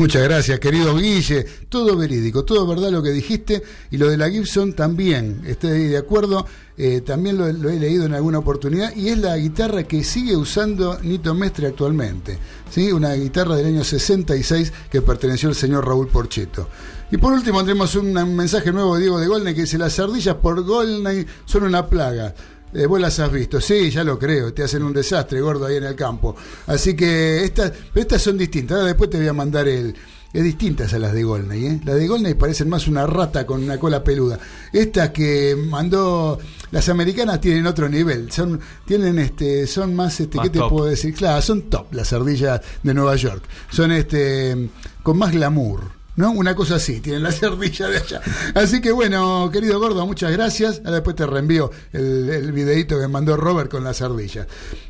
Muchas 0.00 0.22
gracias, 0.22 0.58
querido 0.60 0.96
Guille. 0.96 1.44
Todo 1.68 1.94
verídico, 1.94 2.42
todo 2.42 2.66
verdad 2.66 2.90
lo 2.90 3.02
que 3.02 3.10
dijiste. 3.10 3.62
Y 3.90 3.98
lo 3.98 4.08
de 4.08 4.16
la 4.16 4.30
Gibson 4.30 4.72
también, 4.72 5.42
estoy 5.46 5.88
de 5.88 5.98
acuerdo. 5.98 6.46
Eh, 6.78 7.02
también 7.02 7.36
lo, 7.36 7.46
he 7.46 7.78
leído 7.78 8.06
en 8.06 8.14
alguna 8.14 8.38
oportunidad. 8.38 8.96
Y 8.96 9.10
es 9.10 9.18
la 9.18 9.36
guitarra 9.36 9.82
que 9.82 10.02
sigue 10.02 10.34
usando 10.34 10.98
Nito 11.02 11.34
Mestre 11.34 11.66
actualmente. 11.66 12.38
¿sí? 12.70 12.90
Una 12.90 13.12
guitarra 13.12 13.56
del 13.56 13.66
año 13.66 13.84
66 13.84 14.72
que 14.90 15.02
perteneció 15.02 15.50
al 15.50 15.54
señor 15.54 15.86
Raúl 15.86 16.08
Porcheto. 16.08 16.70
Y 17.10 17.18
por 17.18 17.34
último 17.34 17.60
tenemos 17.60 17.94
un, 17.94 18.16
un 18.16 18.34
mensaje 18.34 18.72
nuevo 18.72 18.94
de 18.94 19.02
Diego 19.02 19.20
de 19.20 19.26
Golney 19.26 19.54
que 19.54 19.62
dice: 19.62 19.76
Las 19.76 19.98
ardillas 19.98 20.36
por 20.36 20.62
Golney 20.62 21.26
son 21.44 21.64
una 21.64 21.86
plaga. 21.86 22.34
Eh, 22.72 22.86
vos 22.86 23.00
las 23.00 23.18
has 23.18 23.32
visto, 23.32 23.60
sí, 23.60 23.90
ya 23.90 24.04
lo 24.04 24.18
creo, 24.18 24.54
te 24.54 24.62
hacen 24.62 24.82
un 24.84 24.92
desastre 24.92 25.40
gordo 25.40 25.66
ahí 25.66 25.76
en 25.76 25.84
el 25.84 25.96
campo. 25.96 26.36
Así 26.66 26.94
que 26.94 27.42
estas, 27.44 27.72
pero 27.92 28.02
estas 28.02 28.22
son 28.22 28.38
distintas. 28.38 28.76
Ahora 28.76 28.88
después 28.88 29.10
te 29.10 29.18
voy 29.18 29.28
a 29.28 29.32
mandar 29.32 29.68
el. 29.68 29.94
Es 30.32 30.44
distintas 30.44 30.94
a 30.94 31.00
las 31.00 31.12
de 31.12 31.24
Golney, 31.24 31.66
¿eh? 31.66 31.80
Las 31.84 31.96
de 31.96 32.06
Golney 32.06 32.34
parecen 32.34 32.68
más 32.68 32.86
una 32.86 33.04
rata 33.04 33.44
con 33.44 33.64
una 33.64 33.78
cola 33.80 34.04
peluda. 34.04 34.38
Estas 34.72 35.10
que 35.10 35.56
mandó. 35.56 36.38
Las 36.70 36.88
americanas 36.88 37.40
tienen 37.40 37.66
otro 37.66 37.88
nivel. 37.88 38.30
Son, 38.30 38.60
tienen 38.86 39.18
este, 39.18 39.66
son 39.66 39.92
más, 39.92 40.20
este, 40.20 40.36
Más 40.36 40.48
¿qué 40.48 40.60
te 40.60 40.68
puedo 40.68 40.86
decir? 40.86 41.14
Claro, 41.14 41.42
son 41.42 41.62
top 41.62 41.92
las 41.94 42.12
ardillas 42.12 42.60
de 42.80 42.94
Nueva 42.94 43.16
York. 43.16 43.42
Son 43.72 43.90
este 43.90 44.70
con 45.02 45.18
más 45.18 45.32
glamour. 45.32 45.99
¿No? 46.20 46.30
Una 46.32 46.54
cosa 46.54 46.74
así, 46.76 47.00
tienen 47.00 47.22
la 47.22 47.32
cerdilla 47.32 47.88
de 47.88 47.96
allá. 47.96 48.20
Así 48.54 48.80
que 48.80 48.92
bueno, 48.92 49.48
querido 49.50 49.80
gordo, 49.80 50.04
muchas 50.06 50.30
gracias. 50.32 50.78
Ahora 50.84 50.92
después 50.96 51.16
te 51.16 51.26
reenvío 51.26 51.70
el, 51.92 52.28
el 52.28 52.52
videito 52.52 53.00
que 53.00 53.08
mandó 53.08 53.36
Robert 53.36 53.70
con 53.70 53.82
las 53.84 54.02
ardillas. 54.02 54.46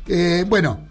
Eh, 0.07 0.45
bueno, 0.47 0.81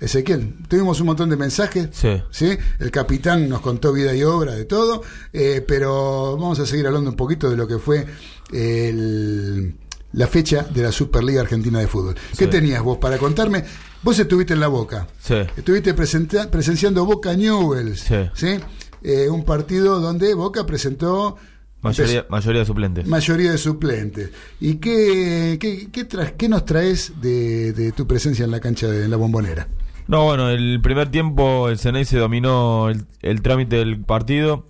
Ezequiel, 0.00 0.54
tuvimos 0.66 0.98
un 1.00 1.06
montón 1.06 1.28
de 1.30 1.36
mensajes. 1.36 1.88
Sí. 1.92 2.58
El 2.80 2.90
capitán 2.90 3.48
nos 3.48 3.60
contó 3.60 3.92
vida 3.92 4.14
y 4.14 4.24
obra 4.24 4.52
de 4.54 4.64
todo. 4.64 5.02
eh, 5.32 5.64
pero 5.66 6.36
vamos 6.38 6.58
a 6.58 6.66
seguir 6.66 6.86
hablando 6.86 7.10
un 7.10 7.16
poquito 7.16 7.48
de 7.50 7.56
lo 7.56 7.68
que 7.68 7.78
fue 7.78 8.06
el- 8.52 9.74
la 10.14 10.26
fecha 10.26 10.62
de 10.64 10.82
la 10.82 10.92
Superliga 10.92 11.40
Argentina 11.40 11.78
de 11.78 11.86
Fútbol. 11.86 12.14
¿Qué 12.36 12.44
Sí. 12.44 12.50
tenías 12.50 12.82
vos 12.82 12.98
para 12.98 13.16
contarme? 13.18 13.64
Vos 14.02 14.18
estuviste 14.18 14.52
en 14.54 14.60
la 14.60 14.68
Boca. 14.68 15.06
Sí. 15.22 15.36
Estuviste 15.56 15.94
presenta- 15.94 16.50
presenciando 16.50 17.06
Boca 17.06 17.34
Newells. 17.34 18.00
Sí. 18.34 18.58
Eh, 19.04 19.28
un 19.28 19.44
partido 19.44 20.00
donde 20.00 20.34
Boca 20.34 20.64
presentó 20.66 21.36
Mayoría, 21.80 22.24
mayoría 22.28 22.60
de 22.60 22.66
suplentes. 22.66 23.06
mayoría 23.08 23.50
de 23.50 23.58
suplentes. 23.58 24.30
¿Y 24.60 24.76
qué, 24.76 25.58
qué, 25.60 25.88
qué, 25.90 26.08
tra- 26.08 26.32
qué 26.36 26.48
nos 26.48 26.64
traes 26.64 27.12
de, 27.20 27.72
de 27.72 27.90
tu 27.90 28.06
presencia 28.06 28.44
en 28.44 28.52
la 28.52 28.60
cancha 28.60 28.86
de 28.86 29.04
en 29.04 29.10
la 29.10 29.16
bombonera? 29.16 29.66
No, 30.06 30.24
bueno, 30.24 30.48
el 30.50 30.80
primer 30.80 31.10
tiempo 31.10 31.68
el 31.68 31.78
Ceney 31.78 32.04
se 32.04 32.18
dominó 32.18 32.88
el, 32.88 33.04
el 33.22 33.42
trámite 33.42 33.76
del 33.76 33.98
partido, 34.04 34.66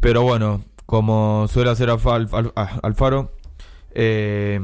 pero 0.00 0.22
bueno, 0.22 0.62
como 0.84 1.46
suele 1.48 1.70
hacer 1.70 1.88
Alfa- 1.88 2.16
Alfa- 2.16 2.52
Al- 2.54 2.80
Alfaro, 2.82 3.32
eh, 3.94 4.60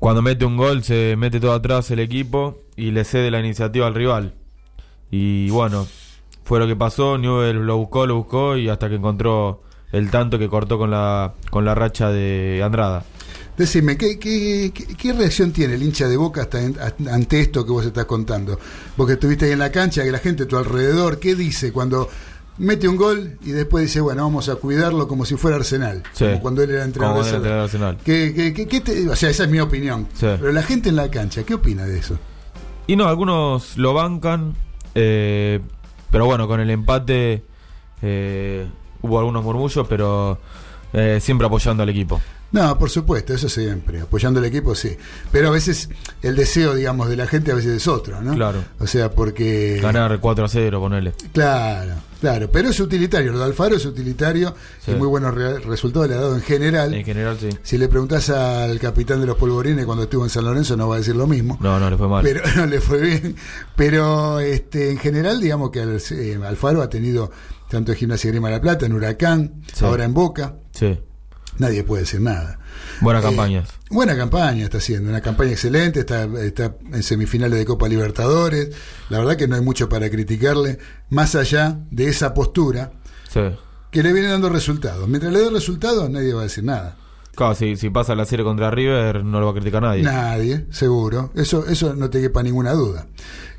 cuando 0.00 0.20
mete 0.22 0.44
un 0.44 0.56
gol 0.56 0.82
se 0.82 1.14
mete 1.16 1.38
todo 1.40 1.52
atrás 1.52 1.90
el 1.92 2.00
equipo 2.00 2.58
y 2.76 2.90
le 2.90 3.04
cede 3.04 3.30
la 3.30 3.38
iniciativa 3.40 3.86
al 3.86 3.94
rival. 3.94 4.34
Y 5.10 5.48
bueno, 5.50 5.86
fue 6.44 6.58
lo 6.58 6.66
que 6.66 6.76
pasó, 6.76 7.18
Newell 7.18 7.56
lo 7.66 7.76
buscó, 7.78 8.06
lo 8.06 8.16
buscó 8.16 8.56
y 8.56 8.68
hasta 8.68 8.88
que 8.88 8.96
encontró 8.96 9.62
el 9.92 10.10
tanto 10.10 10.38
que 10.38 10.48
cortó 10.48 10.78
con 10.78 10.90
la, 10.90 11.34
con 11.50 11.64
la 11.64 11.74
racha 11.74 12.10
de 12.10 12.62
Andrada. 12.64 13.04
Decime, 13.56 13.96
¿qué, 13.96 14.18
qué, 14.18 14.72
qué- 14.74 14.96
qué 14.96 15.12
reacción 15.12 15.52
tiene 15.52 15.74
el 15.74 15.82
hincha 15.84 16.08
de 16.08 16.16
Boca 16.16 16.42
hasta 16.42 16.60
en- 16.60 16.76
a- 16.80 17.14
ante 17.14 17.40
esto 17.40 17.64
que 17.64 17.70
vos 17.70 17.86
estás 17.86 18.04
contando? 18.04 18.58
Vos 18.96 19.06
que 19.06 19.12
estuviste 19.12 19.44
ahí 19.46 19.52
en 19.52 19.60
la 19.60 19.70
cancha, 19.70 20.02
que 20.02 20.10
la 20.10 20.18
gente 20.18 20.42
a 20.42 20.48
tu 20.48 20.56
alrededor, 20.58 21.20
¿qué 21.20 21.36
dice 21.36 21.72
cuando 21.72 22.08
mete 22.58 22.88
un 22.88 22.96
gol 22.96 23.38
y 23.44 23.50
después 23.52 23.82
dice, 23.84 24.00
bueno, 24.00 24.24
vamos 24.24 24.48
a 24.48 24.56
cuidarlo 24.56 25.06
como 25.06 25.24
si 25.24 25.36
fuera 25.36 25.56
Arsenal? 25.56 26.02
Sí. 26.14 26.24
Como 26.24 26.40
cuando 26.40 26.62
él 26.64 26.70
era 26.70 26.82
entrenador. 26.84 27.18
De 27.18 27.20
Arsenal. 27.30 27.36
entrenador 27.42 27.70
de 27.70 27.76
Arsenal. 27.76 27.98
¿Qué, 28.04 28.32
qué- 28.34 28.52
qué- 28.52 28.66
qué 28.66 28.80
te- 28.80 29.08
o 29.08 29.14
sea, 29.14 29.30
esa 29.30 29.44
es 29.44 29.50
mi 29.50 29.60
opinión. 29.60 30.08
Sí. 30.14 30.26
Pero 30.40 30.50
la 30.50 30.62
gente 30.64 30.88
en 30.88 30.96
la 30.96 31.08
cancha, 31.08 31.44
¿qué 31.44 31.54
opina 31.54 31.84
de 31.86 31.98
eso? 31.98 32.18
Y 32.88 32.96
no, 32.96 33.06
algunos 33.06 33.78
lo 33.78 33.94
bancan, 33.94 34.54
eh, 34.96 35.60
pero 36.14 36.26
bueno, 36.26 36.46
con 36.46 36.60
el 36.60 36.70
empate 36.70 37.42
eh, 38.00 38.68
hubo 39.02 39.18
algunos 39.18 39.42
murmullos, 39.42 39.84
pero 39.88 40.38
eh, 40.92 41.18
siempre 41.20 41.44
apoyando 41.44 41.82
al 41.82 41.88
equipo. 41.88 42.20
No, 42.54 42.78
por 42.78 42.88
supuesto, 42.88 43.34
eso 43.34 43.48
siempre, 43.48 44.00
apoyando 44.00 44.38
al 44.38 44.46
equipo 44.46 44.74
sí. 44.76 44.96
Pero 45.32 45.48
a 45.48 45.50
veces 45.50 45.88
el 46.22 46.36
deseo, 46.36 46.74
digamos, 46.74 47.08
de 47.08 47.16
la 47.16 47.26
gente 47.26 47.50
a 47.50 47.54
veces 47.56 47.72
es 47.72 47.88
otro, 47.88 48.20
¿no? 48.22 48.32
Claro. 48.34 48.62
O 48.78 48.86
sea, 48.86 49.10
porque... 49.10 49.80
Ganar 49.82 50.20
4 50.20 50.44
a 50.44 50.48
0, 50.48 50.80
ponele. 50.80 51.12
Claro, 51.32 51.94
claro, 52.20 52.48
pero 52.52 52.68
es 52.68 52.78
utilitario, 52.78 53.32
lo 53.32 53.38
de 53.40 53.44
Alfaro 53.46 53.74
es 53.74 53.84
utilitario 53.84 54.54
Sí. 54.84 54.92
y 54.92 54.94
muy 54.94 55.08
buenos 55.08 55.34
re- 55.34 55.58
resultados 55.58 56.08
le 56.08 56.14
ha 56.14 56.18
dado 56.20 56.36
en 56.36 56.42
general. 56.42 56.94
En 56.94 57.04
general, 57.04 57.36
sí. 57.40 57.48
Si 57.64 57.76
le 57.76 57.88
preguntás 57.88 58.30
al 58.30 58.78
capitán 58.78 59.20
de 59.20 59.26
los 59.26 59.36
polvorines 59.36 59.84
cuando 59.84 60.04
estuvo 60.04 60.22
en 60.22 60.30
San 60.30 60.44
Lorenzo 60.44 60.76
no 60.76 60.86
va 60.88 60.94
a 60.94 60.98
decir 60.98 61.16
lo 61.16 61.26
mismo. 61.26 61.58
No, 61.60 61.80
no, 61.80 61.90
le 61.90 61.96
fue 61.98 62.06
mal. 62.08 62.22
Pero 62.22 62.40
no 62.56 62.66
le 62.66 62.80
fue 62.80 63.00
bien. 63.00 63.34
Pero 63.74 64.38
este, 64.38 64.92
en 64.92 64.98
general, 64.98 65.40
digamos 65.40 65.70
que 65.70 65.80
eh, 65.82 66.38
Alfaro 66.46 66.82
ha 66.82 66.88
tenido 66.88 67.30
tanto 67.68 67.90
en 67.92 67.98
Gimnasia 67.98 68.30
Grima 68.30 68.48
de 68.48 68.54
la 68.54 68.60
Plata, 68.60 68.86
en 68.86 68.92
Huracán, 68.92 69.62
Sí. 69.72 69.84
ahora 69.84 70.04
en 70.04 70.14
Boca. 70.14 70.54
Sí. 70.72 70.96
Nadie 71.58 71.84
puede 71.84 72.02
decir 72.02 72.20
nada. 72.20 72.58
Buenas 73.00 73.22
Eh, 73.22 73.26
campañas. 73.28 73.68
Buena 73.90 74.16
campaña 74.16 74.64
está 74.64 74.78
haciendo, 74.78 75.08
una 75.10 75.20
campaña 75.20 75.52
excelente, 75.52 76.00
está, 76.00 76.24
está 76.42 76.74
en 76.92 77.02
semifinales 77.02 77.58
de 77.58 77.64
Copa 77.64 77.88
Libertadores. 77.88 78.70
La 79.08 79.18
verdad 79.18 79.36
que 79.36 79.46
no 79.46 79.54
hay 79.54 79.62
mucho 79.62 79.88
para 79.88 80.10
criticarle, 80.10 80.78
más 81.10 81.34
allá 81.34 81.78
de 81.90 82.08
esa 82.08 82.34
postura 82.34 82.92
Sí. 83.30 83.40
que 83.90 84.02
le 84.02 84.12
viene 84.12 84.28
dando 84.28 84.48
resultados. 84.48 85.08
Mientras 85.08 85.32
le 85.32 85.38
dé 85.40 85.50
resultados, 85.50 86.10
nadie 86.10 86.32
va 86.34 86.40
a 86.40 86.44
decir 86.44 86.64
nada. 86.64 86.96
Claro, 87.36 87.54
si, 87.56 87.76
si 87.76 87.90
pasa 87.90 88.14
la 88.14 88.24
serie 88.26 88.44
contra 88.44 88.70
River, 88.70 89.24
no 89.24 89.40
lo 89.40 89.46
va 89.46 89.52
a 89.52 89.54
criticar 89.56 89.82
nadie. 89.82 90.02
Nadie, 90.04 90.66
seguro. 90.70 91.32
Eso, 91.34 91.66
eso 91.66 91.94
no 91.94 92.08
te 92.08 92.20
quepa 92.20 92.44
ninguna 92.44 92.72
duda. 92.72 93.06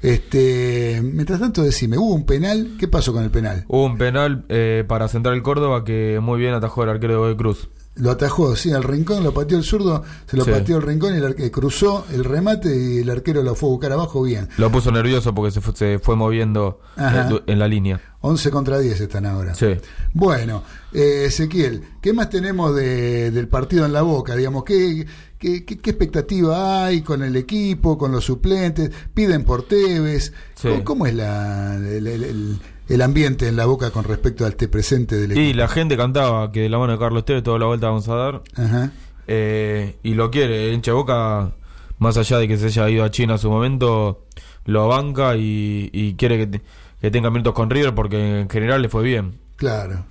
Este, 0.02 1.02
mientras 1.04 1.40
tanto, 1.42 1.62
decime, 1.64 1.98
¿hubo 1.98 2.14
un 2.14 2.26
penal? 2.26 2.76
¿Qué 2.80 2.88
pasó 2.88 3.12
con 3.12 3.24
el 3.24 3.32
penal? 3.32 3.66
Hubo 3.68 3.86
un 3.86 3.98
penal 3.98 4.46
eh, 4.50 4.86
para 4.88 5.08
Central 5.10 5.42
Córdoba 5.44 5.84
que 5.84 6.20
muy 6.22 6.40
bien 6.40 6.54
atajó 6.54 6.84
el 6.84 6.90
arquero 6.90 7.14
de 7.14 7.20
Godoy 7.20 7.36
Cruz. 7.38 7.70
Lo 7.98 8.12
atajó, 8.12 8.58
sí, 8.58 8.74
al 8.74 8.84
rincón, 8.84 9.24
lo 9.24 9.34
pateó 9.34 9.58
el 9.58 9.64
zurdo, 9.64 10.04
se 10.30 10.36
lo 10.36 10.44
Sí. 10.44 10.52
pateó 10.52 10.78
el 10.78 10.84
rincón 10.84 11.14
y 11.14 11.18
el 11.18 11.24
arque- 11.34 11.50
cruzó 11.50 12.06
el 12.12 12.26
remate 12.26 12.76
y 12.76 12.98
el 13.00 13.10
arquero 13.10 13.42
lo 13.42 13.56
fue 13.56 13.70
a 13.70 13.72
buscar 13.72 13.92
abajo 13.94 14.22
bien. 14.24 14.50
Lo 14.58 14.70
puso 14.70 14.92
nervioso 14.92 15.34
porque 15.34 15.52
se 15.52 15.62
fue, 15.62 15.74
se 15.76 16.00
fue 16.00 16.18
moviendo 16.18 16.82
Ajá. 16.98 17.30
en 17.48 17.58
la 17.58 17.68
línea. 17.70 18.02
11 18.20 18.52
contra 18.52 18.80
10 18.80 19.00
están 19.00 19.26
ahora. 19.26 19.56
Sí. 19.56 19.78
Bueno, 20.14 20.64
eh, 20.92 21.24
Ezequiel, 21.28 21.84
¿qué 22.02 22.12
más 22.12 22.30
tenemos 22.30 22.76
de- 22.76 23.32
del 23.32 23.48
partido 23.48 23.86
en 23.86 23.94
la 23.94 24.02
boca? 24.02 24.36
Digamos, 24.36 24.66
¿qué, 24.66 25.06
qué, 25.38 25.64
qué- 25.64 25.78
qué 25.78 25.90
expectativa 25.92 26.86
hay 26.86 27.02
con 27.02 27.24
el 27.24 27.36
equipo, 27.38 27.98
con 27.98 28.12
los 28.12 28.26
suplentes? 28.26 28.92
¿Piden 29.14 29.46
por 29.46 29.64
Tevez? 29.68 30.34
Sí. 30.56 30.68
¿Cómo, 30.70 30.84
cómo 30.84 31.06
es 31.08 31.14
la, 31.16 31.76
el, 31.76 32.08
el- 32.08 32.24
el- 32.26 32.60
el 32.88 33.02
ambiente 33.02 33.48
en 33.48 33.56
la 33.56 33.66
boca 33.66 33.92
con 33.92 34.04
respecto 34.04 34.46
al 34.46 34.52
este 34.52 34.68
presente 34.68 35.16
del 35.16 35.32
equipo? 35.32 35.46
Y 35.46 35.54
la 35.54 35.68
gente 35.68 35.98
cantaba 35.98 36.52
que 36.52 36.62
de 36.62 36.70
la 36.70 36.78
mano 36.78 36.94
de 36.94 37.00
Carlos 37.00 37.26
Tevez 37.26 37.44
toda 37.44 37.60
la 37.60 37.66
vuelta 37.66 37.88
vamos 37.88 38.08
a 38.10 38.16
dar. 38.16 38.44
Ajá. 38.56 38.92
Eh, 39.28 39.98
y 40.04 40.14
lo 40.14 40.30
quiere, 40.30 40.68
el 40.70 40.76
hincha 40.76 40.92
de 40.92 40.96
Boca, 40.96 41.56
más 41.98 42.18
allá 42.18 42.38
de 42.38 42.48
que 42.48 42.58
se 42.58 42.68
haya 42.68 42.90
ido 42.90 43.04
a 43.04 43.12
China 43.12 43.36
a 43.36 43.38
su 43.38 43.50
momento, 43.50 44.26
lo 44.66 44.88
banca 44.88 45.36
y, 45.36 45.90
y 45.92 46.14
quiere 46.16 46.38
que, 46.38 46.48
te- 46.48 46.62
que 47.02 47.12
tenga 47.12 47.30
minutos 47.32 47.54
con 47.54 47.70
River 47.70 47.96
porque 47.96 48.42
en 48.42 48.50
general 48.50 48.82
le 48.82 48.90
fue 48.90 49.04
bien. 49.04 49.40
Claro. 49.56 50.06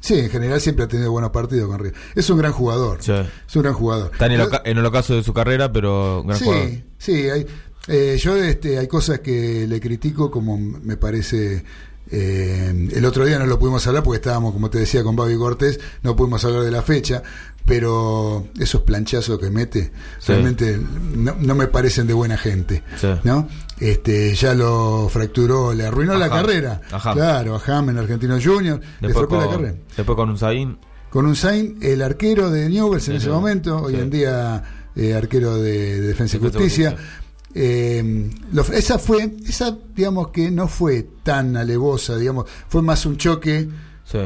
Sí, 0.00 0.18
en 0.18 0.28
general 0.30 0.60
siempre 0.60 0.84
ha 0.84 0.88
tenido 0.88 1.10
buenos 1.12 1.30
partidos 1.30 1.66
con 1.68 1.78
River. 1.78 1.94
Es 2.14 2.28
un 2.28 2.36
gran 2.38 2.52
jugador. 2.52 2.98
Sí. 3.02 3.12
Es 3.12 3.56
un 3.56 3.62
gran 3.62 3.74
jugador. 3.74 4.10
Está 4.12 4.26
en 4.26 4.32
el, 4.32 4.48
en 4.64 4.78
el 4.78 4.84
ocaso 4.86 5.14
de 5.14 5.22
su 5.22 5.32
carrera, 5.32 5.72
pero 5.72 6.22
gran 6.26 6.38
jugador. 6.40 6.68
Sí, 6.68 6.84
sí, 6.98 7.12
hay, 7.30 7.46
eh, 7.88 8.18
yo 8.18 8.36
este, 8.36 8.78
hay 8.78 8.86
cosas 8.86 9.20
que 9.20 9.66
le 9.66 9.80
critico 9.80 10.30
como 10.30 10.58
me 10.58 10.96
parece... 10.96 11.64
eh, 12.10 12.88
el 12.92 13.04
otro 13.04 13.24
día 13.24 13.38
no 13.38 13.46
lo 13.46 13.58
pudimos 13.58 13.86
hablar 13.86 14.02
porque 14.02 14.16
estábamos, 14.16 14.52
como 14.52 14.70
te 14.70 14.78
decía, 14.78 15.02
con 15.02 15.16
Babi 15.16 15.36
Cortés, 15.36 15.80
no 16.02 16.14
pudimos 16.14 16.44
hablar 16.44 16.62
de 16.62 16.70
la 16.70 16.82
fecha, 16.82 17.22
pero 17.64 18.46
esos 18.58 18.82
planchazos 18.82 19.38
que 19.38 19.50
mete 19.50 19.90
Sí. 20.18 20.32
realmente 20.32 20.78
no, 21.14 21.34
no 21.40 21.54
me 21.54 21.66
parecen 21.66 22.06
de 22.06 22.12
buena 22.12 22.36
gente, 22.36 22.82
Sí. 23.00 23.08
¿no? 23.24 23.48
Este, 23.80 24.34
ya 24.34 24.54
lo 24.54 25.08
fracturó, 25.10 25.72
le 25.72 25.86
arruinó 25.86 26.12
A 26.12 26.18
la 26.18 26.26
Ham. 26.26 26.30
carrera. 26.32 26.80
A. 26.92 27.12
Claro, 27.12 27.56
a 27.56 27.62
Ham 27.78 27.90
en 27.90 27.98
Argentino 27.98 28.38
Junior, 28.42 28.78
le 28.78 29.08
Después 29.08 29.10
estropeó 29.10 29.38
la 29.38 29.44
con, 29.46 29.54
carrera 29.56 29.74
después 29.96 30.16
con 30.16 30.30
un 30.30 30.38
Zain. 30.38 30.78
con 31.10 31.34
el 31.82 32.02
arquero 32.02 32.50
de 32.50 32.68
Newell's 32.68 33.08
en 33.08 33.14
Sí, 33.14 33.18
ese 33.18 33.30
momento, 33.30 33.78
hoy 33.82 33.96
en 33.96 34.10
día 34.10 34.62
eh, 34.94 35.14
arquero 35.14 35.56
de, 35.56 36.00
de 36.00 36.06
Defensa 36.08 36.36
y 36.36 36.40
Defensa 36.40 36.58
y 36.58 36.60
Justicia. 36.60 36.90
Justicia. 36.90 37.20
Eh, 37.54 38.30
lo- 38.52 38.62
esa 38.62 38.98
fue, 38.98 39.36
esa 39.46 39.76
digamos 39.94 40.28
que 40.28 40.50
no 40.50 40.66
fue 40.68 41.06
tan 41.22 41.56
alevosa, 41.56 42.16
digamos, 42.16 42.46
fue 42.68 42.82
más 42.82 43.06
un 43.06 43.16
choque 43.16 43.68
Sí. 44.04 44.18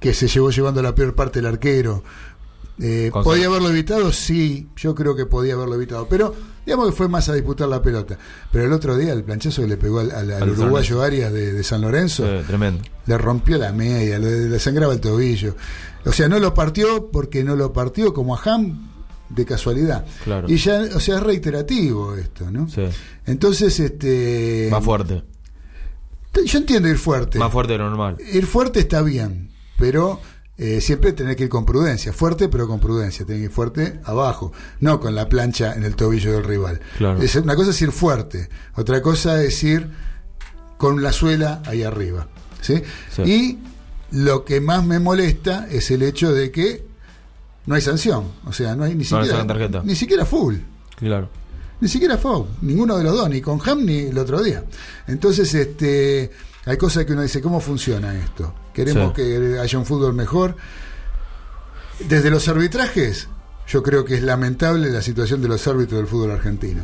que 0.00 0.14
se 0.14 0.28
llevó 0.28 0.50
llevando 0.50 0.80
la 0.82 0.94
peor 0.94 1.14
parte 1.14 1.40
del 1.40 1.46
arquero. 1.46 2.02
Eh, 2.80 3.10
¿Podía 3.12 3.46
haberlo 3.48 3.70
evitado? 3.70 4.12
Sí, 4.12 4.68
yo 4.76 4.94
creo 4.94 5.16
que 5.16 5.26
podía 5.26 5.54
haberlo 5.54 5.74
evitado, 5.74 6.06
pero 6.08 6.32
digamos 6.64 6.86
que 6.86 6.92
fue 6.92 7.08
más 7.08 7.28
a 7.28 7.34
disputar 7.34 7.66
la 7.68 7.82
pelota. 7.82 8.16
Pero 8.52 8.66
el 8.66 8.72
otro 8.72 8.96
día 8.96 9.12
el 9.12 9.24
planchazo 9.24 9.62
que 9.62 9.68
le 9.68 9.76
pegó 9.76 9.98
al, 9.98 10.12
al- 10.12 10.30
al 10.30 10.42
Al 10.44 10.50
uruguayo 10.50 11.02
Arias 11.02 11.32
de, 11.32 11.52
de 11.54 11.64
San 11.64 11.80
Lorenzo, 11.80 12.24
Sí, 12.24 12.44
tremendo. 12.46 12.82
le 13.06 13.18
rompió 13.18 13.58
la 13.58 13.72
media, 13.72 14.20
le, 14.20 14.48
le 14.48 14.58
sangraba 14.60 14.92
el 14.92 15.00
tobillo. 15.00 15.56
O 16.06 16.12
sea, 16.12 16.28
no 16.28 16.38
lo 16.38 16.54
partió 16.54 17.10
porque 17.10 17.42
no 17.42 17.56
lo 17.56 17.72
partió 17.72 18.14
como 18.14 18.36
a 18.36 18.40
Ham 18.44 18.90
de 19.28 19.44
casualidad. 19.44 20.06
Claro. 20.24 20.48
Y 20.48 20.56
ya, 20.56 20.82
o 20.94 21.00
sea, 21.00 21.16
es 21.16 21.22
reiterativo 21.22 22.16
esto, 22.16 22.50
¿no? 22.50 22.68
Sí. 22.68 22.82
Entonces, 23.26 23.78
este. 23.80 24.68
Más 24.70 24.84
fuerte. 24.84 25.22
Yo 26.44 26.58
entiendo 26.58 26.88
ir 26.88 26.98
fuerte. 26.98 27.38
Más 27.38 27.52
fuerte 27.52 27.72
de 27.72 27.78
lo 27.78 27.88
normal. 27.90 28.16
Ir 28.32 28.46
fuerte 28.46 28.80
está 28.80 29.02
bien, 29.02 29.50
pero 29.78 30.20
eh, 30.56 30.80
siempre 30.80 31.12
tener 31.12 31.36
que 31.36 31.44
ir 31.44 31.48
con 31.48 31.64
prudencia. 31.64 32.12
Fuerte, 32.12 32.48
pero 32.48 32.66
con 32.68 32.80
prudencia. 32.80 33.26
Tener 33.26 33.40
que 33.40 33.44
ir 33.46 33.50
fuerte 33.50 34.00
abajo, 34.04 34.52
no 34.80 35.00
con 35.00 35.14
la 35.14 35.28
plancha 35.28 35.74
en 35.74 35.84
el 35.84 35.96
tobillo 35.96 36.32
del 36.32 36.44
rival. 36.44 36.80
Claro. 36.96 37.20
Es, 37.20 37.34
una 37.36 37.56
cosa 37.56 37.70
es 37.70 37.82
ir 37.82 37.92
fuerte, 37.92 38.48
otra 38.74 39.02
cosa 39.02 39.42
es 39.42 39.62
ir 39.64 39.88
con 40.76 41.02
la 41.02 41.12
suela 41.12 41.62
ahí 41.66 41.82
arriba. 41.82 42.28
¿sí? 42.60 42.82
Sí. 43.14 43.22
Y 43.22 43.58
lo 44.10 44.44
que 44.44 44.60
más 44.60 44.84
me 44.84 45.00
molesta 45.00 45.66
es 45.70 45.90
el 45.90 46.02
hecho 46.02 46.32
de 46.32 46.50
que 46.50 46.87
no 47.68 47.74
hay 47.74 47.80
sanción. 47.82 48.24
O 48.46 48.52
sea, 48.52 48.74
no 48.74 48.84
hay 48.84 48.94
ni 48.94 49.04
No 49.04 49.22
siquiera, 49.22 49.46
tarjeta. 49.46 49.82
ni 49.84 49.94
siquiera 49.94 50.24
full. 50.24 50.56
Claro. 50.96 51.28
Ni 51.80 51.86
siquiera 51.86 52.18
foul, 52.18 52.46
ninguno 52.62 52.96
de 52.98 53.04
los 53.04 53.14
dos, 53.16 53.30
ni 53.30 53.40
con 53.40 53.60
Ham 53.64 53.84
ni 53.84 53.98
el 53.98 54.18
otro 54.18 54.42
día. 54.42 54.64
Entonces, 55.06 55.54
este, 55.54 56.28
hay 56.66 56.76
cosas 56.76 57.04
que 57.04 57.12
uno 57.12 57.22
dice, 57.22 57.40
¿cómo 57.40 57.60
funciona 57.60 58.18
esto? 58.18 58.52
Queremos 58.74 59.12
Sí. 59.14 59.22
que 59.22 59.58
haya 59.60 59.78
un 59.78 59.86
fútbol 59.86 60.12
mejor. 60.12 60.56
Desde 62.08 62.30
los 62.30 62.48
arbitrajes, 62.48 63.28
yo 63.68 63.82
creo 63.82 64.04
que 64.04 64.14
es 64.16 64.22
lamentable 64.22 64.90
la 64.90 65.02
situación 65.02 65.40
de 65.42 65.48
los 65.48 65.66
árbitros 65.68 65.98
del 66.00 66.08
fútbol 66.08 66.32
argentino. 66.32 66.82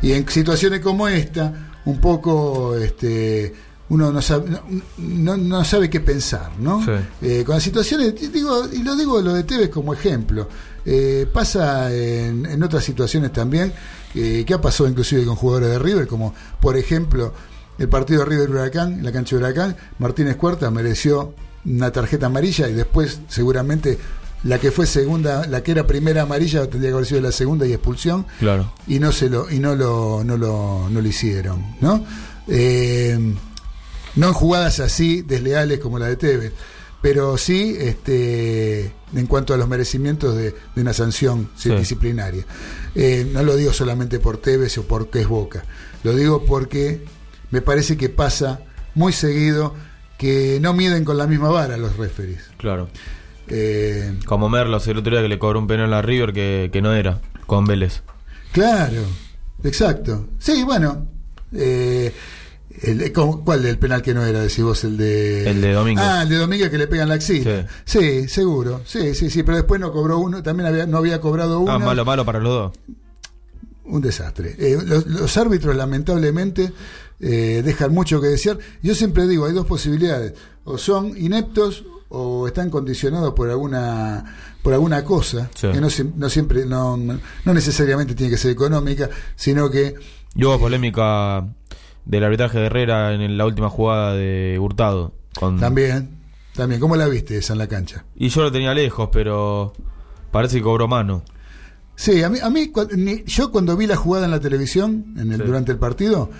Y 0.00 0.12
en 0.12 0.26
situaciones 0.28 0.80
como 0.80 1.06
esta, 1.08 1.72
un 1.84 2.00
poco, 2.00 2.76
este, 2.76 3.54
uno 3.90 4.10
no 4.12 4.22
sabe, 4.22 4.50
no, 4.50 4.60
no- 4.98 5.36
no 5.36 5.64
sabe 5.64 5.90
qué 5.90 6.00
pensar, 6.00 6.50
¿no? 6.58 6.82
Sí. 6.84 6.92
Eh, 7.22 7.42
con 7.44 7.56
las 7.56 7.62
situaciones, 7.62 8.14
digo, 8.32 8.66
y 8.72 8.82
lo 8.82 8.96
digo 8.96 9.20
lo 9.20 9.34
de 9.34 9.44
Tevez 9.44 9.68
como 9.68 9.92
ejemplo, 9.92 10.48
eh, 10.86 11.26
pasa 11.32 11.92
en, 11.94 12.46
en 12.46 12.62
otras 12.62 12.82
situaciones 12.84 13.32
también, 13.32 13.72
eh, 14.14 14.44
que 14.46 14.54
ha 14.54 14.60
pasado 14.60 14.88
inclusive 14.88 15.24
con 15.24 15.36
jugadores 15.36 15.70
de 15.70 15.78
River, 15.78 16.06
como 16.06 16.34
por 16.60 16.76
ejemplo 16.76 17.32
el 17.78 17.88
partido 17.88 18.20
de 18.20 18.26
River 18.26 18.50
Huracán, 18.50 18.94
en 18.94 19.04
la 19.04 19.12
cancha 19.12 19.36
de 19.36 19.42
Huracán, 19.42 19.76
Martínez 19.98 20.36
Cuarta 20.36 20.70
mereció 20.70 21.34
una 21.64 21.90
tarjeta 21.90 22.26
amarilla 22.26 22.68
y 22.68 22.72
después 22.74 23.20
seguramente 23.28 23.98
la 24.44 24.58
que 24.58 24.70
fue 24.70 24.86
segunda, 24.86 25.46
la 25.46 25.62
que 25.62 25.72
era 25.72 25.86
primera 25.86 26.22
amarilla 26.22 26.66
tendría 26.68 26.90
que 26.90 26.94
haber 26.94 27.06
sido 27.06 27.20
la 27.20 27.32
segunda 27.32 27.66
y 27.66 27.72
expulsión 27.72 28.24
Claro. 28.38 28.72
y 28.86 28.98
no 28.98 29.12
se 29.12 29.28
lo 29.28 29.50
y 29.50 29.58
no 29.58 29.74
lo 29.76 30.22
no 30.24 30.36
lo, 30.38 30.88
no 30.90 31.00
lo 31.00 31.08
hicieron 31.08 31.76
no 31.80 32.04
Eh, 32.48 33.18
no 34.16 34.28
en 34.28 34.32
jugadas 34.34 34.80
así 34.80 35.22
desleales 35.22 35.78
como 35.80 35.98
la 35.98 36.06
de 36.06 36.16
Tevez 36.16 36.52
pero 37.02 37.38
sí 37.38 37.76
este, 37.78 38.92
en 39.14 39.26
cuanto 39.26 39.54
a 39.54 39.56
los 39.56 39.66
merecimientos 39.68 40.36
de, 40.36 40.54
de 40.74 40.82
una 40.82 40.92
sanción 40.92 41.48
Sí. 41.56 41.70
disciplinaria. 41.70 42.44
Eh, 42.94 43.26
no 43.32 43.42
lo 43.42 43.56
digo 43.56 43.72
solamente 43.72 44.18
por 44.20 44.36
Tevez 44.36 44.76
o 44.76 44.82
porque 44.86 45.20
es 45.22 45.26
Boca, 45.28 45.64
lo 46.04 46.14
digo 46.14 46.44
porque 46.44 47.02
me 47.50 47.62
parece 47.62 47.96
que 47.96 48.10
pasa 48.10 48.60
muy 48.94 49.14
seguido 49.14 49.74
que 50.18 50.58
no 50.60 50.74
miden 50.74 51.06
con 51.06 51.16
la 51.16 51.26
misma 51.26 51.48
vara 51.48 51.78
los 51.78 51.96
referees. 51.96 52.42
Claro. 52.58 52.90
Eh, 53.48 54.18
Como 54.26 54.50
Merlos 54.50 54.86
el 54.86 54.98
otro 54.98 55.10
día 55.12 55.22
que 55.22 55.28
le 55.28 55.38
cobró 55.38 55.58
un 55.58 55.66
penal 55.66 55.94
a 55.94 56.02
River 56.02 56.34
que, 56.34 56.68
que 56.70 56.82
no 56.82 56.92
era, 56.92 57.20
con 57.46 57.64
Vélez. 57.64 58.02
Claro, 58.52 59.02
exacto. 59.64 60.26
Sí, 60.38 60.64
bueno. 60.64 61.06
eh, 61.54 62.12
el- 62.82 63.12
¿cómo- 63.12 63.44
¿Cuál 63.44 63.62
del 63.62 63.78
penal 63.78 64.02
que 64.02 64.14
no 64.14 64.24
era? 64.24 64.40
Decís 64.40 64.62
vos, 64.62 64.84
el 64.84 64.96
de. 64.96 65.50
El 65.50 65.60
de 65.60 65.72
Domínguez. 65.72 66.04
Ah, 66.06 66.22
el 66.22 66.28
de 66.28 66.36
Domínguez 66.36 66.70
que 66.70 66.78
le 66.78 66.86
pegan 66.86 67.08
la 67.08 67.14
axila. 67.16 67.66
Sí. 67.84 68.28
seguro. 68.28 68.82
Sí, 68.84 69.14
sí, 69.14 69.28
sí. 69.30 69.42
Pero 69.42 69.56
después 69.58 69.80
no 69.80 69.92
cobró 69.92 70.18
uno. 70.18 70.42
También 70.42 70.68
había, 70.68 70.86
no 70.86 70.98
había 70.98 71.20
cobrado 71.20 71.60
uno. 71.60 71.72
Ah, 71.72 71.78
malo, 71.78 72.04
malo 72.04 72.24
para 72.24 72.38
los 72.40 72.52
dos. 72.52 72.72
Un 73.84 74.00
desastre. 74.02 74.54
Eh, 74.58 74.78
los, 74.84 75.06
los 75.06 75.36
árbitros, 75.36 75.74
lamentablemente, 75.74 76.72
eh, 77.18 77.62
dejan 77.64 77.92
mucho 77.92 78.20
que 78.20 78.28
desear. 78.28 78.58
Yo 78.82 78.94
siempre 78.94 79.26
digo: 79.26 79.46
hay 79.46 79.52
dos 79.52 79.66
posibilidades. 79.66 80.34
O 80.64 80.78
son 80.78 81.16
ineptos 81.16 81.84
o 82.10 82.46
están 82.46 82.70
condicionados 82.70 83.34
por 83.34 83.48
alguna 83.50 84.36
por 84.62 84.74
alguna 84.74 85.04
cosa 85.04 85.48
Sí. 85.54 85.68
que 85.72 85.80
no 85.80 86.28
siempre 86.28 86.66
no, 86.66 86.96
no 86.96 87.54
necesariamente 87.54 88.14
tiene 88.16 88.30
que 88.32 88.36
ser 88.36 88.50
económica 88.50 89.08
sino 89.36 89.70
que 89.70 89.94
Y 90.34 90.44
hubo 90.44 90.58
polémica 90.58 91.46
del 92.10 92.24
arbitraje 92.24 92.58
de 92.58 92.66
Herrera 92.66 93.12
en 93.14 93.36
la 93.38 93.46
última 93.46 93.68
jugada 93.70 94.14
de 94.14 94.58
Hurtado. 94.60 95.12
Con... 95.38 95.60
También, 95.60 96.10
también. 96.54 96.80
¿Cómo 96.80 96.96
la 96.96 97.06
viste 97.06 97.36
esa 97.38 97.52
en 97.52 97.58
la 97.60 97.68
cancha? 97.68 98.04
Y 98.16 98.28
yo 98.28 98.42
lo 98.42 98.50
tenía 98.52 98.74
lejos, 98.74 99.08
pero 99.12 99.72
parece 100.30 100.56
que 100.58 100.62
cobró 100.62 100.88
mano. 100.88 101.22
Sí, 101.94 102.22
a 102.22 102.28
mí, 102.30 102.38
a 102.42 102.48
mí 102.50 102.72
yo 103.26 103.52
cuando 103.52 103.76
vi 103.76 103.86
la 103.86 103.96
jugada 103.96 104.24
en 104.24 104.30
la 104.30 104.40
televisión 104.40 105.14
en 105.18 105.32
el, 105.32 105.40
Sí. 105.40 105.46
durante 105.46 105.70
el 105.72 105.78
partido, 105.78 106.30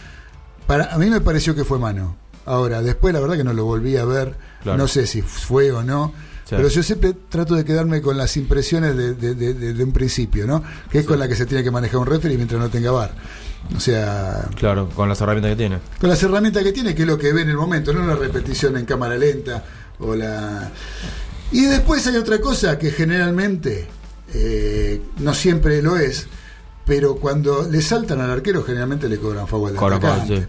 para 0.66 0.92
a 0.94 0.98
mí 0.98 1.08
me 1.10 1.20
pareció 1.20 1.54
que 1.54 1.64
fue 1.64 1.78
mano. 1.78 2.16
Ahora, 2.46 2.82
después 2.82 3.12
la 3.14 3.20
verdad 3.20 3.36
que 3.36 3.44
no 3.44 3.52
lo 3.52 3.64
volví 3.64 3.96
a 3.96 4.04
ver, 4.04 4.34
Claro. 4.62 4.78
no 4.78 4.88
sé 4.88 5.06
si 5.06 5.20
fue 5.22 5.70
o 5.70 5.82
no, 5.84 6.12
Sí. 6.44 6.56
pero 6.56 6.68
yo 6.68 6.82
siempre 6.82 7.12
trato 7.28 7.54
de 7.54 7.64
quedarme 7.64 8.00
con 8.00 8.16
las 8.16 8.36
impresiones 8.38 8.96
de, 8.96 9.14
de- 9.14 9.34
de- 9.34 9.54
de- 9.54 9.74
de 9.74 9.84
un 9.84 9.92
principio, 9.92 10.46
¿no? 10.46 10.64
Que 10.90 11.00
es 11.00 11.06
con 11.06 11.18
la 11.18 11.28
que 11.28 11.36
se 11.36 11.46
tiene 11.46 11.62
que 11.62 11.70
manejar 11.70 11.98
un 12.00 12.06
referee 12.06 12.36
mientras 12.36 12.58
no 12.60 12.70
tenga 12.70 12.90
VAR. 12.90 13.12
O 13.76 13.80
sea, 13.80 14.48
Claro, 14.56 14.88
con 14.90 15.08
las 15.08 15.20
herramientas 15.20 15.50
que 15.52 15.56
tiene. 15.56 15.78
con 16.00 16.11
las 16.11 16.22
herramientas 16.22 16.62
que 16.62 16.72
tiene, 16.72 16.94
que 16.94 17.02
es 17.02 17.08
lo 17.08 17.18
que 17.18 17.32
ve 17.32 17.42
en 17.42 17.50
el 17.50 17.56
momento, 17.56 17.92
no 17.92 18.04
la 18.06 18.16
repetición 18.16 18.76
en 18.76 18.84
cámara 18.84 19.16
lenta 19.16 19.64
o 20.00 20.14
la... 20.14 20.70
Y 21.52 21.64
después 21.66 22.06
hay 22.06 22.16
otra 22.16 22.40
cosa 22.40 22.78
que 22.78 22.90
generalmente 22.90 23.86
eh, 24.34 25.00
no 25.18 25.34
siempre 25.34 25.82
lo 25.82 25.96
es, 25.96 26.26
pero 26.84 27.16
cuando 27.16 27.68
le 27.68 27.82
saltan 27.82 28.20
al 28.20 28.30
arquero 28.30 28.62
generalmente 28.64 29.08
le 29.08 29.18
cobran 29.18 29.46
favor 29.46 29.72
al 29.76 30.26
sí. 30.26 30.34
Eh, 30.34 30.46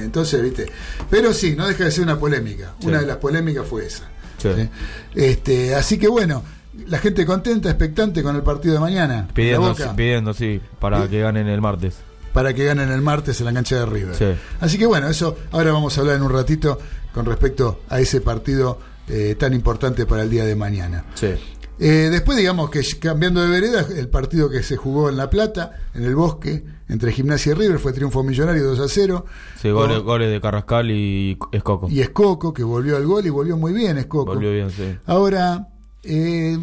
Entonces, 0.00 0.42
viste. 0.42 0.66
Pero 1.10 1.32
sí, 1.32 1.54
no 1.56 1.66
deja 1.66 1.84
de 1.84 1.90
ser 1.90 2.04
una 2.04 2.18
polémica. 2.18 2.74
Sí. 2.80 2.86
Una 2.88 3.00
de 3.00 3.06
las 3.06 3.16
polémicas 3.18 3.66
fue 3.66 3.86
esa. 3.86 4.04
Sí. 4.38 4.48
¿sí? 4.54 4.68
Este, 5.14 5.74
así 5.74 5.98
que 5.98 6.08
bueno, 6.08 6.42
la 6.86 6.98
gente 6.98 7.24
contenta, 7.26 7.68
expectante 7.70 8.22
con 8.22 8.36
el 8.36 8.42
partido 8.42 8.74
de 8.74 8.80
mañana. 8.80 9.28
Pidiendo, 9.34 9.74
pidiendo 9.96 10.34
sí, 10.34 10.60
para 10.78 11.02
Sí. 11.04 11.08
que 11.08 11.20
ganen 11.20 11.48
el 11.48 11.60
martes. 11.60 11.96
Para 12.32 12.54
que 12.54 12.64
ganen 12.64 12.90
el 12.90 13.02
martes 13.02 13.40
en 13.40 13.46
la 13.46 13.52
cancha 13.52 13.76
de 13.76 13.86
River. 13.86 14.14
Sí. 14.14 14.40
Así 14.60 14.78
que 14.78 14.86
bueno, 14.86 15.08
eso 15.08 15.36
ahora 15.50 15.72
vamos 15.72 15.96
a 15.96 16.00
hablar 16.00 16.16
en 16.16 16.22
un 16.22 16.32
ratito 16.32 16.78
con 17.12 17.26
respecto 17.26 17.80
a 17.88 18.00
ese 18.00 18.20
partido 18.20 18.78
eh, 19.08 19.36
tan 19.38 19.54
importante 19.54 20.06
para 20.06 20.22
el 20.22 20.30
día 20.30 20.44
de 20.44 20.54
mañana. 20.54 21.04
Sí. 21.14 21.34
Eh, 21.80 22.08
después, 22.10 22.36
digamos 22.36 22.70
que 22.70 22.82
cambiando 22.98 23.40
de 23.40 23.48
vereda, 23.48 23.86
el 23.96 24.08
partido 24.08 24.50
que 24.50 24.62
se 24.62 24.76
jugó 24.76 25.08
en 25.08 25.16
La 25.16 25.30
Plata, 25.30 25.76
en 25.94 26.04
el 26.04 26.14
Bosque, 26.16 26.64
entre 26.88 27.12
Gimnasia 27.12 27.52
y 27.52 27.54
River, 27.54 27.78
fue 27.78 27.92
triunfo 27.92 28.24
millonario 28.24 28.64
2 28.64 28.80
a 28.80 28.88
0. 28.88 29.24
Sí, 29.60 29.70
goles, 29.70 30.30
de 30.30 30.40
Carrascal 30.40 30.90
y 30.90 31.38
Escoco. 31.52 31.88
Y 31.88 32.00
Escoco, 32.00 32.52
que 32.52 32.64
volvió 32.64 32.96
al 32.96 33.06
gol 33.06 33.26
y 33.26 33.30
volvió 33.30 33.56
muy 33.56 33.72
bien 33.72 33.96
Escoco. 33.98 34.34
Volvió 34.34 34.50
bien, 34.50 34.70
sí. 34.70 34.96
Ahora, 35.06 35.68
eh, 36.02 36.58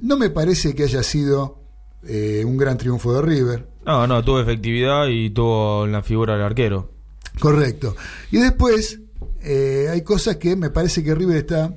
no 0.00 0.16
me 0.18 0.28
parece 0.28 0.74
que 0.74 0.82
haya 0.82 1.02
sido 1.02 1.62
eh, 2.02 2.44
un 2.44 2.56
gran 2.58 2.76
triunfo 2.76 3.14
de 3.14 3.22
River. 3.22 3.67
No, 3.88 4.06
no, 4.06 4.22
tuvo 4.22 4.38
efectividad 4.40 5.06
y 5.08 5.30
tuvo 5.30 5.86
la 5.86 6.02
figura 6.02 6.34
del 6.34 6.42
arquero. 6.42 6.90
Correcto. 7.40 7.96
Y 8.30 8.36
después 8.36 9.00
eh, 9.42 9.88
hay 9.90 10.02
cosas 10.02 10.36
que 10.36 10.56
me 10.56 10.68
parece 10.70 11.02
que 11.02 11.14
River 11.14 11.38
está 11.38 11.74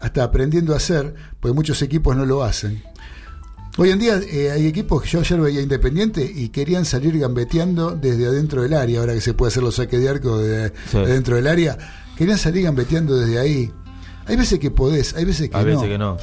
hasta 0.00 0.24
aprendiendo 0.24 0.72
a 0.72 0.78
hacer, 0.78 1.14
porque 1.38 1.54
muchos 1.54 1.82
equipos 1.82 2.16
no 2.16 2.24
lo 2.24 2.42
hacen. 2.42 2.82
Hoy 3.76 3.90
en 3.90 3.98
día 3.98 4.18
eh, 4.32 4.50
hay 4.50 4.66
equipos 4.66 5.02
que 5.02 5.08
yo 5.10 5.20
ayer 5.20 5.38
veía 5.40 5.60
Independiente 5.60 6.24
y 6.24 6.48
querían 6.48 6.84
salir 6.86 7.18
gambeteando 7.18 7.90
desde 7.92 8.26
adentro 8.26 8.62
del 8.62 8.72
área, 8.72 9.00
ahora 9.00 9.12
que 9.14 9.20
se 9.20 9.34
puede 9.34 9.50
hacer 9.50 9.62
los 9.62 9.74
saques 9.76 10.00
de 10.00 10.08
arco 10.08 10.38
de, 10.38 10.72
Sí. 10.90 10.98
de 10.98 11.06
dentro 11.12 11.36
del 11.36 11.46
área, 11.46 11.76
querían 12.16 12.38
salir 12.38 12.64
gambeteando 12.64 13.14
desde 13.16 13.38
ahí. 13.38 13.70
Hay 14.26 14.36
veces 14.36 14.58
que 14.58 14.70
podés, 14.70 15.14
hay 15.14 15.26
veces 15.26 15.50
que 15.50 15.56
A 15.56 15.60
no. 15.60 15.66
veces 15.66 15.82
que 15.88 15.98
no. 15.98 16.16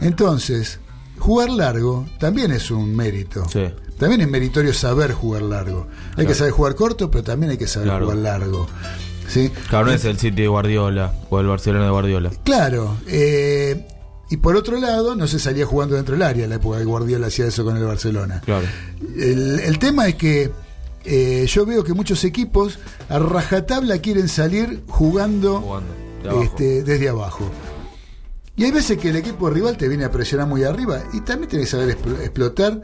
Entonces, 0.00 0.78
jugar 1.18 1.50
largo 1.50 2.06
también 2.18 2.52
es 2.52 2.70
un 2.70 2.94
mérito. 2.94 3.44
Sí. 3.48 3.64
También 4.04 4.20
es 4.20 4.28
meritorio 4.28 4.72
saber 4.74 5.12
jugar 5.12 5.42
largo. 5.42 5.86
Hay 6.16 6.26
que 6.26 6.34
saber 6.34 6.52
jugar 6.52 6.74
corto, 6.74 7.10
pero 7.10 7.24
también 7.24 7.50
hay 7.52 7.58
que 7.58 7.66
saber 7.66 7.88
Claro. 7.88 8.04
jugar 8.06 8.18
largo. 8.18 8.66
¿Sí? 9.28 9.50
Claro, 9.68 9.86
no 9.86 9.92
es 9.92 10.04
el 10.04 10.18
City 10.18 10.42
de 10.42 10.48
Guardiola 10.48 11.14
o 11.30 11.40
el 11.40 11.46
Barcelona 11.46 11.86
de 11.86 11.90
Guardiola. 11.90 12.30
Claro. 12.44 12.98
eh, 13.06 13.86
y 14.30 14.36
por 14.38 14.56
otro 14.56 14.78
lado, 14.78 15.14
no 15.14 15.26
se 15.28 15.38
salía 15.38 15.64
jugando 15.66 15.94
dentro 15.96 16.12
del 16.14 16.22
área. 16.22 16.44
En 16.44 16.50
la 16.50 16.56
época 16.56 16.78
que 16.78 16.84
Guardiola 16.84 17.28
hacía 17.28 17.46
eso 17.46 17.64
con 17.64 17.76
el 17.76 17.84
Barcelona. 17.84 18.40
Claro. 18.44 18.66
El, 19.16 19.60
el 19.60 19.78
tema 19.78 20.08
es 20.08 20.14
que 20.16 20.50
eh, 21.04 21.46
yo 21.48 21.64
veo 21.66 21.84
que 21.84 21.92
muchos 21.94 22.24
equipos 22.24 22.78
a 23.08 23.18
rajatabla 23.18 23.98
quieren 23.98 24.28
salir 24.28 24.82
jugando, 24.88 25.60
Jugando. 25.60 25.92
de 26.22 26.28
abajo. 26.30 26.42
este, 26.44 26.82
desde 26.82 27.08
abajo. 27.08 27.50
Y 28.56 28.64
hay 28.64 28.70
veces 28.70 28.98
que 28.98 29.10
el 29.10 29.16
equipo 29.16 29.50
rival 29.50 29.76
te 29.76 29.88
viene 29.88 30.04
a 30.04 30.10
presionar 30.10 30.46
muy 30.48 30.64
arriba 30.64 31.02
y 31.12 31.20
también 31.20 31.50
tenés 31.50 31.66
que 31.66 31.70
saber 31.72 31.96
expl- 31.98 32.20
explotar 32.20 32.80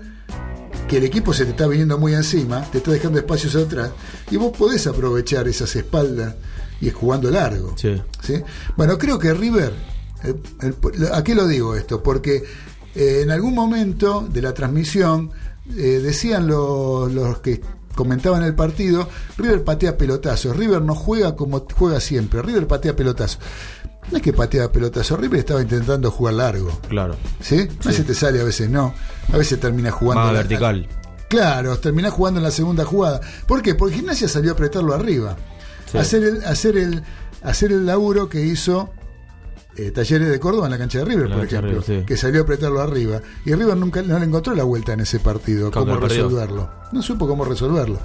que 0.88 0.96
el 0.96 1.04
equipo 1.04 1.32
se 1.32 1.44
te 1.44 1.50
está 1.50 1.66
viniendo 1.68 1.98
muy 1.98 2.14
encima, 2.14 2.62
te 2.70 2.78
está 2.78 2.90
dejando 2.90 3.18
espacios 3.18 3.54
atrás 3.56 3.90
y 4.30 4.36
vos 4.36 4.56
podés 4.56 4.86
aprovechar 4.86 5.46
esas 5.48 5.74
espaldas 5.76 6.34
y 6.80 6.88
es 6.88 6.94
jugando 6.94 7.30
largo. 7.30 7.74
Sí. 7.76 8.00
¿sí? 8.22 8.42
Bueno, 8.76 8.98
creo 8.98 9.18
que 9.18 9.32
River, 9.34 9.72
eh, 10.24 10.34
el- 10.62 11.12
¿a 11.12 11.22
qué 11.22 11.34
lo 11.34 11.46
digo 11.46 11.76
esto? 11.76 12.02
Porque 12.02 12.42
eh, 12.94 13.20
en 13.22 13.30
algún 13.30 13.54
momento 13.54 14.26
de 14.28 14.42
la 14.42 14.52
transmisión 14.52 15.30
eh, 15.76 16.00
decían 16.02 16.46
los, 16.48 17.12
los 17.12 17.38
que 17.38 17.60
comentaban 17.94 18.42
el 18.42 18.54
partido, 18.54 19.08
River 19.36 19.62
patea 19.62 19.96
pelotazos, 19.96 20.56
River 20.56 20.82
no 20.82 20.94
juega 20.96 21.36
como 21.36 21.64
juega 21.76 22.00
siempre, 22.00 22.42
River 22.42 22.66
patea 22.66 22.96
pelotazos. 22.96 23.38
No 24.10 24.16
es 24.16 24.22
que 24.22 24.32
patea 24.32 24.72
pelotazos, 24.72 25.18
River 25.20 25.38
estaba 25.40 25.62
intentando 25.62 26.10
jugar 26.10 26.34
largo. 26.34 26.80
Claro. 26.88 27.16
¿Sí? 27.40 27.68
A 27.84 27.88
veces 27.88 28.06
te 28.06 28.14
sale, 28.14 28.40
a 28.40 28.44
veces 28.44 28.68
no. 28.70 28.92
A 29.32 29.36
veces 29.36 29.60
termina 29.60 29.90
jugando. 29.90 30.24
Más 30.24 30.32
la- 30.32 30.38
vertical. 30.40 30.88
Claro, 31.28 31.78
terminás 31.78 32.12
jugando 32.12 32.40
en 32.40 32.44
la 32.44 32.50
segunda 32.50 32.84
jugada. 32.84 33.20
¿Por 33.46 33.62
qué? 33.62 33.76
Porque 33.76 33.96
Gimnasia 33.96 34.26
salió 34.26 34.50
a 34.50 34.54
apretarlo 34.54 34.94
arriba. 34.94 35.36
Sí. 35.92 35.98
Hacer, 35.98 36.24
el, 36.24 36.44
hacer, 36.44 36.76
el, 36.76 37.04
hacer 37.42 37.70
el 37.70 37.86
laburo 37.86 38.28
que 38.28 38.40
hizo 38.44 38.90
eh, 39.76 39.92
Talleres 39.92 40.28
de 40.28 40.40
Córdoba 40.40 40.66
en 40.66 40.72
la 40.72 40.78
cancha 40.78 40.98
de 40.98 41.04
River, 41.04 41.30
por 41.30 41.44
ejemplo, 41.44 41.80
River, 41.80 41.84
sí. 42.00 42.04
que 42.04 42.16
salió 42.16 42.40
a 42.40 42.42
apretarlo 42.42 42.80
arriba. 42.80 43.20
Y 43.44 43.54
River 43.54 43.76
nunca 43.76 44.02
no 44.02 44.18
le 44.18 44.24
encontró 44.24 44.54
la 44.56 44.64
vuelta 44.64 44.92
en 44.94 45.00
ese 45.00 45.20
partido, 45.20 45.70
cómo 45.70 45.96
resolverlo. 45.98 46.68
No 46.90 47.00
supo 47.00 47.28
cómo 47.28 47.44
resolverlo. 47.44 48.00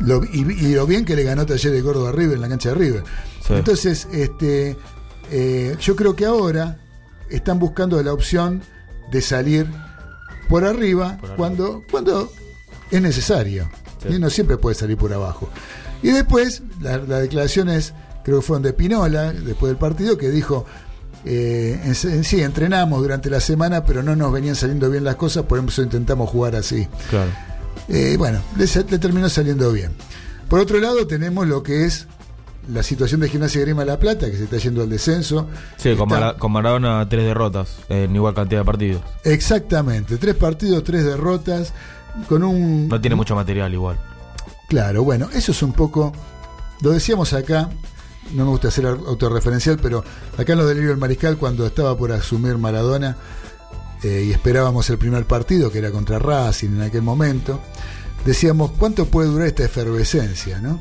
Lo- 0.00 0.22
y, 0.24 0.40
y 0.66 0.74
lo 0.74 0.86
bien 0.86 1.06
que 1.06 1.16
le 1.16 1.22
ganó 1.22 1.46
Talleres 1.46 1.72
de 1.78 1.82
Córdoba 1.82 2.10
a 2.10 2.12
River 2.12 2.34
en 2.34 2.40
la 2.42 2.48
cancha 2.50 2.70
de 2.70 2.74
River. 2.74 3.04
Sí. 3.46 3.54
Entonces, 3.54 4.06
este, 4.12 4.76
eh, 5.30 5.76
yo 5.80 5.96
creo 5.96 6.14
que 6.16 6.24
ahora 6.26 6.78
están 7.30 7.58
buscando 7.58 8.02
la 8.02 8.12
opción 8.12 8.62
de 9.10 9.20
salir 9.20 9.66
por 10.48 10.64
arriba, 10.64 11.16
Por 11.20 11.30
arriba. 11.30 11.36
Cuando, 11.36 11.84
cuando 11.90 12.32
es 12.90 13.00
necesario. 13.02 13.68
Sí. 14.02 14.14
Y 14.14 14.18
no 14.18 14.28
siempre 14.30 14.56
puede 14.56 14.74
salir 14.76 14.96
por 14.96 15.12
abajo. 15.12 15.48
Y 16.02 16.08
después, 16.10 16.62
la- 16.80 16.98
las 16.98 17.22
declaraciones, 17.22 17.94
creo 18.24 18.40
que 18.40 18.46
fueron 18.46 18.62
de 18.62 18.72
Pinola, 18.74 19.32
después 19.32 19.70
del 19.70 19.78
partido, 19.78 20.18
que 20.18 20.30
dijo, 20.30 20.66
eh, 21.24 21.80
en- 21.82 22.12
en- 22.12 22.24
sí, 22.24 22.42
entrenamos 22.42 23.00
durante 23.00 23.30
la 23.30 23.40
semana, 23.40 23.84
pero 23.86 24.02
no 24.02 24.14
nos 24.14 24.30
venían 24.32 24.54
saliendo 24.56 24.90
bien 24.90 25.04
las 25.04 25.16
cosas, 25.16 25.44
por 25.44 25.58
eso 25.58 25.82
intentamos 25.82 26.28
jugar 26.28 26.54
así. 26.56 26.86
Claro. 27.08 27.30
Eh, 27.88 28.16
bueno, 28.18 28.40
le, 28.58 28.66
le 28.66 28.98
terminó 28.98 29.28
saliendo 29.30 29.72
bien. 29.72 29.92
Por 30.48 30.60
otro 30.60 30.78
lado, 30.78 31.06
tenemos 31.06 31.46
lo 31.48 31.62
que 31.62 31.86
es 31.86 32.06
la 32.72 32.82
situación 32.82 33.20
de 33.20 33.28
Gimnasia 33.28 33.60
Grima 33.60 33.80
de 33.82 33.86
La 33.86 33.98
Plata, 33.98 34.30
que 34.30 34.36
se 34.36 34.44
está 34.44 34.56
yendo 34.58 34.82
al 34.82 34.88
descenso. 34.88 35.48
Sí, 35.76 35.94
con, 35.96 36.08
Está- 36.08 36.20
Mara- 36.20 36.36
con 36.36 36.52
Maradona 36.52 37.06
tres 37.08 37.24
derrotas 37.24 37.76
en 37.88 38.14
igual 38.14 38.34
cantidad 38.34 38.60
de 38.60 38.64
partidos. 38.64 39.02
Exactamente, 39.24 40.16
tres 40.16 40.34
partidos, 40.34 40.82
tres 40.84 41.04
derrotas, 41.04 41.72
con 42.28 42.42
un... 42.44 42.88
No 42.88 43.00
tiene 43.00 43.16
mucho 43.16 43.34
material 43.34 43.72
igual. 43.74 43.98
Claro, 44.68 45.02
bueno, 45.04 45.28
eso 45.34 45.52
es 45.52 45.62
un 45.62 45.72
poco, 45.72 46.12
lo 46.80 46.90
decíamos 46.90 47.32
acá, 47.34 47.68
no 48.32 48.44
me 48.44 48.50
gusta 48.50 48.70
ser 48.70 48.86
autorreferencial, 48.86 49.78
pero 49.80 50.02
acá 50.38 50.52
en 50.52 50.58
los 50.58 50.66
delirios 50.68 50.90
del 50.90 50.98
Mariscal, 50.98 51.36
cuando 51.36 51.66
estaba 51.66 51.96
por 51.96 52.10
asumir 52.12 52.56
Maradona 52.56 53.16
eh, 54.02 54.24
y 54.28 54.32
esperábamos 54.32 54.88
el 54.90 54.96
primer 54.98 55.26
partido, 55.26 55.70
que 55.70 55.78
era 55.78 55.90
contra 55.90 56.18
Racing 56.18 56.70
en 56.70 56.82
aquel 56.82 57.02
momento, 57.02 57.60
decíamos, 58.24 58.70
¿cuánto 58.78 59.04
puede 59.06 59.28
durar 59.28 59.46
esta 59.48 59.64
efervescencia? 59.64 60.60
¿no? 60.60 60.80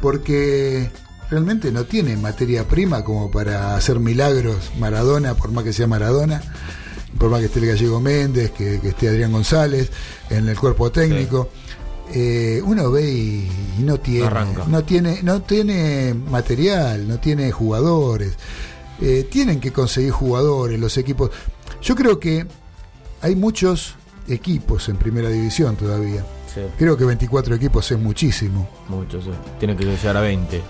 Porque 0.00 0.90
realmente 1.32 1.72
no 1.72 1.84
tiene 1.84 2.14
materia 2.18 2.68
prima 2.68 3.02
como 3.02 3.30
para 3.30 3.74
hacer 3.74 3.98
milagros 3.98 4.70
Maradona, 4.78 5.32
por 5.34 5.50
más 5.50 5.64
que 5.64 5.72
sea 5.72 5.86
Maradona, 5.86 6.42
por 7.18 7.30
más 7.30 7.40
que 7.40 7.46
esté 7.46 7.58
el 7.60 7.68
Gallego 7.68 8.00
Méndez, 8.00 8.50
que, 8.50 8.78
que 8.80 8.88
esté 8.88 9.08
Adrián 9.08 9.32
González 9.32 9.90
en 10.28 10.46
el 10.50 10.58
cuerpo 10.58 10.92
técnico. 10.92 11.48
Eh, 12.12 12.60
uno 12.62 12.90
ve 12.90 13.10
y, 13.10 13.50
y 13.78 13.82
no 13.82 13.98
tiene, 13.98 14.26
Arranca. 14.26 14.64
no 14.66 14.84
tiene, 14.84 15.22
no 15.22 15.40
tiene 15.40 16.12
material, 16.12 17.08
no 17.08 17.18
tiene 17.18 17.50
jugadores. 17.50 18.36
Eh, 19.00 19.26
tienen 19.30 19.58
que 19.58 19.72
conseguir 19.72 20.10
jugadores 20.10 20.78
los 20.78 20.98
equipos. 20.98 21.30
Yo 21.80 21.94
creo 21.96 22.20
que 22.20 22.46
hay 23.22 23.36
muchos 23.36 23.94
equipos 24.28 24.86
en 24.90 24.98
primera 24.98 25.30
división 25.30 25.76
todavía. 25.76 26.26
Sí. 26.54 26.60
Creo 26.76 26.94
que 26.98 27.06
24 27.06 27.54
equipos 27.54 27.90
es 27.90 27.98
muchísimo. 27.98 28.68
Mucho, 28.90 29.22
sí. 29.22 29.30
Tiene 29.58 29.74
que 29.74 29.86
llegar 29.86 30.18
a 30.18 30.20
20. 30.20 30.60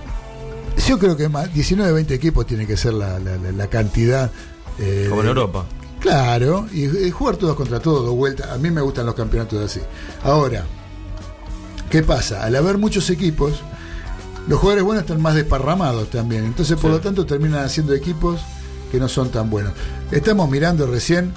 Yo 0.86 0.98
creo 0.98 1.16
que 1.16 1.28
más 1.28 1.52
19, 1.52 1.92
20 1.92 2.14
equipos 2.14 2.46
tiene 2.46 2.66
que 2.66 2.76
ser 2.76 2.94
la, 2.94 3.18
la- 3.18 3.36
la- 3.36 3.52
la 3.52 3.66
cantidad. 3.68 4.30
eh, 4.78 5.06
Como 5.08 5.22
en 5.22 5.28
Europa. 5.28 5.64
Claro, 6.00 6.66
y, 6.72 6.84
y 7.06 7.10
jugar 7.10 7.36
todos 7.36 7.54
contra 7.56 7.78
todos, 7.78 8.04
dos 8.04 8.14
vueltas. 8.16 8.50
A 8.50 8.58
mí 8.58 8.70
me 8.70 8.80
gustan 8.80 9.06
los 9.06 9.14
campeonatos 9.14 9.62
así. 9.64 9.80
Ahora, 10.24 10.64
¿qué 11.90 12.02
pasa? 12.02 12.42
Al 12.42 12.56
haber 12.56 12.78
muchos 12.78 13.08
equipos, 13.10 13.60
los 14.48 14.58
jugadores 14.58 14.84
buenos 14.84 15.02
están 15.04 15.20
más 15.22 15.34
desparramados 15.36 16.10
también. 16.10 16.44
Entonces, 16.44 16.76
por 16.76 16.90
Sí. 16.90 16.96
lo 16.96 17.00
tanto, 17.00 17.24
terminan 17.26 17.64
haciendo 17.64 17.94
equipos 17.94 18.40
que 18.90 18.98
no 18.98 19.08
son 19.08 19.30
tan 19.30 19.48
buenos. 19.50 19.72
Estamos 20.10 20.50
mirando 20.50 20.86
recién 20.86 21.32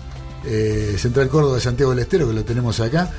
eh, 0.47 0.95
Central 0.97 1.27
Córdoba 1.29 1.55
de 1.55 1.61
Santiago 1.61 1.91
del 1.91 1.99
Estero, 1.99 2.27
que 2.27 2.33
lo 2.33 2.43
tenemos 2.43 2.79
acá. 2.79 3.11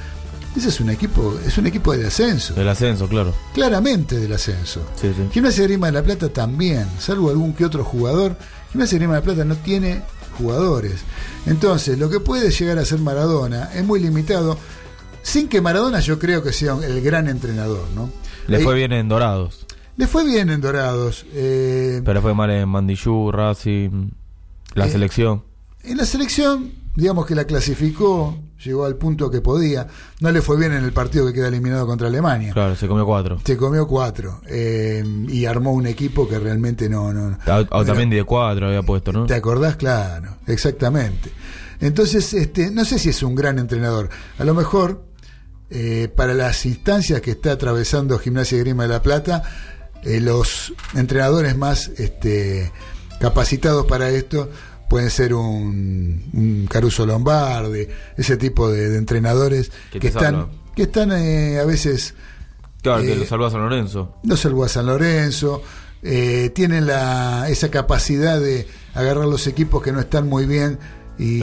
Ese 0.57 0.69
es 0.71 0.81
un 0.81 0.89
equipo, 0.91 1.39
es 1.47 1.59
un 1.59 1.67
equipo 1.67 1.95
de 1.97 2.07
ascenso. 2.07 2.55
El 2.59 2.67
ascenso, 2.69 3.07
claro. 3.09 3.35
Claramente 3.53 4.19
del 4.19 4.33
ascenso. 4.33 4.81
Sí, 4.95 5.13
sí. 5.15 5.23
Gimnasia 5.33 5.63
de 5.63 5.69
Grima 5.69 5.89
de 5.89 5.93
la 5.93 6.03
Plata 6.03 6.31
también, 6.31 6.87
salvo 6.99 7.29
algún 7.31 7.53
que 7.53 7.65
otro 7.67 7.85
jugador. 7.85 8.37
Gimnasia 8.73 8.99
de 8.99 9.05
Grima 9.05 9.15
de 9.15 9.21
la 9.21 9.25
Plata 9.25 9.45
no 9.45 9.57
tiene 9.57 10.01
jugadores. 10.39 11.01
Entonces, 11.45 11.99
lo 11.99 12.09
que 12.09 12.21
puede 12.21 12.51
llegar 12.51 12.79
a 12.79 12.85
ser 12.87 12.99
Maradona 13.01 13.71
es 13.75 13.85
muy 13.85 14.01
limitado, 14.01 14.59
sin 15.23 15.49
que 15.49 15.61
Maradona 15.61 16.01
yo 16.01 16.19
creo 16.19 16.43
que 16.43 16.53
sea 16.53 16.75
el 16.83 17.01
gran 17.03 17.29
entrenador, 17.29 17.85
¿no? 17.95 18.11
Le 18.47 18.57
Ahí- 18.59 18.63
fue 18.65 18.75
bien 18.77 18.93
en 18.93 19.09
Dorados. 19.09 19.67
Le 19.99 20.07
fue 20.07 20.25
bien 20.25 20.49
en 20.51 20.61
Dorados. 20.61 21.27
eh, 21.35 22.01
Pero 22.05 22.23
fue 22.23 22.35
mal 22.35 22.51
en 22.51 22.69
Mandillú, 22.69 23.31
Racing, 23.31 24.11
la 24.75 24.87
Eh, 24.87 24.91
selección. 24.91 25.43
en 25.85 25.97
la 25.99 26.05
selección, 26.07 26.73
digamos 26.95 27.27
que 27.27 27.35
la 27.35 27.45
clasificó, 27.45 28.39
llegó 28.67 28.85
al 28.85 28.97
punto 28.97 29.31
que 29.31 29.41
podía. 29.41 29.87
No 30.21 30.31
le 30.31 30.43
fue 30.43 30.59
bien 30.59 30.73
en 30.73 30.85
el 30.85 30.93
partido 30.93 31.27
que 31.27 31.33
queda 31.33 31.49
eliminado 31.49 31.87
contra 31.87 32.09
Alemania. 32.09 32.53
Claro, 32.53 32.77
se 32.77 32.87
comió 32.89 33.07
cuatro. 33.07 33.39
Se 33.45 33.57
comió 33.57 33.87
cuatro 33.87 34.41
eh, 34.49 35.03
y 35.29 35.45
armó 35.47 35.73
un 35.73 35.87
equipo 35.87 36.29
que 36.29 36.39
realmente 36.39 36.89
no... 36.89 37.13
no 37.13 37.39
A- 37.47 37.57
a- 37.59 37.65
Pero- 37.65 37.85
también 37.85 38.11
de 38.11 38.23
cuatro 38.25 38.67
había 38.67 38.83
puesto, 38.83 39.13
¿no? 39.13 39.27
¿Te 39.27 39.35
acordás? 39.35 39.77
Claro, 39.77 40.37
exactamente. 40.47 41.31
Entonces, 41.81 42.33
este, 42.35 42.71
no 42.71 42.85
sé 42.85 42.99
si 42.99 43.11
es 43.11 43.23
un 43.23 43.35
gran 43.35 43.59
entrenador. 43.59 44.09
A 44.39 44.45
lo 44.45 44.55
mejor, 44.55 45.05
eh, 45.71 46.09
para 46.15 46.35
las 46.35 46.65
instancias 46.67 47.21
que 47.21 47.33
está 47.33 47.53
atravesando 47.53 48.19
Gimnasia 48.19 48.57
y 48.57 48.61
Grima 48.61 48.85
de 48.85 48.89
la 48.89 49.03
Plata, 49.03 49.43
eh, 50.03 50.21
los 50.21 50.73
entrenadores 50.95 51.57
más 51.57 51.89
este, 51.99 52.71
capacitados 53.21 53.87
para 53.87 54.09
esto 54.11 54.49
pueden 54.89 55.11
ser 55.11 55.35
un, 55.35 56.31
un 56.33 56.67
Caruso 56.69 57.07
Lombardi, 57.07 57.87
ese 58.17 58.37
tipo 58.37 58.71
de, 58.71 58.89
de 58.91 58.99
entrenadores 58.99 59.71
Que 59.91 59.99
que, 60.01 60.09
están, 60.09 60.49
que 60.75 60.83
están 60.85 61.13
eh, 61.13 61.59
a 61.59 61.65
veces 61.65 62.15
Claro, 62.83 63.03
que 63.03 63.13
eh, 63.13 63.17
lo 63.17 63.25
salvó 63.25 63.47
a 63.47 63.51
San 63.51 63.63
Lorenzo. 63.63 64.15
no 64.23 64.37
salvó 64.37 64.65
a 64.65 64.69
San 64.69 64.87
Lorenzo, 64.87 65.63
eh, 66.03 66.51
tienen 66.55 66.87
la, 66.87 67.49
esa 67.49 67.71
capacidad 67.71 68.39
de 68.41 68.69
agarrar 68.95 69.25
los 69.25 69.47
equipos 69.47 69.83
que 69.83 69.93
no 69.93 69.99
están 70.01 70.29
muy 70.29 70.47
bien 70.47 70.79
y, 71.19 71.43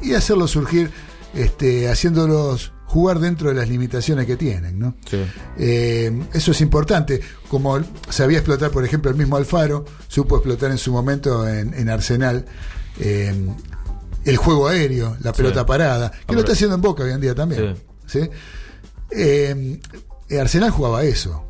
y 0.00 0.14
hacerlos 0.14 0.50
surgir, 0.50 0.90
este, 1.34 1.88
haciéndolos 1.88 2.72
jugar 2.92 3.18
dentro 3.20 3.48
de 3.48 3.54
las 3.54 3.68
limitaciones 3.70 4.26
que 4.26 4.36
tienen. 4.36 4.78
¿no? 4.78 4.94
Sí. 5.08 5.18
Eh, 5.56 6.12
eso 6.34 6.50
es 6.50 6.60
importante. 6.60 7.20
Como 7.48 7.80
sabía 8.10 8.38
explotar, 8.38 8.70
por 8.70 8.84
ejemplo, 8.84 9.10
el 9.10 9.16
mismo 9.16 9.36
Alfaro, 9.36 9.86
supo 10.08 10.36
explotar 10.36 10.70
en 10.70 10.76
su 10.78 10.92
momento 10.92 11.48
en, 11.48 11.72
en 11.72 11.88
Arsenal 11.88 12.44
eh, 13.00 13.34
el 14.26 14.36
juego 14.36 14.68
aéreo, 14.68 15.16
la 15.22 15.32
pelota 15.32 15.60
Sí. 15.60 15.66
parada, 15.66 16.12
que 16.26 16.34
lo 16.34 16.40
está 16.40 16.52
haciendo 16.52 16.74
en 16.76 16.82
Boca 16.82 17.02
hoy 17.02 17.12
en 17.12 17.20
día 17.22 17.34
también. 17.34 17.76
¿sí? 18.06 18.28
Eh, 19.10 19.80
eh, 20.28 20.38
Arsenal 20.40 20.70
jugaba 20.70 21.02
eso. 21.02 21.44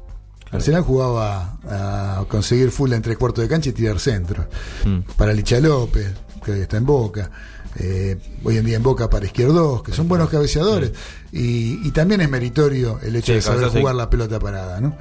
Arsenal 0.52 0.82
jugaba 0.82 1.58
a 1.68 2.24
conseguir 2.28 2.70
full 2.70 2.92
entre 2.92 3.16
cuartos 3.16 3.42
de 3.42 3.48
cancha 3.48 3.70
y 3.70 3.72
tirar 3.72 3.98
centro. 3.98 4.46
Mm. 4.84 5.00
Para 5.16 5.32
Licha 5.32 5.58
López, 5.60 6.12
que 6.44 6.52
hoy 6.52 6.60
está 6.60 6.76
en 6.76 6.86
Boca. 6.86 7.30
Eh, 7.76 8.16
hoy 8.44 8.58
en 8.58 8.64
día 8.66 8.76
en 8.76 8.82
Boca 8.82 9.08
para 9.08 9.24
Izquierdos, 9.26 9.82
que 9.82 9.92
son 9.92 10.08
buenos 10.08 10.28
cabeceadores. 10.28 10.92
Y, 11.32 11.86
y 11.86 11.90
también 11.92 12.20
es 12.20 12.28
meritorio 12.30 12.98
el 13.02 13.16
hecho 13.16 13.26
Sí, 13.28 13.32
de 13.34 13.42
saber 13.42 13.70
sí. 13.70 13.78
jugar 13.80 13.94
la 13.94 14.10
pelota 14.10 14.38
parada. 14.38 14.80
¿no? 14.80 14.96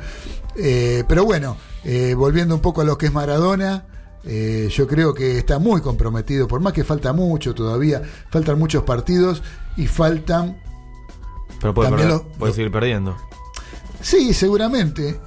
Eh, 0.56 1.04
pero 1.08 1.26
bueno, 1.26 1.58
eh, 1.84 2.14
volviendo 2.16 2.56
un 2.56 2.62
poco 2.62 2.82
a 2.82 2.84
lo 2.84 2.98
que 2.98 3.08
es 3.08 3.14
Maradona. 3.14 3.86
yo 4.24 4.88
creo 4.88 5.14
que 5.14 5.38
está 5.38 5.60
muy 5.60 5.82
comprometido, 5.82 6.48
por 6.48 6.62
más 6.62 6.74
que 6.74 6.84
falta 6.84 7.12
mucho 7.14 7.54
todavía, 7.54 8.02
faltan 8.30 8.58
muchos 8.60 8.84
partidos 8.84 9.42
y 9.78 9.88
faltan 9.88 10.62
Pero 11.60 11.74
puede, 11.74 11.90
perder- 11.92 12.22
puede 12.38 12.54
seguir 12.54 12.72
perdiendo. 12.72 13.18
Sí, 14.02 14.34
seguramente. 14.34 15.20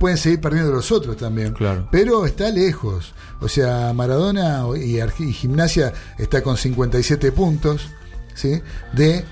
pueden 0.00 0.16
seguir 0.16 0.40
perdiendo 0.40 0.72
los 0.72 0.90
otros 0.92 1.16
también. 1.16 1.52
Claro. 1.54 1.88
Pero 1.92 2.24
está 2.26 2.48
lejos. 2.50 3.14
O 3.40 3.48
sea, 3.48 3.92
Maradona 3.92 4.64
y, 4.76 5.00
Gimnasia 5.32 5.92
está 6.18 6.42
con 6.42 6.56
57 6.56 7.32
puntos. 7.32 7.88
¿sí? 8.34 8.60
De 8.92 9.24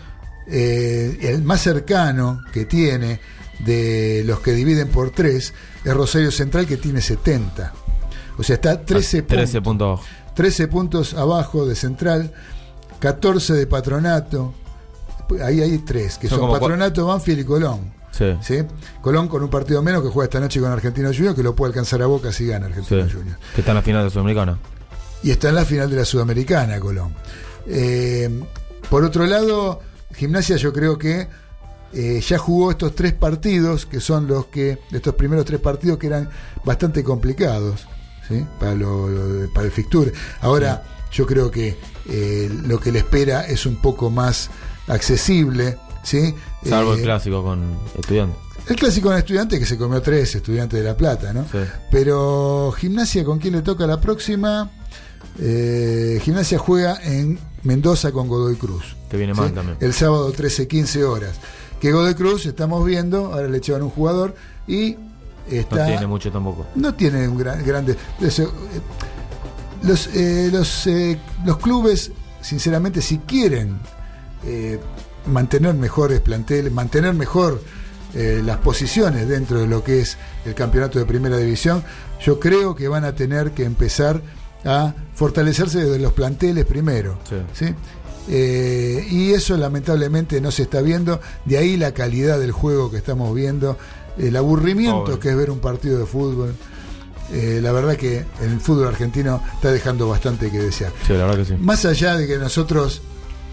eh, 0.48 1.18
el 1.22 1.42
más 1.42 1.62
cercano 1.62 2.42
que 2.52 2.64
tiene 2.64 3.20
de 3.60 4.22
los 4.26 4.40
que 4.40 4.52
dividen 4.52 4.88
por 4.88 5.10
3 5.10 5.54
es 5.84 5.94
Rosario 5.94 6.30
Central 6.30 6.66
que 6.66 6.76
tiene 6.76 7.00
70. 7.00 7.72
O 8.38 8.42
sea, 8.42 8.54
está 8.54 8.84
13 8.84 9.22
puntos. 9.22 9.36
13 9.36 9.62
puntos 9.62 9.86
abajo. 9.86 10.04
13 10.34 10.68
puntos 10.68 11.14
abajo 11.14 11.66
de 11.66 11.74
Central, 11.74 12.32
14 13.00 13.54
de 13.54 13.66
Patronato. 13.66 14.54
Ahí 15.42 15.60
hay 15.60 15.78
tres, 15.78 16.18
que 16.18 16.28
Son 16.28 16.38
son, 16.40 16.52
Patronato, 16.52 17.06
Banfield 17.06 17.40
y 17.40 17.44
Colón. 17.44 17.92
Sí. 18.16 18.36
¿sí? 18.40 18.58
Colón 19.02 19.28
con 19.28 19.42
un 19.42 19.50
partido 19.50 19.82
menos 19.82 20.02
que 20.02 20.08
juega 20.08 20.24
esta 20.24 20.40
noche 20.40 20.60
con 20.60 20.70
Argentino 20.70 21.08
Junior, 21.12 21.34
que 21.34 21.42
lo 21.42 21.54
puede 21.54 21.70
alcanzar 21.70 22.00
a 22.02 22.06
Boca 22.06 22.32
si 22.32 22.46
gana 22.46 22.66
Sí. 22.66 22.72
Argentino 22.72 23.08
Junior. 23.10 23.38
Que 23.54 23.60
está 23.60 23.72
en 23.72 23.76
la 23.76 23.82
final 23.82 24.04
de 24.04 24.10
Sudamericana. 24.10 24.58
Y 25.22 25.30
está 25.30 25.48
en 25.48 25.54
la 25.56 25.64
final 25.64 25.90
de 25.90 25.96
la 25.96 26.04
Sudamericana, 26.04 26.78
Colón. 26.80 27.14
Eh, 27.66 28.42
por 28.88 29.04
otro 29.04 29.26
lado, 29.26 29.80
Gimnasia 30.14 30.56
yo 30.56 30.72
creo 30.72 30.96
que 30.98 31.28
eh, 31.92 32.20
ya 32.26 32.38
jugó 32.38 32.70
estos 32.70 32.94
tres 32.94 33.12
partidos, 33.12 33.86
que 33.86 34.00
son 34.00 34.26
los 34.26 34.46
que, 34.46 34.78
estos 34.92 35.14
primeros 35.14 35.44
tres 35.44 35.60
partidos 35.60 35.98
que 35.98 36.06
eran 36.08 36.28
bastante 36.64 37.02
complicados 37.02 37.86
¿sí? 38.28 38.44
para, 38.60 38.74
lo- 38.74 39.08
lo- 39.08 39.52
para 39.52 39.66
el 39.66 39.72
fixture. 39.72 40.12
Ahora, 40.40 40.82
yo 41.12 41.26
creo 41.26 41.50
que 41.50 41.76
eh, 42.08 42.50
lo 42.66 42.78
que 42.80 42.92
le 42.92 42.98
espera 43.00 43.46
es 43.46 43.66
un 43.66 43.76
poco 43.76 44.10
más 44.10 44.50
accesible. 44.88 45.78
¿sí? 46.02 46.34
Salvo 46.68 46.92
Eh, 46.94 46.96
el 46.98 47.02
clásico 47.02 47.42
con 47.42 47.62
estudiantes. 47.98 48.38
el 48.68 48.76
clásico 48.76 49.12
en 49.12 49.18
estudiante 49.18 49.58
que 49.58 49.66
se 49.66 49.76
comió 49.78 50.00
tres, 50.02 50.34
estudiantes 50.34 50.78
de 50.80 50.84
La 50.86 50.96
Plata, 50.96 51.32
¿no? 51.32 51.44
Sí. 51.50 51.58
Pero 51.90 52.72
Gimnasia, 52.76 53.24
¿con 53.24 53.38
quién 53.38 53.54
le 53.54 53.62
toca 53.62 53.86
la 53.86 54.00
próxima? 54.00 54.70
Eh, 55.38 56.20
Gimnasia 56.22 56.58
juega 56.58 56.98
en 57.02 57.38
Mendoza 57.62 58.12
con 58.12 58.28
Godoy 58.28 58.56
Cruz. 58.56 58.96
Que 59.10 59.16
viene 59.16 59.34
¿sí? 59.34 59.40
mal 59.40 59.52
también. 59.52 59.76
El 59.80 59.92
sábado 59.92 60.32
13-15 60.32 61.02
horas. 61.04 61.36
Que 61.80 61.92
Godoy 61.92 62.14
Cruz, 62.14 62.46
estamos 62.46 62.84
viendo, 62.86 63.32
ahora 63.34 63.48
le 63.48 63.58
echaban 63.58 63.82
un 63.82 63.90
jugador 63.90 64.34
y 64.66 64.96
está. 65.50 65.76
No 65.76 65.86
tiene 65.86 66.06
mucho 66.06 66.32
tampoco. 66.32 66.66
no 66.74 66.94
tiene 66.94 67.28
un 67.28 67.36
gran, 67.38 67.64
grande. 67.64 67.96
eso, 68.20 68.44
eh, 68.44 68.80
Los, 69.82 70.08
eh, 70.14 70.48
los, 70.50 70.86
eh, 70.86 71.18
los 71.44 71.58
clubes, 71.58 72.10
sinceramente, 72.40 73.02
si 73.02 73.18
quieren 73.18 73.78
eh, 74.44 74.80
mantener 75.26 75.74
mejores 75.74 76.20
planteles, 76.20 76.72
mantener 76.72 77.14
mejor 77.14 77.62
eh, 78.14 78.42
las 78.44 78.58
posiciones 78.58 79.28
dentro 79.28 79.60
de 79.60 79.66
lo 79.66 79.82
que 79.84 80.00
es 80.00 80.16
el 80.44 80.54
campeonato 80.54 80.98
de 80.98 81.04
primera 81.04 81.36
división, 81.36 81.82
yo 82.24 82.40
creo 82.40 82.74
que 82.74 82.88
van 82.88 83.04
a 83.04 83.14
tener 83.14 83.52
que 83.52 83.64
empezar 83.64 84.22
a 84.64 84.94
fortalecerse 85.14 85.84
desde 85.84 85.98
los 85.98 86.12
planteles 86.12 86.64
primero. 86.64 87.18
Sí. 87.28 87.36
¿sí? 87.52 87.74
Eh, 88.28 89.06
y 89.10 89.32
eso 89.32 89.56
lamentablemente 89.56 90.40
no 90.40 90.50
se 90.50 90.62
está 90.62 90.80
viendo, 90.80 91.20
de 91.44 91.58
ahí 91.58 91.76
la 91.76 91.92
calidad 91.92 92.38
del 92.40 92.52
juego 92.52 92.90
que 92.90 92.96
estamos 92.96 93.34
viendo, 93.34 93.76
el 94.18 94.34
aburrimiento 94.36 95.02
Obvio. 95.02 95.20
que 95.20 95.30
es 95.30 95.36
ver 95.36 95.50
un 95.50 95.60
partido 95.60 95.98
de 95.98 96.06
fútbol. 96.06 96.54
eh, 97.32 97.60
la 97.62 97.72
verdad 97.72 97.96
que 97.96 98.24
el 98.40 98.60
fútbol 98.60 98.88
argentino 98.88 99.42
está 99.54 99.70
dejando 99.72 100.08
bastante 100.08 100.50
que 100.50 100.58
desear. 100.58 100.92
Sí, 101.06 101.12
la 101.12 101.26
verdad 101.26 101.38
que 101.38 101.44
sí. 101.44 101.54
Más 101.60 101.84
allá 101.84 102.16
de 102.16 102.26
que 102.26 102.38
nosotros 102.38 103.02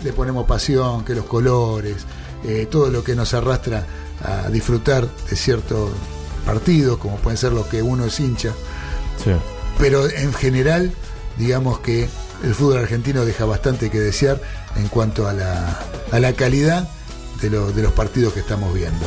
le 0.04 0.14
ponemos 0.14 0.46
pasión, 0.46 1.04
que 1.06 1.16
los 1.16 1.26
colores, 1.26 1.98
eh, 2.44 2.68
todo 2.70 2.90
lo 2.90 3.04
que 3.04 3.16
nos 3.16 3.34
arrastra 3.34 3.86
a 4.24 4.50
disfrutar 4.50 5.08
de 5.30 5.36
ciertos 5.36 5.92
partidos, 6.46 6.98
como 6.98 7.18
pueden 7.18 7.38
ser 7.38 7.54
los 7.54 7.66
que 7.68 7.82
uno 7.82 8.06
es 8.06 8.20
hincha, 8.20 8.52
Sí. 9.24 9.32
pero 9.80 10.08
en 10.10 10.34
general, 10.34 10.92
digamos 11.38 11.80
que 11.80 12.08
el 12.44 12.54
fútbol 12.54 12.80
argentino 12.80 13.24
deja 13.26 13.46
bastante 13.46 13.90
que 13.90 14.00
desear 14.00 14.42
en 14.76 14.88
cuanto 14.90 15.28
a 15.28 15.34
la, 15.34 15.80
a 16.12 16.20
la 16.20 16.34
calidad 16.34 16.88
de, 17.42 17.50
lo- 17.50 17.72
de 17.72 17.82
los 17.82 17.94
partidos 17.94 18.34
que 18.34 18.42
estamos 18.42 18.74
viendo. 18.74 19.06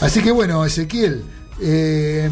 Así 0.00 0.20
que 0.22 0.30
bueno, 0.30 0.64
Ezequiel, 0.64 1.24
eh, 1.60 2.28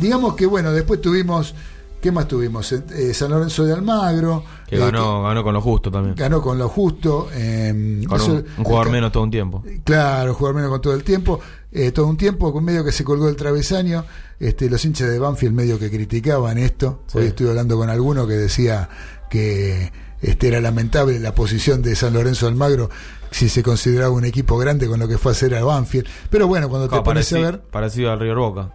digamos 0.00 0.34
que 0.34 0.46
bueno, 0.46 0.72
después 0.72 1.00
tuvimos, 1.00 1.54
¿qué 2.00 2.10
más 2.12 2.26
tuvimos? 2.28 2.72
Eh, 2.72 3.14
San 3.14 3.30
Lorenzo 3.30 3.64
de 3.64 3.72
Almagro, 3.74 4.44
Que 4.68 4.76
eh, 4.76 4.78
ganó, 4.78 5.22
ganó 5.22 5.42
con 5.42 5.54
lo 5.54 5.60
justo 5.60 5.90
también. 5.90 6.14
ganó 6.14 6.42
con 6.42 6.58
lo 6.58 6.68
justo. 6.68 7.28
eh, 7.32 8.02
Con 8.06 8.20
eso- 8.20 8.32
un, 8.34 8.44
un 8.58 8.64
jugador 8.64 8.90
menos 8.90 9.10
todo 9.12 9.22
un 9.22 9.30
tiempo. 9.30 9.62
Claro, 9.84 10.34
jugar 10.34 10.54
menos 10.54 10.70
con 10.70 10.80
todo 10.80 10.94
el 10.94 11.02
tiempo. 11.04 11.40
eh, 11.72 11.90
todo 11.92 12.06
un 12.06 12.16
tiempo 12.16 12.52
con 12.52 12.64
medio 12.64 12.84
que 12.84 12.92
se 12.92 13.02
colgó 13.04 13.28
el 13.28 13.36
travesaño. 13.36 14.04
Este, 14.40 14.68
los 14.70 14.84
hinchas 14.84 15.08
de 15.10 15.18
Banfield 15.18 15.54
medio 15.54 15.78
que 15.78 15.90
criticaban 15.90 16.58
esto. 16.58 17.02
Sí. 17.06 17.18
Hoy 17.18 17.24
estuve 17.26 17.48
hablando 17.50 17.76
con 17.76 17.90
alguno 17.90 18.26
que 18.26 18.34
decía 18.34 18.88
que 19.30 19.90
este, 20.20 20.48
era 20.48 20.60
lamentable 20.60 21.18
la 21.20 21.34
posición 21.34 21.82
de 21.82 21.94
San 21.96 22.12
Lorenzo 22.12 22.46
Almagro 22.46 22.88
si 23.30 23.48
se 23.48 23.62
consideraba 23.62 24.10
un 24.10 24.24
equipo 24.24 24.56
grande 24.58 24.86
con 24.88 24.98
lo 25.00 25.06
que 25.08 25.18
fue 25.18 25.32
a 25.32 25.34
hacer 25.34 25.54
a 25.54 25.62
Banfield. 25.64 26.06
Pero 26.30 26.46
bueno, 26.48 26.68
cuando 26.68 26.88
te 26.88 27.00
pones 27.02 27.30
a 27.32 27.38
ver... 27.38 27.60
Parecido 27.62 28.10
al 28.10 28.18
River 28.20 28.36
Boca. 28.36 28.74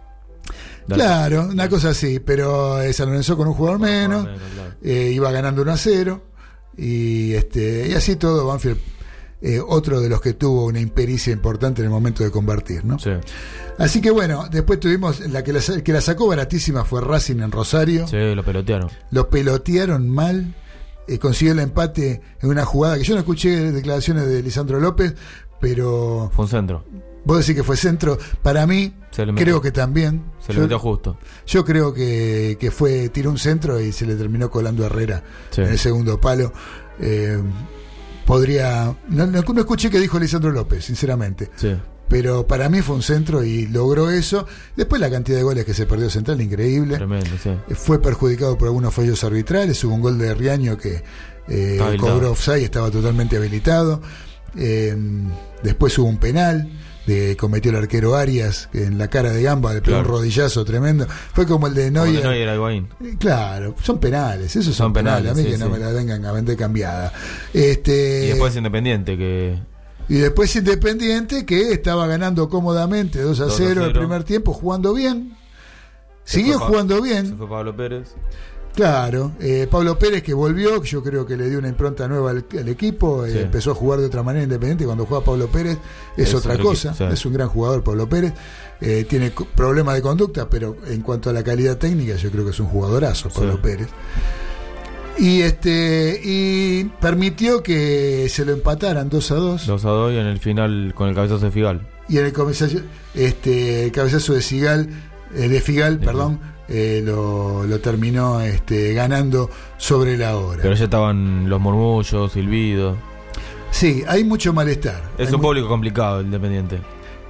Claro, 0.88 1.48
una 1.50 1.68
cosa 1.68 1.90
así, 1.90 2.20
pero 2.20 2.80
eh, 2.80 2.92
San 2.92 3.08
Lorenzo 3.08 3.36
con 3.36 3.48
un 3.48 3.54
jugador 3.54 3.78
menos, 3.80 4.24
menos, 4.24 4.40
claro. 4.54 4.74
eh, 4.82 5.10
iba 5.14 5.30
ganando 5.32 5.62
1 5.62 5.72
a 5.72 5.76
0 5.76 6.22
y 6.76 7.34
este 7.34 7.88
y 7.88 7.92
así 7.94 8.16
todo 8.16 8.46
Banfield 8.46 8.78
eh, 9.40 9.60
otro 9.66 10.00
de 10.00 10.08
los 10.08 10.20
que 10.22 10.32
tuvo 10.32 10.64
una 10.66 10.80
impericia 10.80 11.32
importante 11.32 11.82
en 11.82 11.86
el 11.86 11.90
momento 11.90 12.24
de 12.24 12.30
convertir, 12.30 12.84
¿no? 12.84 12.98
Sí. 12.98 13.10
Así 13.78 14.00
que 14.00 14.10
bueno, 14.10 14.46
después 14.50 14.80
tuvimos 14.80 15.20
la 15.28 15.42
que 15.44 15.52
la, 15.52 15.60
que 15.60 15.92
la 15.92 16.00
sacó 16.00 16.26
baratísima 16.28 16.84
fue 16.84 17.00
Racing 17.02 17.40
en 17.40 17.52
Rosario, 17.52 18.06
Sí, 18.08 18.16
lo 18.34 18.42
pelotearon. 18.42 18.88
lo 19.10 19.28
pelotearon 19.28 20.08
mal, 20.08 20.54
eh, 21.08 21.18
consiguió 21.18 21.52
el 21.52 21.58
empate 21.60 22.22
en 22.40 22.48
una 22.48 22.64
jugada 22.64 22.96
que 22.96 23.04
yo 23.04 23.14
no 23.14 23.20
escuché 23.20 23.70
declaraciones 23.72 24.26
de 24.26 24.42
Lisandro 24.42 24.80
López, 24.80 25.14
pero 25.60 26.30
Fue 26.34 26.44
un 26.46 26.50
centro. 26.50 26.84
Vos 27.24 27.38
decís 27.38 27.54
que 27.54 27.62
fue 27.64 27.76
centro, 27.76 28.18
para 28.42 28.66
mí 28.66 28.94
Se 29.10 29.24
le 29.26 29.32
metió. 29.32 29.44
creo 29.44 29.60
que 29.60 29.72
también. 29.72 30.22
Se 30.40 30.52
le 30.52 30.56
Yo- 30.56 30.62
metió 30.62 30.78
justo. 30.78 31.18
yo 31.46 31.64
creo 31.64 31.92
que, 31.94 32.56
que 32.60 32.70
fue, 32.70 33.08
tiró 33.08 33.30
un 33.30 33.38
centro 33.38 33.80
y 33.80 33.92
se 33.92 34.06
le 34.06 34.14
terminó 34.16 34.50
colando 34.50 34.82
a 34.84 34.86
Herrera 34.86 35.22
Sí. 35.50 35.62
en 35.62 35.68
el 35.68 35.78
segundo 35.78 36.20
palo. 36.20 36.52
Eh, 37.00 37.38
podría. 38.26 38.96
No, 39.08 39.26
no- 39.26 39.42
no 39.42 39.60
escuché 39.60 39.90
que 39.90 39.98
dijo 40.00 40.18
Lisandro 40.18 40.50
López, 40.50 40.84
sinceramente. 40.84 41.50
Sí. 41.56 41.74
Pero 42.08 42.46
para 42.46 42.68
mí 42.68 42.82
fue 42.82 42.96
un 42.96 43.02
centro 43.02 43.42
y 43.42 43.66
logró 43.66 44.10
eso. 44.10 44.46
Después 44.76 45.00
la 45.00 45.10
cantidad 45.10 45.38
de 45.38 45.42
goles 45.42 45.64
que 45.64 45.72
se 45.72 45.86
perdió 45.86 46.10
Central, 46.10 46.40
increíble. 46.40 46.96
Tremendo, 46.96 47.30
sí. 47.42 47.50
Fue 47.74 48.00
perjudicado 48.00 48.58
por 48.58 48.68
algunos 48.68 48.92
fallos 48.92 49.24
arbitrales. 49.24 49.82
Hubo 49.84 49.94
un 49.94 50.00
gol 50.02 50.18
de 50.18 50.34
Riaño 50.34 50.76
que 50.76 51.02
eh, 51.48 51.78
cobró 51.98 52.32
offside, 52.32 52.62
estaba 52.64 52.90
totalmente 52.90 53.36
habilitado. 53.38 54.02
Eh, 54.56 54.94
después 55.62 55.98
hubo 55.98 56.06
un 56.08 56.18
penal 56.18 56.70
de 57.06 57.36
cometió 57.36 57.70
el 57.70 57.76
arquero 57.76 58.14
Arias 58.16 58.68
en 58.72 58.96
la 58.98 59.08
cara 59.08 59.30
de 59.32 59.42
Gamba 59.42 59.72
le 59.74 59.80
pegó 59.82 59.98
Claro. 59.98 60.08
un 60.08 60.14
rodillazo 60.20 60.64
tremendo. 60.64 61.06
Fue 61.32 61.46
como 61.46 61.66
el 61.66 61.74
de 61.74 61.92
Como 61.92 62.04
Neuer. 62.04 62.16
de 62.22 62.28
Neuer 62.28 62.48
a 62.48 62.54
Higuaín. 62.54 62.88
Eh, 63.04 63.16
Claro, 63.18 63.74
son 63.82 63.98
penales, 63.98 64.50
esos 64.56 64.66
son, 64.66 64.86
Son 64.86 64.92
penales, 64.92 65.30
a 65.32 65.34
mí 65.34 65.44
que 65.44 65.54
sí, 65.54 65.58
no 65.58 65.68
me 65.68 65.78
la 65.78 65.90
vengan 65.90 66.24
a 66.24 66.32
vender 66.32 66.56
cambiada. 66.56 67.12
Este, 67.52 68.24
Y 68.24 68.28
después 68.28 68.56
Independiente, 68.56 69.16
que 69.18 69.58
y 70.08 70.16
después 70.16 70.54
Independiente 70.56 71.46
que 71.46 71.72
estaba 71.72 72.06
ganando 72.06 72.48
cómodamente 72.48 73.20
2 73.22 73.40
a 73.40 73.44
2 73.44 73.52
a 73.52 73.56
0 73.56 73.70
el 73.84 73.90
0. 73.92 74.00
primer 74.00 74.24
tiempo, 74.24 74.52
jugando 74.52 74.92
bien. 74.92 75.36
se 76.24 76.38
Siguió 76.38 76.58
jugando 76.58 76.96
Se 76.96 77.02
bien, 77.02 77.36
fue 77.38 77.48
Pablo 77.48 77.74
Pérez. 77.76 78.14
Claro. 78.74 79.32
Eh, 79.40 79.66
Pablo 79.70 79.98
Pérez 79.98 80.22
que 80.22 80.34
volvió, 80.34 80.82
yo 80.82 81.02
creo 81.02 81.24
que 81.26 81.36
le 81.36 81.48
dio 81.48 81.58
una 81.58 81.68
impronta 81.68 82.06
nueva 82.08 82.30
al, 82.30 82.44
al 82.58 82.68
equipo, 82.68 83.24
eh, 83.24 83.32
Sí. 83.32 83.38
empezó 83.38 83.70
a 83.70 83.74
jugar 83.74 84.00
de 84.00 84.06
otra 84.06 84.22
manera 84.22 84.44
Independiente. 84.44 84.84
Cuando 84.84 85.06
juega 85.06 85.24
Pablo 85.24 85.46
Pérez 85.48 85.78
es, 86.16 86.28
Es 86.28 86.34
otra 86.34 86.58
cosa, 86.58 86.92
sí. 86.94 87.04
es 87.04 87.24
un 87.26 87.32
gran 87.32 87.48
jugador 87.48 87.82
Pablo 87.82 88.08
Pérez. 88.08 88.32
Eh, 88.80 89.06
tiene 89.08 89.32
problemas 89.54 89.94
de 89.94 90.02
conducta, 90.02 90.48
pero 90.50 90.76
en 90.88 91.00
cuanto 91.00 91.30
a 91.30 91.32
la 91.32 91.42
calidad 91.42 91.78
técnica, 91.78 92.16
yo 92.16 92.30
creo 92.30 92.44
que 92.44 92.50
es 92.50 92.60
un 92.60 92.66
jugadorazo 92.66 93.28
Pablo 93.30 93.52
Sí. 93.54 93.58
Pérez. 93.62 93.88
Y 95.16 95.42
este 95.42 96.20
y 96.24 96.84
permitió 97.00 97.62
que 97.62 98.26
se 98.28 98.44
lo 98.44 98.52
empataran 98.52 99.08
2 99.08 99.30
a 99.30 99.34
2 99.36 99.66
2 99.66 99.84
a 99.84 99.88
2 99.88 100.12
y 100.12 100.16
en 100.16 100.26
el 100.26 100.40
final 100.40 100.92
con 100.96 101.08
el 101.08 101.14
cabezazo 101.14 101.44
de 101.44 101.52
Figal. 101.52 101.86
y 102.08 102.18
en 102.18 102.24
el 102.26 102.32
cabezazo, 102.32 102.78
este, 103.14 103.84
el 103.84 103.92
cabezazo 103.92 104.34
de 104.34 104.42
Sigal, 104.42 104.88
eh, 105.36 105.48
de 105.48 105.60
Figal, 105.60 106.00
De 106.00 106.06
perdón, 106.06 106.40
eh, 106.68 107.02
lo, 107.04 107.64
lo 107.64 107.80
terminó 107.80 108.40
este, 108.40 108.92
ganando 108.94 109.50
sobre 109.76 110.16
la 110.16 110.36
hora. 110.36 110.62
Pero 110.62 110.74
ya 110.74 110.84
estaban 110.84 111.48
los 111.48 111.60
murmullos, 111.60 112.32
silbidos. 112.32 112.96
sí, 113.70 114.02
hay 114.08 114.24
mucho 114.24 114.52
malestar. 114.52 115.02
Es 115.18 115.28
Hay 115.28 115.34
un 115.34 115.40
público 115.40 115.68
complicado, 115.68 116.20
el 116.20 116.26
Independiente. 116.26 116.80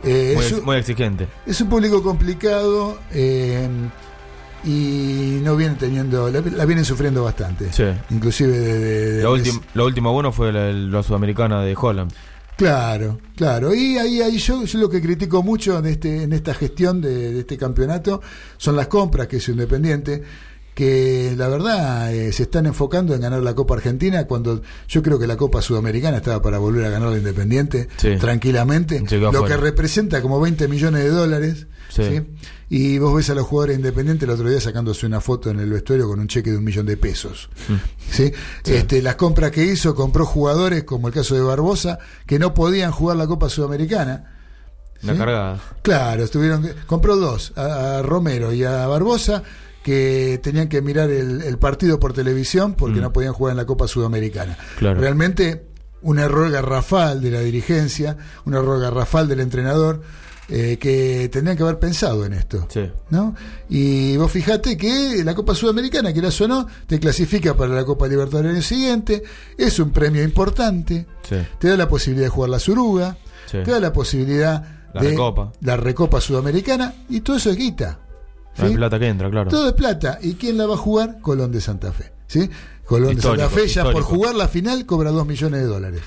eh, 0.04 0.32
Muy, 0.36 0.44
es, 0.44 0.50
ex- 0.52 0.58
un, 0.60 0.64
muy 0.66 0.76
exigente. 0.76 1.26
es 1.46 1.60
un 1.60 1.68
público 1.68 2.02
complicado 2.02 2.98
eh, 3.12 3.68
y 4.64 5.40
no 5.42 5.56
vienen 5.56 5.76
teniendo, 5.76 6.30
la, 6.30 6.40
la 6.40 6.64
vienen 6.64 6.84
sufriendo 6.84 7.22
bastante. 7.24 7.72
Sí. 7.72 7.84
Inclusive 8.10 8.56
de, 8.58 8.78
de- 8.78 9.22
de- 9.22 9.60
lo 9.74 9.84
último 9.84 10.12
bueno 10.12 10.32
fue 10.32 10.52
la, 10.52 10.72
la 10.72 11.02
sudamericana 11.02 11.60
de 11.62 11.76
Holland. 11.78 12.12
Claro, 12.56 13.18
claro. 13.36 13.74
Y 13.74 13.98
ahí, 13.98 14.20
ahí 14.20 14.38
yo, 14.38 14.64
yo 14.64 14.78
lo 14.78 14.88
que 14.88 15.00
critico 15.00 15.42
mucho 15.42 15.78
en, 15.78 15.86
este, 15.86 16.22
en 16.22 16.32
esta 16.32 16.54
gestión 16.54 17.00
de, 17.00 17.32
de 17.32 17.40
este 17.40 17.56
campeonato 17.58 18.20
son 18.56 18.76
las 18.76 18.86
compras 18.86 19.26
que 19.26 19.38
hizo 19.38 19.50
Independiente, 19.50 20.22
que 20.74 21.34
la 21.36 21.48
verdad 21.48 22.12
eh, 22.14 22.32
se 22.32 22.44
están 22.44 22.66
enfocando 22.66 23.14
en 23.14 23.20
ganar 23.20 23.42
la 23.42 23.54
Copa 23.54 23.74
Argentina 23.74 24.24
cuando 24.24 24.62
yo 24.88 25.02
creo 25.02 25.18
que 25.18 25.26
la 25.26 25.36
Copa 25.36 25.62
Sudamericana 25.62 26.18
estaba 26.18 26.42
para 26.42 26.58
volver 26.58 26.84
a 26.86 26.90
ganar 26.90 27.10
la 27.10 27.18
Independiente 27.18 27.88
Sí. 27.96 28.16
tranquilamente, 28.18 29.02
lo 29.18 29.44
que 29.44 29.56
representa 29.56 30.20
como 30.22 30.40
20 30.40 30.68
millones 30.68 31.04
de 31.04 31.10
dólares. 31.10 31.66
Sí. 31.90 32.02
¿sí? 32.04 32.22
Y 32.76 32.98
vos 32.98 33.14
ves 33.14 33.30
a 33.30 33.34
los 33.34 33.46
jugadores 33.46 33.76
independientes 33.76 34.26
el 34.28 34.34
otro 34.34 34.48
día 34.50 34.60
sacándose 34.60 35.06
una 35.06 35.20
foto 35.20 35.48
en 35.50 35.60
el 35.60 35.70
vestuario 35.70 36.08
con 36.08 36.18
un 36.18 36.26
cheque 36.26 36.50
de 36.50 36.56
un 36.56 36.64
millón 36.64 36.86
de 36.86 36.96
pesos. 36.96 37.48
¿sí? 38.10 38.32
Este, 38.64 39.00
las 39.00 39.14
compras 39.14 39.52
que 39.52 39.64
hizo, 39.64 39.94
compró 39.94 40.26
jugadores, 40.26 40.82
como 40.84 41.06
el 41.08 41.14
caso 41.14 41.34
de 41.36 41.42
Barbosa, 41.42 41.98
que 42.26 42.38
no 42.40 42.52
podían 42.52 42.90
jugar 42.90 43.16
la 43.16 43.26
Copa 43.28 43.48
Sudamericana. 43.48 44.32
Cargada. 45.06 45.60
Claro, 45.82 46.24
estuvieron, 46.24 46.62
que- 46.62 46.74
compró 46.86 47.16
dos, 47.16 47.52
a, 47.56 47.98
a 47.98 48.02
Romero 48.02 48.52
y 48.52 48.64
a 48.64 48.86
Barbosa, 48.86 49.42
que 49.82 50.40
tenían 50.42 50.68
que 50.68 50.80
mirar 50.80 51.10
el, 51.10 51.42
el 51.42 51.58
partido 51.58 52.00
por 52.00 52.12
televisión 52.14 52.74
porque 52.74 52.98
Mm. 53.00 53.02
no 53.02 53.12
podían 53.12 53.34
jugar 53.34 53.52
en 53.52 53.58
la 53.58 53.66
Copa 53.66 53.86
Sudamericana. 53.86 54.56
Claro. 54.78 54.98
Realmente 55.00 55.66
un 56.00 56.18
error 56.18 56.50
garrafal 56.50 57.20
de 57.20 57.30
la 57.30 57.40
dirigencia, 57.40 58.16
un 58.46 58.54
error 58.54 58.80
garrafal 58.80 59.28
del 59.28 59.40
entrenador, 59.40 60.02
eh, 60.48 60.76
que 60.78 61.28
tendrían 61.32 61.56
que 61.56 61.62
haber 61.62 61.78
pensado 61.78 62.24
en 62.26 62.32
esto. 62.34 62.66
Sí. 62.70 62.90
¿no? 63.10 63.34
Y 63.68 64.16
vos 64.16 64.30
fijate 64.30 64.76
que 64.76 65.22
la 65.24 65.34
Copa 65.34 65.54
Sudamericana, 65.54 66.12
quieras 66.12 66.40
o 66.40 66.48
no, 66.48 66.66
te 66.86 66.98
clasifica 67.00 67.54
para 67.54 67.74
la 67.74 67.84
Copa 67.84 68.06
Libertadores 68.08 68.50
el 68.50 68.56
año 68.56 68.62
siguiente, 68.62 69.22
es 69.56 69.78
un 69.78 69.90
premio 69.90 70.22
importante, 70.22 71.06
Sí. 71.28 71.36
te 71.58 71.68
da 71.68 71.76
la 71.76 71.88
posibilidad 71.88 72.26
de 72.26 72.30
jugar 72.30 72.50
la 72.50 72.58
Suruga, 72.58 73.16
Sí. 73.46 73.58
te 73.64 73.70
da 73.70 73.80
la 73.80 73.92
posibilidad 73.92 74.62
La 74.92 75.02
de 75.02 75.10
Recopa. 75.10 75.52
la 75.60 75.76
Recopa 75.76 76.20
Sudamericana, 76.20 76.94
y 77.08 77.20
todo 77.20 77.36
eso 77.36 77.50
es 77.50 77.56
guita. 77.56 77.98
La 78.56 78.68
¿sí? 78.68 78.74
plata 78.74 78.98
que 79.00 79.08
entra, 79.08 79.30
claro. 79.30 79.50
Todo 79.50 79.66
es 79.68 79.72
plata. 79.74 80.18
¿Y 80.22 80.34
quién 80.34 80.56
la 80.58 80.66
va 80.66 80.74
a 80.74 80.78
jugar? 80.78 81.18
Colón 81.20 81.50
de 81.50 81.60
Santa 81.60 81.90
Fe. 81.92 82.12
¿sí? 82.28 82.48
Colón 82.84 83.12
Histórico, 83.14 83.42
de 83.42 83.48
Santa 83.48 83.60
Fe 83.62 83.68
ya 83.68 83.82
por 83.90 84.02
jugar 84.02 84.34
la 84.36 84.46
final 84.46 84.86
cobra 84.86 85.10
2 85.10 85.26
millones 85.26 85.60
de 85.60 85.66
dólares. 85.66 86.02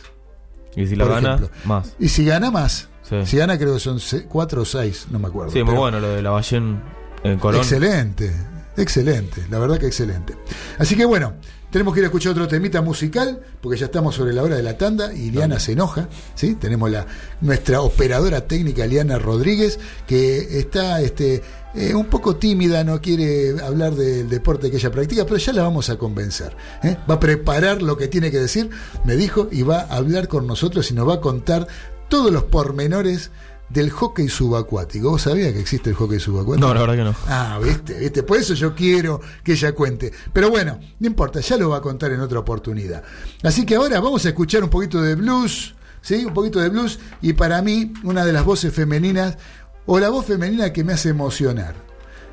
Y 0.75 0.85
si 0.87 0.95
la 0.95 1.05
gana, 1.05 1.35
ejemplo. 1.35 1.49
más. 1.65 1.93
Y 1.99 2.07
si 2.09 2.23
gana 2.23 2.51
más. 2.51 2.87
Sí. 3.09 3.15
Si 3.25 3.37
gana 3.37 3.57
creo 3.57 3.73
que 3.75 3.79
son 3.79 3.99
4 4.27 4.61
o 4.61 4.65
6, 4.65 5.07
no 5.11 5.19
me 5.19 5.27
acuerdo. 5.27 5.51
Sí, 5.51 5.63
muy 5.63 5.75
bueno 5.75 5.99
lo 5.99 6.09
de 6.09 6.21
la 6.21 6.31
Ballén 6.31 6.81
en 7.23 7.39
Colón. 7.39 7.61
Excelente, 7.61 8.33
excelente, 8.75 9.45
la 9.49 9.59
verdad 9.59 9.77
que 9.77 9.87
excelente. 9.87 10.35
Así 10.77 10.95
que 10.95 11.05
bueno, 11.05 11.33
tenemos 11.69 11.93
que 11.93 11.99
ir 11.99 12.05
a 12.05 12.07
escuchar 12.07 12.31
otro 12.31 12.47
temita 12.47 12.81
musical, 12.81 13.41
porque 13.61 13.77
ya 13.77 13.87
estamos 13.87 14.15
sobre 14.15 14.31
la 14.33 14.41
hora 14.41 14.55
de 14.55 14.63
la 14.63 14.77
tanda 14.77 15.13
y 15.13 15.31
Liana 15.31 15.59
se 15.59 15.73
enoja, 15.73 16.07
¿sí? 16.33 16.55
Tenemos 16.55 16.89
la, 16.89 17.05
nuestra 17.41 17.81
operadora 17.81 18.47
técnica 18.47 18.85
Liana 18.85 19.19
Rodríguez, 19.19 19.77
que 20.07 20.59
está 20.59 21.01
este, 21.01 21.43
eh, 21.75 21.93
un 21.93 22.05
poco 22.05 22.37
tímida, 22.37 22.85
no 22.85 23.01
quiere 23.01 23.61
hablar 23.61 23.95
del 23.95 24.29
deporte 24.29 24.71
que 24.71 24.77
ella 24.77 24.91
practica, 24.91 25.25
pero 25.25 25.37
ya 25.37 25.51
la 25.51 25.63
vamos 25.63 25.89
a 25.89 25.97
convencer. 25.97 26.55
¿eh? 26.83 26.95
Va 27.09 27.15
a 27.15 27.19
preparar 27.19 27.81
lo 27.81 27.97
que 27.97 28.07
tiene 28.07 28.31
que 28.31 28.39
decir, 28.39 28.69
me 29.03 29.17
dijo, 29.17 29.49
y 29.51 29.63
va 29.63 29.81
a 29.81 29.97
hablar 29.97 30.29
con 30.29 30.47
nosotros 30.47 30.89
y 30.89 30.93
nos 30.93 31.07
va 31.07 31.15
a 31.15 31.21
contar 31.21 31.67
todos 32.09 32.31
los 32.31 32.43
pormenores 32.43 33.31
del 33.69 33.89
hockey 33.89 34.29
subacuático. 34.29 35.11
¿Vos 35.11 35.23
sabías 35.23 35.53
que 35.53 35.59
existe 35.59 35.89
el 35.89 35.95
hockey 35.95 36.19
subacuático? 36.19 36.67
No, 36.67 36.73
la 36.73 36.81
verdad 36.81 36.95
que 36.95 37.03
no. 37.03 37.15
Ah, 37.27 37.59
viste, 37.61 37.99
viste. 37.99 38.23
Por 38.23 38.37
eso 38.37 38.53
yo 38.53 38.73
quiero 38.73 39.19
que 39.43 39.53
ella 39.53 39.73
cuente. 39.73 40.11
Pero 40.31 40.49
bueno, 40.49 40.79
no 40.99 41.07
importa, 41.07 41.39
ya 41.39 41.57
lo 41.57 41.69
va 41.69 41.77
a 41.77 41.81
contar 41.81 42.11
en 42.11 42.21
otra 42.21 42.39
oportunidad. 42.39 43.03
Así 43.43 43.65
que 43.65 43.75
ahora 43.75 43.99
vamos 43.99 44.25
a 44.25 44.29
escuchar 44.29 44.63
un 44.63 44.69
poquito 44.69 45.01
de 45.01 45.15
blues, 45.15 45.75
¿sí? 46.01 46.25
Un 46.25 46.33
poquito 46.33 46.59
de 46.59 46.69
blues. 46.69 46.99
Y 47.21 47.33
para 47.33 47.61
mí, 47.61 47.93
una 48.03 48.25
de 48.25 48.33
las 48.33 48.45
voces 48.45 48.73
femeninas, 48.73 49.37
o 49.85 49.99
la 49.99 50.09
voz 50.09 50.25
femenina 50.25 50.71
que 50.71 50.83
me 50.83 50.93
hace 50.93 51.09
emocionar. 51.09 51.75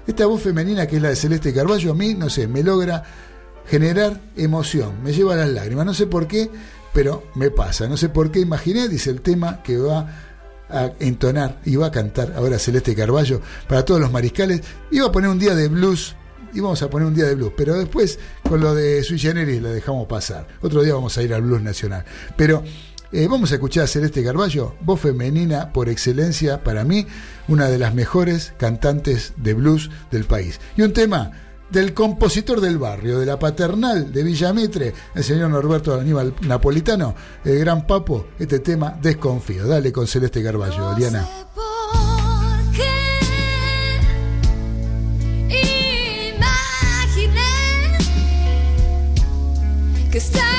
Esta 0.07 0.27
voz 0.27 0.43
femenina 0.43 0.87
que 0.87 0.97
es 0.97 1.03
la 1.03 1.09
de 1.09 1.17
Celeste 1.17 1.55
Carballo, 1.55 1.93
a 1.93 1.95
mí, 1.95 2.15
no 2.15 2.29
sé, 2.29 2.47
me 2.47 2.63
logra 2.63 3.05
generar 3.67 4.21
emoción, 4.37 5.03
me 5.03 5.13
lleva 5.13 5.33
a 5.33 5.37
las 5.37 5.49
lágrimas. 5.49 5.87
No 5.87 5.95
sé 5.95 6.07
por 6.07 6.27
qué, 6.27 6.51
pero 6.95 7.25
me 7.35 7.51
pasa. 7.51 7.87
No 7.89 7.99
sé 7.99 8.09
por 8.09 8.31
qué 8.31 8.41
imaginé, 8.41 8.89
dice 8.89 9.11
el 9.11 9.21
tema 9.21 9.63
que 9.63 9.77
va 9.77 10.07
a 10.71 10.93
entonar 11.01 11.61
y 11.65 11.77
va 11.77 11.89
a 11.89 11.91
cantar 11.91 12.33
ahora 12.37 12.59
Celeste 12.59 12.95
Carballo 12.95 13.43
para 13.69 13.85
todos 13.85 14.01
los 14.01 14.11
mariscales. 14.11 14.63
Iba 14.91 15.09
a 15.09 15.13
poner 15.13 15.29
un 15.29 15.39
día 15.39 15.55
de 15.55 15.69
blues, 15.69 16.15
íbamos 16.55 16.81
a 16.83 16.89
poner 16.89 17.09
un 17.09 17.15
día 17.15 17.27
de 17.27 17.35
blues, 17.35 17.53
pero 17.57 17.75
después 17.75 18.19
con 18.49 18.61
lo 18.61 18.75
de 18.75 19.03
Sui 19.03 19.19
Generis 19.19 19.61
la 19.61 19.71
dejamos 19.71 20.07
pasar. 20.07 20.47
Otro 20.63 20.83
día 20.83 20.95
vamos 20.95 21.19
a 21.19 21.23
ir 21.23 21.35
al 21.35 21.43
blues 21.43 21.61
nacional. 21.61 22.05
Pero 22.37 22.63
eh, 23.13 23.27
vamos 23.29 23.51
a 23.51 23.57
escuchar 23.57 23.85
a 23.85 23.89
Celeste 23.89 24.25
Carballo, 24.25 24.77
voz 24.81 25.01
femenina 25.01 25.73
por 25.73 25.89
excelencia, 25.89 26.63
para 26.63 26.85
mí, 26.85 27.07
una 27.49 27.69
de 27.69 27.79
las 27.79 27.93
mejores 27.93 28.55
cantantes 28.57 29.35
de 29.37 29.55
blues 29.55 29.91
del 30.13 30.25
país. 30.25 30.61
Y 30.77 30.83
un 30.83 30.93
tema 30.93 31.33
del 31.75 31.93
compositor 31.93 32.61
del 32.61 32.79
barrio, 32.79 33.19
de 33.19 33.27
la 33.27 33.37
paternal 33.37 34.13
de 34.13 34.23
Villamitre, 34.23 34.95
el 35.13 35.25
señor 35.25 35.51
Norberto 35.51 35.93
Aníbal 35.99 36.33
Napolitano, 36.43 37.17
el 37.45 37.59
gran 37.59 37.85
papo, 37.85 38.29
este 38.39 38.61
tema 38.61 38.97
Desconfío. 39.03 39.67
Dale 39.67 39.91
con 39.93 40.07
Celeste 40.07 40.43
Carballo, 40.43 40.95
Diana. 40.95 41.29
Imaginé 47.09 47.41
que 50.13 50.19
estábamos 50.19 50.54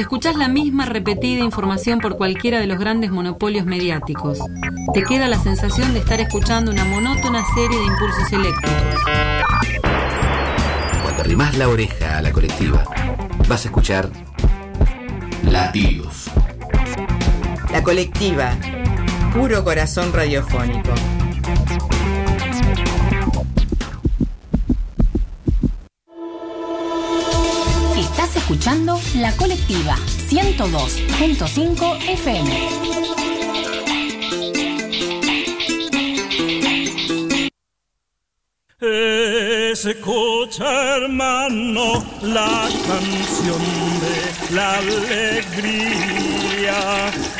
Cuando 0.00 0.16
escuchás 0.16 0.36
la 0.36 0.48
misma 0.48 0.86
repetida 0.86 1.44
información 1.44 1.98
por 1.98 2.16
cualquiera 2.16 2.58
de 2.58 2.66
los 2.66 2.78
grandes 2.78 3.10
monopolios 3.10 3.66
mediáticos, 3.66 4.38
te 4.94 5.02
queda 5.02 5.28
la 5.28 5.38
sensación 5.38 5.92
de 5.92 5.98
estar 5.98 6.18
escuchando 6.22 6.72
una 6.72 6.86
monótona 6.86 7.44
serie 7.54 7.78
de 7.78 7.84
impulsos 7.84 8.32
eléctricos. 8.32 8.94
Cuando 11.02 11.20
arrimás 11.20 11.58
la 11.58 11.68
oreja 11.68 12.16
a 12.16 12.22
la 12.22 12.32
colectiva, 12.32 12.82
vas 13.46 13.66
a 13.66 13.68
escuchar 13.68 14.08
latidos. 15.42 16.30
La 17.70 17.82
colectiva, 17.82 18.56
puro 19.34 19.62
corazón 19.64 20.14
radiofónico. 20.14 20.94
La 29.20 29.36
Colectiva 29.36 29.96
102.5 30.30 31.98
FM. 32.08 32.50
Escucha, 39.72 40.96
hermano, 40.96 42.02
la 42.22 42.66
canción 42.86 43.60
de 44.00 44.54
la 44.54 44.78
alegría, 44.78 46.78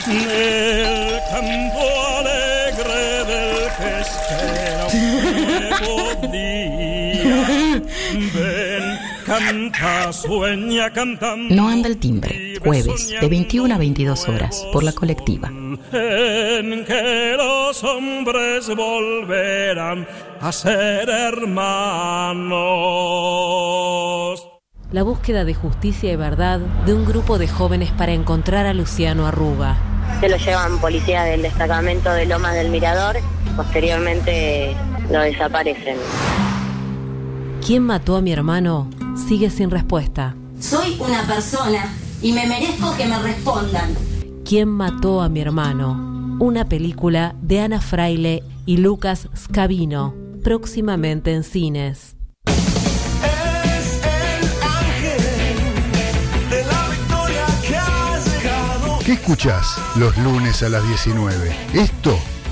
el 0.06 1.18
campo 1.30 1.82
alegre 2.18 3.24
del 3.24 3.56
que 3.78 3.90
espera 4.02 4.86
un 4.92 5.00
nuevo 5.80 5.96
día. 6.30 7.40
canta, 9.38 10.12
sueña 10.12 10.90
cantando. 10.90 11.54
No 11.54 11.68
anda 11.68 11.88
el 11.88 11.98
timbre. 11.98 12.54
Jueves, 12.64 13.14
de 13.20 13.28
21 13.28 13.72
a 13.72 13.78
22 13.78 14.28
horas, 14.28 14.66
por 14.72 14.82
la 14.82 14.92
colectiva. 14.92 15.48
en 15.48 16.84
que 16.84 17.34
los 17.36 17.84
hombres 17.84 18.66
volverán 18.74 20.06
a 20.40 20.50
ser 20.50 21.08
hermanos. 21.08 22.50
La 24.90 25.04
búsqueda 25.04 25.44
de 25.44 25.54
justicia 25.54 26.12
y 26.12 26.16
verdad 26.16 26.58
de 26.58 26.94
un 26.94 27.04
grupo 27.04 27.38
de 27.38 27.46
jóvenes 27.46 27.92
para 27.92 28.12
encontrar 28.12 28.66
a 28.66 28.74
Luciano 28.74 29.28
Arruga. 29.28 29.78
Se 30.20 30.28
lo 30.28 30.36
llevan 30.36 30.80
policías 30.80 31.26
del 31.26 31.42
destacamento 31.42 32.12
de 32.12 32.26
Lomas 32.26 32.54
del 32.54 32.70
Mirador, 32.70 33.16
posteriormente 33.56 34.74
lo 35.08 35.20
desaparecen. 35.20 35.96
¿Quién 37.64 37.84
mató 37.84 38.16
a 38.16 38.22
mi 38.22 38.32
hermano? 38.32 38.88
Sigue 39.28 39.50
sin 39.50 39.70
respuesta. 39.70 40.34
Soy 40.58 40.96
una 40.98 41.22
persona 41.26 41.94
y 42.22 42.32
me 42.32 42.46
merezco 42.46 42.96
que 42.96 43.06
me 43.06 43.18
respondan. 43.18 43.94
¿Quién 44.44 44.68
mató 44.68 45.20
a 45.20 45.28
mi 45.28 45.40
hermano? 45.40 46.38
Una 46.40 46.64
película 46.64 47.34
de 47.42 47.60
Ana 47.60 47.80
Fraile 47.80 48.42
y 48.64 48.78
Lucas 48.78 49.28
Scavino, 49.36 50.14
próximamente 50.42 51.32
en 51.34 51.44
cines. 51.44 52.16
Es 52.46 54.00
el 54.04 54.62
ángel 54.62 55.20
de 56.50 56.64
la 56.64 56.88
victoria 56.88 57.46
que 57.68 57.76
ha 57.76 58.18
llegado. 58.18 58.98
¿Qué 59.04 59.12
escuchás 59.12 59.76
los 59.96 60.16
lunes 60.18 60.62
a 60.62 60.70
las 60.70 60.86
19? 60.88 61.54
Esto 61.74 62.18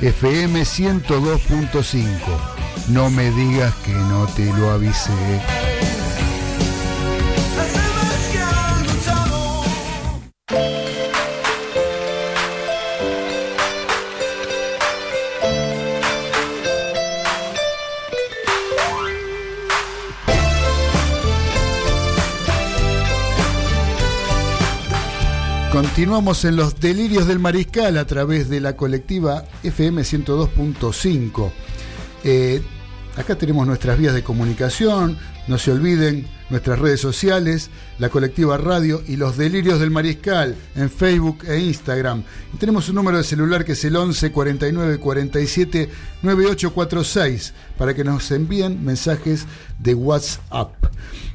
FM 0.00 0.60
102.5. 0.60 2.06
No 2.88 3.10
me 3.10 3.30
digas 3.32 3.74
que 3.84 3.92
no 3.92 4.26
te 4.28 4.44
lo 4.52 4.70
avisé. 4.70 5.12
Continuamos 25.80 26.44
en 26.44 26.56
los 26.56 26.80
delirios 26.80 27.28
del 27.28 27.38
mariscal 27.38 27.98
a 27.98 28.04
través 28.04 28.48
de 28.48 28.60
la 28.60 28.76
colectiva 28.76 29.44
FM 29.62 30.02
102.5. 30.02 31.52
Eh, 32.24 32.60
acá 33.16 33.38
tenemos 33.38 33.64
nuestras 33.64 33.96
vías 33.96 34.12
de 34.12 34.24
comunicación, 34.24 35.16
no 35.48 35.58
se 35.58 35.72
olviden 35.72 36.26
nuestras 36.50 36.78
redes 36.78 37.00
sociales, 37.00 37.70
la 37.98 38.08
colectiva 38.08 38.56
radio 38.58 39.02
y 39.06 39.16
los 39.16 39.36
delirios 39.36 39.80
del 39.80 39.90
mariscal 39.90 40.54
en 40.76 40.90
Facebook 40.90 41.44
e 41.46 41.58
Instagram. 41.58 42.22
Tenemos 42.58 42.88
un 42.88 42.96
número 42.96 43.16
de 43.18 43.24
celular 43.24 43.64
que 43.64 43.72
es 43.72 43.84
el 43.84 43.96
11 43.96 44.30
49 44.30 44.98
47 44.98 45.88
9846 46.22 47.54
para 47.76 47.94
que 47.94 48.04
nos 48.04 48.30
envíen 48.30 48.84
mensajes 48.84 49.46
de 49.78 49.94
WhatsApp. 49.94 50.74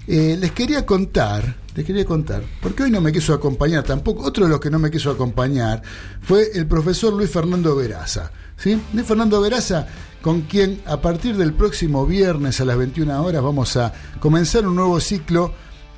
Eh, 0.07 0.37
les 0.39 0.51
quería 0.51 0.85
contar, 0.85 1.55
les 1.75 1.85
quería 1.85 2.05
contar, 2.05 2.43
porque 2.61 2.83
hoy 2.83 2.91
no 2.91 3.01
me 3.01 3.11
quiso 3.11 3.33
acompañar 3.33 3.83
tampoco. 3.83 4.23
Otro 4.23 4.45
de 4.45 4.51
los 4.51 4.59
que 4.59 4.69
no 4.69 4.79
me 4.79 4.91
quiso 4.91 5.11
acompañar 5.11 5.81
fue 6.21 6.51
el 6.53 6.67
profesor 6.67 7.13
Luis 7.13 7.29
Fernando 7.29 7.75
Veraza. 7.75 8.31
¿sí? 8.57 8.79
Luis 8.93 9.07
Fernando 9.07 9.41
Veraza, 9.41 9.87
con 10.23 10.43
quien 10.43 10.81
a 10.85 11.01
partir 11.01 11.35
del 11.35 11.53
próximo 11.53 12.05
viernes 12.05 12.61
a 12.61 12.65
las 12.65 12.77
21 12.77 13.21
horas 13.21 13.43
vamos 13.43 13.75
a 13.75 13.91
comenzar 14.21 14.65
un 14.65 14.77
nuevo 14.77 15.01
ciclo 15.01 15.53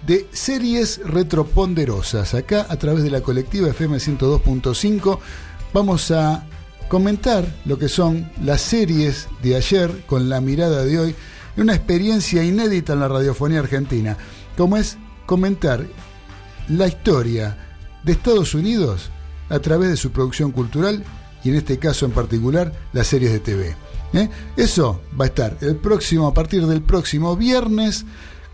de 0.08 0.28
series 0.32 1.00
retroponderosas. 1.06 2.34
Acá 2.34 2.66
a 2.68 2.76
través 2.78 3.04
de 3.04 3.12
la 3.12 3.22
colectiva 3.22 3.70
FM 3.70 3.98
102.5 3.98 5.20
vamos 5.74 6.10
a 6.10 6.44
comentar 6.88 7.46
lo 7.66 7.78
que 7.78 7.88
son 7.88 8.32
las 8.44 8.62
series 8.62 9.28
de 9.44 9.58
ayer 9.58 10.04
con 10.08 10.28
la 10.28 10.42
mirada 10.42 10.84
de 10.84 11.00
hoy 11.00 11.16
una 11.56 11.76
experiencia 11.76 12.44
inédita 12.44 12.94
en 12.94 13.02
la 13.02 13.08
radiofonía 13.08 13.60
argentina, 13.60 14.18
como 14.58 14.76
es 14.78 14.98
comentar 15.28 15.86
la 16.68 16.88
historia 16.88 17.58
de 18.04 18.12
Estados 18.12 18.56
Unidos 18.56 19.12
a 19.50 19.60
través 19.60 19.90
de 19.90 19.98
su 19.98 20.12
producción 20.12 20.52
cultural 20.52 21.04
y 21.44 21.50
en 21.50 21.56
este 21.58 21.78
caso 21.78 22.08
en 22.08 22.12
particular 22.12 22.74
las 22.92 23.06
series 23.06 23.32
de 23.32 23.40
TV. 23.40 23.85
¿Eh? 24.16 24.30
Eso 24.58 25.02
va 25.20 25.26
a 25.26 25.28
estar 25.28 25.58
el 25.62 25.76
próximo, 25.76 26.28
a 26.28 26.34
partir 26.34 26.66
del 26.66 26.82
próximo 26.82 27.36
viernes 27.36 28.06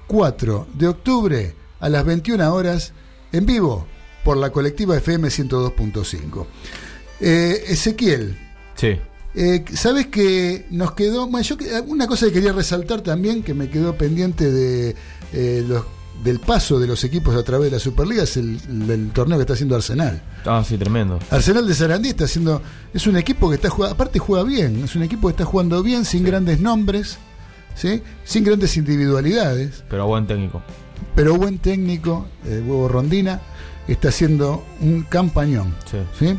4 0.07 0.68
de 0.74 0.88
octubre 0.88 1.55
a 1.80 1.89
las 1.89 2.05
21 2.05 2.53
horas 2.53 2.93
en 3.32 3.46
vivo 3.46 3.86
por 4.24 4.38
la 4.38 4.51
colectiva 4.51 4.97
FM 4.97 5.29
102.5. 5.29 6.46
Eh, 7.20 7.63
Ezequiel, 7.67 8.38
Sí. 8.75 8.97
eh, 9.36 9.63
Sabes 9.74 10.08
que 10.08 10.66
nos 10.71 10.93
quedó. 10.93 11.28
Bueno, 11.28 11.46
yo 11.46 11.55
una 11.88 12.08
cosa 12.08 12.25
que 12.28 12.33
quería 12.33 12.51
resaltar 12.54 13.01
también, 13.01 13.43
que 13.43 13.54
me 13.54 13.70
quedó 13.70 13.96
pendiente 13.96 14.51
de 14.51 14.96
eh, 15.33 15.63
los, 15.67 15.86
del 16.23 16.39
paso 16.39 16.79
de 16.79 16.87
los 16.87 17.03
equipos 17.03 17.35
a 17.35 17.43
través 17.43 17.65
de 17.71 17.77
la 17.77 17.79
Superliga, 17.79 18.23
es 18.23 18.37
el, 18.37 18.59
el 18.89 19.09
torneo 19.11 19.37
que 19.37 19.41
está 19.41 19.53
haciendo 19.53 19.75
Arsenal. 19.75 20.21
Ah, 20.45 20.63
sí, 20.67 20.77
tremendo. 20.77 21.19
Arsenal 21.29 21.67
de 21.67 21.73
Sarandí 21.73 22.09
está 22.09 22.25
haciendo. 22.25 22.61
Es 22.93 23.07
un 23.07 23.17
equipo 23.17 23.49
que 23.49 23.55
está 23.55 23.69
jugando. 23.69 23.95
Aparte, 23.95 24.19
juega 24.19 24.43
bien. 24.43 24.83
Es 24.83 24.95
un 24.95 25.03
equipo 25.03 25.27
que 25.27 25.31
está 25.31 25.45
jugando 25.45 25.81
bien, 25.83 26.05
sin 26.05 26.23
grandes 26.23 26.59
nombres, 26.59 27.17
¿sí? 27.75 28.01
sin 28.23 28.43
grandes 28.43 28.77
individualidades, 28.77 29.83
Pero 29.89 30.07
buen 30.07 30.27
técnico. 30.27 30.61
pero 31.15 31.35
buen 31.35 31.57
técnico, 31.59 32.27
eh, 32.45 32.61
Huevo 32.65 32.87
Rondina, 32.87 33.41
está 33.87 34.09
haciendo 34.09 34.63
un 34.79 35.03
campañón. 35.03 35.73
Sí. 35.89 35.97
¿sí? 36.19 36.37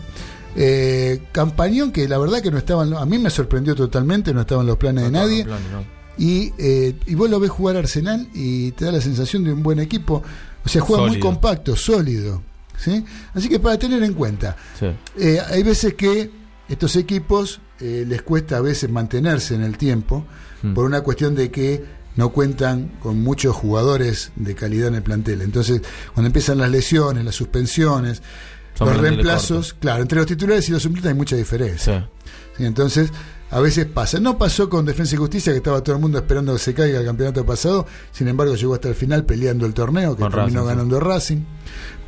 Eh, 0.54 1.22
campañón 1.32 1.92
que 1.92 2.06
la 2.08 2.18
verdad 2.18 2.40
que 2.42 2.50
no 2.50 2.58
estaban, 2.58 2.94
a 2.94 3.04
mí 3.06 3.18
me 3.18 3.30
sorprendió 3.30 3.74
totalmente, 3.74 4.32
no 4.34 4.42
estaban 4.42 4.66
los 4.66 4.76
planes 4.76 5.04
de 5.04 5.10
nadie. 5.10 5.44
Plan, 5.44 5.60
¿no? 5.72 6.01
Y, 6.18 6.52
eh, 6.58 6.94
y 7.06 7.14
vos 7.14 7.28
lo 7.30 7.40
ves 7.40 7.50
jugar 7.50 7.76
Arsenal 7.76 8.28
y 8.34 8.72
te 8.72 8.84
da 8.84 8.92
la 8.92 9.00
sensación 9.00 9.44
de 9.44 9.52
un 9.52 9.62
buen 9.62 9.78
equipo. 9.78 10.22
O 10.64 10.68
sea, 10.68 10.82
juega 10.82 11.06
muy 11.06 11.18
compacto, 11.18 11.74
sólido. 11.76 12.42
¿sí? 12.76 13.04
Así 13.34 13.48
que 13.48 13.58
para 13.60 13.78
tener 13.78 14.02
en 14.02 14.12
cuenta, 14.14 14.56
Sí. 14.78 14.86
eh, 15.18 15.38
hay 15.48 15.62
veces 15.62 15.94
que 15.94 16.30
estos 16.68 16.96
equipos 16.96 17.60
eh, 17.80 18.04
les 18.06 18.22
cuesta 18.22 18.58
a 18.58 18.60
veces 18.60 18.88
mantenerse 18.90 19.54
en 19.54 19.62
el 19.62 19.76
tiempo 19.76 20.24
Mm. 20.62 20.74
por 20.74 20.84
una 20.84 21.00
cuestión 21.00 21.34
de 21.34 21.50
que 21.50 21.84
no 22.14 22.28
cuentan 22.28 22.92
con 23.00 23.20
muchos 23.20 23.56
jugadores 23.56 24.30
de 24.36 24.54
calidad 24.54 24.88
en 24.88 24.94
el 24.96 25.02
plantel. 25.02 25.40
Entonces, 25.42 25.80
cuando 26.14 26.28
empiezan 26.28 26.58
las 26.58 26.70
lesiones, 26.70 27.24
las 27.24 27.34
suspensiones, 27.34 28.22
Son 28.78 28.88
los 28.88 28.96
reemplazos, 28.98 29.74
claro, 29.74 30.02
entre 30.02 30.18
los 30.18 30.26
titulares 30.26 30.68
y 30.68 30.72
los 30.72 30.82
suplentes 30.82 31.10
hay 31.10 31.16
mucha 31.16 31.34
diferencia. 31.36 32.08
Sí. 32.24 32.30
Sí, 32.58 32.64
entonces, 32.64 33.10
a 33.52 33.60
veces 33.60 33.84
pasa. 33.84 34.18
No 34.18 34.38
pasó 34.38 34.68
con 34.70 34.86
Defensa 34.86 35.14
y 35.14 35.18
Justicia, 35.18 35.52
que 35.52 35.58
estaba 35.58 35.82
todo 35.82 35.94
el 35.96 36.00
mundo 36.00 36.16
esperando 36.18 36.54
que 36.54 36.58
se 36.58 36.72
caiga 36.72 36.98
el 37.00 37.04
campeonato 37.04 37.44
pasado. 37.44 37.86
Sin 38.10 38.26
embargo, 38.26 38.54
llegó 38.56 38.74
hasta 38.74 38.88
el 38.88 38.94
final 38.94 39.24
peleando 39.26 39.66
el 39.66 39.74
torneo, 39.74 40.16
que 40.16 40.22
Con 40.22 40.32
terminó 40.32 40.60
Racing, 40.60 40.62
sí. 40.62 40.68
ganando 40.76 41.00
Racing. 41.00 41.40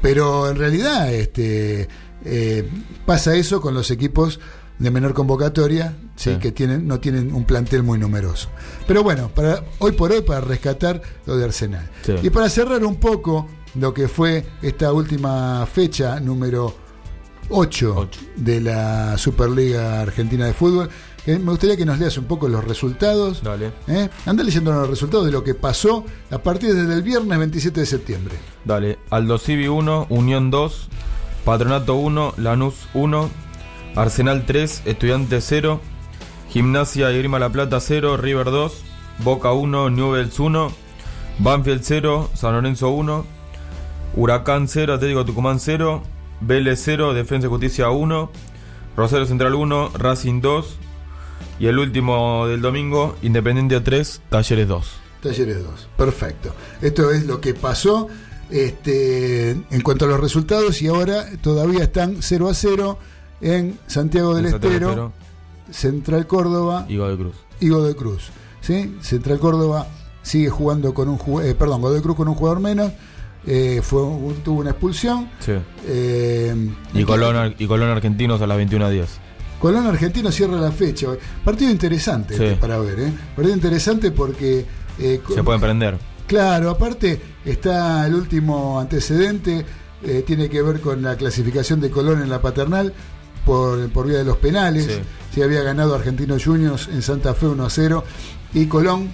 Pero 0.01 0.49
en 0.49 0.57
realidad, 0.57 1.12
este 1.12 1.89
eh, 2.25 2.69
pasa 3.05 3.37
eso 3.37 3.61
con 3.61 3.75
los 3.75 3.91
equipos 3.91 4.41
de 4.79 4.91
menor 4.91 5.12
convocatoria, 5.12 5.95
¿sí? 6.16 6.33
Sí. 6.33 6.39
que 6.39 6.51
tienen, 6.51 6.89
no 6.89 6.99
tienen 6.99 7.33
un 7.35 7.45
plantel 7.45 7.83
muy 7.83 7.99
numeroso. 7.99 8.49
Pero 8.87 9.03
bueno, 9.03 9.29
para 9.29 9.62
hoy 9.81 9.93
por 9.93 10.12
hoy, 10.12 10.23
para 10.23 10.41
rescatar 10.41 11.03
lo 11.27 11.37
de 11.37 11.45
Arsenal. 11.45 11.89
Sí. 12.07 12.15
Y 12.23 12.31
para 12.31 12.49
cerrar 12.49 12.83
un 12.85 12.97
poco 12.97 13.47
lo 13.75 13.93
que 13.93 14.09
fue 14.09 14.47
esta 14.62 14.93
última 14.95 15.66
fecha 15.66 16.19
número 16.21 16.75
8 17.51 17.95
Ocho. 17.97 18.09
de 18.37 18.61
la 18.61 19.19
Superliga 19.19 20.01
Argentina 20.01 20.47
de 20.47 20.55
Fútbol, 20.55 20.89
que 21.24 21.38
me 21.38 21.51
gustaría 21.51 21.76
que 21.76 21.86
nos 21.86 21.98
leas 21.98 22.16
un 22.18 22.24
poco 22.24 22.48
los 22.48 22.64
resultados. 22.64 23.42
Dale. 23.42 23.72
¿eh? 23.88 24.10
Anda 24.26 24.44
leyendo 24.44 24.72
los 24.72 24.88
resultados 24.88 25.24
de 25.24 25.32
lo 25.32 25.42
que 25.42 25.55
pasó 25.55 26.05
a 26.30 26.38
partir 26.38 26.74
desde 26.74 26.92
el 26.92 27.02
viernes 27.02 27.38
27 27.38 27.80
de 27.80 27.86
septiembre. 27.86 28.34
Dale. 28.64 28.98
Aldo 29.10 29.38
Civi 29.38 29.68
1, 29.68 30.09
Unión 30.10 30.51
2, 30.51 30.88
Patronato 31.44 31.94
1, 31.94 32.34
Lanús 32.36 32.74
1, 32.92 33.30
Arsenal 33.96 34.44
3, 34.44 34.82
Estudiantes 34.84 35.44
0, 35.48 35.80
Gimnasia 36.51 37.10
y 37.10 37.18
Grima 37.18 37.38
La 37.38 37.51
Plata 37.51 37.80
0, 37.80 38.18
River 38.18 38.46
2, 38.46 38.84
Boca 39.20 39.52
1, 39.52 39.90
Newells 39.90 40.38
1, 40.38 40.72
Banfield 41.38 41.82
0, 41.82 42.30
San 42.34 42.52
Lorenzo 42.52 42.90
1, 42.90 43.24
Huracán 44.16 44.68
0, 44.68 44.94
Atlético 44.94 45.24
Tucumán 45.24 45.59
0, 45.59 46.02
Vélez 46.42 46.82
0, 46.84 47.14
Defensa 47.14 47.46
y 47.46 47.51
Justicia 47.51 47.88
1, 47.88 48.30
Rosario 48.94 49.24
Central 49.26 49.55
1, 49.55 49.92
Racing 49.94 50.42
2 50.42 50.78
y 51.59 51.66
el 51.66 51.78
último 51.78 52.47
del 52.47 52.60
domingo, 52.60 53.16
Independiente 53.22 53.81
3, 53.81 54.22
Talleres 54.28 54.68
2. 54.68 54.93
Talleres 55.22 55.62
2. 55.62 55.89
Perfecto. 55.97 56.55
Esto 56.82 57.10
es 57.10 57.24
lo 57.26 57.40
que 57.40 57.55
pasó 57.55 58.09
este, 58.51 59.51
en 59.51 59.81
cuanto 59.82 60.05
a 60.05 60.09
los 60.09 60.20
resultados 60.20 60.81
y 60.82 60.89
ahora 60.89 61.24
todavía 61.43 61.85
están 61.85 62.16
0 62.20 62.48
a 62.48 62.55
0 62.55 62.98
en 63.40 63.78
Santiago 63.86 64.35
del 64.35 64.47
En 64.47 64.51
Santiago 64.52 64.74
Estero, 64.74 64.90
Estero. 64.90 65.12
Central 65.70 66.26
Córdoba 66.26 66.86
y 66.89 66.97
Godoy 66.98 67.16
Cruz. 67.16 67.36
y 67.60 67.68
Godoy 67.68 67.94
Cruz. 67.94 68.28
¿sí? 68.60 68.97
Central 69.01 69.39
Córdoba 69.39 69.86
sigue 70.22 70.51
jugando 70.51 70.93
con 70.94 71.09
un 71.09 71.16
jugador, 71.18 71.56
perdón, 71.56 71.81
Godoy 71.82 72.01
Cruz 72.02 72.16
con 72.16 72.28
un 72.28 72.35
jugador 72.35 72.60
menos. 72.60 72.93
eh, 73.47 73.81
fue, 73.82 74.01
tuvo 74.44 74.60
una 74.60 74.70
expulsión. 74.70 75.28
Sí. 75.40 75.52
eh, 75.86 76.55
Y 76.94 77.05
Colón, 77.05 77.55
y 77.59 77.66
Colón 77.66 77.90
Argentinos 77.90 78.40
a 78.40 78.47
las 78.47 78.56
21 78.56 78.85
a 78.86 78.90
10. 78.90 79.20
Colón 79.65 79.86
Argentino 79.86 80.31
cierra 80.31 80.61
la 80.61 80.70
fecha. 80.70 81.07
Partido 81.43 81.70
interesante 81.70 82.36
Sí. 82.36 82.45
este 82.45 82.57
para 82.57 82.77
ver, 82.81 83.01
¿eh? 83.01 83.12
Partido 83.35 83.55
interesante 83.57 84.11
porque. 84.11 84.66
eh, 84.99 85.23
Se 85.35 85.43
pueden 85.43 85.59
prender. 85.59 85.97
Claro, 86.27 86.69
aparte 86.69 87.19
está 87.47 88.07
el 88.07 88.15
último 88.15 88.78
antecedente, 88.78 89.65
eh, 90.03 90.23
tiene 90.27 90.51
que 90.51 90.61
ver 90.61 90.82
con 90.82 91.01
la 91.03 91.16
clasificación 91.16 91.81
de 91.81 91.91
Colón 91.91 92.20
en 92.20 92.28
la 92.28 92.43
paternal 92.43 92.93
por, 93.47 93.89
por 93.89 94.07
vía 94.07 94.19
de 94.19 94.24
los 94.24 94.36
penales. 94.36 94.85
Sí. 94.85 95.01
Se 95.35 95.43
había 95.43 95.62
ganado 95.62 95.95
Argentinos 95.95 96.45
Juniors 96.45 96.89
en 96.89 97.01
Santa 97.01 97.32
Fe 97.32 97.47
1 97.47 97.65
a 97.65 97.70
0 97.70 98.05
y 98.53 98.66
Colón 98.66 99.09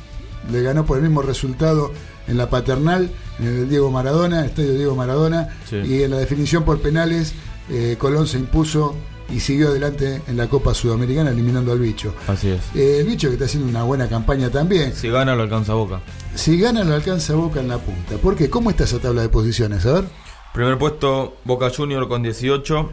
le 0.50 0.62
ganó 0.62 0.84
por 0.84 0.96
el 0.96 1.04
mismo 1.04 1.22
resultado 1.22 1.92
en 2.26 2.36
la 2.38 2.50
paternal, 2.50 3.08
en 3.38 3.46
el 3.46 3.68
Diego 3.68 3.92
Maradona, 3.92 4.44
Estadio 4.46 4.74
Diego 4.74 4.96
Maradona, 4.96 5.48
Sí. 5.68 5.76
y 5.76 6.02
en 6.02 6.10
la 6.10 6.16
definición 6.18 6.64
por 6.64 6.80
penales 6.80 7.34
eh, 7.70 7.94
Colón 8.00 8.26
se 8.26 8.36
impuso 8.38 8.96
y 9.30 9.40
siguió 9.40 9.68
adelante 9.68 10.22
en 10.26 10.36
la 10.36 10.48
Copa 10.48 10.74
Sudamericana 10.74 11.30
eliminando 11.30 11.72
al 11.72 11.78
bicho. 11.78 12.14
Así 12.26 12.48
es. 12.48 12.60
Eh, 12.74 13.00
el 13.00 13.06
bicho 13.06 13.28
que 13.28 13.34
está 13.34 13.46
haciendo 13.46 13.68
una 13.68 13.82
buena 13.82 14.08
campaña 14.08 14.50
también. 14.50 14.94
Si 14.94 15.08
gana, 15.08 15.34
lo 15.34 15.42
alcanza 15.42 15.74
Boca. 15.74 16.00
Si 16.34 16.58
gana, 16.58 16.84
lo 16.84 16.94
alcanza 16.94 17.34
Boca 17.34 17.60
en 17.60 17.68
la 17.68 17.78
punta. 17.78 18.16
¿Por 18.16 18.36
qué? 18.36 18.50
¿Cómo 18.50 18.70
está 18.70 18.84
esa 18.84 18.98
tabla 18.98 19.22
de 19.22 19.28
posiciones? 19.28 19.86
A 19.86 19.92
ver. 19.92 20.04
Primer 20.52 20.78
puesto, 20.78 21.36
Boca 21.44 21.70
Junior 21.74 22.08
con 22.08 22.22
18. 22.22 22.90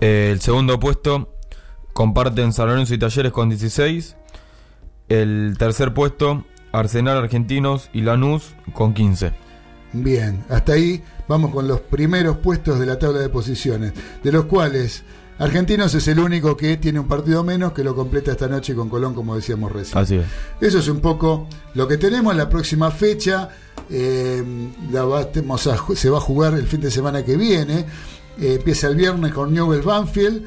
Eh, 0.00 0.30
el 0.32 0.40
segundo 0.40 0.78
puesto, 0.80 1.34
comparten 1.92 2.52
San 2.52 2.68
Lorenzo 2.68 2.94
y 2.94 2.98
Talleres 2.98 3.32
con 3.32 3.48
16. 3.48 4.16
El 5.08 5.56
tercer 5.58 5.94
puesto, 5.94 6.44
Arsenal 6.72 7.16
Argentinos 7.16 7.90
y 7.92 8.02
Lanús 8.02 8.54
con 8.74 8.94
15. 8.94 9.32
Bien, 9.92 10.44
hasta 10.50 10.74
ahí 10.74 11.02
vamos 11.28 11.50
con 11.50 11.66
los 11.66 11.80
primeros 11.80 12.38
puestos 12.38 12.78
de 12.78 12.86
la 12.86 12.98
tabla 12.98 13.20
de 13.20 13.30
posiciones, 13.30 13.92
de 14.22 14.32
los 14.32 14.44
cuales 14.44 15.02
Argentinos 15.38 15.94
es 15.94 16.08
el 16.08 16.18
único 16.18 16.56
que 16.56 16.76
tiene 16.78 16.98
un 16.98 17.06
partido 17.06 17.44
menos 17.44 17.72
que 17.72 17.84
lo 17.84 17.94
completa 17.94 18.32
esta 18.32 18.48
noche 18.48 18.74
con 18.74 18.88
Colón, 18.88 19.14
como 19.14 19.36
decíamos 19.36 19.70
recién. 19.70 19.96
Así 19.98 20.16
es. 20.16 20.26
Eso 20.60 20.78
es 20.80 20.88
un 20.88 21.00
poco 21.00 21.46
lo 21.74 21.86
que 21.86 21.96
tenemos. 21.96 22.34
La 22.34 22.48
próxima 22.48 22.90
fecha 22.90 23.48
eh, 23.90 24.42
la 24.90 25.04
vamos 25.04 25.66
a 25.68 25.76
se 25.94 26.10
va 26.10 26.18
a 26.18 26.20
jugar 26.20 26.54
el 26.54 26.66
fin 26.66 26.80
de 26.80 26.90
semana 26.90 27.24
que 27.24 27.36
viene. 27.36 27.86
Eh, 28.40 28.54
empieza 28.56 28.88
el 28.88 28.96
viernes 28.96 29.32
con 29.32 29.52
Newell 29.52 29.82
Banfield. 29.82 30.44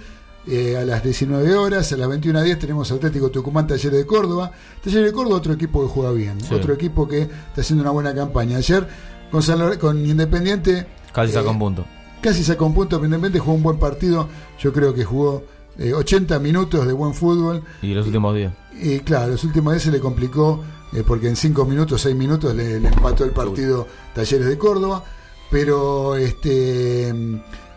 eh, 0.48 0.76
a 0.76 0.84
las 0.84 1.04
19 1.04 1.54
horas, 1.56 1.94
a 1.94 1.98
las 1.98 2.10
21.10 2.10 2.58
tenemos 2.58 2.92
Atlético 2.92 3.30
Tucumán 3.30 3.68
Talleres 3.68 4.00
de 4.00 4.06
Córdoba. 4.08 4.52
Talleres 4.84 5.06
de 5.06 5.12
Córdoba, 5.14 5.38
otro 5.38 5.54
equipo 5.54 5.84
que 5.84 5.88
juega 5.94 6.12
bien, 6.12 6.42
Sí. 6.42 6.54
otro 6.56 6.74
equipo 6.74 7.08
que 7.08 7.22
está 7.22 7.62
haciendo 7.62 7.84
una 7.84 7.92
buena 7.92 8.14
campaña. 8.16 8.58
Ayer 8.58 8.88
con, 9.30 9.44
San 9.44 9.60
Lore- 9.60 9.78
con 9.78 10.04
Independiente 10.06 10.88
Casi 11.14 11.32
saca 11.32 11.50
un 11.52 11.60
punto. 11.60 11.86
Casi 12.22 12.43
sacó 12.43 12.65
un 12.65 12.73
punto, 12.73 12.95
Independiente 12.98 13.39
jugó 13.39 13.53
un 13.56 13.64
buen 13.64 13.77
partido. 13.80 14.27
Yo 14.60 14.72
creo 14.73 14.93
que 14.93 15.03
jugó 15.03 15.43
eh, 15.77 15.93
80 15.93 16.39
minutos 16.39 16.85
de 16.88 16.93
buen 16.93 17.14
fútbol. 17.14 17.64
Y 17.81 17.93
los 17.93 18.06
últimos 18.07 18.35
días. 18.35 18.53
Y 18.81 18.99
claro, 18.99 19.31
los 19.31 19.43
últimos 19.43 19.73
días 19.73 19.84
se 19.84 19.91
le 19.91 19.99
complicó 19.99 20.64
eh, 20.93 21.03
porque 21.06 21.27
en 21.27 21.35
5 21.35 21.65
minutos, 21.65 22.02
6 22.02 22.15
minutos 22.15 22.56
le, 22.56 22.80
le 22.80 22.88
empató 22.88 23.23
el 23.23 23.31
partido 23.31 23.88
Talleres 24.14 24.48
de 24.48 24.57
Córdoba. 24.57 25.03
Pero 25.49 26.15
este 26.15 27.14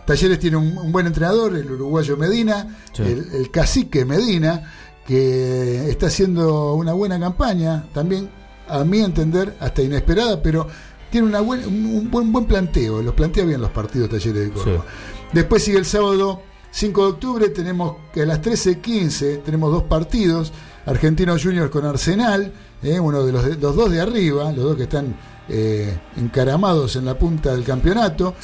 Talleres 0.07 0.39
tiene 0.39 0.57
un, 0.59 0.77
un 0.79 0.93
buen 0.93 1.07
entrenador, 1.07 1.57
el 1.57 1.71
uruguayo 1.71 2.17
Medina, 2.17 2.77
Sí. 2.93 3.03
el, 3.03 3.29
el 3.33 3.51
cacique 3.51 4.05
Medina, 4.05 4.71
que 5.07 5.89
está 5.91 6.07
haciendo 6.07 6.75
una 6.75 6.93
buena 6.93 7.19
campaña, 7.19 7.85
también 7.93 8.29
a 8.69 8.85
mi 8.85 9.01
entender 9.01 9.57
hasta 9.61 9.83
inesperada, 9.83 10.41
pero 10.43 10.67
tiene 11.15 11.29
una 11.29 11.43
buen, 11.43 11.65
un, 11.65 12.11
buen, 12.11 12.33
buen 12.33 12.45
planteo, 12.45 13.01
los 13.01 13.15
plantea 13.15 13.45
bien 13.45 13.61
los 13.61 13.71
partidos 13.71 14.11
Talleres 14.11 14.47
de 14.47 14.51
Córdoba. 14.51 14.85
Después 15.33 15.63
sigue 15.63 15.79
el 15.79 15.85
sábado 15.85 16.43
5 16.73 17.03
de 17.05 17.09
octubre, 17.09 17.49
tenemos 17.51 17.99
que 18.13 18.23
a 18.23 18.27
las 18.27 18.43
13.15 18.43 19.45
tenemos 19.45 19.71
dos 19.71 19.85
partidos, 19.85 20.53
Argentinos 20.85 21.41
Juniors 21.41 21.71
con 21.71 21.87
Arsenal, 21.87 22.53
eh, 22.83 22.99
uno 22.99 23.25
de 23.25 23.31
los, 23.31 23.61
dos 23.61 23.93
de 23.93 24.01
arriba, 24.01 24.51
los 24.51 24.65
dos 24.65 24.77
que 24.77 24.83
están 24.83 25.15
eh, 25.49 25.97
encaramados 26.17 26.97
en 26.97 27.05
la 27.05 27.17
punta 27.17 27.55
del 27.55 27.63
campeonato, 27.63 28.35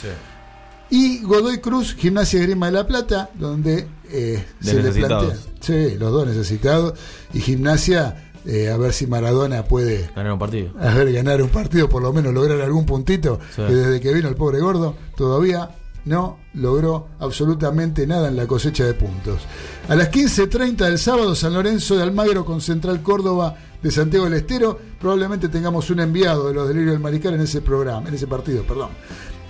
y 0.90 1.22
Godoy 1.22 1.58
Cruz, 1.58 1.96
Gimnasia 1.96 2.40
Grima 2.40 2.66
de 2.66 2.72
la 2.72 2.86
Plata, 2.86 3.30
donde 3.34 3.88
eh, 4.12 4.44
se 4.60 4.80
le 4.80 4.92
plantea, 4.92 5.36
sí, 5.58 5.96
los 5.98 6.12
dos 6.12 6.24
necesitados, 6.24 6.96
y 7.34 7.40
Gimnasia, 7.40 8.29
eh, 8.46 8.70
a 8.70 8.76
ver 8.76 8.92
si 8.92 9.06
Maradona 9.06 9.64
puede 9.64 10.10
Ganar 10.14 10.32
un 10.32 10.38
partido. 10.38 10.70
a 10.80 10.94
ver, 10.94 11.12
ganar 11.12 11.42
un 11.42 11.48
partido, 11.50 11.88
por 11.88 12.02
lo 12.02 12.12
menos 12.12 12.32
lograr 12.32 12.60
algún 12.60 12.86
puntito, 12.86 13.38
Sí. 13.54 13.62
que 13.66 13.74
desde 13.74 14.00
que 14.00 14.12
vino 14.12 14.28
el 14.28 14.34
pobre 14.36 14.60
gordo, 14.60 14.96
todavía 15.16 15.70
no 16.06 16.38
logró 16.54 17.08
absolutamente 17.18 18.06
nada 18.06 18.28
en 18.28 18.36
la 18.36 18.46
cosecha 18.46 18.84
de 18.86 18.94
puntos. 18.94 19.42
A 19.88 19.94
las 19.94 20.10
15.30 20.10 20.86
del 20.86 20.98
sábado, 20.98 21.34
San 21.34 21.52
Lorenzo 21.52 21.96
de 21.96 22.02
Almagro 22.02 22.44
con 22.46 22.60
Central 22.62 23.02
Córdoba 23.02 23.54
de 23.82 23.90
Santiago 23.90 24.24
del 24.24 24.34
Estero, 24.34 24.78
probablemente 24.98 25.48
tengamos 25.48 25.90
un 25.90 26.00
enviado 26.00 26.48
de 26.48 26.54
los 26.54 26.68
delirios 26.68 26.92
del 26.92 27.00
Maricar 27.00 27.34
en 27.34 27.40
ese 27.42 27.60
programa, 27.60 28.08
en 28.08 28.14
ese 28.14 28.26
partido, 28.26 28.62
perdón. 28.62 28.88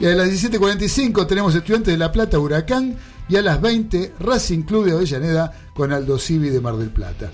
Y 0.00 0.06
a 0.06 0.14
las 0.14 0.28
17.45 0.28 1.26
tenemos 1.26 1.54
Estudiantes 1.54 1.92
de 1.94 1.98
La 1.98 2.10
Plata, 2.10 2.38
Huracán, 2.38 2.96
y 3.28 3.36
a 3.36 3.42
las 3.42 3.60
20 3.60 4.14
Racing 4.18 4.62
Club 4.62 4.86
de 4.86 4.92
Avellaneda 4.92 5.52
con 5.74 5.92
Aldo 5.92 6.18
Civi 6.18 6.48
de 6.48 6.60
Mar 6.60 6.76
del 6.76 6.90
Plata. 6.90 7.30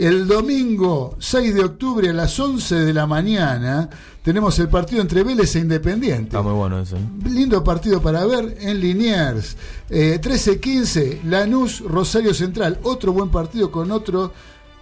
El 0.00 0.26
domingo 0.26 1.14
6 1.18 1.54
de 1.54 1.62
octubre 1.62 2.08
a 2.08 2.14
las 2.14 2.40
11 2.40 2.74
de 2.86 2.94
la 2.94 3.06
mañana 3.06 3.90
tenemos 4.22 4.58
el 4.58 4.70
partido 4.70 5.02
entre 5.02 5.22
Vélez 5.22 5.54
e 5.56 5.58
Independiente. 5.58 6.24
Está 6.24 6.40
muy 6.40 6.54
bueno 6.54 6.80
eso. 6.80 6.96
¿eh? 6.96 7.00
Lindo 7.28 7.62
partido 7.62 8.00
para 8.00 8.24
ver 8.24 8.56
en 8.60 8.80
Liniers. 8.80 9.58
Eh, 9.90 10.18
13-15, 10.18 11.24
Lanús, 11.24 11.80
Rosario 11.80 12.32
Central. 12.32 12.80
Otro 12.82 13.12
buen 13.12 13.28
partido 13.28 13.70
con 13.70 13.90
otro 13.90 14.32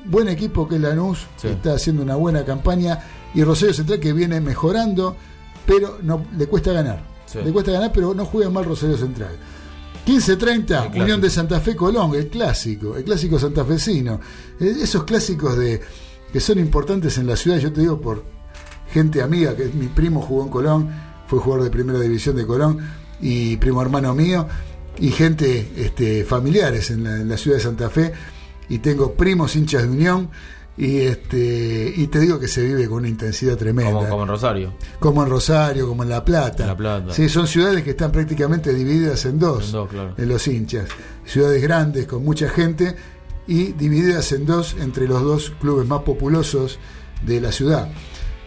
buen 0.05 0.29
equipo 0.29 0.69
que 0.69 0.77
es 0.77 0.83
Lanús, 0.83 1.27
que 1.43 1.51
está 1.51 1.73
haciendo 1.73 2.05
una 2.05 2.15
buena 2.15 2.45
campaña. 2.45 3.01
Y 3.35 3.43
Rosario 3.43 3.75
Central 3.75 3.99
que 3.99 4.13
viene 4.13 4.41
mejorando, 4.41 5.17
pero 5.67 5.99
no 6.01 6.27
le 6.37 6.47
cuesta 6.47 6.71
ganar. 6.71 7.03
Sí. 7.27 7.41
Le 7.45 7.51
cuesta 7.51 7.73
ganar, 7.73 7.91
pero 7.93 8.15
no 8.15 8.25
juega 8.25 8.51
mal 8.51 8.65
Rosario 8.65 8.97
Central. 8.97 9.37
15-30, 10.09 10.67
clásico. 10.67 11.03
Unión 11.03 11.21
de 11.21 11.29
Santa 11.29 11.61
Fe 11.61 11.77
Colón, 11.77 12.15
el 12.15 12.29
clásico, 12.29 12.97
el 12.97 13.05
clásico 13.05 13.39
santafesino. 13.39 14.19
Eh, 14.59 14.77
Esos 14.81 15.05
clásicos 15.05 15.59
de 15.59 15.83
que 16.33 16.41
son 16.41 16.59
importantes 16.59 17.19
en 17.19 17.27
la 17.27 17.37
ciudad, 17.37 17.59
yo 17.59 17.73
te 17.73 17.83
digo 17.83 18.01
por 18.01 18.25
gente 18.91 19.21
amiga, 19.21 19.55
que 19.55 19.67
mi 19.67 19.87
primo 19.89 20.23
jugó 20.23 20.45
en 20.45 20.49
Colón, 20.49 20.91
fue 21.27 21.41
jugador 21.41 21.65
de 21.65 21.71
primera 21.71 22.01
división 22.01 22.37
de 22.37 22.47
Colón 22.47 22.79
y 23.21 23.57
primo 23.59 23.83
hermano 23.83 24.15
mío, 24.15 24.47
y 24.99 25.11
gente 25.11 25.73
este, 25.77 26.25
familiares 26.25 26.91
en 26.91 27.05
la, 27.05 27.17
en 27.17 27.29
la 27.29 27.37
ciudad 27.37 27.59
de 27.59 27.63
Santa 27.63 27.91
Fe, 27.91 28.13
y 28.71 28.79
tengo 28.79 29.13
primos 29.13 29.57
hinchas 29.57 29.83
de 29.83 29.89
Unión, 29.91 30.31
y 30.79 31.01
este 31.01 31.93
y 31.97 32.07
te 32.07 32.21
digo 32.21 32.39
que 32.39 32.47
se 32.47 32.63
vive 32.63 32.87
con 32.89 32.99
una 32.99 33.09
intensidad 33.09 33.57
tremenda. 33.57 33.91
Como, 33.93 34.09
como 34.09 34.23
en 34.23 34.29
Rosario. 34.29 34.73
Como 35.01 35.23
en 35.25 35.29
Rosario, 35.31 35.89
como 35.89 36.05
en 36.05 36.09
La 36.09 36.25
Plata. 36.25 36.63
En 36.63 36.69
La 36.69 36.77
Plata. 36.77 37.13
Sí, 37.13 37.29
son 37.29 37.47
ciudades 37.49 37.83
que 37.83 37.91
están 37.91 38.13
prácticamente 38.13 38.73
divididas 38.73 39.25
en 39.25 39.39
dos, 39.39 39.67
En 39.67 39.73
dos, 39.73 39.89
claro. 39.89 40.15
en 40.17 40.29
los 40.29 40.47
hinchas. 40.47 40.89
Ciudades 41.25 41.61
grandes, 41.61 42.07
con 42.07 42.25
mucha 42.25 42.49
gente, 42.49 42.95
y 43.47 43.73
divididas 43.73 44.31
en 44.33 44.47
dos 44.47 44.77
entre 44.79 45.09
los 45.09 45.23
dos 45.23 45.53
clubes 45.61 45.87
más 45.89 46.03
populosos 46.03 46.79
de 47.27 47.41
la 47.41 47.51
ciudad. 47.51 47.91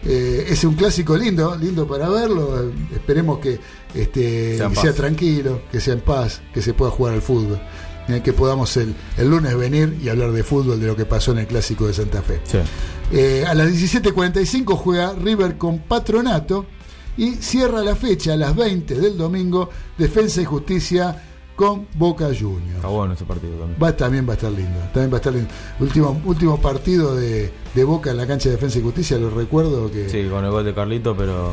Eh, 0.04 0.46
es 0.48 0.64
un 0.64 0.74
clásico 0.74 1.16
lindo, 1.16 1.54
lindo 1.56 1.86
para 1.86 2.08
verlo. 2.08 2.60
eh, 2.62 2.72
esperemos 2.94 3.38
que, 3.38 3.60
este, 3.94 4.56
Sea 4.56 4.68
que 4.68 4.76
sea 4.76 4.92
tranquilo, 4.94 5.62
que 5.70 5.80
sea 5.80 5.94
en 5.94 6.00
paz, 6.00 6.40
que 6.52 6.62
se 6.62 6.72
pueda 6.74 6.90
jugar 6.90 7.14
al 7.14 7.22
fútbol. 7.22 7.60
Eh, 8.08 8.20
que 8.22 8.32
podamos 8.32 8.76
el, 8.76 8.94
el 9.16 9.28
lunes 9.30 9.56
venir 9.56 9.98
y 10.02 10.08
hablar 10.08 10.32
de 10.32 10.42
fútbol, 10.42 10.80
de 10.80 10.86
lo 10.86 10.96
que 10.96 11.04
pasó 11.04 11.32
en 11.32 11.38
el 11.38 11.46
Clásico 11.46 11.86
de 11.86 11.94
Santa 11.94 12.22
Fe. 12.22 12.40
Sí. 12.44 12.58
Eh, 13.12 13.44
a 13.46 13.54
las 13.54 13.68
17.45 13.68 14.76
juega 14.76 15.12
River 15.14 15.58
con 15.58 15.80
Patronato 15.80 16.66
y 17.16 17.32
cierra 17.36 17.82
la 17.82 17.94
fecha 17.94 18.32
a 18.32 18.36
las 18.36 18.56
20 18.56 18.94
del 18.94 19.16
domingo 19.18 19.68
Defensa 19.98 20.40
y 20.40 20.44
Justicia 20.46 21.22
con 21.54 21.86
Boca 21.94 22.26
Juniors. 22.28 22.76
Está 22.76 22.88
bueno 22.88 23.12
ese 23.12 23.24
partido 23.26 23.52
también. 23.58 23.78
Va, 23.80 23.94
también 23.94 24.26
va 24.26 24.32
a 24.32 24.36
estar 24.36 24.50
lindo. 24.50 24.78
También 24.94 25.10
va 25.12 25.16
a 25.16 25.18
estar 25.18 25.32
lindo. 25.34 25.50
Último, 25.80 26.20
último 26.24 26.58
partido 26.60 27.14
de, 27.14 27.52
de 27.74 27.84
Boca 27.84 28.10
en 28.10 28.16
la 28.16 28.26
cancha 28.26 28.48
de 28.48 28.54
Defensa 28.56 28.78
y 28.78 28.82
Justicia, 28.82 29.18
lo 29.18 29.28
recuerdo 29.28 29.90
que 29.92 30.08
Sí, 30.08 30.26
con 30.30 30.42
el 30.44 30.50
gol 30.50 30.64
de 30.64 30.72
Carlito, 30.74 31.14
pero 31.14 31.52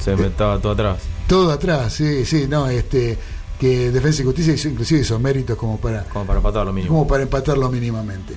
se 0.00 0.14
me 0.14 0.28
estaba 0.28 0.60
todo 0.60 0.72
atrás. 0.72 0.98
todo 1.26 1.50
atrás, 1.50 1.92
sí, 1.92 2.24
sí, 2.24 2.46
no, 2.48 2.68
este 2.68 3.18
que 3.60 3.90
Defensa 3.92 4.22
y 4.22 4.24
Justicia 4.24 4.54
hizo, 4.54 4.68
inclusive 4.68 5.02
hizo 5.02 5.18
méritos 5.20 5.56
como 5.56 5.78
para 5.78 6.04
Como 6.04 6.24
para 6.26 6.38
empatar 6.38 6.66
lo 6.66 6.72
mínimo. 6.72 6.94
como 6.94 7.06
para 7.06 7.22
empatarlo 7.22 7.70
mínimamente. 7.70 8.34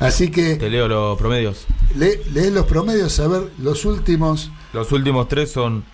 Así 0.00 0.30
que 0.30 0.56
Te 0.56 0.70
leo 0.70 0.88
los 0.88 1.18
promedios. 1.18 1.66
le, 1.94 2.20
lees 2.32 2.50
los 2.52 2.64
promedios 2.66 3.20
a 3.20 3.28
ver 3.28 3.50
los 3.58 3.84
últimos 3.84 4.50
Los 4.72 4.90
últimos 4.92 5.28
tres 5.28 5.52
son 5.52 5.84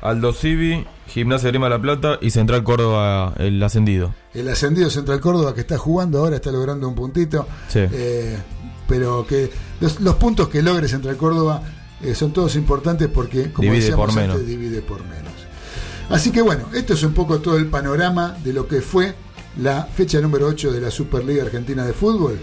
Aldo 0.00 0.32
Civi, 0.32 0.86
Gimnasia 1.08 1.50
Grima 1.50 1.68
La 1.68 1.78
Plata 1.78 2.18
y 2.22 2.30
Central 2.30 2.64
Córdoba 2.64 3.34
el 3.36 3.62
ascendido. 3.62 4.14
el 4.32 4.48
ascendido 4.48 4.88
Central 4.88 5.20
Córdoba 5.20 5.54
que 5.54 5.60
está 5.60 5.76
jugando 5.76 6.20
ahora 6.20 6.36
está 6.36 6.50
logrando 6.50 6.88
un 6.88 6.94
puntito. 6.94 7.46
Sí. 7.68 7.80
Eh, 7.92 8.38
pero 8.88 9.26
que 9.26 9.50
los, 9.80 10.00
los 10.00 10.14
puntos 10.14 10.48
que 10.48 10.62
logre 10.62 10.88
Central 10.88 11.18
Córdoba 11.18 11.62
eh, 12.02 12.14
son 12.14 12.32
todos 12.32 12.56
importantes 12.56 13.08
porque, 13.08 13.52
como 13.52 13.66
Divide 13.66 13.82
decíamos 13.82 14.06
por 14.14 14.18
antes, 14.22 14.36
menos. 14.38 14.46
divide 14.46 14.80
por 14.80 15.04
menos. 15.04 15.29
Así 16.10 16.32
que 16.32 16.42
bueno, 16.42 16.64
esto 16.74 16.94
es 16.94 17.02
un 17.04 17.14
poco 17.14 17.38
todo 17.40 17.56
el 17.56 17.66
panorama 17.66 18.36
de 18.42 18.52
lo 18.52 18.66
que 18.66 18.80
fue 18.80 19.14
la 19.58 19.84
fecha 19.84 20.20
número 20.20 20.48
8 20.48 20.72
de 20.72 20.80
la 20.80 20.90
Superliga 20.90 21.44
Argentina 21.44 21.86
de 21.86 21.92
Fútbol. 21.92 22.38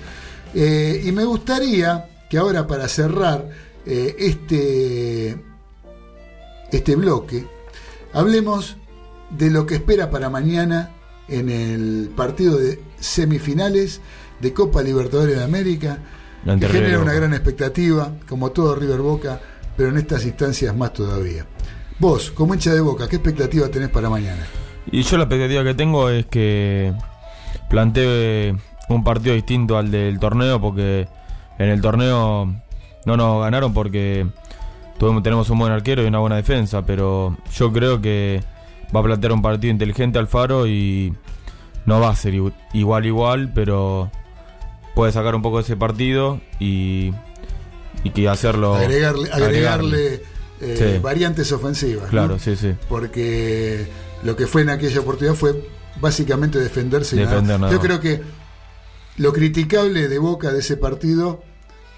Eh, 0.54 1.04
y 1.04 1.12
me 1.12 1.26
gustaría 1.26 2.10
que 2.30 2.38
ahora 2.38 2.66
para 2.66 2.88
cerrar 2.88 3.50
eh, 3.86 4.16
este, 4.20 5.38
este 6.72 6.96
bloque, 6.96 7.46
hablemos 8.14 8.78
de 9.30 9.50
lo 9.52 9.66
que 9.66 9.76
espera 9.76 10.10
para 10.10 10.30
mañana 10.30 10.92
en 11.28 11.50
el 11.50 12.10
partido 12.16 12.58
de 12.58 12.80
semifinales 13.00 14.00
de 14.40 14.54
Copa 14.54 14.82
Libertadores 14.82 15.36
de 15.36 15.44
América, 15.44 16.00
que 16.46 16.68
genera 16.68 17.00
una 17.00 17.14
gran 17.14 17.34
expectativa, 17.34 18.14
como 18.30 18.52
todo 18.52 18.76
River 18.76 19.02
Boca, 19.02 19.42
pero 19.76 19.90
en 19.90 19.98
estas 19.98 20.26
instancias 20.26 20.74
más 20.76 20.94
todavía. 20.94 21.46
Vos, 22.00 22.32
como 22.32 22.54
hincha 22.54 22.74
de 22.74 22.82
Boca, 22.82 23.08
¿qué 23.08 23.16
expectativa 23.16 23.68
tenés 23.70 23.90
para 23.90 24.10
mañana? 24.10 24.46
Y 24.92 25.02
yo 25.04 25.18
la 25.18 25.24
expectativa 25.24 25.64
que 25.64 25.74
tengo 25.74 26.10
es 26.10 26.26
que 26.28 26.94
plantee 27.70 28.56
un 28.90 29.04
partido 29.04 29.36
distinto 29.36 29.78
al 29.78 29.92
del 29.92 30.20
torneo 30.20 30.62
porque 30.62 31.08
en 31.60 31.70
el 31.70 31.82
torneo 31.82 32.54
no 33.06 33.18
nos 33.18 33.42
ganaron 33.42 33.74
porque 33.74 34.28
tuvimos, 34.98 35.24
tenemos 35.24 35.50
un 35.50 35.60
buen 35.60 35.72
arquero 35.72 36.04
y 36.04 36.06
una 36.06 36.20
buena 36.20 36.36
defensa, 36.38 36.86
pero 36.86 37.36
yo 37.54 37.74
creo 37.74 38.00
que 38.02 38.42
va 38.96 39.00
a 39.02 39.04
plantear 39.04 39.34
un 39.34 39.42
partido 39.42 39.72
inteligente 39.72 40.20
Alfaro 40.20 40.68
y 40.68 41.14
no 41.86 42.00
va 42.00 42.10
a 42.10 42.16
ser 42.16 42.34
igu- 42.36 42.54
igual 42.74 43.06
igual, 43.06 43.52
pero 43.54 44.12
puede 44.96 45.12
sacar 45.12 45.36
un 45.36 45.42
poco 45.42 45.58
de 45.58 45.64
ese 45.64 45.76
partido 45.76 46.40
y, 46.60 47.12
y 48.04 48.10
que 48.12 48.30
hacerlo 48.30 48.76
agregarle, 48.76 49.32
agregarle, 49.32 50.22
eh, 50.62 50.94
Sí. 50.96 51.00
variantes 51.02 51.52
ofensivas. 51.52 52.06
¿no? 52.06 52.10
Claro, 52.10 52.40
sí, 52.40 52.56
sí. 52.56 52.74
Porque 52.90 53.88
lo 54.24 54.36
que 54.36 54.48
fue 54.48 54.62
en 54.64 54.70
aquella 54.70 55.00
oportunidad 55.00 55.36
fue 55.36 55.68
básicamente 56.02 56.60
defenderse. 56.60 57.16
y 57.16 57.20
nada. 57.20 57.32
Defender 57.32 57.60
nada 57.60 57.74
Yo 57.74 57.80
creo 57.80 58.00
que 58.00 58.22
lo 59.18 59.34
criticable 59.34 60.08
de 60.08 60.20
Boca 60.20 60.52
de 60.52 60.60
ese 60.60 60.78
partido 60.78 61.44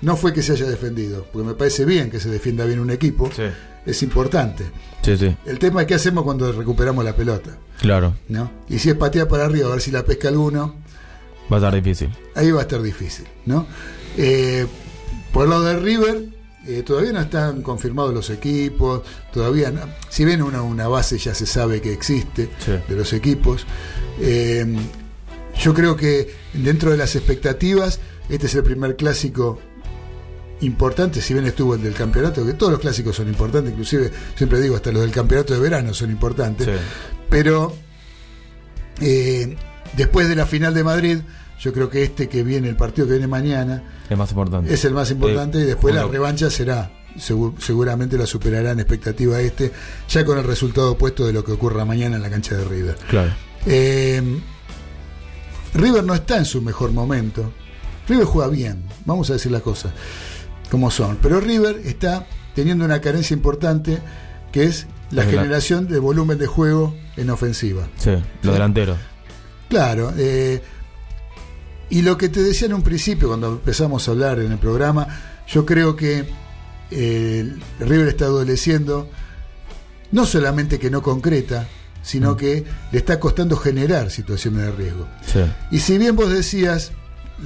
no 0.02 0.16
fue 0.16 0.32
que 0.34 0.42
se 0.42 0.54
haya 0.54 0.66
defendido, 0.66 1.26
porque 1.34 1.48
me 1.48 1.54
parece 1.56 1.84
bien 1.86 2.10
que 2.10 2.20
se 2.22 2.30
defienda 2.30 2.64
bien 2.66 2.80
un 2.80 2.90
equipo, 2.90 3.30
Sí. 3.36 3.44
es 3.86 4.02
importante. 4.04 4.64
Sí, 5.02 5.18
sí, 5.18 5.36
El 5.46 5.60
tema 5.60 5.82
es 5.82 5.88
qué 5.88 5.96
hacemos 5.96 6.24
cuando 6.24 6.50
recuperamos 6.52 7.04
la 7.04 7.16
pelota, 7.16 7.58
claro. 7.82 8.16
¿no? 8.30 8.50
Y 8.70 8.80
si 8.80 8.90
es 8.90 8.96
patear 8.96 9.28
para 9.28 9.46
arriba 9.46 9.68
a 9.68 9.72
ver 9.72 9.82
si 9.82 9.92
la 9.92 10.04
pesca 10.06 10.30
alguno, 10.30 10.76
Va 11.52 11.58
a 11.58 11.60
estar 11.60 11.74
difícil. 11.76 12.10
ahí 12.36 12.52
va 12.52 12.60
a 12.60 12.62
estar 12.64 12.82
difícil, 12.82 13.26
¿no? 13.46 13.66
Eh, 14.18 14.66
por 15.34 15.44
el 15.46 15.50
lado 15.50 15.64
de 15.64 15.80
River, 15.80 16.26
eh, 16.70 16.84
todavía 16.84 17.12
no 17.14 17.22
están 17.22 17.62
confirmados 17.62 18.14
los 18.14 18.30
equipos, 18.30 19.02
todavía 19.34 19.72
no- 19.72 19.82
si 20.10 20.24
bien 20.26 20.42
una, 20.42 20.62
una 20.62 20.88
base 20.88 21.18
ya 21.18 21.34
se 21.34 21.46
sabe 21.46 21.82
que 21.82 21.92
existe 21.94 22.50
Sí. 22.64 22.74
de 22.88 22.96
los 22.96 23.12
equipos, 23.14 23.66
eh, 24.20 24.66
yo 25.60 25.74
creo 25.74 25.96
que 25.96 26.34
dentro 26.54 26.92
de 26.92 26.98
las 26.98 27.16
expectativas, 27.16 28.00
este 28.30 28.46
es 28.48 28.56
el 28.56 28.64
primer 28.64 28.96
clásico 28.96 29.60
importante, 30.62 31.22
si 31.22 31.34
bien 31.34 31.46
estuvo 31.46 31.76
el 31.76 31.82
del 31.82 31.94
campeonato, 31.94 32.46
que 32.46 32.54
todos 32.54 32.72
los 32.74 32.82
clásicos 32.82 33.16
son 33.16 33.28
importantes, 33.30 33.72
inclusive 33.72 34.12
siempre 34.36 34.60
digo, 34.62 34.76
hasta 34.76 34.92
los 34.92 35.02
del 35.02 35.12
campeonato 35.12 35.54
de 35.54 35.60
verano 35.60 35.94
son 35.94 36.12
importantes, 36.12 36.68
Sí. 36.68 36.74
pero 37.30 37.74
eh, 39.02 39.56
después 39.96 40.28
de 40.28 40.36
la 40.36 40.46
final 40.46 40.74
de 40.74 40.84
Madrid, 40.84 41.18
yo 41.60 41.74
creo 41.74 41.90
que 41.90 42.04
este 42.04 42.28
que 42.30 42.44
viene, 42.44 42.70
el 42.70 42.76
partido 42.76 43.06
que 43.08 43.14
viene 43.14 43.28
mañana, 43.28 43.84
Es 44.10 44.18
más 44.18 44.30
importante. 44.32 44.74
es 44.74 44.86
el 44.86 44.94
más 44.94 45.12
importante 45.12 45.60
Eh, 45.60 45.62
y 45.62 45.66
después 45.66 45.94
la 45.94 46.06
revancha 46.08 46.50
será, 46.50 46.92
segu- 47.18 47.58
seguramente 47.60 48.18
la 48.18 48.26
superará 48.26 48.72
en 48.72 48.80
expectativa 48.80 49.38
a 49.38 49.42
este, 49.42 49.72
ya 50.08 50.24
con 50.26 50.38
el 50.38 50.44
resultado 50.46 50.92
opuesto 50.94 51.26
de 51.28 51.34
lo 51.34 51.44
que 51.44 51.52
ocurra 51.52 51.84
mañana 51.86 52.16
en 52.16 52.22
la 52.22 52.30
cancha 52.30 52.56
de 52.56 52.66
River. 52.66 52.96
Claro. 53.10 53.32
Eh, 53.66 54.22
River 55.74 56.04
no 56.04 56.14
está 56.16 56.38
en 56.38 56.46
su 56.46 56.62
mejor 56.62 56.92
momento. 56.92 57.52
River 58.08 58.26
juega 58.26 58.50
bien, 58.50 58.84
vamos 59.06 59.30
a 59.30 59.34
decir 59.34 59.52
las 59.52 59.62
cosas 59.62 59.92
como 60.72 60.90
son. 60.92 61.18
Pero 61.22 61.40
River 61.40 61.82
está 61.86 62.26
teniendo 62.56 62.86
una 62.86 63.02
carencia 63.02 63.34
importante 63.34 64.00
que 64.52 64.64
es 64.64 64.88
la 65.12 65.24
Es 65.24 65.28
la- 65.34 65.42
generación 65.42 65.88
de 65.88 66.00
volumen 66.00 66.38
de 66.38 66.48
juego 66.48 66.96
en 67.18 67.30
ofensiva. 67.30 67.88
Sí, 67.98 68.12
los 68.44 68.54
delanteros. 68.54 68.98
Claro, 69.68 70.12
eh, 70.18 70.62
y 71.90 72.02
lo 72.02 72.18
que 72.18 72.30
te 72.30 72.42
decía 72.42 72.68
en 72.68 72.74
un 72.74 72.84
principio 72.84 73.28
cuando 73.30 73.48
empezamos 73.54 74.08
a 74.08 74.12
hablar 74.12 74.40
en 74.40 74.52
el 74.52 74.58
programa, 74.60 75.08
yo 75.48 75.66
creo 75.66 75.96
que 75.96 76.26
eh, 76.92 77.54
River 77.80 78.08
está 78.08 78.26
adoleciendo, 78.26 79.10
no 80.12 80.26
solamente 80.26 80.80
que 80.80 80.90
no 80.90 81.02
concreta, 81.04 81.68
sino 82.02 82.34
Mm. 82.34 82.38
que 82.38 82.66
le 82.92 82.98
está 82.98 83.20
costando 83.20 83.56
generar 83.58 84.10
situaciones 84.10 84.64
de 84.66 84.72
riesgo. 84.72 85.08
Sí. 85.26 85.40
Y 85.72 85.80
si 85.80 85.98
bien 85.98 86.16
vos 86.16 86.30
decías 86.32 86.92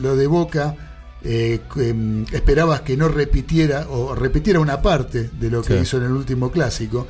lo 0.02 0.16
de 0.16 0.28
Boca, 0.28 0.76
eh, 1.24 1.60
em, 1.78 2.26
esperabas 2.32 2.82
que 2.82 2.96
no 2.98 3.08
repitiera 3.10 3.88
o 3.90 4.14
repitiera 4.16 4.60
una 4.60 4.82
parte 4.82 5.30
de 5.40 5.50
lo 5.50 5.62
que 5.62 5.76
Sí. 5.76 5.80
hizo 5.84 5.98
en 5.98 6.04
el 6.04 6.12
último 6.12 6.52
clásico, 6.52 7.08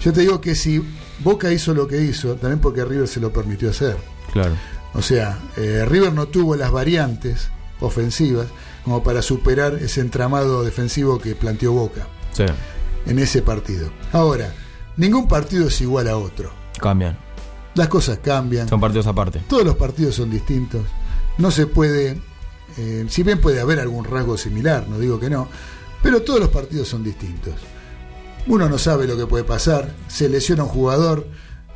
yo 0.00 0.12
te 0.12 0.20
digo 0.22 0.40
que 0.40 0.54
si 0.54 0.82
Boca 1.20 1.50
hizo 1.52 1.72
lo 1.74 1.86
que 1.86 2.00
hizo, 2.02 2.34
también 2.34 2.58
porque 2.60 2.84
River 2.84 3.06
se 3.08 3.20
lo 3.20 3.32
permitió 3.32 3.70
hacer. 3.70 3.96
Claro. 4.32 4.54
O 4.94 5.02
sea, 5.02 5.38
eh, 5.56 5.84
River 5.88 6.12
no 6.12 6.26
tuvo 6.26 6.56
las 6.56 6.70
variantes 6.70 7.48
ofensivas 7.80 8.46
como 8.84 9.02
para 9.02 9.22
superar 9.22 9.74
ese 9.74 10.00
entramado 10.00 10.62
defensivo 10.62 11.18
que 11.18 11.34
planteó 11.34 11.72
Boca 11.72 12.06
Sí. 12.32 12.44
en 13.06 13.18
ese 13.18 13.42
partido. 13.42 13.90
Ahora, 14.12 14.54
ningún 14.96 15.26
partido 15.28 15.68
es 15.68 15.80
igual 15.80 16.08
a 16.08 16.16
otro. 16.16 16.52
Cambian. 16.80 17.16
Las 17.74 17.88
cosas 17.88 18.18
cambian. 18.22 18.68
Son 18.68 18.80
partidos 18.80 19.06
aparte. 19.06 19.40
Todos 19.48 19.64
los 19.64 19.74
partidos 19.76 20.14
son 20.14 20.30
distintos. 20.30 20.82
No 21.38 21.50
se 21.50 21.66
puede, 21.66 22.20
eh, 22.78 23.04
si 23.08 23.22
bien 23.24 23.40
puede 23.40 23.60
haber 23.60 23.80
algún 23.80 24.04
rasgo 24.04 24.36
similar, 24.38 24.86
no 24.88 24.98
digo 24.98 25.18
que 25.18 25.28
no, 25.28 25.48
pero 26.02 26.22
todos 26.22 26.38
los 26.38 26.50
partidos 26.50 26.86
son 26.88 27.02
distintos. 27.02 27.54
Uno 28.46 28.68
no 28.68 28.78
sabe 28.78 29.06
lo 29.08 29.16
que 29.16 29.26
puede 29.26 29.42
pasar, 29.44 29.92
se 30.06 30.28
lesiona 30.28 30.62
un 30.64 30.68
jugador 30.68 31.26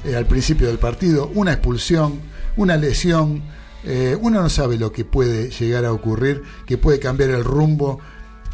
eh, 0.05 0.15
al 0.15 0.27
principio 0.27 0.69
del 0.69 0.79
partido, 0.79 1.31
una 1.35 1.53
expulsión, 1.53 2.21
una 2.59 2.77
lesión, 2.77 3.43
eh, 3.85 4.17
uno 4.21 4.43
no 4.43 4.51
sabe 4.51 4.77
lo 4.77 4.93
que 4.93 5.05
puede 5.05 5.51
llegar 5.51 5.85
a 5.85 5.93
ocurrir, 5.93 6.43
que 6.67 6.77
puede 6.77 6.99
cambiar 6.99 7.31
el 7.31 7.45
rumbo 7.45 8.01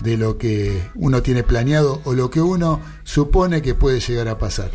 de 0.01 0.19
lo 0.19 0.37
que 0.37 0.83
uno 0.95 1.23
tiene 1.23 1.43
planeado 1.43 2.03
o 2.05 2.13
lo 2.13 2.31
que 2.31 2.41
uno 2.41 2.81
supone 3.03 3.63
que 3.63 3.75
puede 3.75 4.01
llegar 4.01 4.29
a 4.29 4.39
pasar. 4.39 4.71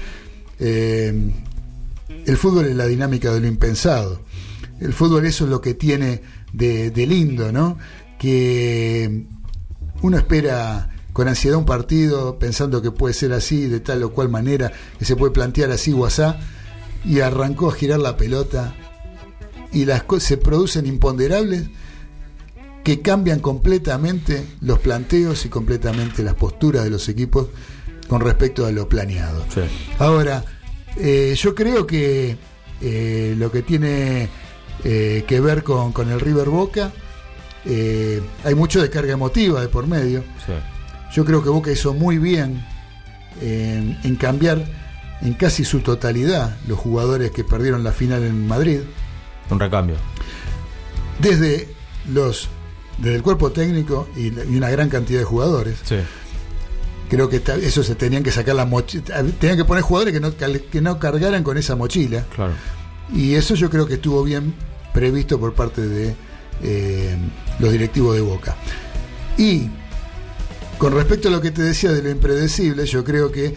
Eh, 0.59 1.31
el 2.25 2.37
fútbol 2.37 2.65
es 2.65 2.75
la 2.75 2.87
dinámica 2.87 3.31
de 3.31 3.39
lo 3.39 3.47
impensado. 3.47 4.21
El 4.81 4.93
fútbol 4.93 5.25
eso 5.25 5.43
es 5.43 5.51
lo 5.51 5.61
que 5.61 5.75
tiene 5.75 6.21
de, 6.51 6.89
de 6.89 7.05
lindo, 7.05 7.51
¿no? 7.51 7.77
Que 8.17 9.25
uno 10.01 10.17
espera 10.17 10.89
con 11.13 11.27
ansiedad 11.27 11.59
un 11.59 11.65
partido 11.65 12.39
pensando 12.39 12.81
que 12.81 12.91
puede 12.91 13.13
ser 13.13 13.33
así, 13.33 13.67
de 13.67 13.79
tal 13.79 14.01
o 14.01 14.11
cual 14.11 14.29
manera, 14.29 14.71
que 14.97 15.05
se 15.05 15.15
puede 15.15 15.33
plantear 15.33 15.69
así 15.69 15.93
o 15.93 16.05
asá, 16.05 16.39
y 17.05 17.19
arrancó 17.19 17.69
a 17.69 17.73
girar 17.73 17.99
la 17.99 18.17
pelota 18.17 18.73
y 19.71 19.85
las 19.85 20.03
cosas 20.03 20.29
se 20.29 20.37
producen 20.37 20.85
imponderables 20.85 21.67
que 22.83 23.01
cambian 23.01 23.39
completamente 23.39 24.43
los 24.61 24.79
planteos 24.79 25.45
y 25.45 25.49
completamente 25.49 26.23
las 26.23 26.35
posturas 26.35 26.83
de 26.83 26.89
los 26.89 27.07
equipos 27.09 27.47
con 28.07 28.21
respecto 28.21 28.65
a 28.65 28.71
lo 28.71 28.89
planeado. 28.89 29.45
Ahora, 29.99 30.43
eh, 30.97 31.35
yo 31.37 31.53
creo 31.53 31.85
que 31.85 32.35
eh, 32.81 33.35
lo 33.37 33.51
que 33.51 33.61
tiene 33.61 34.29
eh, 34.83 35.23
que 35.27 35.39
ver 35.39 35.63
con, 35.63 35.91
con 35.91 36.09
el 36.09 36.19
River 36.19 36.49
Boca. 36.49 36.91
Hay 37.65 38.55
mucho 38.55 38.81
de 38.81 38.89
carga 38.89 39.13
emotiva 39.13 39.61
de 39.61 39.67
por 39.67 39.85
medio. 39.85 40.23
Sí. 40.45 40.53
Yo 41.13 41.25
creo 41.25 41.43
que 41.43 41.49
Boca 41.49 41.71
hizo 41.71 41.93
muy 41.93 42.17
bien 42.17 42.65
en, 43.41 43.99
en 44.03 44.15
cambiar 44.15 44.65
en 45.21 45.33
casi 45.33 45.65
su 45.65 45.81
totalidad 45.81 46.57
los 46.67 46.79
jugadores 46.79 47.31
que 47.31 47.43
perdieron 47.43 47.83
la 47.83 47.91
final 47.91 48.23
en 48.23 48.47
Madrid. 48.47 48.79
Un 49.49 49.59
recambio. 49.59 49.95
Desde 51.19 51.67
los 52.11 52.49
desde 52.97 53.15
el 53.15 53.21
cuerpo 53.23 53.51
técnico 53.51 54.07
y, 54.15 54.31
la- 54.31 54.43
y 54.43 54.57
una 54.57 54.69
gran 54.69 54.89
cantidad 54.89 55.19
de 55.19 55.25
jugadores. 55.25 55.77
Sí. 55.85 55.95
Creo 57.09 57.29
que 57.29 57.39
ta- 57.39 57.55
eso 57.55 57.81
se 57.83 57.95
tenían 57.95 58.23
que 58.23 58.31
sacar 58.31 58.55
la 58.55 58.65
mochila. 58.65 59.23
Tenían 59.39 59.57
que 59.57 59.65
poner 59.65 59.83
jugadores 59.83 60.13
que 60.13 60.19
no, 60.19 60.31
que 60.35 60.81
no 60.81 60.99
cargaran 60.99 61.43
con 61.43 61.57
esa 61.57 61.75
mochila. 61.75 62.25
Claro. 62.35 62.53
Y 63.13 63.35
eso 63.35 63.55
yo 63.55 63.69
creo 63.69 63.87
que 63.87 63.95
estuvo 63.95 64.23
bien 64.23 64.53
previsto 64.93 65.39
por 65.39 65.53
parte 65.53 65.81
de 65.87 66.13
eh, 66.61 67.17
los 67.59 67.71
directivos 67.71 68.15
de 68.15 68.21
Boca. 68.21 68.55
Y 69.37 69.69
con 70.77 70.93
respecto 70.93 71.29
a 71.29 71.31
lo 71.31 71.41
que 71.41 71.51
te 71.51 71.61
decía 71.61 71.91
de 71.91 72.03
lo 72.03 72.09
impredecible, 72.09 72.85
yo 72.85 73.03
creo 73.03 73.31
que 73.31 73.55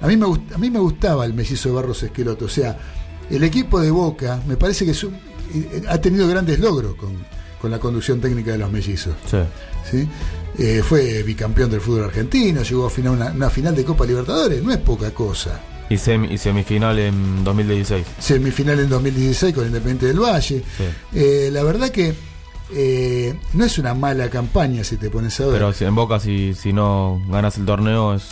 a 0.00 0.06
mí 0.06 0.16
me, 0.16 0.26
a 0.54 0.58
mí 0.58 0.70
me 0.70 0.78
gustaba 0.78 1.24
el 1.26 1.34
mellizo 1.34 1.68
de 1.68 1.74
Barros 1.74 2.02
Esqueloto. 2.04 2.44
O 2.44 2.48
sea, 2.48 2.78
el 3.30 3.44
equipo 3.44 3.80
de 3.80 3.90
Boca 3.90 4.40
me 4.46 4.56
parece 4.56 4.84
que 4.84 4.92
es 4.92 5.04
un- 5.04 5.14
eh, 5.54 5.82
ha 5.88 5.98
tenido 5.98 6.26
grandes 6.28 6.58
logros 6.60 6.94
con, 6.96 7.12
con 7.60 7.70
la 7.70 7.78
conducción 7.78 8.20
técnica 8.20 8.52
de 8.52 8.58
los 8.58 8.70
mellizos. 8.70 9.14
Sí. 9.30 9.38
¿sí? 9.90 10.08
Eh, 10.58 10.82
fue 10.86 11.22
bicampeón 11.22 11.70
del 11.70 11.80
fútbol 11.80 12.04
argentino, 12.04 12.62
llegó 12.62 12.86
a 12.86 12.90
final, 12.90 13.12
una, 13.14 13.26
una 13.32 13.48
final 13.50 13.74
de 13.76 13.84
Copa 13.84 14.04
Libertadores, 14.04 14.62
no 14.62 14.72
es 14.72 14.78
poca 14.78 15.10
cosa. 15.12 15.60
Y, 15.90 15.94
semi- 15.94 16.30
y 16.32 16.36
semifinal 16.36 16.98
en 16.98 17.44
2016. 17.44 18.04
Semifinal 18.18 18.78
en 18.80 18.90
2016 18.90 19.54
con 19.54 19.64
Independiente 19.66 20.06
del 20.06 20.20
Valle. 20.20 20.62
Sí. 20.76 20.84
Eh, 21.14 21.48
la 21.50 21.62
verdad 21.62 21.88
que 21.90 22.12
eh, 22.74 23.38
no 23.54 23.64
es 23.64 23.78
una 23.78 23.94
mala 23.94 24.28
campaña 24.28 24.84
si 24.84 24.96
te 24.98 25.08
pones 25.08 25.38
a 25.40 25.44
ver. 25.44 25.54
Pero 25.54 25.72
si 25.72 25.84
en 25.84 25.94
Boca, 25.94 26.20
si, 26.20 26.52
si 26.52 26.72
no 26.74 27.22
ganas 27.30 27.56
el 27.56 27.64
torneo, 27.64 28.14
es 28.14 28.24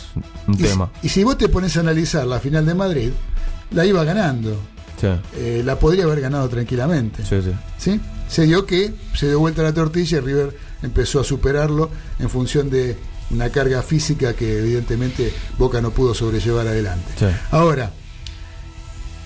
un 0.47 0.53
y, 0.53 0.57
si- 0.57 0.63
tema. 0.63 0.91
y 1.01 1.09
si 1.09 1.23
vos 1.23 1.37
te 1.37 1.49
pones 1.49 1.75
a 1.77 1.79
analizar 1.79 2.27
la 2.27 2.39
final 2.39 2.63
de 2.65 2.75
Madrid, 2.75 3.09
la 3.71 3.85
iba 3.85 4.03
ganando. 4.03 4.55
Sí. 4.99 5.07
Eh, 5.35 5.61
la 5.63 5.77
podría 5.79 6.05
haber 6.05 6.21
ganado 6.21 6.49
tranquilamente. 6.49 7.23
Sí, 7.23 7.41
sí. 7.41 7.51
¿sí? 7.77 8.01
Se 8.27 8.43
dio 8.45 8.65
que 8.65 8.93
se 9.13 9.27
dio 9.27 9.39
vuelta 9.39 9.63
la 9.63 9.73
tortilla 9.73 10.17
y 10.17 10.21
River 10.21 10.57
empezó 10.81 11.19
a 11.19 11.23
superarlo 11.23 11.89
en 12.19 12.29
función 12.29 12.69
de 12.69 12.97
una 13.29 13.49
carga 13.49 13.81
física 13.81 14.33
que 14.33 14.59
evidentemente 14.59 15.31
Boca 15.57 15.81
no 15.81 15.91
pudo 15.91 16.13
sobrellevar 16.13 16.67
adelante. 16.67 17.11
Ahora, 17.51 17.91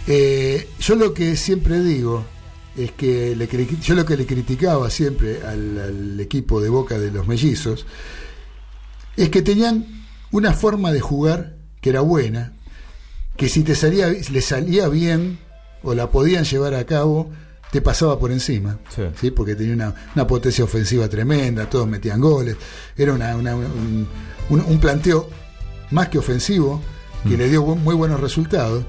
eh, 0.07 0.67
yo 0.79 0.95
lo 0.95 1.13
que 1.13 1.35
siempre 1.35 1.81
digo 1.81 2.25
es 2.75 2.91
que 2.91 3.35
le 3.35 3.47
yo 3.81 3.95
lo 3.95 4.05
que 4.05 4.17
le 4.17 4.25
criticaba 4.25 4.89
siempre 4.89 5.41
al, 5.43 5.77
al 5.77 6.19
equipo 6.19 6.61
de 6.61 6.69
Boca 6.69 6.97
de 6.97 7.11
los 7.11 7.27
mellizos 7.27 7.85
es 9.17 9.29
que 9.29 9.41
tenían 9.41 9.85
una 10.31 10.53
forma 10.53 10.91
de 10.91 11.01
jugar 11.01 11.55
que 11.81 11.89
era 11.89 12.01
buena, 12.01 12.53
que 13.35 13.49
si 13.49 13.63
te 13.63 13.75
salía, 13.75 14.07
le 14.07 14.41
salía 14.41 14.87
bien 14.87 15.39
o 15.83 15.93
la 15.93 16.09
podían 16.09 16.43
llevar 16.43 16.73
a 16.75 16.85
cabo, 16.85 17.29
te 17.71 17.81
pasaba 17.81 18.19
por 18.19 18.31
encima. 18.31 18.77
Sí. 18.95 19.03
¿sí? 19.19 19.31
Porque 19.31 19.55
tenía 19.55 19.73
una, 19.73 19.95
una 20.15 20.27
potencia 20.27 20.63
ofensiva 20.63 21.07
tremenda, 21.07 21.69
todos 21.69 21.87
metían 21.87 22.19
goles. 22.19 22.55
Era 22.97 23.13
una- 23.13 23.35
una- 23.35 23.55
un, 23.55 24.07
un- 24.49 24.61
un 24.61 24.79
planteo 24.79 25.29
más 25.91 26.09
que 26.09 26.17
ofensivo 26.17 26.81
que 27.23 27.35
Mm. 27.35 27.39
le 27.39 27.49
dio 27.49 27.63
muy 27.63 27.95
buenos 27.95 28.19
resultados. 28.19 28.83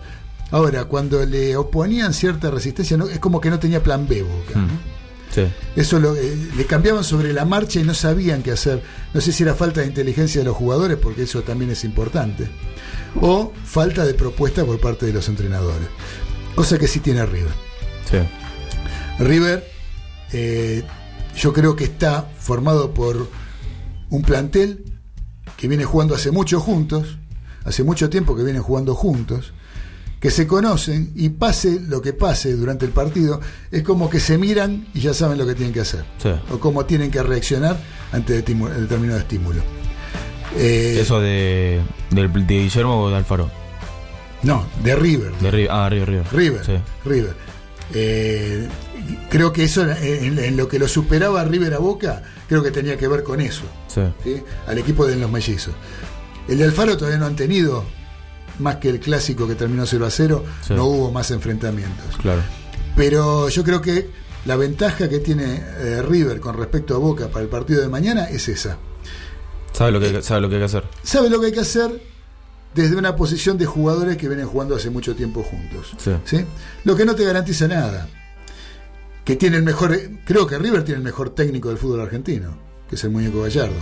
Ahora, 0.50 0.84
cuando 0.84 1.24
le 1.24 1.56
oponían 1.56 2.12
cierta 2.12 2.50
resistencia, 2.50 2.96
no- 2.96 3.08
es 3.08 3.18
como 3.18 3.40
que 3.40 3.50
no 3.50 3.58
tenía 3.58 3.82
plan 3.82 4.06
B 4.08 4.22
Boca. 4.22 4.58
¿no? 4.58 4.92
Sí. 5.34 5.44
Eso 5.76 5.98
lo, 5.98 6.14
eh, 6.14 6.36
le 6.56 6.66
cambiaban 6.66 7.04
sobre 7.04 7.32
la 7.32 7.46
marcha 7.46 7.80
y 7.80 7.84
no 7.84 7.94
sabían 7.94 8.42
qué 8.42 8.50
hacer. 8.52 8.82
No 9.14 9.20
sé 9.22 9.32
si 9.32 9.42
era 9.44 9.54
falta 9.54 9.80
de 9.80 9.86
inteligencia 9.86 10.42
de 10.42 10.44
los 10.44 10.54
jugadores, 10.56 10.98
porque 10.98 11.22
eso 11.22 11.40
también 11.42 11.70
es 11.70 11.84
importante. 11.84 12.48
O 13.20 13.50
falta 13.64 14.04
de 14.04 14.12
propuesta 14.14 14.62
por 14.64 14.78
parte 14.78 15.06
de 15.06 15.12
los 15.14 15.28
entrenadores. 15.28 15.88
Cosa 16.54 16.78
que 16.78 16.86
sí 16.88 17.00
tiene 17.00 17.24
River. 17.26 17.52
Sí. 18.10 18.18
River, 19.22 19.66
eh, 20.32 20.82
yo 21.36 21.52
creo 21.52 21.76
que 21.76 21.84
está 21.84 22.28
formado 22.38 22.92
por 22.92 23.28
un 24.10 24.22
plantel 24.22 24.84
que 25.56 25.68
viene 25.68 25.84
jugando 25.84 26.14
hace 26.14 26.30
mucho 26.30 26.60
juntos, 26.60 27.18
hace 27.64 27.82
mucho 27.84 28.10
tiempo 28.10 28.36
que 28.36 28.42
vienen 28.44 28.62
jugando 28.62 28.94
juntos, 28.94 29.52
que 30.20 30.30
se 30.30 30.46
conocen 30.46 31.12
y 31.16 31.30
pase 31.30 31.80
lo 31.80 32.00
que 32.02 32.12
pase 32.12 32.52
durante 32.54 32.84
el 32.84 32.92
partido, 32.92 33.40
es 33.70 33.82
como 33.82 34.08
que 34.10 34.20
se 34.20 34.38
miran 34.38 34.86
y 34.94 35.00
ya 35.00 35.14
saben 35.14 35.38
lo 35.38 35.46
que 35.46 35.54
tienen 35.54 35.72
que 35.72 35.80
hacer, 35.80 36.04
Sí. 36.18 36.30
o 36.50 36.58
cómo 36.60 36.84
tienen 36.84 37.10
que 37.10 37.22
reaccionar 37.22 37.76
ante 38.12 38.44
detimu- 38.44 38.68
determinado 38.70 39.18
estímulo. 39.18 39.62
Eh, 40.56 40.98
Eso 41.00 41.18
de, 41.20 41.80
del- 42.10 42.30
de 42.46 42.54
Guillermo 42.62 43.02
o 43.04 43.10
de 43.10 43.16
Alfaro. 43.16 43.50
No, 44.42 44.66
de 44.82 44.96
River. 44.96 45.32
De 45.40 45.50
River. 45.50 45.70
Ah, 45.70 45.88
River, 45.88 46.08
River. 46.08 46.26
River. 46.32 46.64
Sí. 46.64 46.72
River. 47.04 47.34
Eh, 47.94 48.68
creo 49.30 49.52
que 49.52 49.64
eso, 49.64 49.82
en, 49.88 50.38
en 50.38 50.56
lo 50.56 50.66
que 50.68 50.78
lo 50.78 50.88
superaba 50.88 51.44
River 51.44 51.74
a 51.74 51.78
Boca, 51.78 52.22
creo 52.48 52.62
que 52.62 52.70
tenía 52.70 52.96
que 52.96 53.06
ver 53.08 53.22
con 53.22 53.40
eso, 53.40 53.62
Sí. 53.88 54.00
¿sí? 54.24 54.42
al 54.66 54.78
equipo 54.78 55.06
de 55.06 55.16
los 55.16 55.30
mellizos. 55.30 55.74
El 56.48 56.58
de 56.58 56.64
Alfaro 56.64 56.96
todavía 56.96 57.18
no 57.18 57.26
han 57.26 57.36
tenido, 57.36 57.84
más 58.58 58.76
que 58.76 58.88
el 58.88 58.98
clásico 59.00 59.46
que 59.46 59.54
terminó 59.54 59.84
0 59.86 60.06
a 60.06 60.10
0, 60.10 60.44
Sí. 60.66 60.74
no 60.74 60.86
hubo 60.86 61.10
más 61.12 61.30
enfrentamientos. 61.30 62.16
Claro. 62.20 62.42
Pero 62.96 63.48
yo 63.48 63.62
creo 63.64 63.80
que 63.80 64.10
la 64.44 64.56
ventaja 64.56 65.08
que 65.08 65.18
tiene 65.20 65.62
eh, 65.78 66.02
River 66.02 66.40
con 66.40 66.56
respecto 66.56 66.94
a 66.94 66.98
Boca 66.98 67.28
para 67.28 67.42
el 67.44 67.48
partido 67.48 67.80
de 67.82 67.88
mañana 67.88 68.24
es 68.30 68.48
esa. 68.48 68.76
Sabe 69.72 69.92
lo 69.92 70.00
que, 70.00 70.22
sabe 70.22 70.40
lo 70.40 70.48
que 70.48 70.56
hay 70.56 70.60
que 70.60 70.66
hacer. 70.66 70.84
Sabe 71.02 71.30
lo 71.30 71.40
que 71.40 71.46
hay 71.46 71.52
que 71.52 71.60
hacer 71.60 72.02
desde 72.74 72.96
una 72.96 73.16
posición 73.16 73.58
de 73.58 73.66
jugadores 73.66 74.16
que 74.16 74.28
vienen 74.28 74.46
jugando 74.46 74.76
hace 74.76 74.90
mucho 74.90 75.14
tiempo 75.14 75.42
juntos. 75.42 75.94
Sí. 75.98 76.12
¿sí? 76.24 76.44
Lo 76.84 76.96
que 76.96 77.04
no 77.04 77.14
te 77.14 77.24
garantiza 77.24 77.68
nada. 77.68 78.08
Que 79.24 79.36
tiene 79.36 79.56
el 79.56 79.62
mejor, 79.62 79.96
creo 80.24 80.46
que 80.46 80.58
River 80.58 80.82
tiene 80.82 80.98
el 80.98 81.04
mejor 81.04 81.30
técnico 81.30 81.68
del 81.68 81.78
fútbol 81.78 82.00
argentino, 82.00 82.56
que 82.88 82.96
es 82.96 83.04
el 83.04 83.10
muñeco 83.10 83.42
Gallardo. 83.42 83.76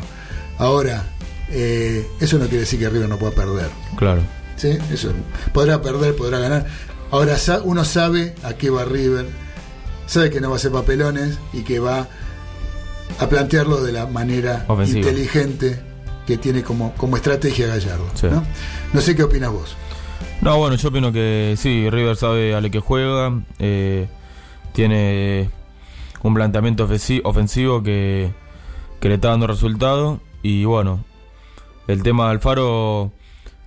Ahora, 0.59 1.03
eh, 1.51 2.07
eso 2.21 2.37
no 2.39 2.45
quiere 2.45 2.61
decir 2.61 2.79
que 2.79 2.91
River 2.91 3.09
no 3.09 3.19
pueda 3.19 3.33
perder. 3.33 3.71
Claro. 3.97 4.23
¿sí? 4.57 4.77
Eso, 4.93 5.13
podrá 5.55 5.81
perder, 5.81 6.15
podrá 6.15 6.39
ganar. 6.39 6.67
Ahora 7.11 7.37
uno 7.65 7.85
sabe 7.85 8.35
a 8.43 8.55
qué 8.55 8.71
va 8.71 8.85
River, 8.85 9.27
sabe 10.07 10.31
que 10.31 10.41
no 10.41 10.51
va 10.51 10.57
a 10.57 10.59
hacer 10.59 10.71
papelones 10.73 11.39
y 11.53 11.63
que 11.63 11.81
va 11.81 12.07
a 13.19 13.29
plantearlo 13.29 13.83
de 13.83 13.93
la 13.93 14.07
manera 14.07 14.67
inteligente 14.87 15.81
que 16.27 16.39
tiene 16.39 16.63
como, 16.63 16.93
como 16.95 17.17
estrategia 17.17 17.67
Gallardo. 17.67 18.07
Sí. 18.15 18.27
¿no? 18.31 18.43
no 18.93 19.01
sé 19.01 19.15
qué 19.17 19.23
opinas 19.25 19.51
vos. 19.51 19.77
No, 20.41 20.57
bueno, 20.59 20.77
yo 20.77 20.89
opino 20.89 21.13
que 21.13 21.55
sí, 21.59 21.89
River 21.91 22.17
sabe 22.17 22.55
a 22.55 22.61
lo 22.61 22.71
que 22.71 22.81
juega, 22.81 23.33
eh, 23.59 24.09
tiene 24.73 25.51
un 26.23 26.35
planteamiento 26.35 26.89
ofensi- 26.89 27.21
ofensivo 27.25 27.83
que, 27.83 28.31
que 29.01 29.09
le 29.09 29.15
está 29.17 29.29
dando 29.29 29.47
resultado 29.47 30.21
y 30.43 30.65
bueno, 30.65 31.05
el 31.89 32.03
tema 32.03 32.25
de 32.27 32.31
Alfaro 32.33 33.13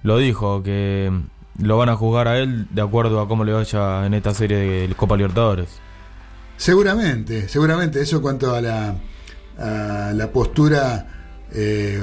lo 0.04 0.18
dijo, 0.18 0.64
que 0.64 1.12
lo 1.60 1.78
van 1.78 1.90
a 1.90 1.96
juzgar 1.96 2.28
a 2.28 2.40
él 2.40 2.68
de 2.72 2.82
acuerdo 2.82 3.22
a 3.22 3.28
cómo 3.28 3.44
le 3.44 3.54
vaya 3.54 4.06
en 4.08 4.14
esta 4.16 4.34
serie 4.34 4.58
de 4.58 4.96
Copa 4.96 5.16
Libertadores. 5.16 5.80
Seguramente, 6.58 7.48
seguramente 7.50 8.02
eso 8.02 8.18
en 8.18 8.22
cuanto 8.22 8.56
a 8.56 8.62
la, 8.62 8.96
a 9.60 10.12
la 10.14 10.32
postura 10.32 11.23
eh, 11.54 12.02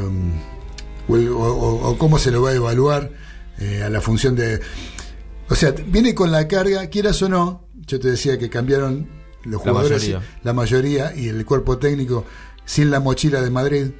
o, 1.08 1.16
el- 1.16 1.28
o- 1.30 1.96
cómo 1.98 2.18
se 2.18 2.30
lo 2.30 2.42
va 2.42 2.50
a 2.50 2.54
evaluar 2.54 3.10
eh, 3.58 3.82
a 3.82 3.90
la 3.90 4.00
función 4.00 4.34
de... 4.36 4.60
O 5.48 5.54
sea, 5.54 5.72
viene 5.72 6.14
con 6.14 6.30
la 6.30 6.46
carga, 6.46 6.86
quieras 6.86 7.20
o 7.22 7.28
no, 7.28 7.66
yo 7.86 7.98
te 7.98 8.08
decía 8.10 8.38
que 8.38 8.48
cambiaron 8.48 9.08
los 9.44 9.64
La 9.64 9.72
jugadores, 9.72 10.02
mayoría. 10.02 10.28
la 10.44 10.52
mayoría 10.52 11.16
y 11.16 11.28
el 11.28 11.44
cuerpo 11.44 11.78
técnico 11.78 12.24
sin 12.64 12.90
la 12.90 13.00
mochila 13.00 13.40
de 13.42 13.50
Madrid, 13.50 13.90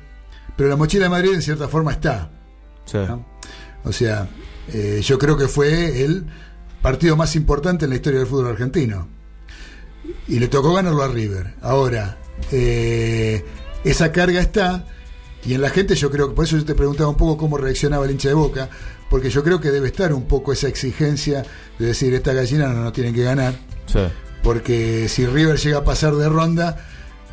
pero 0.56 0.68
la 0.68 0.76
mochila 0.76 1.04
de 1.04 1.10
Madrid 1.10 1.30
en 1.34 1.42
cierta 1.42 1.66
forma 1.66 1.92
está. 1.92 2.30
Sí. 2.84 2.98
¿no? 2.98 3.26
O 3.82 3.92
sea, 3.92 4.28
eh, 4.72 5.00
yo 5.02 5.18
creo 5.18 5.36
que 5.36 5.48
fue 5.48 6.04
el 6.04 6.26
partido 6.82 7.16
más 7.16 7.34
importante 7.34 7.84
en 7.86 7.90
la 7.90 7.96
historia 7.96 8.20
del 8.20 8.28
fútbol 8.28 8.48
argentino. 8.48 9.08
Y 10.28 10.38
le 10.38 10.48
tocó 10.48 10.72
ganarlo 10.74 11.02
a 11.02 11.08
River. 11.08 11.54
Ahora, 11.62 12.18
eh, 12.52 13.44
esa 13.84 14.12
carga 14.12 14.40
está, 14.40 14.86
y 15.44 15.54
en 15.54 15.62
la 15.62 15.70
gente 15.70 15.94
yo 15.94 16.10
creo 16.10 16.28
que, 16.28 16.34
por 16.34 16.44
eso 16.44 16.56
yo 16.56 16.64
te 16.64 16.74
preguntaba 16.74 17.08
un 17.08 17.16
poco 17.16 17.36
cómo 17.36 17.56
reaccionaba 17.56 18.04
el 18.04 18.10
hincha 18.12 18.28
de 18.28 18.34
Boca, 18.34 18.68
porque 19.08 19.30
yo 19.30 19.42
creo 19.42 19.60
que 19.60 19.70
debe 19.70 19.88
estar 19.88 20.12
un 20.12 20.24
poco 20.26 20.52
esa 20.52 20.68
exigencia 20.68 21.44
de 21.78 21.86
decir, 21.86 22.12
esta 22.14 22.32
gallina 22.32 22.68
no 22.68 22.82
nos 22.82 22.92
tienen 22.92 23.14
que 23.14 23.22
ganar, 23.22 23.54
Sí. 23.86 24.00
porque 24.42 25.08
si 25.08 25.26
River 25.26 25.56
llega 25.58 25.78
a 25.78 25.84
pasar 25.84 26.14
de 26.14 26.28
ronda, 26.28 26.76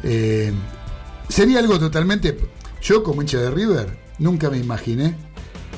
eh, 0.03 0.51
sería 1.29 1.59
algo 1.59 1.79
totalmente... 1.79 2.37
Yo 2.79 3.01
como 3.03 3.21
hincha 3.23 3.39
de 3.39 3.49
River, 3.49 3.97
nunca 4.19 4.49
me 4.51 4.57
imaginé, 4.59 5.15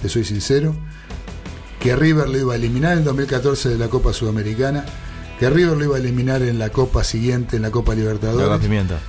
te 0.02 0.10
soy 0.10 0.26
sincero, 0.26 0.76
que 1.80 1.96
River 1.96 2.28
lo 2.30 2.38
iba 2.38 2.54
a 2.54 2.56
eliminar 2.58 2.98
en 2.98 3.06
2014 3.06 3.70
de 3.70 3.78
la 3.78 3.88
Copa 3.88 4.12
Sudamericana, 4.12 4.86
que 5.40 5.50
River 5.50 5.78
lo 5.78 5.86
iba 5.86 5.96
a 5.96 6.00
eliminar 6.00 6.42
en 6.42 6.60
la 6.60 6.70
Copa 6.70 7.06
siguiente, 7.06 7.56
en 7.56 7.62
la 7.62 7.72
Copa 7.72 7.96
Libertadores. 7.96 8.46
La 8.48 8.54
gas 8.56 8.62
pimienta. 8.62 9.00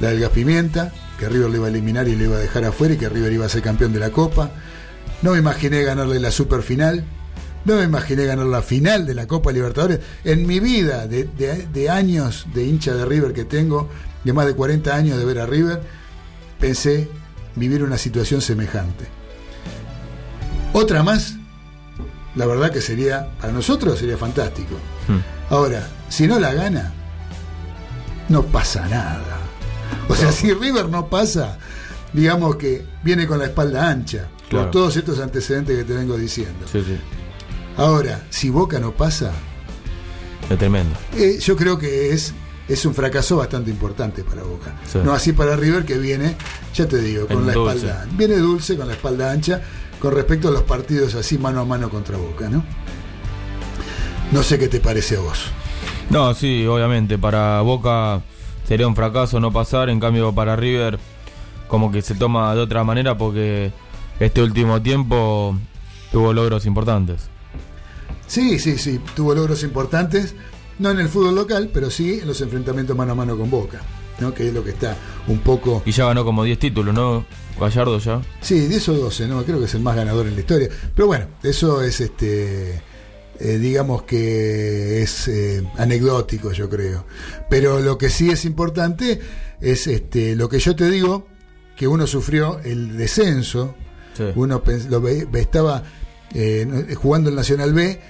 La 0.00 0.08
del 0.08 0.20
Gas 0.20 0.30
Pimienta, 0.30 0.92
que 1.18 1.28
River 1.28 1.50
lo 1.50 1.56
iba 1.56 1.66
a 1.66 1.70
eliminar 1.70 2.08
y 2.08 2.16
lo 2.16 2.24
iba 2.24 2.36
a 2.36 2.40
dejar 2.40 2.64
afuera 2.64 2.94
y 2.94 2.96
que 2.96 3.08
River 3.08 3.32
iba 3.32 3.46
a 3.46 3.48
ser 3.48 3.62
campeón 3.62 3.92
de 3.92 4.00
la 4.00 4.10
Copa. 4.10 4.50
No 5.22 5.32
me 5.32 5.38
imaginé 5.38 5.82
ganarle 5.82 6.18
la 6.20 6.30
superfinal. 6.30 7.04
No 7.64 7.76
me 7.76 7.84
imaginé 7.84 8.24
ganar 8.26 8.46
la 8.46 8.60
final 8.62 9.06
de 9.06 9.14
la 9.14 9.26
Copa 9.26 9.50
Libertadores. 9.52 10.00
En 10.24 10.46
mi 10.46 10.60
vida 10.60 11.06
de, 11.06 11.24
de- 11.24 11.66
de 11.66 11.90
años 11.90 12.46
de 12.52 12.64
hincha 12.66 12.94
de 12.94 13.04
River 13.06 13.32
que 13.32 13.44
tengo, 13.44 13.88
de 14.22 14.32
más 14.34 14.46
de 14.46 14.54
40 14.54 14.94
años 14.94 15.18
de 15.18 15.24
ver 15.24 15.38
a 15.40 15.46
River, 15.46 15.80
pensé 16.60 17.08
vivir 17.56 17.82
una 17.82 17.96
situación 17.96 18.40
semejante. 18.42 19.06
Otra 20.72 21.02
más, 21.02 21.36
la 22.34 22.46
verdad 22.46 22.70
que 22.72 22.80
sería, 22.82 23.28
para 23.40 23.52
nosotros 23.52 23.98
sería 23.98 24.18
fantástico. 24.18 24.74
Ahora, 25.50 25.88
si 26.08 26.26
no 26.26 26.38
la 26.40 26.52
gana, 26.52 26.92
no 28.28 28.42
pasa 28.46 28.86
nada. 28.88 29.38
O 30.08 30.14
sea, 30.14 30.30
si 30.32 30.52
River 30.52 30.88
no 30.88 31.08
pasa, 31.08 31.58
digamos 32.12 32.56
que 32.56 32.84
viene 33.02 33.26
con 33.26 33.38
la 33.38 33.46
espalda 33.46 33.88
ancha, 33.88 34.28
Claro. 34.48 34.66
por 34.66 34.70
todos 34.72 34.96
estos 34.96 35.18
antecedentes 35.20 35.76
que 35.76 35.84
te 35.84 35.94
vengo 35.94 36.16
diciendo. 36.16 36.66
Sí, 36.70 36.82
sí. 36.86 36.96
Ahora, 37.76 38.22
si 38.30 38.50
Boca 38.50 38.78
no 38.78 38.92
pasa, 38.92 39.32
Es 40.50 40.58
tremendo. 40.58 40.94
eh, 41.16 41.38
yo 41.40 41.56
creo 41.56 41.78
que 41.78 42.12
es, 42.12 42.34
es 42.68 42.84
un 42.86 42.94
fracaso 42.94 43.36
bastante 43.38 43.70
importante 43.70 44.22
para 44.22 44.42
Boca. 44.42 44.74
Sí. 44.90 44.98
No 45.02 45.12
así 45.12 45.32
para 45.32 45.56
River 45.56 45.84
que 45.84 45.96
viene, 45.98 46.36
ya 46.74 46.86
te 46.86 46.98
digo, 46.98 47.26
con 47.26 47.46
la 47.46 47.52
dulce. 47.54 47.76
espalda. 47.86 48.06
Viene 48.12 48.36
dulce 48.36 48.76
con 48.76 48.86
la 48.86 48.92
espalda 48.94 49.32
ancha 49.32 49.62
con 49.98 50.14
respecto 50.14 50.48
a 50.48 50.50
los 50.50 50.62
partidos 50.62 51.14
así 51.14 51.38
mano 51.38 51.60
a 51.60 51.64
mano 51.64 51.88
contra 51.88 52.16
Boca, 52.18 52.48
¿no? 52.50 52.62
No 54.32 54.42
sé 54.42 54.58
qué 54.58 54.68
te 54.68 54.80
parece 54.80 55.16
a 55.16 55.20
vos. 55.20 55.46
No, 56.10 56.34
sí, 56.34 56.66
obviamente. 56.66 57.18
Para 57.18 57.60
Boca 57.62 58.22
sería 58.64 58.86
un 58.86 58.96
fracaso 58.96 59.40
no 59.40 59.52
pasar. 59.52 59.90
En 59.90 60.00
cambio, 60.00 60.34
para 60.34 60.56
River, 60.56 60.98
como 61.68 61.90
que 61.90 62.02
se 62.02 62.14
toma 62.14 62.54
de 62.54 62.60
otra 62.60 62.84
manera 62.84 63.16
porque 63.16 63.72
este 64.20 64.42
último 64.42 64.80
tiempo 64.82 65.56
tuvo 66.12 66.32
logros 66.32 66.66
importantes. 66.66 67.28
Sí, 68.26 68.58
sí, 68.58 68.78
sí, 68.78 69.00
tuvo 69.14 69.34
logros 69.34 69.62
importantes, 69.62 70.34
no 70.78 70.90
en 70.90 70.98
el 70.98 71.08
fútbol 71.08 71.34
local, 71.34 71.70
pero 71.72 71.90
sí 71.90 72.20
en 72.20 72.26
los 72.26 72.40
enfrentamientos 72.40 72.96
mano 72.96 73.12
a 73.12 73.14
mano 73.14 73.36
con 73.36 73.50
Boca, 73.50 73.80
¿no? 74.18 74.32
Que 74.32 74.48
es 74.48 74.54
lo 74.54 74.64
que 74.64 74.70
está 74.70 74.96
un 75.28 75.38
poco... 75.38 75.82
Y 75.84 75.92
ya 75.92 76.06
ganó 76.06 76.24
como 76.24 76.42
10 76.42 76.58
títulos, 76.58 76.94
¿no? 76.94 77.24
Gallardo 77.58 77.98
ya. 77.98 78.20
Sí, 78.40 78.66
10 78.66 78.88
o 78.88 78.94
12, 78.94 79.28
¿no? 79.28 79.44
Creo 79.44 79.58
que 79.58 79.66
es 79.66 79.74
el 79.74 79.82
más 79.82 79.96
ganador 79.96 80.26
en 80.26 80.34
la 80.34 80.40
historia. 80.40 80.68
Pero 80.94 81.06
bueno, 81.06 81.26
eso 81.42 81.82
es 81.82 82.00
este. 82.00 82.80
Eh, 83.40 83.58
digamos 83.58 84.02
que 84.04 85.02
es 85.02 85.28
eh, 85.28 85.62
anecdótico, 85.76 86.52
yo 86.52 86.68
creo. 86.70 87.04
Pero 87.50 87.80
lo 87.80 87.98
que 87.98 88.08
sí 88.10 88.30
es 88.30 88.44
importante 88.44 89.20
es 89.60 89.86
este 89.86 90.36
lo 90.36 90.48
que 90.48 90.58
yo 90.58 90.74
te 90.76 90.90
digo, 90.90 91.26
que 91.76 91.88
uno 91.88 92.06
sufrió 92.06 92.60
el 92.64 92.96
descenso, 92.96 93.74
Sí. 94.16 94.22
uno 94.36 94.62
lo 94.90 95.00
ve- 95.00 95.26
estaba 95.34 95.82
eh, 96.34 96.94
jugando 96.96 97.30
el 97.30 97.36
Nacional 97.36 97.72
B, 97.72 98.00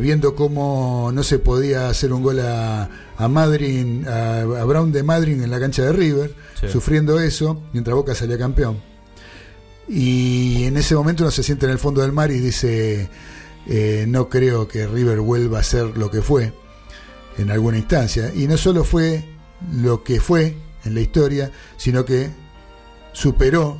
viendo 0.00 0.34
cómo 0.36 1.10
no 1.12 1.22
se 1.22 1.38
podía 1.38 1.88
hacer 1.90 2.12
un 2.12 2.22
gol 2.22 2.38
a, 2.40 2.88
a 3.18 3.28
Madryn, 3.28 4.06
a, 4.08 4.40
a 4.40 4.64
Brown 4.64 4.90
de 4.92 5.02
Madryn 5.02 5.42
en 5.42 5.50
la 5.50 5.58
cancha 5.60 5.82
de 5.82 5.92
River, 5.92 6.32
Sí. 6.60 6.68
sufriendo 6.68 7.18
eso, 7.20 7.62
mientras 7.72 7.94
Boca 7.96 8.14
salía 8.14 8.38
campeón. 8.38 8.78
Y 9.88 10.64
en 10.64 10.76
ese 10.76 10.94
momento 10.94 11.24
uno 11.24 11.30
se 11.30 11.42
siente 11.42 11.66
en 11.66 11.72
el 11.72 11.78
fondo 11.78 12.00
del 12.02 12.12
mar 12.12 12.30
y 12.30 12.38
dice, 12.38 13.08
eh, 13.66 14.04
no 14.08 14.28
creo 14.28 14.68
que 14.68 14.86
River 14.86 15.20
vuelva 15.20 15.60
a 15.60 15.62
ser 15.62 15.96
lo 15.96 16.10
que 16.10 16.22
fue 16.22 16.52
en 17.38 17.50
alguna 17.50 17.78
instancia. 17.78 18.32
Y 18.34 18.46
no 18.46 18.56
solo 18.56 18.84
fue 18.84 19.24
lo 19.72 20.02
que 20.02 20.20
fue 20.20 20.56
en 20.84 20.94
la 20.94 21.00
historia, 21.00 21.50
sino 21.76 22.04
que 22.04 22.30
superó 23.12 23.78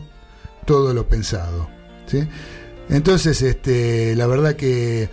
todo 0.67 0.95
lo 0.95 1.09
pensado. 1.09 1.69
Entonces, 2.89 3.41
este, 3.43 4.17
la 4.17 4.27
verdad 4.27 4.57
que 4.57 5.09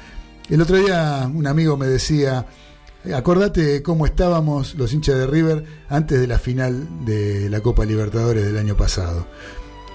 el 0.50 0.62
otro 0.62 0.78
día 0.78 1.30
un 1.32 1.46
amigo 1.46 1.78
me 1.78 1.88
decía, 1.88 2.46
acordate 3.14 3.84
cómo 3.84 4.06
estábamos 4.06 4.76
los 4.76 4.94
hinchas 4.94 5.16
de 5.16 5.28
River 5.28 5.64
antes 5.90 6.20
de 6.20 6.28
la 6.28 6.40
final 6.40 7.06
de 7.06 7.50
la 7.50 7.62
Copa 7.62 7.86
Libertadores 7.86 8.46
del 8.46 8.58
año 8.58 8.76
pasado. 8.76 9.28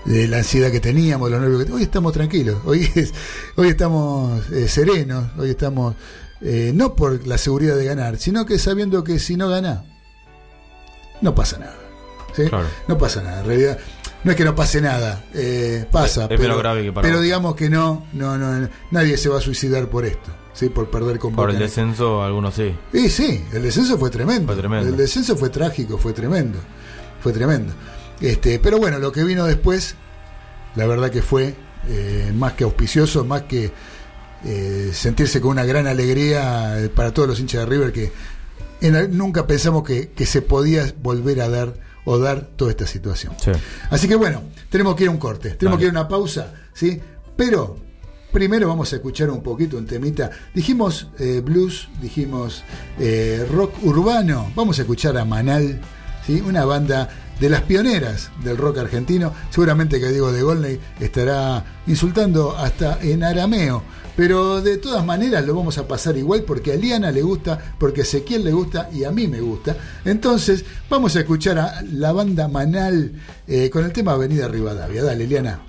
De 0.04 0.26
la 0.26 0.38
ansiedad 0.38 0.70
que 0.70 0.80
teníamos, 0.80 1.30
los 1.30 1.40
nervios 1.40 1.64
que 1.64 1.72
Hoy 1.72 1.82
estamos 1.84 2.12
tranquilos, 2.12 2.58
hoy, 2.64 2.90
es, 2.94 3.12
hoy 3.56 3.68
estamos 3.68 4.50
eh, 4.50 4.66
serenos, 4.68 5.26
hoy 5.38 5.50
estamos 5.50 5.94
eh, 6.40 6.72
no 6.74 6.96
por 6.96 7.24
la 7.26 7.38
seguridad 7.38 7.76
de 7.76 7.84
ganar, 7.84 8.18
sino 8.18 8.44
que 8.44 8.58
sabiendo 8.58 9.04
que 9.04 9.18
si 9.20 9.36
no 9.36 9.48
gana, 9.48 9.84
no 11.20 11.34
pasa 11.34 11.58
nada. 11.58 11.76
¿sí? 12.34 12.44
Claro. 12.48 12.66
No 12.88 12.98
pasa 12.98 13.22
nada. 13.22 13.40
En 13.42 13.46
realidad, 13.46 13.78
no 14.24 14.30
es 14.32 14.36
que 14.36 14.44
no 14.44 14.54
pase 14.56 14.80
nada, 14.80 15.24
eh, 15.34 15.86
pasa. 15.90 16.26
Es- 16.28 16.40
es 16.40 16.56
grave 16.56 16.82
que 16.82 16.92
pero 16.92 17.14
vos. 17.16 17.22
digamos 17.22 17.54
que 17.54 17.70
no, 17.70 18.06
no, 18.12 18.36
no, 18.38 18.68
nadie 18.90 19.16
se 19.16 19.28
va 19.28 19.38
a 19.38 19.40
suicidar 19.40 19.88
por 19.88 20.04
esto, 20.04 20.30
¿sí? 20.52 20.68
por 20.68 20.90
perder 20.90 21.18
con 21.20 21.34
Por 21.34 21.50
el 21.50 21.56
en 21.56 21.62
descenso, 21.62 22.22
algunos 22.22 22.54
sí. 22.54 22.74
y 22.92 23.08
sí, 23.08 23.44
el 23.52 23.62
descenso 23.62 23.96
fue 23.98 24.10
tremendo. 24.10 24.46
Fue 24.46 24.56
tremendo. 24.56 24.88
El 24.88 24.96
descenso 24.96 25.36
fue 25.36 25.48
trágico, 25.50 25.96
fue 25.96 26.12
tremendo. 26.12 26.58
Fue 27.20 27.32
tremendo. 27.32 27.72
Este, 28.22 28.58
pero 28.58 28.78
bueno, 28.78 28.98
lo 28.98 29.12
que 29.12 29.24
vino 29.24 29.44
después, 29.44 29.96
la 30.76 30.86
verdad 30.86 31.10
que 31.10 31.20
fue 31.22 31.54
eh, 31.88 32.32
más 32.34 32.52
que 32.54 32.64
auspicioso, 32.64 33.24
más 33.24 33.42
que 33.42 33.72
eh, 34.44 34.90
sentirse 34.94 35.40
con 35.40 35.50
una 35.52 35.64
gran 35.64 35.86
alegría 35.86 36.80
eh, 36.80 36.88
para 36.88 37.12
todos 37.12 37.28
los 37.28 37.40
hinchas 37.40 37.60
de 37.60 37.66
River 37.66 37.92
que 37.92 38.12
en- 38.80 39.16
nunca 39.16 39.46
pensamos 39.46 39.82
que, 39.84 40.10
que 40.10 40.24
se 40.26 40.40
podía 40.42 40.92
volver 41.02 41.40
a 41.40 41.48
dar 41.48 41.74
o 42.04 42.18
dar 42.18 42.46
toda 42.56 42.70
esta 42.72 42.86
situación. 42.86 43.34
Sí. 43.42 43.50
Así 43.90 44.08
que 44.08 44.14
bueno, 44.16 44.42
tenemos 44.70 44.94
que 44.96 45.04
ir 45.04 45.08
a 45.08 45.12
un 45.12 45.18
corte, 45.18 45.50
tenemos 45.50 45.78
Dale. 45.78 45.90
que 45.90 45.92
ir 45.92 45.96
a 45.96 46.00
una 46.00 46.08
pausa, 46.08 46.52
¿sí? 46.74 47.00
Pero 47.36 47.76
primero 48.32 48.66
vamos 48.68 48.92
a 48.92 48.96
escuchar 48.96 49.30
un 49.30 49.42
poquito 49.42 49.76
un 49.76 49.86
temita. 49.86 50.30
Dijimos 50.54 51.08
eh, 51.18 51.40
blues, 51.44 51.88
dijimos 52.00 52.64
rock 53.52 53.74
urbano, 53.82 54.50
vamos 54.56 54.78
a 54.78 54.82
escuchar 54.82 55.16
a 55.18 55.24
Manal, 55.24 55.80
¿sí? 56.26 56.40
Una 56.44 56.64
banda 56.64 57.08
de 57.42 57.48
las 57.50 57.62
pioneras 57.62 58.30
del 58.44 58.56
rock 58.56 58.78
argentino. 58.78 59.32
Seguramente 59.50 59.98
que 59.98 60.10
Diego 60.10 60.30
de 60.30 60.42
Golney 60.42 60.78
estará 61.00 61.64
insultando 61.88 62.56
hasta 62.56 63.00
en 63.02 63.24
arameo. 63.24 63.82
Pero 64.14 64.60
de 64.60 64.76
todas 64.76 65.04
maneras 65.04 65.44
lo 65.44 65.56
vamos 65.56 65.76
a 65.76 65.88
pasar 65.88 66.16
igual 66.16 66.44
porque 66.44 66.72
a 66.72 66.76
Liana 66.76 67.10
le 67.10 67.22
gusta, 67.22 67.58
porque 67.80 68.02
a 68.02 68.04
Ezequiel 68.04 68.44
le 68.44 68.52
gusta 68.52 68.88
y 68.92 69.02
a 69.02 69.10
mí 69.10 69.26
me 69.26 69.40
gusta. 69.40 69.76
Entonces 70.04 70.64
vamos 70.88 71.16
a 71.16 71.20
escuchar 71.20 71.58
a 71.58 71.82
la 71.82 72.12
banda 72.12 72.46
Manal 72.46 73.10
eh, 73.48 73.70
con 73.70 73.84
el 73.84 73.92
tema 73.92 74.12
Avenida 74.12 74.46
Rivadavia. 74.46 75.02
Dale, 75.02 75.26
Liana. 75.26 75.62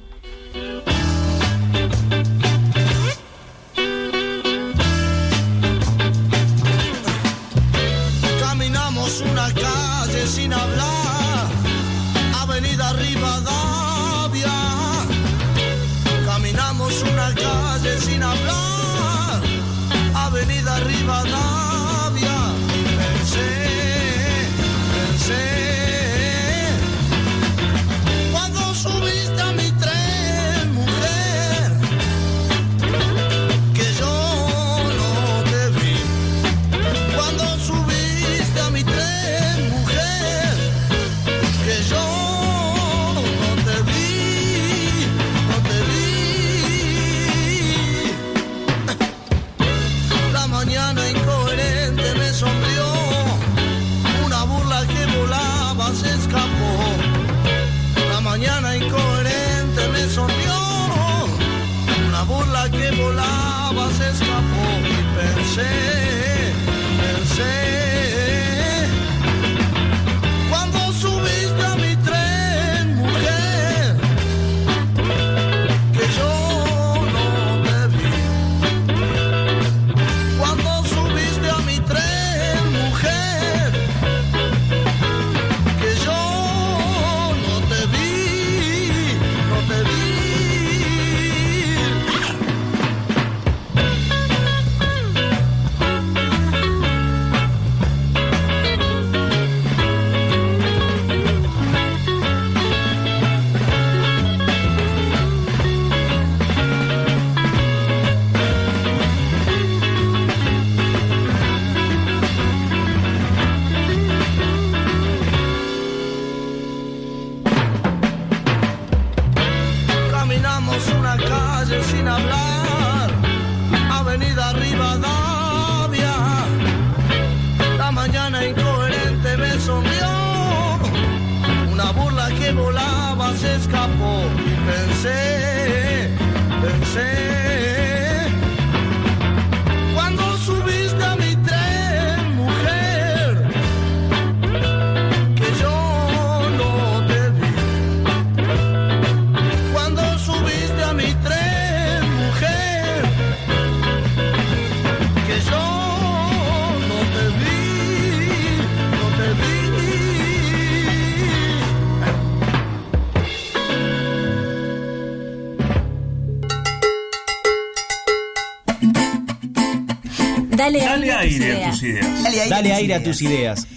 Dale, 170.80 171.08
Dale 171.08 171.14
aire, 171.14 171.46
aire 171.46 171.66
a 171.66 171.70
tus 171.70 171.84
ideas. 171.84 172.50
Dale 172.50 172.74
aire 172.74 172.94
a 172.96 173.04
tus 173.04 173.22
ideas. 173.22 173.68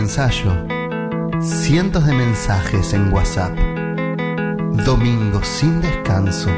ensayo, 0.10 0.52
cientos 1.40 2.04
de 2.04 2.14
mensajes 2.14 2.94
en 2.94 3.14
WhatsApp, 3.14 3.56
domingos 4.84 5.48
sin 5.48 5.82
descanso, 5.82 6.50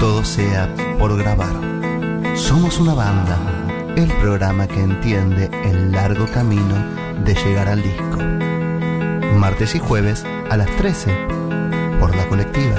todo 0.00 0.24
sea 0.24 0.68
por 0.98 1.16
grabar. 1.16 1.54
Somos 2.34 2.80
una 2.80 2.94
banda, 2.94 3.38
el 3.94 4.08
programa 4.14 4.66
que 4.66 4.82
entiende 4.82 5.48
el 5.62 5.92
largo 5.92 6.26
camino 6.26 6.74
de 7.24 7.32
llegar 7.32 7.68
al 7.68 7.80
disco. 7.80 8.18
Martes 9.36 9.76
y 9.76 9.78
jueves 9.78 10.24
a 10.50 10.56
las 10.56 10.68
13 10.78 11.16
por 12.00 12.16
la 12.16 12.26
colectiva. 12.26 12.74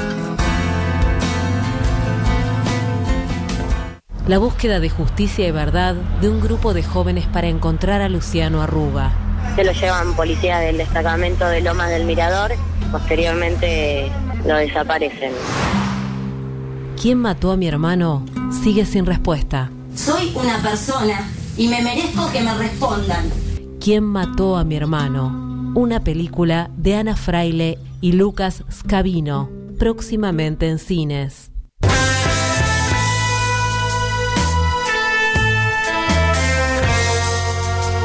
La 4.27 4.39
búsqueda 4.39 4.79
de 4.79 4.89
justicia 4.89 5.47
y 5.47 5.51
verdad 5.51 5.95
de 6.21 6.29
un 6.29 6.41
grupo 6.41 6.73
de 6.73 6.83
jóvenes 6.83 7.27
para 7.27 7.47
encontrar 7.47 8.01
a 8.01 8.09
Luciano 8.09 8.61
Arruga. 8.61 9.20
Se 9.55 9.65
lo 9.65 9.73
llevan 9.73 10.15
policía 10.15 10.59
del 10.59 10.77
destacamento 10.77 11.45
de 11.45 11.61
Lomas 11.61 11.89
del 11.89 12.05
Mirador, 12.05 12.53
posteriormente 12.91 14.09
lo 14.45 14.55
desaparecen. 14.55 15.33
¿Quién 16.99 17.17
mató 17.17 17.51
a 17.51 17.57
mi 17.57 17.67
hermano? 17.67 18.25
Sigue 18.63 18.85
sin 18.85 19.05
respuesta. 19.05 19.69
Soy 19.93 20.31
una 20.35 20.57
persona 20.59 21.29
y 21.57 21.67
me 21.67 21.81
merezco 21.81 22.31
que 22.31 22.41
me 22.41 22.53
respondan. 22.53 23.29
¿Quién 23.81 24.05
mató 24.05 24.55
a 24.55 24.63
mi 24.63 24.77
hermano? 24.77 25.71
Una 25.75 26.01
película 26.01 26.69
de 26.77 26.95
Ana 26.95 27.17
Fraile 27.17 27.77
y 27.99 28.13
Lucas 28.13 28.63
Scavino, 28.71 29.49
próximamente 29.77 30.69
en 30.69 30.79
cines. 30.79 31.51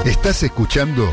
Estás 0.04 0.42
escuchando 0.42 1.12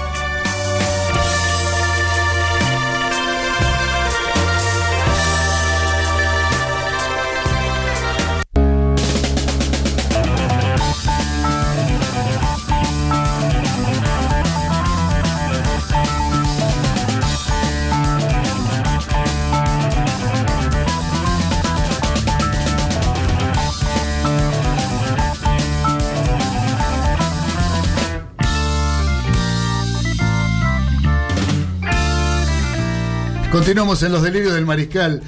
Continuamos 33.71 34.03
en 34.03 34.11
los 34.11 34.21
delirios 34.21 34.53
del 34.53 34.65
mariscal 34.65 35.21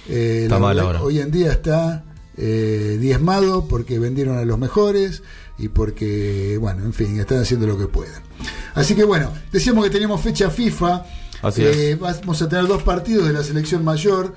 eh, 0.10 0.42
Está 0.44 0.56
la 0.56 0.60
mal 0.60 0.76
verdad, 0.76 0.88
ahora. 0.96 1.04
hoy 1.04 1.20
en 1.20 1.30
día 1.30 1.52
está 1.52 2.04
eh, 2.38 2.98
diezmado 3.00 3.68
porque 3.68 4.00
vendieron 4.00 4.38
a 4.40 4.46
los 4.46 4.58
mejores 4.58 5.22
y 5.60 5.68
porque, 5.68 6.58
bueno, 6.60 6.84
en 6.84 6.94
fin, 6.94 7.20
están 7.20 7.38
haciendo 7.40 7.68
lo 7.68 7.78
que 7.78 7.86
pueden. 7.86 8.22
Así 8.74 8.96
que 8.96 9.04
bueno, 9.04 9.32
decíamos 9.52 9.84
que 9.84 9.92
teníamos 9.92 10.20
fecha 10.22 10.50
FIFA. 10.50 11.06
Así 11.44 11.62
Eh, 11.64 11.98
Vamos 12.00 12.42
a 12.42 12.50
tener 12.50 12.66
dos 12.68 12.82
partidos 12.82 13.28
de 13.28 13.34
la 13.34 13.44
selección 13.44 13.84
mayor. 13.84 14.34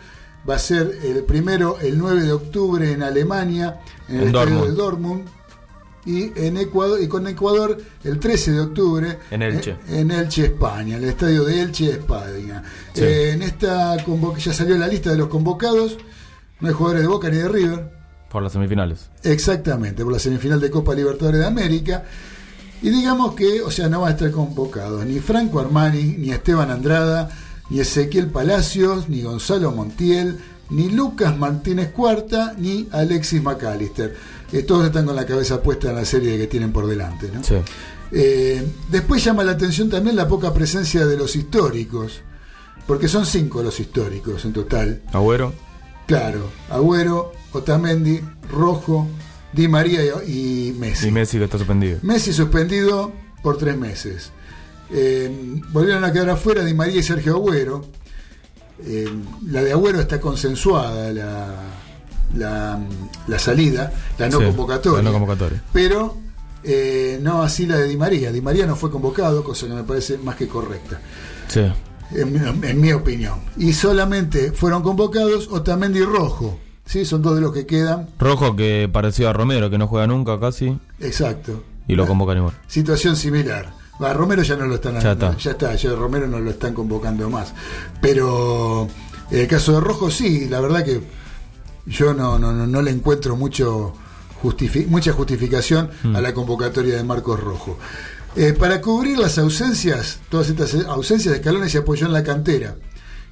Va 0.49 0.57
a 0.57 0.59
ser 0.59 0.99
el 1.03 1.25
primero 1.25 1.79
el 1.81 1.97
9 1.99 2.23
de 2.23 2.33
octubre 2.33 2.93
en 2.93 3.03
Alemania, 3.03 3.81
en 4.09 4.17
el 4.17 4.23
En 4.23 4.27
estadio 4.29 4.55
Dortmund. 4.57 4.71
de 4.71 4.83
Dortmund. 4.83 5.25
Y, 6.07 6.33
en 6.39 6.59
Ecuador, 6.59 7.01
y 7.01 7.09
con 7.09 7.27
Ecuador 7.27 7.79
el 8.05 8.21
13 8.21 8.53
de 8.53 8.61
octubre 8.61 9.19
En 9.31 9.41
Elche. 9.41 9.77
En, 9.89 10.11
en 10.11 10.11
Elche, 10.11 10.45
España, 10.45 10.99
el 10.99 11.05
estadio 11.05 11.45
de 11.45 11.63
Elche, 11.63 11.93
España. 11.93 12.63
Sí. 12.93 13.03
Eh, 13.05 13.31
en 13.31 13.43
esta 13.43 13.97
ya 14.37 14.53
salió 14.53 14.77
la 14.77 14.87
lista 14.87 15.11
de 15.11 15.17
los 15.17 15.29
convocados. 15.29 15.97
No 16.61 16.69
hay 16.69 16.75
jugadores 16.75 17.03
de 17.03 17.09
Boca 17.09 17.31
ni 17.31 17.39
de 17.39 17.49
River. 17.49 17.91
Por 18.29 18.43
las 18.43 18.53
semifinales. 18.53 19.11
Exactamente, 19.23 20.05
por 20.05 20.13
la 20.13 20.19
semifinal 20.19 20.61
de 20.61 20.71
Copa 20.71 20.95
Libertadores 20.95 21.41
de 21.41 21.47
América. 21.47 22.05
Y 22.83 22.91
digamos 22.91 23.35
que, 23.35 23.63
o 23.63 23.71
sea, 23.71 23.89
no 23.89 24.03
van 24.03 24.11
a 24.11 24.13
estar 24.13 24.31
convocados 24.31 25.07
ni 25.07 25.21
Franco 25.21 25.59
Armani, 25.59 26.17
ni 26.19 26.33
Esteban 26.33 26.71
Andrada, 26.71 27.31
ni 27.71 27.81
Ezequiel 27.81 28.29
Palacios, 28.29 29.09
ni 29.09 29.23
Gonzalo 29.23 29.73
Montiel, 29.73 30.39
ni 30.71 30.91
Lucas 30.91 31.37
Martínez 31.37 31.93
Cuarta, 31.93 32.55
ni 32.59 32.89
Alexis 32.93 33.43
McAllister. 33.43 34.15
Eh, 34.53 34.63
todos 34.63 34.87
están 34.87 35.07
con 35.07 35.17
la 35.17 35.27
cabeza 35.27 35.63
puesta 35.63 35.91
en 35.91 35.97
la 35.97 36.05
serie 36.05 36.39
que 36.39 36.47
tienen 36.47 36.73
por 36.73 36.87
delante. 36.87 37.31
¿no? 37.33 37.43
Sí. 37.43 37.57
Eh, 38.13 38.67
después 38.91 39.25
llama 39.25 39.45
la 39.45 39.53
atención 39.53 39.89
también 39.89 40.17
la 40.17 40.29
poca 40.29 40.53
presencia 40.53 41.07
de 41.07 41.17
los 41.17 41.37
históricos, 41.37 42.21
porque 42.87 43.09
son 43.09 43.27
cinco 43.27 43.63
los 43.63 43.81
históricos 43.81 44.45
en 44.45 44.53
total. 44.53 45.03
Agüero. 45.13 45.53
Claro, 46.07 46.51
Agüero, 46.71 47.33
Otamendi, 47.53 48.21
Rojo, 48.51 49.09
Di 49.55 49.69
María 49.69 50.03
y, 50.27 50.69
y 50.69 50.73
Messi. 50.73 51.09
Y 51.09 51.11
Messi 51.11 51.39
que 51.39 51.45
está 51.45 51.59
suspendido. 51.59 51.99
Messi 52.03 52.33
suspendido 52.33 53.13
por 53.43 53.57
tres 53.57 53.77
meses. 53.79 54.33
Eh, 54.91 55.61
volvieron 55.73 56.05
a 56.05 56.13
quedar 56.13 56.31
afuera 56.31 56.65
Di 56.65 56.75
María 56.75 57.01
y 57.01 57.03
Sergio 57.03 57.37
Agüero. 57.37 57.85
eh, 58.85 59.09
la 59.51 59.63
de 59.63 59.73
Agüero 59.73 60.01
está 60.01 60.21
consensuada, 60.21 61.13
la, 61.13 61.55
la, 62.37 62.79
la 63.27 63.39
salida, 63.39 63.93
la 64.19 64.29
no 64.29 64.39
Sí, 64.41 64.45
convocatoria. 64.47 64.99
la 65.03 65.05
no 65.05 65.13
convocatoria. 65.13 65.63
Pero 65.73 66.17
eh, 66.63 67.19
no 67.23 67.43
así 67.43 67.67
la 67.67 67.77
de 67.79 67.89
Di 67.89 67.97
María. 67.97 68.31
Di 68.33 68.41
María 68.41 68.67
no 68.67 68.77
fue 68.77 68.91
convocado, 68.91 69.43
cosa 69.45 69.67
que 69.67 69.73
me 69.75 69.85
parece 69.85 70.19
más 70.19 70.37
que 70.37 70.49
correcta, 70.49 71.01
Sí. 71.49 71.61
en, 72.13 72.33
mi- 72.33 72.69
en 72.69 72.81
mi 72.81 72.93
opinión. 72.93 73.41
Y 73.57 73.73
solamente 73.73 74.53
fueron 74.53 74.83
convocados 74.83 75.49
Otamendi 75.51 76.01
y 76.01 76.05
Rojo. 76.05 76.59
¿sí? 76.85 77.05
Son 77.07 77.23
dos 77.23 77.35
de 77.37 77.41
los 77.41 77.53
que 77.53 77.65
quedan. 77.67 78.11
Rojo 78.19 78.55
que 78.57 78.89
pareció 78.93 79.31
a 79.31 79.33
Romero, 79.33 79.71
que 79.71 79.79
no 79.79 79.87
juega 79.89 80.07
nunca 80.07 80.39
casi, 80.39 80.79
Exacto. 81.01 81.63
y 81.89 81.95
lo 81.95 82.07
convocan 82.07 82.37
igual. 82.39 82.55
Situación 82.67 83.17
similar. 83.17 83.73
Va, 84.03 84.13
Romero 84.13 84.43
ya 84.43 84.57
no 84.57 84.67
lo 84.67 84.75
están 84.77 84.99
Ya 85.01 85.13
está. 85.13 85.37
ya 85.37 85.51
está, 85.53 85.75
ya 85.75 85.93
Romero 85.95 86.27
no 86.27 86.39
lo 86.41 86.51
están 86.51 86.75
convocando 86.75 87.31
más. 87.31 87.53
Pero 88.01 88.89
en 89.31 89.41
el 89.41 89.47
caso 89.47 89.73
de 89.73 89.81
Rojo 89.81 90.11
sí, 90.11 90.49
la 90.49 90.61
verdad 90.61 90.85
que 90.85 91.01
yo 91.87 92.13
no, 92.15 92.39
no, 92.39 92.53
no, 92.53 92.67
no 92.67 92.83
le 92.83 92.91
encuentro 92.91 93.37
mucho 93.37 93.95
justifi- 94.43 94.87
mucha 94.87 95.13
justificación 95.13 95.91
Mm. 96.03 96.17
a 96.17 96.21
la 96.21 96.35
convocatoria 96.35 96.97
de 96.97 97.05
Marcos 97.05 97.41
Rojo. 97.41 97.79
Eh, 98.37 98.53
para 98.53 98.81
cubrir 98.81 99.17
las 99.19 99.39
ausencias, 99.39 100.19
todas 100.29 100.49
estas 100.49 100.75
ausencias, 100.87 101.35
Escalone 101.37 101.69
se 101.69 101.79
apoyó 101.79 102.07
en 102.07 102.13
la 102.13 102.25
cantera. 102.25 102.77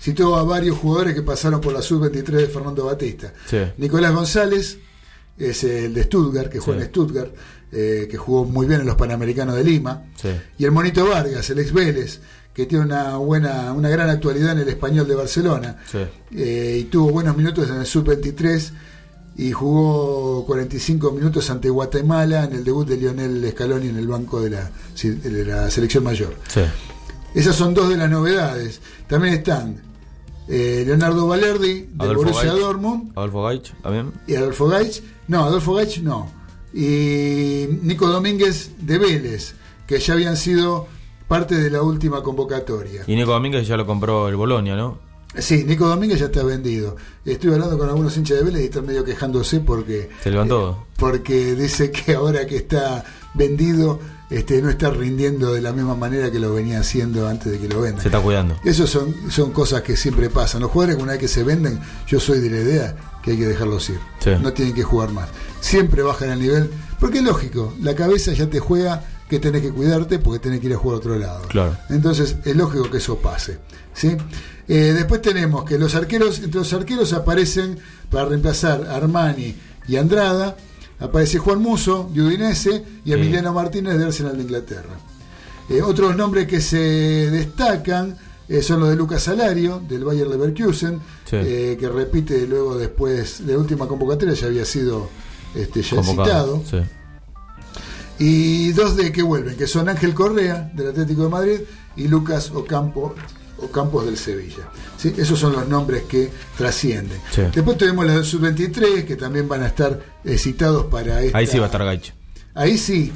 Citó 0.01 0.37
a 0.37 0.43
varios 0.45 0.79
jugadores 0.79 1.15
que 1.15 1.23
pasaron 1.23 1.61
por 1.61 1.73
la 1.73 1.83
sub-23 1.83 2.25
de 2.43 2.47
Fernando 2.49 2.87
Batista. 2.87 3.33
Sí. 3.47 3.59
Nicolás 3.79 4.13
González 4.15 4.79
es 5.39 5.65
el 5.65 5.95
de 5.95 6.03
Stuttgart, 6.05 6.49
que 6.51 6.59
juega 6.59 6.81
Sí. 6.81 6.85
en 6.87 6.91
Stuttgart, 6.91 7.31
eh, 7.73 8.07
que 8.11 8.17
jugó 8.17 8.45
muy 8.45 8.67
bien 8.67 8.81
en 8.81 8.87
los 8.87 8.97
Panamericanos 8.97 9.55
de 9.57 9.65
Lima. 9.65 10.05
Sí. 10.21 10.29
Y 10.59 10.65
el 10.65 10.71
Monito 10.73 11.07
Vargas, 11.09 11.49
el 11.51 11.59
ex 11.59 11.73
Vélez, 11.73 12.21
que 12.53 12.67
tiene 12.67 12.85
una 12.85 13.17
buena, 13.17 13.73
una 13.73 13.89
gran 13.89 14.11
actualidad 14.11 14.53
en 14.53 14.59
el 14.59 14.69
español 14.69 15.09
de 15.09 15.15
Barcelona. 15.15 15.79
Sí. 15.91 15.99
Eh, 16.37 16.79
y 16.83 16.85
tuvo 16.85 17.11
buenos 17.11 17.37
minutos 17.37 17.69
en 17.71 17.77
el 17.77 17.87
Sub-23 17.87 18.71
y 19.37 19.51
jugó 19.53 20.45
45 20.45 21.11
minutos 21.13 21.49
ante 21.49 21.71
Guatemala 21.71 22.45
en 22.45 22.53
el 22.53 22.65
debut 22.65 22.87
de 22.87 22.99
Lionel 22.99 23.49
Scaloni 23.53 23.89
en 23.89 23.97
el 23.97 24.07
banco 24.07 24.43
de 24.43 24.51
la, 24.51 24.71
de 25.03 25.45
la 25.47 25.71
selección 25.71 26.05
mayor. 26.05 26.35
Esas 27.35 27.57
son 27.57 27.73
dos 27.73 27.89
de 27.89 27.97
las 27.97 28.11
novedades. 28.11 28.81
También 29.09 29.33
están 29.33 29.81
eh, 30.49 30.83
Leonardo 30.87 31.27
Valerdi, 31.27 31.89
del 31.95 32.17
Borussia 32.17 32.51
Gaich. 32.53 32.61
Dortmund, 32.61 33.13
Adolfo 33.17 33.43
Gaich, 33.45 33.73
también. 33.83 34.13
y 34.27 34.35
Adolfo 34.35 34.69
Gaich, 34.69 35.03
no, 35.29 35.45
Adolfo 35.45 35.75
Gaich 35.75 36.01
no, 36.03 36.31
y 36.75 37.67
Nico 37.83 38.07
Domínguez 38.09 38.73
de 38.79 38.99
Vélez, 38.99 39.55
que 39.87 39.99
ya 39.99 40.15
habían 40.15 40.37
sido 40.37 40.87
parte 41.29 41.55
de 41.55 41.71
la 41.71 41.83
última 41.83 42.23
convocatoria. 42.23 43.03
Y 43.07 43.15
Nico 43.17 43.33
Domínguez 43.33 43.67
ya 43.67 43.77
lo 43.77 43.87
compró 43.87 44.29
el 44.29 44.37
Bolonia, 44.37 44.75
¿no? 44.77 44.99
Sí, 45.39 45.65
Nico 45.65 45.87
Domínguez 45.89 46.21
ya 46.21 46.27
está 46.27 46.43
vendido. 46.45 46.97
Estoy 47.25 47.53
hablando 47.55 47.79
con 47.79 47.89
algunos 47.89 48.15
hinchas 48.17 48.39
de 48.39 48.45
Vélez 48.45 48.63
y 48.63 48.65
están 48.67 48.85
medio 48.87 49.03
quejándose 49.05 49.61
porque 49.61 50.11
Se 50.23 50.31
levantó. 50.31 50.87
porque 50.97 51.55
dice 51.55 51.91
que 51.91 52.15
ahora 52.15 52.47
que 52.47 52.57
está 52.57 53.03
vendido 53.33 53.99
este, 54.29 54.61
no 54.61 54.69
está 54.71 54.91
rindiendo 54.91 55.53
de 55.55 55.61
la 55.63 55.73
misma 55.73 55.95
manera 55.95 56.31
que 56.31 56.39
lo 56.39 56.53
venía 56.55 56.81
haciendo 56.81 57.29
antes 57.29 57.51
de 57.53 57.59
que 57.59 57.69
lo 57.69 57.81
vendan. 57.81 58.03
Se 58.03 58.09
está 58.09 58.21
cuidando. 58.21 58.57
Eso 58.65 58.87
son, 58.87 59.15
son 59.31 59.53
cosas 59.53 59.83
que 59.83 59.97
siempre 59.97 60.29
pasan. 60.31 60.61
Los 60.63 60.71
jugadores, 60.71 61.03
una 61.03 61.13
vez 61.13 61.21
que 61.21 61.29
se 61.29 61.45
venden, 61.45 61.81
yo 62.07 62.21
soy 62.21 62.41
de 62.41 62.51
la 62.51 62.57
idea 62.59 62.97
que 63.23 63.33
hay 63.33 63.37
que 63.39 63.47
dejarlos 63.47 63.89
ir. 63.91 63.99
Sí. 64.21 64.31
No 64.41 64.53
tienen 64.53 64.75
que 64.75 64.83
jugar 64.83 65.11
más. 65.13 65.29
Siempre 65.61 66.03
bajan 66.03 66.31
el 66.31 66.41
nivel. 66.41 66.71
Porque 66.99 67.19
es 67.19 67.25
lógico, 67.25 67.75
la 67.81 67.95
cabeza 67.95 68.33
ya 68.33 68.49
te 68.49 68.61
juega 68.61 69.05
que 69.29 69.39
tenés 69.39 69.63
que 69.63 69.71
cuidarte 69.73 70.19
porque 70.19 70.39
tenés 70.41 70.61
que 70.61 70.67
ir 70.67 70.75
a 70.75 70.77
jugar 70.77 70.97
a 70.97 70.99
otro 70.99 71.19
lado. 71.19 71.43
Claro. 71.49 71.77
Entonces 71.89 72.37
es 72.45 72.55
lógico 72.57 72.91
que 72.91 72.99
eso 72.99 73.17
pase. 73.19 73.59
¿sí? 73.95 74.17
Eh, 74.69 74.93
después 74.95 75.23
tenemos 75.23 75.65
que 75.65 75.79
los 75.79 75.95
arqueros, 75.95 76.39
entre 76.41 76.61
los 76.61 76.73
arqueros 76.73 77.13
aparecen 77.13 77.79
para 78.11 78.27
reemplazar 78.27 78.87
a 78.89 78.97
Armani 78.97 79.55
y 79.89 79.97
Andrada, 79.97 80.57
aparece 81.01 81.39
Juan 81.39 81.61
Muso 81.61 82.09
de 82.13 82.23
Udinese 82.23 82.85
y 83.05 83.09
Sí. 83.09 83.13
Emiliano 83.15 83.53
Martínez 83.53 83.99
de 83.99 84.05
Arsenal 84.05 84.37
de 84.37 84.43
Inglaterra. 84.43 84.95
Eh, 85.69 85.81
otros 85.83 86.15
nombres 86.15 86.47
que 86.47 86.61
se 86.61 86.79
destacan 87.31 88.17
eh, 88.57 88.63
son 88.63 88.81
los 88.81 88.89
de 88.91 88.97
Lucas 88.97 89.23
Salario, 89.23 89.81
del 89.89 90.05
Bayer 90.05 90.27
Leverkusen, 90.27 91.01
Sí. 91.25 91.37
eh, 91.37 91.77
que 91.81 91.89
repite 91.89 92.47
luego 92.47 92.77
después 92.77 93.47
de 93.47 93.53
la 93.55 93.59
última 93.59 93.87
convocatoria, 93.89 94.35
ya 94.35 94.47
había 94.47 94.65
sido 94.65 95.09
este, 95.55 95.83
ya 95.83 95.97
Convocado. 95.97 96.63
citado. 96.65 96.85
Sí. 96.85 96.89
Y 98.19 98.73
dos 98.73 98.97
de 98.97 99.11
que 99.11 99.23
vuelven, 99.23 99.57
que 99.57 99.67
son 99.67 99.89
Ángel 99.89 100.15
Correa, 100.15 100.71
del 100.75 100.89
Atlético 100.91 101.25
de 101.25 101.29
Madrid, 101.29 101.61
y 101.97 102.09
Lucas 102.09 102.51
Ocampo, 102.55 103.15
Ocampos 103.59 104.05
del 104.07 104.17
Sevilla. 104.17 104.69
¿Sí? 104.97 105.13
Esos 105.17 105.39
son 105.39 105.53
los 105.53 105.69
nombres 105.69 106.05
que 106.05 106.31
trascienden. 106.57 107.19
Sí. 107.33 107.43
Después 107.55 107.79
tenemos 107.79 108.05
los 108.07 108.15
del 108.15 108.25
Sub-23, 108.25 109.05
que 109.05 109.17
también 109.17 109.49
van 109.49 109.63
a 109.63 109.67
estar 109.67 110.01
eh, 110.25 110.39
citados 110.39 110.87
para 110.87 111.23
esta... 111.23 111.39
Ahí 111.39 111.47
sí 111.47 111.59
va 111.59 111.65
a 111.65 111.67
estar 111.67 111.85
Gaich. 111.85 112.13
Ahí 112.55 112.77
sí, 112.79 113.13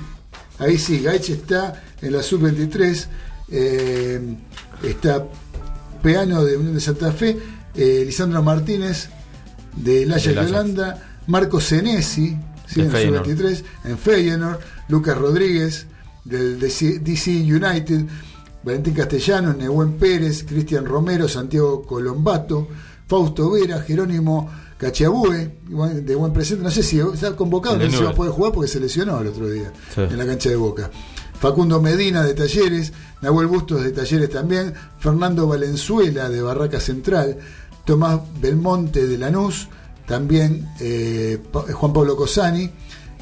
ahí 0.59 0.79
sí, 0.79 1.01
Gaich 1.03 1.31
está 1.31 1.83
en 2.01 2.13
la 2.13 2.23
sub-23, 2.23 3.07
eh, 3.51 4.37
está 4.83 5.25
Peano 6.03 6.45
de 6.45 6.57
Unión 6.57 6.75
de 6.75 6.81
Santa 6.81 7.13
Fe, 7.13 7.37
eh, 7.75 8.03
Lisandro 8.05 8.43
Martínez 8.43 9.09
del 9.77 10.11
Ajax 10.13 10.25
Del 10.27 10.35
de. 10.35 10.41
Holanda, 10.41 11.03
Marco 11.27 11.61
Senesi, 11.61 12.37
¿sí? 12.67 12.81
De 12.81 12.87
en 12.87 12.91
Feyenoord. 12.91 13.25
sub-23, 13.27 13.63
en 13.85 13.99
Feyenoord, 13.99 14.59
Lucas 14.89 15.19
Rodríguez 15.19 15.87
del 16.25 16.59
DC, 16.59 16.97
United, 17.43 18.05
Valentín 18.63 18.95
Castellano, 18.95 19.53
Nehuen 19.53 19.93
Pérez, 19.95 20.45
Cristian 20.45 20.85
Romero, 20.85 21.29
Santiago 21.29 21.83
Colombato, 21.83 22.69
Fausto 23.07 23.51
Vera, 23.53 23.81
Jerónimo 23.81 24.51
Cachiabue, 24.77 25.53
de 26.03 26.15
buen 26.17 26.33
presente, 26.33 26.63
no 26.65 26.71
sé 26.71 26.83
si 26.83 26.99
está 26.99 27.35
convocado, 27.37 27.77
El 27.77 27.83
de 27.83 27.87
no 27.87 27.93
sé 27.93 27.99
si 27.99 28.05
va 28.05 28.11
a 28.11 28.15
poder 28.15 28.33
jugar 28.33 28.53
porque 28.53 28.69
se 28.69 28.81
lesionó 28.81 29.21
el 29.21 29.29
otro 29.29 29.49
día 29.49 29.73
Sí. 29.95 30.01
en 30.03 30.19
la 30.19 30.27
cancha 30.27 30.51
de 30.51 30.57
Boca. 30.57 30.91
Facundo 31.39 31.81
Medina 31.81 32.23
de 32.23 32.35
Talleres, 32.35 32.93
Nahuel 33.23 33.47
Bustos 33.47 33.83
de 33.83 33.93
Talleres 33.93 34.31
también, 34.31 34.75
Fernando 34.99 35.47
Valenzuela 35.47 36.29
de 36.29 36.43
Barraca 36.43 36.81
Central, 36.81 37.39
Tomás 37.85 38.21
Belmonte 38.41 39.07
de 39.07 39.19
Lanús, 39.19 39.69
también 40.07 40.69
eh, 40.81 41.39
Juan 41.53 41.93
Pablo 41.93 42.17
Cosani, 42.17 42.71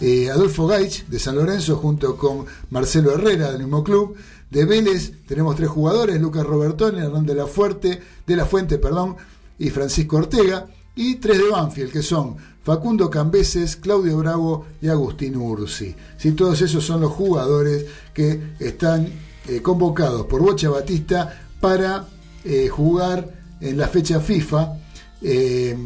eh, 0.01 0.31
Adolfo 0.31 0.67
Gaich 0.67 1.07
de 1.07 1.19
San 1.19 1.37
Lorenzo 1.37 1.77
junto 1.77 2.17
con 2.17 2.47
Marcelo 2.71 3.13
Herrera 3.13 3.51
del 3.51 3.63
mismo 3.63 3.83
club. 3.83 4.15
De 4.51 4.65
Vélez 4.65 5.13
tenemos 5.27 5.57
tres 5.57 5.69
jugadores, 5.69 6.21
Lucas 6.21 6.45
Robertoni, 6.45 7.01
Hernán 7.01 7.27
de 7.27 7.35
la 7.35 7.47
Fuerte, 7.47 8.01
de 8.27 8.37
la 8.37 8.45
Fuente, 8.45 8.79
perdón, 8.79 9.17
y 9.59 9.71
Francisco 9.71 10.17
Ortega, 10.17 10.67
y 10.95 11.17
tres 11.17 11.39
de 11.39 11.49
Banfield, 11.49 11.93
que 11.93 12.03
son 12.03 12.37
Facundo 12.65 13.11
Cambeses, 13.11 13.77
Claudio 13.77 14.17
Bravo 14.19 14.67
y 14.81 14.89
Agustín 14.89 15.37
Ursi. 15.37 15.95
Sí, 16.17 16.33
todos 16.33 16.61
esos 16.63 16.85
son 16.85 17.03
los 17.03 17.13
jugadores 17.13 17.85
que 18.13 18.55
están 18.59 19.09
eh, 19.47 19.61
convocados 19.61 20.27
por 20.27 20.41
Bocha 20.41 20.71
Batista 20.71 21.47
para 21.61 22.09
eh, 22.45 22.69
jugar 22.69 23.33
en 23.61 23.79
la 23.79 23.89
fecha 23.89 24.21
FIFA, 24.21 24.79
eh, 25.23 25.77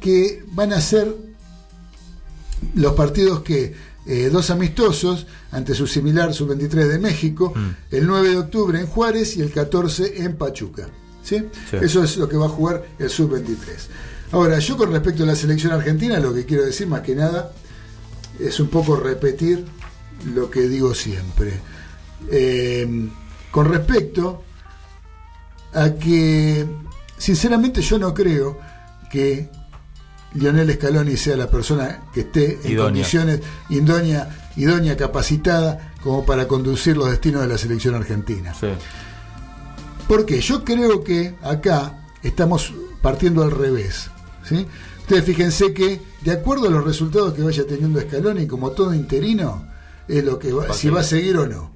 que 0.00 0.42
van 0.52 0.72
a 0.72 0.80
ser 0.80 1.14
los 2.74 2.94
partidos 2.94 3.40
que 3.42 3.74
eh, 4.06 4.30
dos 4.32 4.50
amistosos 4.50 5.26
ante 5.50 5.74
su 5.74 5.86
similar 5.86 6.32
sub-23 6.32 6.88
de 6.88 6.98
México, 6.98 7.52
el 7.90 8.06
9 8.06 8.30
de 8.30 8.36
octubre 8.38 8.80
en 8.80 8.86
Juárez 8.86 9.36
y 9.36 9.42
el 9.42 9.52
14 9.52 10.22
en 10.22 10.36
Pachuca. 10.36 10.88
¿sí? 11.22 11.44
Sí. 11.70 11.76
Eso 11.82 12.02
es 12.02 12.16
lo 12.16 12.28
que 12.28 12.38
va 12.38 12.46
a 12.46 12.48
jugar 12.48 12.84
el 12.98 13.10
sub-23. 13.10 13.56
Ahora, 14.32 14.58
yo 14.58 14.76
con 14.76 14.92
respecto 14.92 15.22
a 15.22 15.26
la 15.26 15.36
selección 15.36 15.72
argentina, 15.72 16.18
lo 16.20 16.34
que 16.34 16.44
quiero 16.44 16.64
decir 16.64 16.86
más 16.86 17.00
que 17.00 17.14
nada 17.14 17.52
es 18.38 18.60
un 18.60 18.68
poco 18.68 18.96
repetir 18.96 19.64
lo 20.34 20.50
que 20.50 20.62
digo 20.68 20.94
siempre. 20.94 21.52
Eh, 22.30 23.08
con 23.50 23.66
respecto 23.66 24.44
a 25.72 25.90
que, 25.94 26.66
sinceramente, 27.16 27.80
yo 27.80 27.98
no 27.98 28.12
creo 28.12 28.58
que 29.10 29.48
Lionel 30.34 30.72
Scaloni 30.74 31.16
sea 31.16 31.36
la 31.36 31.50
persona 31.50 32.02
que 32.12 32.20
esté 32.20 32.58
en 32.62 32.72
Idónea. 32.72 32.84
condiciones 32.84 33.40
idónea, 33.70 34.50
idónea, 34.56 34.96
capacitada 34.96 35.92
como 36.02 36.26
para 36.26 36.46
conducir 36.46 36.96
los 36.96 37.10
destinos 37.10 37.42
de 37.42 37.48
la 37.48 37.58
selección 37.58 37.94
argentina. 37.94 38.54
Sí. 38.54 38.68
Porque 40.06 40.40
yo 40.40 40.64
creo 40.64 41.02
que 41.02 41.34
acá 41.42 42.06
estamos 42.22 42.72
partiendo 43.02 43.42
al 43.42 43.50
revés. 43.50 44.10
¿Sí? 44.48 44.66
Ustedes 45.00 45.24
fíjense 45.24 45.72
que, 45.72 46.00
de 46.22 46.32
acuerdo 46.32 46.68
a 46.68 46.70
los 46.70 46.84
resultados 46.84 47.32
que 47.34 47.42
vaya 47.42 47.66
teniendo 47.66 48.00
Scaloni, 48.00 48.46
como 48.46 48.70
todo 48.72 48.94
interino, 48.94 49.66
es 50.06 50.24
lo 50.24 50.38
que 50.38 50.52
va, 50.52 50.72
si 50.72 50.88
va 50.90 51.00
a 51.00 51.02
seguir. 51.04 51.34
seguir 51.36 51.38
o 51.38 51.46
no. 51.46 51.70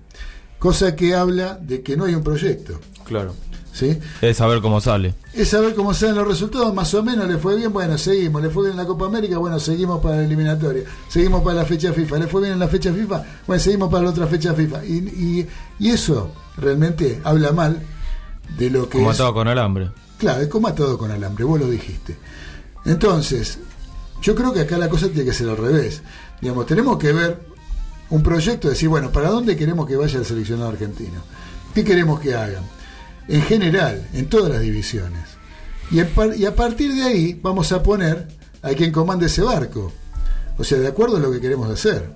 Cosa 0.58 0.94
que 0.94 1.14
habla 1.14 1.58
de 1.60 1.82
que 1.82 1.96
no 1.96 2.04
hay 2.04 2.14
un 2.14 2.22
proyecto. 2.22 2.78
Claro. 3.04 3.34
¿sí? 3.72 3.98
Es 4.20 4.36
saber 4.36 4.60
cómo 4.60 4.80
sale. 4.82 5.14
Es 5.32 5.48
saber 5.48 5.74
cómo 5.74 5.94
salen 5.94 6.16
los 6.16 6.28
resultados, 6.28 6.74
más 6.74 6.92
o 6.92 7.02
menos 7.02 7.26
le 7.26 7.38
fue 7.38 7.56
bien, 7.56 7.72
bueno, 7.72 7.96
seguimos, 7.96 8.42
le 8.42 8.50
fue 8.50 8.64
bien 8.64 8.72
en 8.72 8.76
la 8.76 8.86
Copa 8.86 9.06
América, 9.06 9.38
bueno, 9.38 9.58
seguimos 9.58 10.00
para 10.02 10.16
la 10.18 10.24
eliminatoria, 10.24 10.84
seguimos 11.08 11.42
para 11.42 11.56
la 11.56 11.64
fecha 11.64 11.90
FIFA, 11.92 12.18
le 12.18 12.26
fue 12.26 12.42
bien 12.42 12.52
en 12.52 12.58
la 12.58 12.68
fecha 12.68 12.92
FIFA, 12.92 13.24
bueno, 13.46 13.62
seguimos 13.62 13.90
para 13.90 14.04
la 14.04 14.10
otra 14.10 14.26
fecha 14.26 14.52
FIFA. 14.52 14.84
Y, 14.84 14.92
y- 14.98 15.48
y 15.78 15.88
eso 15.88 16.30
realmente 16.58 17.20
habla 17.24 17.52
mal 17.52 17.82
de 18.58 18.68
lo 18.70 18.90
que 18.90 18.98
Como 18.98 19.10
es 19.10 19.16
atado 19.18 19.32
con 19.32 19.48
alambre. 19.48 19.90
Claro, 20.18 20.42
es 20.42 20.48
como 20.48 20.68
atado 20.68 20.98
con 20.98 21.10
alambre, 21.10 21.42
vos 21.44 21.58
lo 21.58 21.68
dijiste. 21.70 22.16
Entonces, 22.84 23.58
yo 24.20 24.34
creo 24.34 24.52
que 24.52 24.60
acá 24.60 24.78
la 24.78 24.88
cosa 24.88 25.08
tiene 25.08 25.24
que 25.24 25.32
ser 25.32 25.48
al 25.48 25.56
revés. 25.56 26.02
Digamos, 26.40 26.66
tenemos 26.66 26.98
que 26.98 27.12
ver 27.12 27.40
un 28.10 28.22
proyecto, 28.22 28.68
decir, 28.68 28.88
bueno, 28.88 29.10
¿para 29.10 29.30
dónde 29.30 29.56
queremos 29.56 29.86
que 29.86 29.96
vaya 29.96 30.18
el 30.18 30.24
seleccionado 30.24 30.70
argentino? 30.70 31.20
¿Qué 31.74 31.84
queremos 31.84 32.20
que 32.20 32.34
hagan? 32.34 32.64
En 33.28 33.42
general, 33.42 34.06
en 34.12 34.28
todas 34.28 34.50
las 34.50 34.60
divisiones. 34.60 35.22
Y, 35.90 36.00
a 36.00 36.54
partir 36.54 36.94
de 36.94 37.02
ahí 37.02 37.38
vamos 37.42 37.72
a 37.72 37.82
poner 37.82 38.28
a 38.62 38.70
quien 38.70 38.92
comande 38.92 39.26
ese 39.26 39.42
barco. 39.42 39.92
O 40.58 40.64
sea, 40.64 40.78
de 40.78 40.88
acuerdo 40.88 41.16
a 41.16 41.20
lo 41.20 41.30
que 41.30 41.40
queremos 41.40 41.70
hacer. 41.70 42.12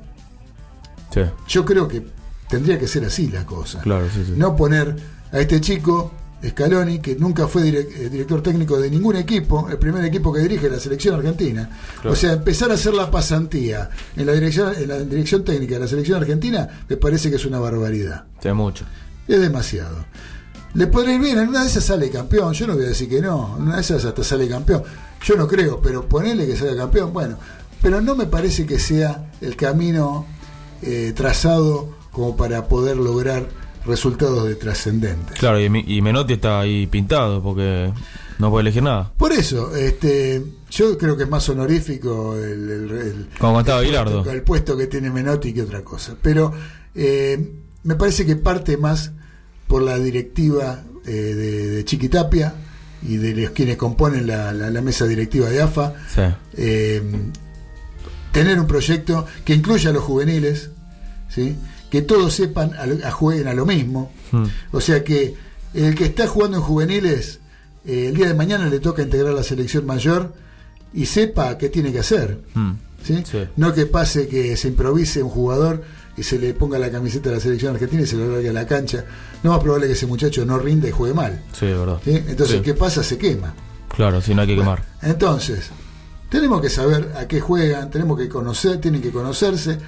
Sí, 1.13 1.21
Yo 1.49 1.65
creo 1.65 1.89
que 1.89 2.07
tendría 2.49 2.79
que 2.79 2.87
ser 2.87 3.05
así 3.05 3.29
la 3.29 3.45
cosa. 3.47 3.81
claro, 3.81 4.07
sí, 4.13 4.23
sí. 4.27 4.33
No 4.37 4.55
poner 4.55 4.97
a 5.33 5.41
este 5.41 5.61
chico, 5.61 6.13
Scaloni, 6.45 6.99
que 7.01 7.17
nunca 7.17 7.49
fue 7.49 7.63
direc- 7.63 7.89
eh, 7.97 8.09
director 8.11 8.43
técnico 8.43 8.79
de 8.79 8.91
ningún 8.91 9.17
equipo, 9.17 9.69
el 9.71 9.79
primer 9.79 10.05
equipo 10.05 10.33
que 10.33 10.41
dirige 10.41 10.69
la 10.69 10.79
selección 10.79 11.15
argentina. 11.15 11.69
Claro. 11.95 12.13
O 12.13 12.17
sea, 12.17 12.33
empezar 12.35 12.71
a 12.71 12.75
hacer 12.75 12.95
la 12.95 13.11
pasantía 13.11 13.91
en 14.17 14.27
la 14.27 14.33
dirección, 14.33 14.73
en 14.77 14.89
la 14.89 14.99
dirección 14.99 15.45
técnica 15.45 15.75
de 15.75 15.81
la 15.81 15.89
selección 15.89 16.21
argentina 16.21 16.69
me 16.89 16.97
parece 16.97 17.31
que 17.31 17.37
es 17.37 17.47
una 17.47 17.59
barbaridad. 17.59 18.25
Sí, 18.43 18.51
mucho. 18.53 18.85
Es 19.27 19.41
demasiado. 19.41 20.05
Le 20.75 20.87
podrá 20.89 21.15
ir 21.15 21.21
bien, 21.21 21.39
en 21.39 21.49
una 21.49 21.63
de 21.63 21.69
esas 21.69 21.85
sale 21.85 22.11
campeón. 22.11 22.53
Yo 22.53 22.67
no 22.67 22.75
voy 22.75 22.85
a 22.85 22.89
decir 22.89 23.09
que 23.09 23.21
no, 23.23 23.57
en 23.57 23.63
una 23.65 23.77
de 23.77 23.81
esas 23.81 24.05
hasta 24.05 24.23
sale 24.23 24.47
campeón. 24.47 24.83
Yo 25.25 25.35
no 25.37 25.49
creo, 25.49 25.81
pero 25.81 26.07
ponerle 26.07 26.47
que 26.47 26.55
salga 26.55 26.77
campeón, 26.77 27.13
bueno. 27.15 27.39
Pero 27.81 28.01
no 28.03 28.15
me 28.15 28.27
parece 28.27 28.67
que 28.67 28.79
sea 28.79 29.31
el 29.41 29.57
camino 29.57 30.27
eh, 30.83 31.13
trazado 31.17 31.95
como 32.13 32.37
para 32.37 32.69
poder 32.69 32.99
lograr 32.99 33.49
resultados 33.87 34.47
de 34.49 34.55
trascendentes. 34.57 35.39
Claro, 35.39 35.61
y, 35.61 35.65
y 35.87 36.03
Menotti 36.03 36.35
está 36.35 36.61
ahí 36.61 36.87
pintado 36.87 37.43
porque 37.43 37.93
no 38.39 38.51
puede 38.51 38.63
elegir 38.63 38.83
nada. 38.83 39.13
Por 39.17 39.33
eso, 39.33 39.75
este, 39.75 40.43
yo 40.71 40.97
creo 40.99 41.17
que 41.17 41.23
es 41.25 41.29
más 41.29 41.49
honorífico 41.49 42.37
el, 42.37 42.71
el- 42.71 42.91
el- 42.91 43.29
Como 43.39 43.61
el 43.61 43.65
puesto, 43.65 44.31
el 44.33 44.43
puesto 44.43 44.77
que 44.77 44.87
tiene 44.87 45.11
Menotti 45.11 45.53
que 45.53 45.63
otra 45.63 45.83
cosa. 45.83 46.15
Pero 46.21 46.53
eh, 46.95 47.53
me 47.85 47.95
parece 47.95 48.27
que 48.27 48.37
parte 48.37 48.77
más 48.77 49.13
por 49.67 49.83
la 49.83 49.99
directiva 49.99 50.83
eh, 51.07 51.11
de, 51.11 51.67
de 51.71 51.85
Chiquitapia 51.85 52.55
y 53.03 53.17
de 53.17 53.35
los 53.35 53.51
quienes 53.53 53.77
componen 53.77 54.27
la, 54.27 54.53
la- 54.53 54.71
la 54.71 54.81
mesa 54.83 55.07
directiva 55.07 55.49
de 55.49 55.63
AFA. 55.63 55.95
Sí. 56.15 56.23
Eh, 56.57 57.03
tener 58.33 58.61
un 58.61 58.67
proyecto 58.67 59.27
que 59.45 59.55
incluya 59.55 59.91
a 59.91 59.93
los 59.93 60.03
juveniles, 60.05 60.71
¿sí? 61.29 61.57
Que 61.97 62.03
todos 62.03 62.35
sepan, 62.35 62.73
a, 62.75 63.09
a 63.09 63.11
jueguen 63.11 63.49
a 63.49 63.55
lo 63.55 63.65
mismo. 63.65 64.13
Mm. 64.31 64.45
O 64.73 64.81
sea 64.83 65.03
que 65.03 65.35
el 65.73 65.95
que 65.95 66.05
está 66.05 66.27
jugando 66.27 66.59
en 66.59 66.63
juveniles, 66.63 67.41
eh, 67.87 68.09
el 68.09 68.17
día 68.17 68.29
de 68.29 68.35
mañana 68.35 68.69
le 68.69 68.81
toca 68.81 69.01
integrar 69.01 69.33
la 69.33 69.43
selección 69.43 69.87
mayor 69.87 70.35
y 70.93 71.07
sepa 71.07 71.57
qué 71.57 71.71
tiene 71.71 71.93
que 71.93 72.01
hacer. 72.01 72.39
Mm. 72.53 72.73
¿sí? 73.03 73.25
No 73.57 73.73
que 73.73 73.87
pase 73.87 74.29
que 74.29 74.59
se 74.59 74.69
improvise 74.69 75.23
un 75.23 75.31
jugador 75.31 75.85
y 76.19 76.23
se 76.23 76.39
le 76.39 76.53
ponga 76.53 76.79
la 76.79 76.91
camiseta 76.91 77.31
de 77.31 77.37
la 77.37 77.41
selección 77.41 77.73
argentina 77.73 78.03
y 78.03 78.07
se 78.07 78.17
lo 78.17 78.31
largue 78.31 78.51
a 78.51 78.53
la 78.53 78.67
cancha. 78.67 79.03
No 79.43 79.53
más 79.53 79.61
probable 79.61 79.87
que 79.87 79.95
ese 79.95 80.07
muchacho 80.07 80.45
no 80.45 80.59
rinda 80.59 80.89
y 80.89 80.93
juegue 80.93 81.15
mal. 81.15 81.41
Sí, 81.59 81.65
de 81.65 81.79
verdad. 81.79 81.99
¿sí? 82.05 82.23
Entonces. 82.29 82.61
¿qué 82.61 82.75
pasa? 82.75 83.03
Se 83.03 83.17
quema. 83.17 83.55
Claro, 83.89 84.21
si 84.21 84.35
no 84.35 84.43
hay 84.43 84.49
que 84.49 84.57
quemar. 84.57 84.85
Entonces, 85.01 85.71
tenemos 86.29 86.61
que 86.61 86.69
saber 86.69 87.15
a 87.17 87.27
qué 87.27 87.41
juegan, 87.41 87.91
tenemos 87.91 88.19
que 88.19 88.29
conocer, 88.29 88.83
tienen 88.83 89.01
que 89.01 89.11
conocerse. 89.11 89.79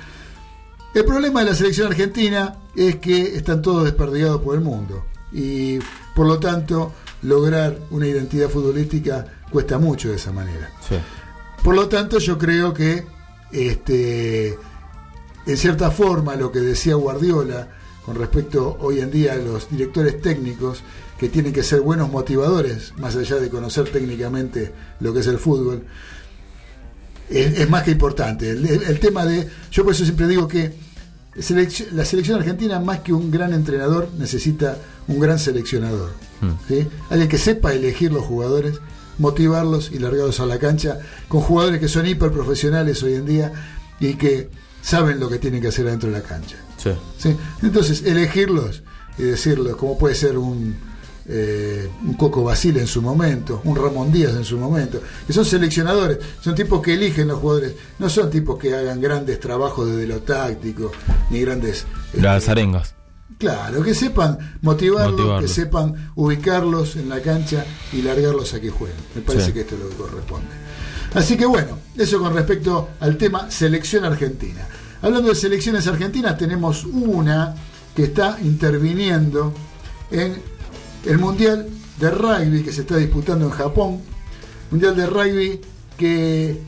El 0.94 1.04
problema 1.04 1.40
de 1.40 1.50
la 1.50 1.54
selección 1.54 1.88
argentina 1.88 2.56
es 2.74 2.96
que 2.96 3.36
están 3.36 3.62
todos 3.62 3.84
desperdigados 3.84 4.40
por 4.40 4.54
el 4.54 4.62
mundo 4.62 5.04
y 5.32 5.78
por 6.14 6.26
lo 6.26 6.38
tanto 6.38 6.92
lograr 7.22 7.78
una 7.90 8.06
identidad 8.06 8.48
futbolística 8.48 9.26
cuesta 9.50 9.78
mucho 9.78 10.08
de 10.08 10.16
esa 10.16 10.32
manera. 10.32 10.70
Sí. 10.86 10.96
Por 11.62 11.74
lo 11.74 11.88
tanto, 11.88 12.18
yo 12.18 12.38
creo 12.38 12.72
que 12.72 13.04
este 13.52 14.58
en 15.46 15.56
cierta 15.56 15.90
forma 15.90 16.36
lo 16.36 16.52
que 16.52 16.60
decía 16.60 16.94
Guardiola 16.94 17.68
con 18.04 18.16
respecto 18.16 18.76
hoy 18.80 19.00
en 19.00 19.10
día 19.10 19.34
a 19.34 19.36
los 19.36 19.70
directores 19.70 20.20
técnicos 20.20 20.82
que 21.18 21.28
tienen 21.28 21.52
que 21.52 21.62
ser 21.62 21.80
buenos 21.80 22.10
motivadores, 22.10 22.92
más 22.96 23.16
allá 23.16 23.36
de 23.36 23.50
conocer 23.50 23.90
técnicamente 23.90 24.72
lo 25.00 25.12
que 25.12 25.20
es 25.20 25.26
el 25.26 25.38
fútbol, 25.38 25.84
es, 27.30 27.58
es 27.58 27.68
más 27.70 27.82
que 27.82 27.92
importante. 27.92 28.50
El, 28.50 29.00
tema 29.00 29.24
de, 29.24 29.48
yo 29.70 29.84
por 29.84 29.94
eso 29.94 30.04
siempre 30.04 30.26
digo 30.26 30.48
que 30.48 30.72
selec- 31.36 31.90
la 31.92 32.04
selección 32.04 32.38
argentina 32.38 32.80
más 32.80 33.00
que 33.00 33.12
un 33.12 33.30
gran 33.30 33.52
entrenador 33.52 34.10
necesita 34.18 34.78
un 35.06 35.20
gran 35.20 35.38
seleccionador. 35.38 36.12
¿sí? 36.68 36.86
Alguien 37.10 37.28
que 37.28 37.38
sepa 37.38 37.72
elegir 37.72 38.12
los 38.12 38.24
jugadores, 38.24 38.80
motivarlos 39.18 39.90
y 39.92 39.98
largarlos 39.98 40.40
a 40.40 40.46
la 40.46 40.58
cancha 40.58 40.98
con 41.28 41.40
jugadores 41.40 41.80
que 41.80 41.88
son 41.88 42.06
hiperprofesionales 42.06 43.02
hoy 43.02 43.14
en 43.14 43.26
día 43.26 43.52
y 44.00 44.14
que 44.14 44.48
saben 44.80 45.18
lo 45.18 45.28
que 45.28 45.38
tienen 45.38 45.60
que 45.60 45.68
hacer 45.68 45.86
adentro 45.88 46.10
de 46.10 46.18
la 46.18 46.22
cancha. 46.22 46.56
Sí. 46.76 46.90
¿sí? 47.18 47.36
Entonces, 47.62 48.02
elegirlos 48.04 48.82
y 49.18 49.22
decirlos, 49.24 49.76
como 49.76 49.98
puede 49.98 50.14
ser 50.14 50.38
un, 50.38 50.76
eh, 51.28 51.88
un 52.06 52.14
Coco 52.14 52.42
Basile 52.42 52.80
en 52.80 52.86
su 52.86 53.02
momento, 53.02 53.60
un 53.64 53.76
Ramón 53.76 54.10
Díaz 54.10 54.32
en 54.34 54.44
su 54.44 54.56
momento, 54.58 55.00
que 55.26 55.32
son 55.32 55.44
seleccionadores, 55.44 56.18
son 56.40 56.54
tipos 56.54 56.80
que 56.80 56.94
eligen 56.94 57.28
los 57.28 57.38
jugadores, 57.38 57.74
no 57.98 58.08
son 58.08 58.30
tipos 58.30 58.58
que 58.58 58.74
hagan 58.74 59.00
grandes 59.00 59.38
trabajos 59.38 59.86
desde 59.90 60.06
lo 60.06 60.20
táctico, 60.22 60.90
ni 61.30 61.40
grandes... 61.40 61.86
Las 62.14 62.48
arengas. 62.48 62.94
Claro, 63.38 63.82
que 63.84 63.94
sepan 63.94 64.56
motivarlos, 64.62 65.12
Motivarlos. 65.12 65.42
que 65.50 65.54
sepan 65.54 66.10
ubicarlos 66.16 66.96
en 66.96 67.08
la 67.08 67.20
cancha 67.20 67.64
y 67.92 68.02
largarlos 68.02 68.52
a 68.54 68.60
que 68.60 68.70
jueguen. 68.70 68.96
Me 69.14 69.20
parece 69.20 69.46
Sí. 69.46 69.52
que 69.52 69.60
esto 69.60 69.74
es 69.76 69.80
lo 69.82 69.88
que 69.90 69.94
corresponde. 69.96 70.48
Así 71.14 71.36
que 71.36 71.46
bueno, 71.46 71.78
eso 71.96 72.18
con 72.18 72.34
respecto 72.34 72.88
al 73.00 73.16
tema 73.16 73.50
selección 73.50 74.04
argentina. 74.04 74.66
Hablando 75.02 75.28
de 75.28 75.34
selecciones 75.36 75.86
argentinas, 75.86 76.36
tenemos 76.36 76.84
una 76.84 77.54
que 77.94 78.04
está 78.04 78.38
interviniendo 78.42 79.52
en 80.10 80.42
el 81.06 81.18
Mundial 81.18 81.68
de 82.00 82.10
Rugby 82.10 82.62
que 82.62 82.72
se 82.72 82.82
está 82.82 82.96
disputando 82.96 83.44
en 83.46 83.50
Japón. 83.50 84.00
Mundial 84.70 84.96
de 84.96 85.06
Rugby 85.06 85.60
que 85.96 86.58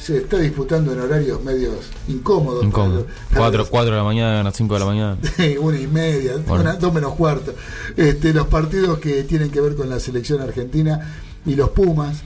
se 0.00 0.18
está 0.18 0.38
disputando 0.38 0.92
en 0.92 1.00
horarios 1.00 1.42
medios 1.42 1.74
incómodos. 2.08 2.64
Incómodo. 2.64 2.96
los- 3.00 3.04
para 3.04 3.40
Cuatro, 3.40 3.58
los- 3.58 3.68
cuatro 3.68 3.90
de 3.92 3.96
la 3.98 4.04
mañana, 4.04 4.50
cinco 4.52 4.74
de 4.74 4.80
la 4.80 4.86
mañana. 4.86 5.18
una 5.60 5.78
y 5.80 5.86
media, 5.86 6.34
Bueno. 6.46 6.62
una- 6.64 6.74
dos 6.76 6.92
menos 6.94 7.14
cuarto. 7.14 7.54
Este, 7.96 8.32
los 8.32 8.46
partidos 8.48 8.98
que 8.98 9.24
tienen 9.24 9.50
que 9.50 9.60
ver 9.60 9.74
con 9.74 9.88
la 9.88 9.98
selección 10.00 10.40
argentina 10.40 11.14
y 11.46 11.54
los 11.54 11.70
Pumas, 11.70 12.18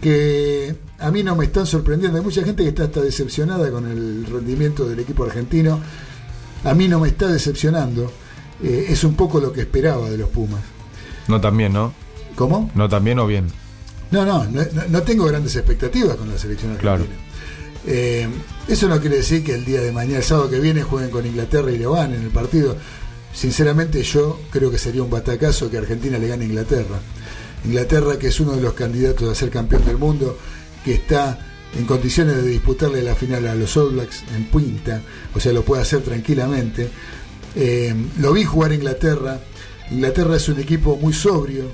que 0.00 0.74
a 0.98 1.10
mí 1.10 1.22
no 1.22 1.36
me 1.36 1.44
están 1.44 1.66
sorprendiendo. 1.66 2.18
Hay 2.18 2.24
mucha 2.24 2.42
gente 2.42 2.62
que 2.64 2.70
está 2.70 2.84
hasta 2.84 3.00
decepcionada 3.00 3.70
con 3.70 3.86
el 3.88 4.26
rendimiento 4.26 4.84
del 4.88 4.98
equipo 5.00 5.24
argentino. 5.24 5.78
A 6.64 6.74
mí 6.74 6.88
no 6.88 6.98
me 7.00 7.08
está 7.08 7.28
decepcionando. 7.28 8.10
Eh, 8.62 8.86
es 8.88 9.04
un 9.04 9.14
poco 9.14 9.40
lo 9.40 9.52
que 9.52 9.62
esperaba 9.62 10.08
de 10.10 10.18
los 10.18 10.28
Pumas. 10.28 10.60
No 11.28 11.40
tan 11.40 11.56
bien, 11.56 11.72
¿no? 11.72 11.92
¿Cómo? 12.34 12.70
No 12.74 12.88
tan 12.88 13.04
bien 13.04 13.18
o 13.18 13.26
bien. 13.26 13.46
No, 14.10 14.24
no, 14.24 14.44
no, 14.44 14.62
no 14.88 15.02
tengo 15.02 15.24
grandes 15.24 15.56
expectativas 15.56 16.16
con 16.16 16.28
la 16.28 16.38
selección 16.38 16.72
argentina. 16.72 16.96
Claro. 16.96 17.26
Eh, 17.86 18.28
eso 18.68 18.88
no 18.88 19.00
quiere 19.00 19.16
decir 19.16 19.44
que 19.44 19.54
el 19.54 19.64
día 19.64 19.80
de 19.80 19.92
mañana, 19.92 20.18
el 20.18 20.24
sábado 20.24 20.50
que 20.50 20.60
viene, 20.60 20.82
jueguen 20.82 21.10
con 21.10 21.26
Inglaterra 21.26 21.70
y 21.70 21.78
le 21.78 21.86
van 21.86 22.14
en 22.14 22.22
el 22.22 22.30
partido. 22.30 22.76
Sinceramente, 23.32 24.02
yo 24.02 24.40
creo 24.50 24.70
que 24.70 24.78
sería 24.78 25.02
un 25.02 25.10
batacazo 25.10 25.70
que 25.70 25.78
Argentina 25.78 26.18
le 26.18 26.28
gane 26.28 26.44
a 26.44 26.48
Inglaterra. 26.48 26.98
Inglaterra, 27.64 28.18
que 28.18 28.28
es 28.28 28.40
uno 28.40 28.52
de 28.52 28.62
los 28.62 28.74
candidatos 28.74 29.30
a 29.30 29.34
ser 29.34 29.50
campeón 29.50 29.84
del 29.84 29.98
mundo, 29.98 30.38
que 30.84 30.94
está 30.94 31.38
en 31.76 31.84
condiciones 31.84 32.36
de 32.36 32.42
disputarle 32.42 33.02
la 33.02 33.14
final 33.14 33.46
a 33.46 33.54
los 33.54 33.76
All 33.76 33.92
Blacks 33.92 34.24
en 34.34 34.46
punta, 34.46 35.02
o 35.34 35.40
sea, 35.40 35.52
lo 35.52 35.62
puede 35.62 35.82
hacer 35.82 36.00
tranquilamente. 36.00 36.88
Eh, 37.56 37.94
lo 38.18 38.32
vi 38.32 38.44
jugar 38.44 38.70
a 38.70 38.74
Inglaterra. 38.74 39.40
Inglaterra 39.90 40.36
es 40.36 40.48
un 40.48 40.60
equipo 40.60 40.96
muy 40.96 41.12
sobrio. 41.12 41.64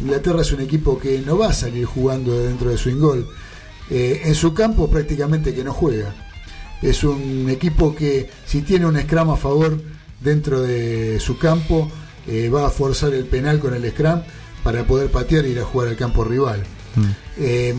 Inglaterra 0.00 0.42
es 0.42 0.52
un 0.52 0.60
equipo 0.60 0.98
que 0.98 1.20
no 1.20 1.38
va 1.38 1.48
a 1.48 1.52
salir 1.52 1.84
jugando 1.84 2.36
de 2.36 2.48
dentro 2.48 2.70
de 2.70 2.76
su 2.76 2.90
ingol. 2.90 3.28
Eh, 3.90 4.22
en 4.24 4.34
su 4.34 4.52
campo 4.52 4.90
prácticamente 4.90 5.54
que 5.54 5.64
no 5.64 5.72
juega. 5.72 6.14
Es 6.82 7.04
un 7.04 7.48
equipo 7.48 7.94
que 7.94 8.28
si 8.46 8.62
tiene 8.62 8.86
un 8.86 8.98
scrum 9.00 9.30
a 9.30 9.36
favor 9.36 9.80
dentro 10.20 10.62
de 10.62 11.20
su 11.20 11.38
campo, 11.38 11.90
eh, 12.26 12.48
va 12.48 12.66
a 12.66 12.70
forzar 12.70 13.12
el 13.14 13.26
penal 13.26 13.58
con 13.58 13.74
el 13.74 13.88
scrum 13.90 14.22
para 14.62 14.84
poder 14.84 15.10
patear 15.10 15.44
e 15.44 15.50
ir 15.50 15.60
a 15.60 15.64
jugar 15.64 15.88
al 15.88 15.96
campo 15.96 16.24
rival. 16.24 16.62
Eh, 17.38 17.74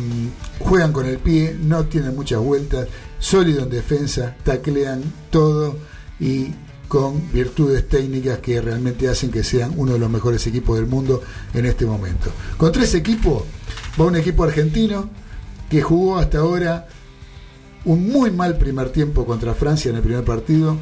juegan 0.60 0.94
con 0.94 1.06
el 1.06 1.18
pie, 1.18 1.56
no 1.60 1.86
tienen 1.86 2.16
muchas 2.16 2.40
vueltas, 2.40 2.88
sólido 3.20 3.64
en 3.64 3.70
defensa, 3.70 4.36
taclean 4.44 5.04
todo 5.30 5.78
y 6.20 6.54
con 6.92 7.32
virtudes 7.32 7.88
técnicas 7.88 8.40
que 8.40 8.60
realmente 8.60 9.08
hacen 9.08 9.32
que 9.32 9.46
sean 9.46 9.72
uno 9.78 9.94
de 9.94 10.00
los 10.00 10.10
mejores 10.10 10.46
equipos 10.46 10.76
del 10.76 10.88
mundo 10.88 11.22
en 11.54 11.66
este 11.66 11.86
momento. 11.86 12.30
Con 12.58 12.74
tres 12.74 12.94
equipos, 12.96 13.44
va 13.98 14.04
un 14.04 14.18
equipo 14.18 14.44
argentino 14.44 15.10
que 15.70 15.82
jugó 15.82 16.18
hasta 16.18 16.40
ahora 16.40 16.90
un 17.86 18.10
muy 18.10 18.30
mal 18.30 18.58
primer 18.58 18.90
tiempo 18.90 19.26
contra 19.26 19.54
Francia 19.54 19.90
en 19.90 19.96
el 19.96 20.02
primer 20.02 20.26
partido. 20.26 20.76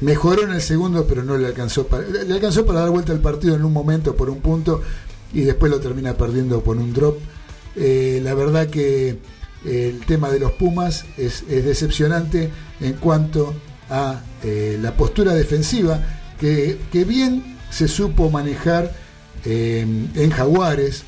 Mejoró 0.00 0.44
en 0.44 0.52
el 0.52 0.60
segundo, 0.60 1.08
pero 1.08 1.24
no 1.24 1.36
le 1.36 1.48
alcanzó 1.48 1.88
para, 1.88 2.04
le 2.04 2.32
alcanzó 2.32 2.64
para 2.64 2.78
dar 2.78 2.90
vuelta 2.90 3.10
al 3.10 3.18
partido 3.18 3.56
en 3.56 3.64
un 3.64 3.72
momento 3.72 4.14
por 4.14 4.30
un 4.30 4.38
punto 4.38 4.80
y 5.34 5.40
después 5.40 5.72
lo 5.72 5.80
termina 5.80 6.14
perdiendo 6.14 6.62
por 6.62 6.76
un 6.76 6.92
drop. 6.92 7.18
Eh, 7.74 8.20
la 8.22 8.34
verdad 8.34 8.68
que 8.68 9.18
el 9.64 10.06
tema 10.06 10.30
de 10.30 10.38
los 10.38 10.52
Pumas 10.52 11.04
es 11.16 11.44
decepcionante 11.48 12.48
en 12.80 12.92
cuanto 12.92 13.52
a 13.92 14.22
eh, 14.42 14.78
la 14.80 14.96
postura 14.96 15.34
defensiva 15.34 16.00
que, 16.40 16.80
que 16.90 17.04
bien 17.04 17.58
se 17.70 17.86
supo 17.88 18.30
manejar 18.30 18.90
eh, 19.44 19.86
en 20.14 20.30
Jaguares, 20.30 21.04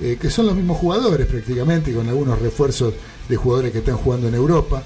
eh, 0.00 0.16
que 0.20 0.30
son 0.30 0.46
los 0.46 0.54
mismos 0.54 0.78
jugadores 0.78 1.26
prácticamente, 1.26 1.92
con 1.92 2.08
algunos 2.08 2.40
refuerzos 2.40 2.94
de 3.28 3.36
jugadores 3.36 3.72
que 3.72 3.78
están 3.78 3.96
jugando 3.96 4.28
en 4.28 4.34
Europa. 4.34 4.84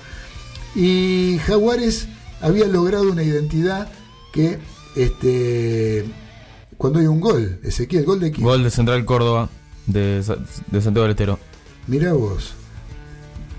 Y 0.74 1.38
Jaguares 1.46 2.08
había 2.40 2.66
logrado 2.66 3.12
una 3.12 3.22
identidad 3.22 3.88
que 4.32 4.58
este 4.96 6.06
cuando 6.78 6.98
hay 6.98 7.06
un 7.06 7.20
gol, 7.20 7.60
Ezequiel, 7.62 8.04
gol 8.04 8.18
de 8.18 8.32
quién? 8.32 8.46
Gol 8.46 8.64
de 8.64 8.70
Central 8.70 9.04
Córdoba 9.04 9.50
de, 9.86 10.16
de 10.16 10.80
Santiago 10.80 11.02
del 11.02 11.10
Estero. 11.10 11.38
Mirá 11.86 12.14
vos. 12.14 12.54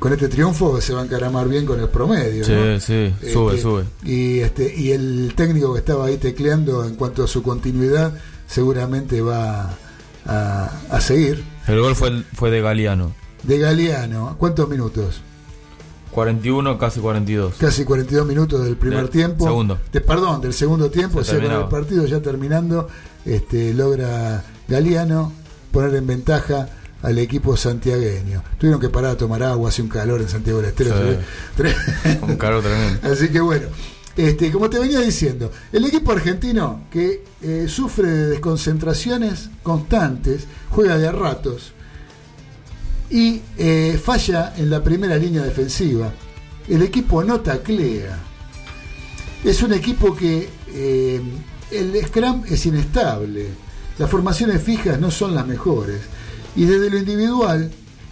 Con 0.04 0.12
este 0.12 0.28
triunfo 0.28 0.82
se 0.82 0.94
va 0.94 1.00
a 1.00 1.06
encaramar 1.06 1.48
bien 1.48 1.66
con 1.66 1.80
el 1.80 1.88
promedio. 1.88 2.44
Sí, 2.44 2.52
¿no? 2.52 2.78
sí, 2.78 3.16
sube, 3.32 3.56
Este, 3.56 3.62
sube. 3.62 3.86
Y, 4.04 4.40
este, 4.40 4.76
y 4.76 4.92
el 4.92 5.32
técnico 5.34 5.72
que 5.72 5.80
estaba 5.80 6.08
ahí 6.08 6.18
tecleando 6.18 6.84
en 6.84 6.96
cuanto 6.96 7.24
a 7.24 7.28
su 7.28 7.42
continuidad 7.42 8.14
seguramente 8.46 9.22
va 9.22 9.78
a, 10.26 10.72
a 10.90 11.00
seguir. 11.00 11.46
El 11.70 11.80
gol 11.80 11.96
fue, 11.96 12.22
fue 12.34 12.52
de 12.52 12.60
Galeano. 12.60 13.14
De 13.44 13.58
Galeano, 13.58 14.36
¿cuántos 14.38 14.68
minutos? 14.68 15.22
41, 16.12 16.78
casi 16.78 17.00
42. 17.00 17.54
Casi 17.58 17.86
42 17.86 18.28
minutos 18.28 18.66
del 18.66 18.76
primer 18.76 19.04
Del 19.04 19.10
tiempo. 19.10 19.46
segundo. 19.46 19.80
De, 19.90 20.02
perdón, 20.02 20.42
del 20.42 20.54
segundo 20.54 20.92
tiempo. 20.92 21.24
Se 21.24 21.38
o 21.38 21.40
sea, 21.40 21.50
con 21.50 21.62
el 21.62 21.70
partido 21.70 22.06
ya 22.08 22.22
terminando, 22.22 22.90
este, 23.24 23.74
logra 23.74 24.44
Galeano 24.68 25.32
poner 25.72 25.96
en 25.96 26.08
ventaja 26.08 26.68
al 27.04 27.20
equipo 27.20 27.56
santiagueño. 27.56 28.44
Tuvieron 28.58 28.82
que 28.82 28.90
parar 28.90 29.12
a 29.12 29.18
tomar 29.18 29.44
agua, 29.44 29.70
hace 29.70 29.82
un 29.82 29.90
calor 29.90 30.22
en 30.22 30.30
Santiago 30.30 30.62
del 30.62 30.70
Estero. 30.70 30.96
Sí. 31.56 31.64
Un 32.22 32.38
calor 32.38 32.64
tremendo. 32.64 33.12
Así 33.12 33.30
que 33.30 33.42
bueno, 33.42 33.68
este, 34.16 34.52
como 34.52 34.70
te 34.70 34.80
venía 34.80 35.00
diciendo, 35.02 35.52
el 35.72 35.86
equipo 35.86 36.12
argentino 36.12 36.86
que 36.90 37.24
eh, 37.42 37.66
sufre 37.68 38.10
de 38.10 38.28
desconcentraciones 38.30 39.50
constantes, 39.62 40.48
juega 40.70 40.98
de 40.98 41.08
a 41.08 41.12
ratos 41.12 41.74
y 43.10 43.42
eh, 43.58 44.00
falla 44.04 44.54
en 44.56 44.70
la 44.70 44.82
primera 44.82 45.18
línea 45.18 45.44
defensiva. 45.44 46.12
El 46.68 46.82
equipo 46.84 47.24
no 47.24 47.42
taclea. 47.42 48.18
Es 49.44 49.62
un 49.62 49.74
equipo 49.74 50.16
que 50.16 50.48
eh, 50.70 51.22
el 51.70 52.06
Scrum 52.08 52.44
es 52.48 52.66
inestable. 52.66 53.48
Las 53.98 54.10
formaciones 54.10 54.64
fijas 54.64 55.00
no 55.00 55.12
son 55.12 55.36
las 55.36 55.46
mejores. 55.46 56.00
Y 56.56 56.66
desde 56.66 56.90
lo 56.90 56.98
individual, 56.98 57.72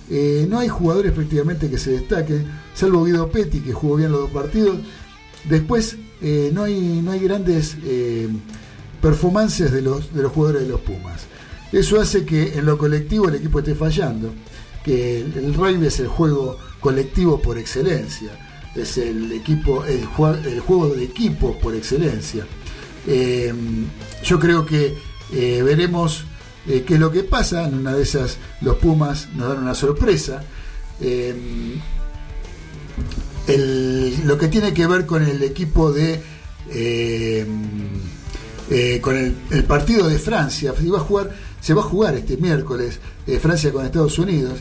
eh, 0.10 0.46
no 0.50 0.60
hay 0.60 0.68
jugadores 0.68 1.12
prácticamente 1.14 1.70
que 1.70 1.78
se 1.78 1.92
destaquen, 1.92 2.46
salvo 2.74 3.06
Guido 3.06 3.30
Petti, 3.30 3.60
que 3.60 3.72
jugó 3.72 3.96
bien 3.96 4.12
los 4.12 4.22
dos 4.22 4.32
partidos. 4.32 4.80
Después, 5.48 5.96
eh, 6.22 6.52
no, 6.54 6.64
hay, 6.64 7.02
no 7.04 7.12
hay 7.12 7.20
grandes 7.20 7.78
eh, 7.86 8.28
performances 9.02 9.72
de 9.72 9.82
los, 9.82 10.14
de 10.14 10.24
los 10.24 10.32
jugadores 10.32 10.64
de 10.64 10.70
los 10.70 10.82
Pumas. 10.82 11.28
Eso 11.72 12.02
hace 12.02 12.26
que 12.26 12.58
en 12.58 12.66
lo 12.66 12.78
colectivo 12.78 13.30
el 13.30 13.36
equipo 13.36 13.60
esté 13.60 13.76
fallando, 13.76 14.34
que 14.84 15.22
el, 15.22 15.56
el 15.56 15.84
es 15.86 16.00
el 16.00 16.08
juego 16.08 16.58
colectivo 16.80 17.42
por 17.42 17.58
excelencia, 17.58 18.32
es 18.76 18.98
el 18.98 19.32
equipo, 19.32 19.86
el, 19.86 20.02
el 20.46 20.60
juego 20.60 20.90
de 20.90 21.04
equipo 21.04 21.58
por 21.60 21.76
excelencia. 21.76 22.46
Yo 24.24 24.40
creo 24.40 24.66
que 24.66 24.98
veremos 25.32 26.26
eh, 26.68 26.84
qué 26.86 26.96
es 26.96 27.00
lo 27.00 27.12
que 27.12 27.24
pasa. 27.24 27.68
En 27.68 27.76
una 27.76 27.94
de 27.94 28.04
esas, 28.04 28.38
los 28.62 28.78
Pumas 28.78 29.30
nos 29.36 29.50
dan 29.50 29.60
una 29.60 29.76
sorpresa. 29.76 30.44
Eh, 33.48 34.16
lo 34.24 34.38
que 34.38 34.48
tiene 34.48 34.74
que 34.74 34.88
ver 34.88 35.06
con 35.06 35.24
el 35.24 35.42
equipo 35.44 35.92
de. 35.92 36.22
eh, 36.70 37.46
eh, 38.70 39.02
con 39.02 39.18
el, 39.18 39.64
partido 39.66 40.08
de 40.08 40.18
Francia, 40.18 40.74
se 40.78 40.90
va 40.90 41.00
a 41.00 41.02
jugar, 41.02 41.32
se 41.60 41.74
va 41.74 41.82
a 41.82 41.84
jugar 41.84 42.16
este 42.16 42.38
miércoles 42.38 43.00
Francia 43.42 43.72
con 43.74 43.86
Estados 43.86 44.18
Unidos. 44.18 44.60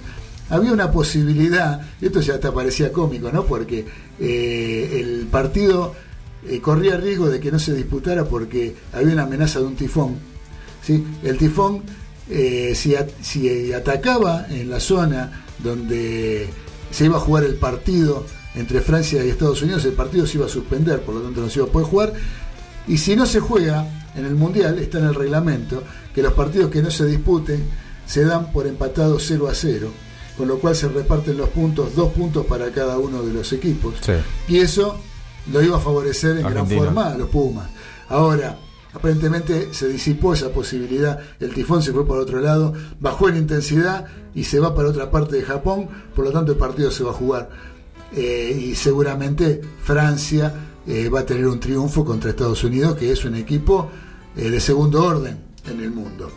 Había 0.49 0.73
una 0.73 0.91
posibilidad, 0.91 1.81
esto 2.01 2.21
ya 2.21 2.35
hasta 2.35 2.53
parecía 2.53 2.91
cómico, 2.91 3.31
¿no? 3.31 3.45
Porque 3.45 3.87
el 4.19 5.29
partido 5.31 5.95
corría 6.61 6.97
riesgo 6.97 7.29
de 7.29 7.39
que 7.39 7.53
no 7.53 7.61
se 7.61 7.73
disputara 7.73 8.25
porque 8.25 8.75
había 8.93 9.13
una 9.13 9.23
amenaza 9.23 9.61
de 9.61 9.67
un 9.67 9.77
tifón. 9.77 10.17
¿Sí? 10.83 11.05
El 11.23 11.39
tifón, 11.39 11.83
eh, 12.29 12.73
si, 12.75 12.95
si 13.23 13.73
atacaba 13.73 14.47
en 14.49 14.71
la 14.71 14.81
zona 14.81 15.45
donde 15.59 16.49
se 16.91 17.05
iba 17.05 17.17
a 17.17 17.21
jugar 17.21 17.45
el 17.45 17.55
partido 17.55 18.27
entre 18.55 18.81
Francia 18.81 19.25
y 19.25 19.31
Estados 19.31 19.63
Unidos, 19.63 19.85
el 19.85 19.93
partido 19.93 20.27
se 20.27 20.39
iba 20.39 20.47
a 20.47 20.49
suspender, 20.49 21.03
por 21.03 21.15
lo 21.15 21.23
tanto 21.23 21.41
no 21.41 21.49
se 21.49 21.61
iba 21.61 21.69
a 21.69 21.73
poder 21.73 21.89
jugar. 21.89 22.13
Y 22.89 22.99
si 22.99 23.15
no 23.15 23.27
se 23.27 23.41
juega 23.41 23.87
en 24.17 24.25
el 24.25 24.35
Mundial, 24.35 24.79
está 24.79 24.99
en 24.99 25.05
el 25.05 25.15
reglamento, 25.15 25.83
que 26.15 26.23
los 26.23 26.33
partidos 26.33 26.71
que 26.71 26.83
no 26.83 26.91
se 26.91 27.07
disputen 27.07 27.65
se 28.07 28.25
dan 28.25 28.51
por 28.51 28.67
empatados 28.67 29.25
0 29.29 29.49
a 29.49 29.55
0, 29.55 29.93
con 30.37 30.49
lo 30.49 30.59
cual 30.59 30.75
se 30.75 30.89
reparten 30.89 31.37
los 31.37 31.49
puntos, 31.51 31.95
dos 31.95 32.13
puntos 32.13 32.45
para 32.47 32.71
cada 32.73 32.99
uno 32.99 33.23
de 33.23 33.33
los 33.33 33.53
equipos. 33.53 33.95
Sí. 34.01 34.13
Y 34.49 34.59
eso 34.59 34.99
lo 35.53 35.63
iba 35.63 35.77
a 35.77 35.81
favorecer 35.81 36.39
en 36.39 36.49
gran 36.49 36.67
forma 36.67 37.13
a 37.13 37.17
los 37.17 37.29
Pumas. 37.29 37.69
Ahora, 38.09 38.59
aparentemente 38.93 39.73
se 39.73 39.89
disipó 39.89 40.35
esa 40.35 40.51
posibilidad, 40.51 41.21
el 41.39 41.55
tifón 41.55 41.83
se 41.83 41.93
fue 41.93 42.07
para 42.07 42.21
otro 42.21 42.41
lado, 42.41 42.73
bajó 42.99 43.29
en 43.29 43.37
intensidad 43.37 44.07
y 44.35 44.45
se 44.45 44.61
va 44.61 44.75
para 44.75 44.89
otra 44.89 45.11
parte 45.11 45.37
de 45.37 45.43
Japón, 45.43 45.89
por 46.15 46.25
lo 46.25 46.33
tanto 46.33 46.53
el 46.53 46.59
partido 46.59 46.91
se 46.91 47.05
va 47.05 47.11
a 47.11 47.15
jugar. 47.15 47.51
Eh, 48.13 48.71
y 48.71 48.75
seguramente 48.75 49.61
Francia 49.83 50.53
eh, 50.87 51.09
va 51.09 51.21
a 51.21 51.27
tener 51.27 51.47
un 51.47 51.61
triunfo 51.61 52.05
contra 52.05 52.31
Estados 52.31 52.65
Unidos, 52.65 52.97
que 52.97 53.13
es 53.13 53.25
un 53.25 53.37
equipo 53.37 53.91
eh, 54.37 54.51
de 54.51 54.61
segundo 54.61 55.05
orden 55.05 55.39
en 55.69 55.81
el 55.81 55.91
mundo. 55.91 56.31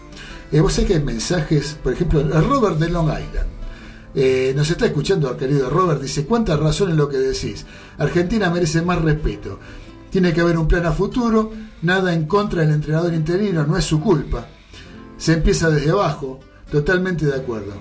Vos 0.51 0.73
sabés 0.73 0.87
que 0.87 0.93
hay 0.97 1.03
mensajes, 1.03 1.75
por 1.81 1.93
ejemplo, 1.93 2.21
Robert 2.41 2.77
de 2.77 2.87
Long 2.87 3.07
Island. 3.07 4.55
Nos 4.55 4.69
está 4.69 4.85
escuchando, 4.85 5.35
querido 5.35 5.67
Robert, 5.67 5.99
dice, 5.99 6.27
¿cuánta 6.27 6.55
razón 6.55 6.91
en 6.91 6.97
lo 6.97 7.09
que 7.09 7.17
decís? 7.17 7.65
Argentina 7.97 8.51
merece 8.51 8.83
más 8.83 9.01
respeto. 9.01 9.57
Tiene 10.13 10.31
que 10.31 10.41
haber 10.41 10.59
un 10.59 10.67
plan 10.67 10.85
a 10.85 10.91
futuro, 10.91 11.51
nada 11.81 12.13
en 12.13 12.27
contra 12.27 12.61
del 12.61 12.69
entrenador 12.69 13.15
interino, 13.15 13.65
no 13.65 13.75
es 13.75 13.83
su 13.83 13.99
culpa. 13.99 14.45
Se 15.17 15.33
empieza 15.33 15.71
desde 15.71 15.89
abajo, 15.89 16.39
totalmente 16.69 17.25
de 17.25 17.33
acuerdo. 17.33 17.73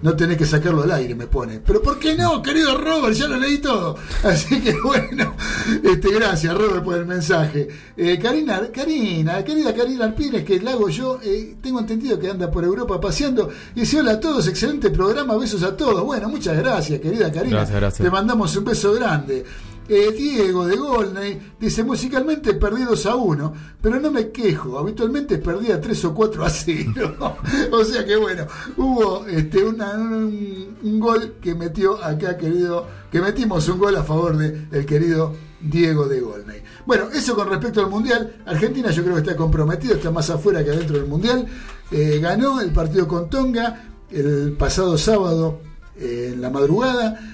No 0.00 0.14
tenés 0.14 0.36
que 0.36 0.46
sacarlo 0.46 0.84
al 0.84 0.92
aire, 0.92 1.16
me 1.16 1.26
pone. 1.26 1.58
Pero 1.58 1.82
¿por 1.82 1.98
qué 1.98 2.14
no, 2.14 2.40
querido 2.40 2.78
Robert? 2.78 3.16
Ya 3.16 3.26
lo 3.26 3.38
leí 3.38 3.58
todo. 3.58 3.96
Así 4.22 4.60
que 4.60 4.72
bueno, 4.84 5.34
este, 5.82 6.12
gracias 6.14 6.56
Robert 6.56 6.84
por 6.84 6.96
el 6.96 7.06
mensaje. 7.06 7.66
Eh, 7.96 8.20
Karina, 8.22 8.70
Karina, 8.72 9.42
querida 9.42 9.74
Karina 9.74 10.04
Alpines, 10.04 10.44
que 10.44 10.60
la 10.60 10.74
hago 10.74 10.88
yo, 10.88 11.18
eh, 11.24 11.56
tengo 11.60 11.80
entendido 11.80 12.20
que 12.20 12.30
anda 12.30 12.52
por 12.52 12.62
Europa 12.62 13.00
paseando. 13.00 13.50
Y 13.74 13.80
dice, 13.80 13.98
hola 13.98 14.12
a 14.12 14.20
todos, 14.20 14.46
excelente 14.46 14.90
programa, 14.90 15.36
besos 15.36 15.64
a 15.64 15.76
todos. 15.76 16.04
Bueno, 16.04 16.28
muchas 16.28 16.56
gracias, 16.56 17.00
querida 17.00 17.32
Karina. 17.32 17.56
Gracias, 17.56 17.80
gracias. 17.80 18.04
Te 18.04 18.10
mandamos 18.12 18.54
un 18.54 18.64
beso 18.64 18.92
grande. 18.92 19.44
Eh, 19.86 20.12
Diego 20.12 20.66
de 20.66 20.76
Golney 20.76 21.54
dice 21.60 21.84
musicalmente 21.84 22.54
perdí 22.54 22.84
2 22.84 23.06
a 23.06 23.16
1, 23.16 23.54
pero 23.82 24.00
no 24.00 24.10
me 24.10 24.30
quejo, 24.30 24.78
habitualmente 24.78 25.36
perdía 25.36 25.78
3 25.78 26.06
o 26.06 26.14
4 26.14 26.44
a 26.44 26.48
0. 26.48 27.36
o 27.72 27.84
sea 27.84 28.04
que 28.06 28.16
bueno, 28.16 28.46
hubo 28.78 29.26
este, 29.26 29.62
un, 29.62 30.98
gol 30.98 31.34
que 31.40 31.54
metió 31.54 32.02
acá, 32.02 32.38
querido, 32.38 32.86
que 33.10 33.20
metimos 33.20 33.68
un 33.68 33.78
gol 33.78 33.96
a 33.96 34.04
favor 34.04 34.38
de 34.38 34.68
el 34.72 34.86
querido 34.86 35.34
Diego 35.60 36.06
de 36.06 36.20
Golney. 36.20 36.62
Bueno, 36.86 37.08
eso 37.12 37.34
con 37.34 37.50
respecto 37.50 37.80
al 37.82 37.90
Mundial, 37.90 38.36
Argentina 38.46 38.90
yo 38.90 39.02
creo 39.02 39.16
que 39.16 39.20
está 39.20 39.36
comprometido, 39.36 39.96
está 39.96 40.10
más 40.10 40.30
afuera 40.30 40.64
que 40.64 40.70
adentro 40.70 40.96
del 40.96 41.06
Mundial. 41.06 41.46
Eh, 41.90 42.20
ganó 42.22 42.60
el 42.62 42.72
partido 42.72 43.06
con 43.06 43.28
Tonga 43.28 43.90
el 44.10 44.52
pasado 44.52 44.96
sábado 44.96 45.60
eh, 45.96 46.30
en 46.32 46.40
la 46.40 46.48
madrugada 46.48 47.33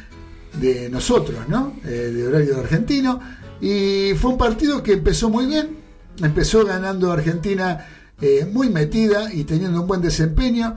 de 0.55 0.89
nosotros, 0.91 1.49
¿no? 1.49 1.77
Eh, 1.85 2.13
de 2.15 2.27
horario 2.27 2.59
argentino. 2.59 3.21
Y 3.61 4.13
fue 4.15 4.33
un 4.33 4.39
partido 4.39 4.83
que 4.83 4.95
empezó 4.95 5.29
muy 5.29 5.47
bien. 5.47 5.79
Empezó 6.23 6.65
ganando 6.65 7.13
Argentina 7.13 7.87
eh, 8.21 8.49
muy 8.51 8.69
metida 8.69 9.33
y 9.33 9.45
teniendo 9.45 9.83
un 9.83 9.87
buen 9.87 10.01
desempeño. 10.01 10.77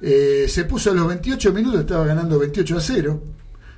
Eh, 0.00 0.46
se 0.48 0.64
puso 0.64 0.90
a 0.90 0.94
los 0.94 1.06
28 1.06 1.52
minutos, 1.52 1.80
estaba 1.80 2.06
ganando 2.06 2.38
28 2.38 2.76
a 2.76 2.80
0. 2.80 3.22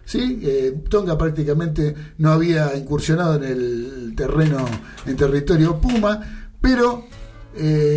¿sí? 0.05 0.43
Tonga 0.89 1.17
prácticamente 1.19 1.95
no 2.19 2.33
había 2.33 2.77
incursionado 2.77 3.37
en 3.37 3.45
el 3.45 4.15
terreno, 4.17 4.65
en 5.07 5.17
territorio 5.17 5.81
Puma, 5.81 6.51
pero 6.61 7.07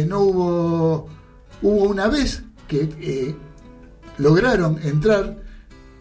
no 0.07 0.19
hubo, 0.19 1.09
hubo 1.61 1.83
una 1.83 2.07
vez 2.07 2.43
que 2.67 3.35
lograron 4.17 4.79
entrar 4.83 5.44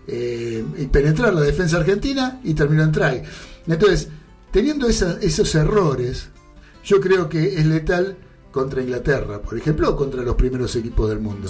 eh, 0.06 0.64
y 0.78 0.86
penetrar 0.86 1.32
la 1.34 1.40
defensa 1.40 1.78
argentina 1.78 2.40
y 2.44 2.54
terminó 2.54 2.82
en 2.82 2.92
try. 2.92 3.22
Entonces, 3.66 4.08
teniendo 4.50 4.86
esa- 4.86 5.18
esos 5.20 5.54
errores, 5.54 6.28
yo 6.84 7.00
creo 7.00 7.28
que 7.28 7.58
es 7.58 7.66
letal 7.66 8.16
contra 8.52 8.82
Inglaterra, 8.82 9.40
por 9.40 9.56
ejemplo, 9.58 9.90
o 9.90 9.96
contra 9.96 10.22
los 10.22 10.34
primeros 10.36 10.74
equipos 10.76 11.08
del 11.08 11.18
mundo. 11.20 11.48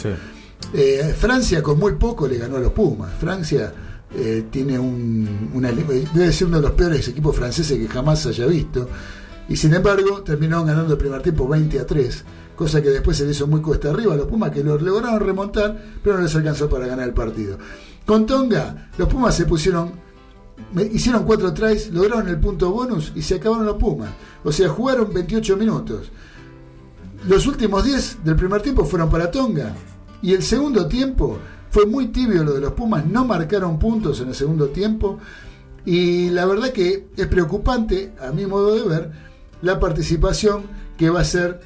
Eh, 0.73 1.15
Francia 1.19 1.63
con 1.63 1.79
muy 1.79 1.93
poco 1.95 2.27
le 2.27 2.39
ganó 2.39 2.57
a 2.57 2.61
los 2.61 2.73
Pumas. 2.73 3.13
Francia 3.19 3.73
eh, 4.17 4.45
tiene 4.51 4.79
un, 4.79 5.51
una, 5.55 5.71
debe 5.73 6.33
ser 6.33 6.47
uno 6.47 6.59
de 6.59 6.63
los 6.63 6.71
peores 6.73 7.07
equipos 7.09 7.35
franceses 7.37 7.77
que 7.79 7.89
jamás 7.89 8.25
haya 8.27 8.47
visto. 8.47 8.89
Y 9.49 9.57
sin 9.57 9.75
embargo, 9.75 10.23
terminaron 10.23 10.67
ganando 10.67 10.93
el 10.93 10.99
primer 10.99 11.21
tiempo 11.21 11.47
20 11.47 11.81
a 11.81 11.87
3, 11.87 12.25
cosa 12.57 12.81
que 12.81 12.89
después 12.89 13.17
se 13.19 13.25
le 13.27 13.33
hizo 13.33 13.47
muy 13.47 13.61
cuesta 13.61 13.91
arriba 13.91 14.15
a 14.15 14.17
los 14.17 14.27
Pumas, 14.27 14.51
que 14.53 14.65
lo 14.65 14.79
lograron 14.79 15.21
remontar, 15.21 15.77
pero 16.03 16.17
no 16.17 16.23
les 16.23 16.35
alcanzó 16.35 16.69
para 16.71 16.87
ganar 16.87 17.07
el 17.09 17.13
partido. 17.15 17.59
Con 18.07 18.27
Tonga, 18.27 18.91
los 18.99 19.09
Pumas 19.09 19.35
se 19.35 19.47
pusieron, 19.47 19.93
hicieron 20.93 21.25
cuatro 21.25 21.55
tries, 21.55 21.91
lograron 21.91 22.29
el 22.29 22.39
punto 22.39 22.71
bonus 22.71 23.13
y 23.15 23.23
se 23.23 23.37
acabaron 23.37 23.65
los 23.65 23.77
Pumas. 23.77 24.11
O 24.43 24.53
sea, 24.53 24.69
jugaron 24.69 25.13
28 25.13 25.57
minutos. 25.57 26.11
Los 27.27 27.47
últimos 27.47 27.83
10 27.83 28.25
del 28.25 28.37
primer 28.37 28.61
tiempo 28.61 28.85
fueron 28.85 29.09
para 29.09 29.31
Tonga. 29.31 29.75
Y 30.21 30.35
el 30.35 30.43
segundo 30.43 30.87
tiempo 30.87 31.39
fue 31.71 31.87
muy 31.87 32.09
tibio 32.09 32.45
lo 32.45 32.53
de 32.53 32.61
los 32.61 32.73
Pumas, 32.73 33.07
no 33.07 33.25
marcaron 33.25 33.79
puntos 33.79 34.21
en 34.21 34.29
el 34.29 34.35
segundo 34.35 34.69
tiempo. 34.69 35.19
Y 35.87 36.31
la 36.31 36.45
verdad 36.45 36.73
que 36.73 37.09
es 37.17 37.27
preocupante, 37.27 38.13
a 38.21 38.33
mi 38.33 38.47
modo 38.47 38.75
de 38.75 38.89
ver, 38.89 39.13
la 39.63 39.81
participación 39.81 40.63
que 40.99 41.09
va 41.09 41.21
a 41.21 41.25
ser, 41.25 41.61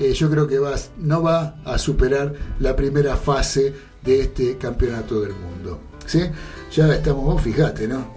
eh, 0.00 0.12
yo 0.12 0.28
creo 0.28 0.48
que 0.48 0.58
no 0.98 1.22
va 1.22 1.56
a 1.64 1.78
superar 1.78 2.34
la 2.58 2.74
primera 2.74 3.16
fase 3.16 3.72
de 4.04 4.20
este 4.20 4.56
campeonato 4.58 5.20
del 5.20 5.32
mundo. 5.32 5.80
¿sí? 6.06 6.20
Ya 6.74 6.92
estamos, 6.94 7.24
vos 7.24 7.42
fijate, 7.42 7.88
¿no? 7.88 8.12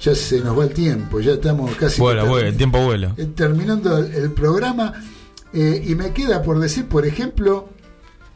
Ya 0.00 0.14
se 0.14 0.40
nos 0.40 0.58
va 0.58 0.64
el 0.64 0.70
tiempo, 0.72 1.20
ya 1.20 1.32
estamos 1.32 1.74
casi 1.76 2.00
Vuela, 2.00 2.24
termi- 2.24 2.28
vuela, 2.28 2.48
el 2.48 2.56
tiempo 2.56 2.78
vuela. 2.84 3.14
eh, 3.18 3.26
terminando 3.34 3.98
el, 3.98 4.14
el 4.14 4.32
programa. 4.32 4.94
eh, 5.52 5.84
y 5.86 5.94
me 5.94 6.12
queda 6.12 6.42
por 6.42 6.58
decir, 6.60 6.86
por 6.86 7.04
ejemplo, 7.04 7.68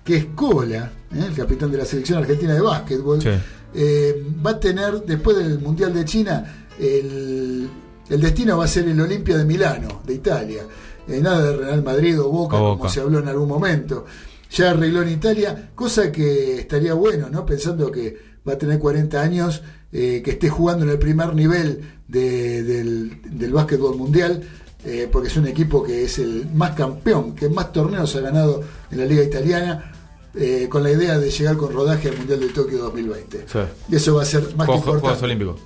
que 0.04 0.16
Escola, 0.16 0.90
eh, 1.14 1.24
el 1.26 1.34
capitán 1.34 1.70
de 1.72 1.78
la 1.78 1.84
selección 1.86 2.18
argentina 2.18 2.52
de 2.54 2.60
básquetbol, 2.60 3.22
Sí. 3.22 3.30
eh, 3.74 4.26
va 4.44 4.50
a 4.50 4.60
tener, 4.60 5.02
después 5.06 5.36
del 5.38 5.58
Mundial 5.60 5.94
de 5.94 6.04
China, 6.04 6.66
el, 6.78 7.68
el 8.10 8.20
destino 8.20 8.58
va 8.58 8.64
a 8.64 8.68
ser 8.68 8.86
el 8.88 9.00
Olimpia 9.00 9.38
de 9.38 9.44
Milano, 9.44 10.02
de 10.04 10.14
Italia. 10.14 10.62
Eh, 11.08 11.20
nada 11.22 11.42
de 11.50 11.56
Real 11.56 11.82
Madrid 11.82 12.20
o 12.20 12.28
Boca, 12.28 12.56
O 12.56 12.60
como 12.60 12.76
Boca. 12.76 12.88
se 12.90 13.00
habló 13.00 13.20
en 13.20 13.28
algún 13.28 13.48
momento. 13.48 14.04
Ya 14.50 14.70
arregló 14.70 15.02
en 15.02 15.08
Italia, 15.10 15.70
cosa 15.74 16.12
que 16.12 16.60
estaría 16.60 16.94
bueno, 16.94 17.28
¿no? 17.30 17.44
Pensando 17.44 17.90
que 17.90 18.16
va 18.46 18.52
a 18.54 18.58
tener 18.58 18.78
40 18.78 19.20
años, 19.20 19.62
eh, 19.92 20.22
que 20.24 20.32
esté 20.32 20.48
jugando 20.48 20.84
en 20.84 20.90
el 20.90 20.98
primer 20.98 21.34
nivel 21.34 21.80
de- 22.08 22.62
del, 22.62 23.20
del 23.24 23.52
básquetbol 23.52 23.96
mundial, 23.96 24.42
eh, 24.84 25.08
porque 25.10 25.28
es 25.28 25.36
un 25.36 25.46
equipo 25.46 25.82
que 25.82 26.04
es 26.04 26.18
el 26.18 26.46
más 26.54 26.72
campeón, 26.72 27.34
que 27.34 27.48
más 27.48 27.72
torneos 27.72 28.14
ha 28.16 28.20
ganado 28.20 28.62
en 28.90 28.98
la 28.98 29.06
liga 29.06 29.22
italiana, 29.22 29.90
eh, 30.36 30.66
con 30.68 30.82
la 30.82 30.90
idea 30.90 31.18
de 31.18 31.30
llegar 31.30 31.56
con 31.56 31.72
rodaje 31.72 32.08
al 32.08 32.16
Mundial 32.18 32.40
de 32.40 32.48
Tokio 32.48 32.78
2020. 32.78 33.44
Sí. 33.50 33.58
Y 33.88 33.96
eso 33.96 34.14
va 34.16 34.22
a 34.22 34.26
ser 34.26 34.42
más 34.56 34.66
que 34.66 34.72
Juegos, 34.72 34.82
Juegos 34.84 34.96
importante. 34.98 35.24
Olímpicos, 35.24 35.60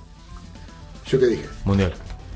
¿Yo 1.07 1.19
qué 1.19 1.25
dije? 1.27 1.45
Mundial. 1.65 1.93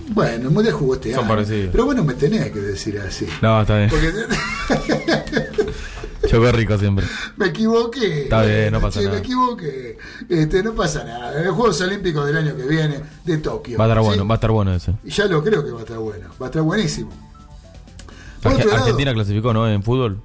Bueno, 0.09 0.47
el 0.47 0.53
Mundial 0.53 0.73
jugó 0.73 0.95
este 0.95 1.11
Son 1.11 1.19
año. 1.21 1.29
parecidos. 1.29 1.69
Pero 1.71 1.85
bueno, 1.85 2.03
me 2.03 2.15
tenés 2.15 2.51
que 2.51 2.59
decir 2.59 2.99
así. 2.99 3.27
No, 3.41 3.61
está 3.61 3.77
bien. 3.77 3.89
Porque 3.89 4.11
Chocó 6.27 6.51
rico 6.51 6.77
siempre. 6.77 7.05
me 7.37 7.47
equivoqué. 7.47 8.23
Está 8.23 8.43
bien, 8.43 8.71
no 8.71 8.79
pasa 8.81 8.99
Che, 8.99 9.05
nada. 9.05 9.17
Me 9.17 9.23
equivoqué. 9.25 9.97
Este, 10.29 10.63
no 10.63 10.73
pasa 10.73 11.03
nada. 11.03 11.37
En 11.39 11.45
los 11.47 11.55
Juegos 11.55 11.81
Olímpicos 11.81 12.25
del 12.25 12.37
año 12.37 12.55
que 12.55 12.63
viene, 12.63 13.01
de 13.25 13.37
Tokio. 13.39 13.77
Va 13.77 13.85
a 13.85 13.87
estar 13.89 14.01
¿sí? 14.03 14.07
bueno, 14.07 14.27
va 14.27 14.33
a 14.33 14.37
estar 14.37 14.51
bueno 14.51 14.73
ese. 14.73 14.93
Y 15.03 15.09
ya 15.11 15.25
lo 15.25 15.43
creo 15.43 15.63
que 15.63 15.71
va 15.71 15.79
a 15.79 15.83
estar 15.83 15.97
bueno. 15.97 16.29
Va 16.41 16.45
a 16.45 16.49
estar 16.49 16.61
buenísimo. 16.61 17.11
Por 18.41 18.51
Arge- 18.51 18.55
otro 18.59 18.69
lado- 18.71 18.83
Argentina 18.83 19.13
clasificó, 19.13 19.53
¿no? 19.53 19.67
En 19.69 19.83
fútbol. 19.83 20.21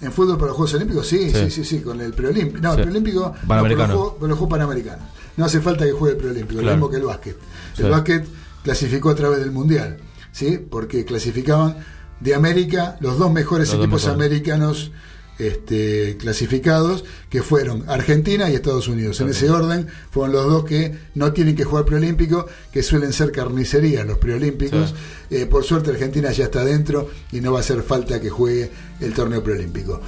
En 0.00 0.12
fútbol 0.12 0.36
para 0.36 0.48
los 0.48 0.56
Juegos 0.56 0.74
Olímpicos, 0.74 1.06
sí, 1.06 1.30
sí, 1.30 1.36
Sí. 1.46 1.50
sí, 1.50 1.64
sí, 1.64 1.80
con 1.80 2.00
el 2.00 2.12
preolímpico. 2.12 2.60
No, 2.62 2.72
Sí. 2.74 2.76
el 2.78 2.82
preolímpico. 2.84 3.34
Panamericano. 3.46 3.94
No, 3.94 4.14
por 4.14 4.28
los 4.28 4.38
Juegos- 4.38 4.50
Panamericanos. 4.50 5.04
No 5.36 5.44
hace 5.44 5.60
falta 5.60 5.84
que 5.84 5.92
juegue 5.92 6.14
el 6.16 6.20
preolímpico, 6.20 6.62
lo 6.62 6.70
mismo 6.70 6.90
que 6.90 6.96
el 6.96 7.02
básquet. 7.04 7.36
El 7.78 7.90
básquet 7.90 8.26
clasificó 8.62 9.10
a 9.10 9.14
través 9.14 9.38
del 9.40 9.50
mundial, 9.52 9.98
¿sí? 10.32 10.58
Porque 10.58 11.04
clasificaban 11.04 11.76
de 12.20 12.34
América 12.34 12.96
los 13.00 13.18
dos 13.18 13.32
mejores 13.32 13.68
Los 13.68 13.76
dos 13.76 13.84
equipos 13.84 14.02
mejores. 14.02 14.14
americanos 14.14 14.92
este, 15.38 16.16
clasificados, 16.18 17.04
que 17.30 17.42
fueron 17.42 17.88
Argentina 17.88 18.50
y 18.50 18.54
Estados 18.54 18.88
Unidos. 18.88 19.20
En 19.20 19.28
ese 19.28 19.48
orden 19.48 19.86
fueron 20.10 20.32
los 20.32 20.46
dos 20.46 20.64
que 20.64 20.98
no 21.14 21.32
tienen 21.32 21.54
que 21.54 21.64
jugar 21.64 21.84
preolímpico, 21.84 22.46
que 22.72 22.82
suelen 22.82 23.12
ser 23.12 23.30
carnicerías 23.30 24.04
los 24.04 24.18
preolímpicos. 24.18 24.94
Eh, 25.30 25.46
por 25.46 25.62
suerte 25.62 25.90
Argentina 25.90 26.32
ya 26.32 26.46
está 26.46 26.64
dentro 26.64 27.08
y 27.30 27.40
no 27.40 27.52
va 27.52 27.58
a 27.58 27.60
hacer 27.60 27.82
falta 27.82 28.20
que 28.20 28.30
juegue 28.30 28.70
el 29.00 29.14
torneo 29.14 29.42
preolímpico. 29.42 30.00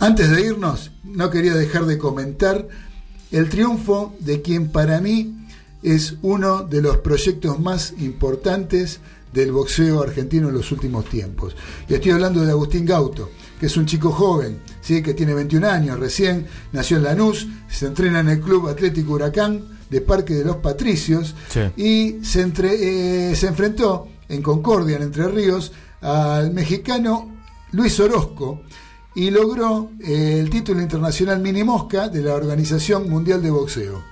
Antes 0.00 0.30
de 0.30 0.40
irnos, 0.44 0.90
no 1.04 1.30
quería 1.30 1.54
dejar 1.54 1.86
de 1.86 1.98
comentar 1.98 2.66
el 3.30 3.48
triunfo 3.48 4.16
de 4.18 4.42
quien 4.42 4.72
para 4.72 5.00
mí 5.00 5.36
es 5.84 6.16
uno 6.22 6.64
de 6.64 6.82
los 6.82 6.96
proyectos 6.98 7.60
más 7.60 7.94
importantes 7.98 8.98
del 9.32 9.52
boxeo 9.52 10.02
argentino 10.02 10.48
en 10.48 10.54
los 10.54 10.70
últimos 10.72 11.04
tiempos. 11.06 11.56
Y 11.88 11.94
estoy 11.94 12.12
hablando 12.12 12.40
de 12.44 12.50
Agustín 12.50 12.84
Gauto, 12.84 13.30
que 13.58 13.66
es 13.66 13.76
un 13.76 13.86
chico 13.86 14.10
joven, 14.10 14.58
¿sí? 14.80 15.02
que 15.02 15.14
tiene 15.14 15.34
21 15.34 15.68
años 15.68 15.98
recién, 15.98 16.46
nació 16.72 16.98
en 16.98 17.04
Lanús, 17.04 17.46
se 17.68 17.86
entrena 17.86 18.20
en 18.20 18.28
el 18.28 18.40
Club 18.40 18.68
Atlético 18.68 19.12
Huracán 19.14 19.78
de 19.88 20.00
Parque 20.00 20.34
de 20.34 20.44
los 20.44 20.56
Patricios 20.56 21.34
Sí. 21.48 21.60
y 21.76 22.24
se, 22.24 22.40
entre- 22.42 23.30
eh, 23.30 23.36
se 23.36 23.46
enfrentó 23.46 24.08
en 24.28 24.42
Concordia, 24.42 24.96
en 24.96 25.02
Entre 25.04 25.28
Ríos, 25.28 25.72
al 26.00 26.52
mexicano 26.52 27.30
Luis 27.72 27.98
Orozco 28.00 28.62
y 29.14 29.30
logró 29.30 29.90
eh, 30.00 30.38
el 30.40 30.48
título 30.50 30.80
internacional 30.80 31.40
mini 31.40 31.62
mosca 31.64 32.08
de 32.08 32.22
la 32.22 32.34
Organización 32.34 33.08
Mundial 33.10 33.42
de 33.42 33.50
Boxeo. 33.50 34.02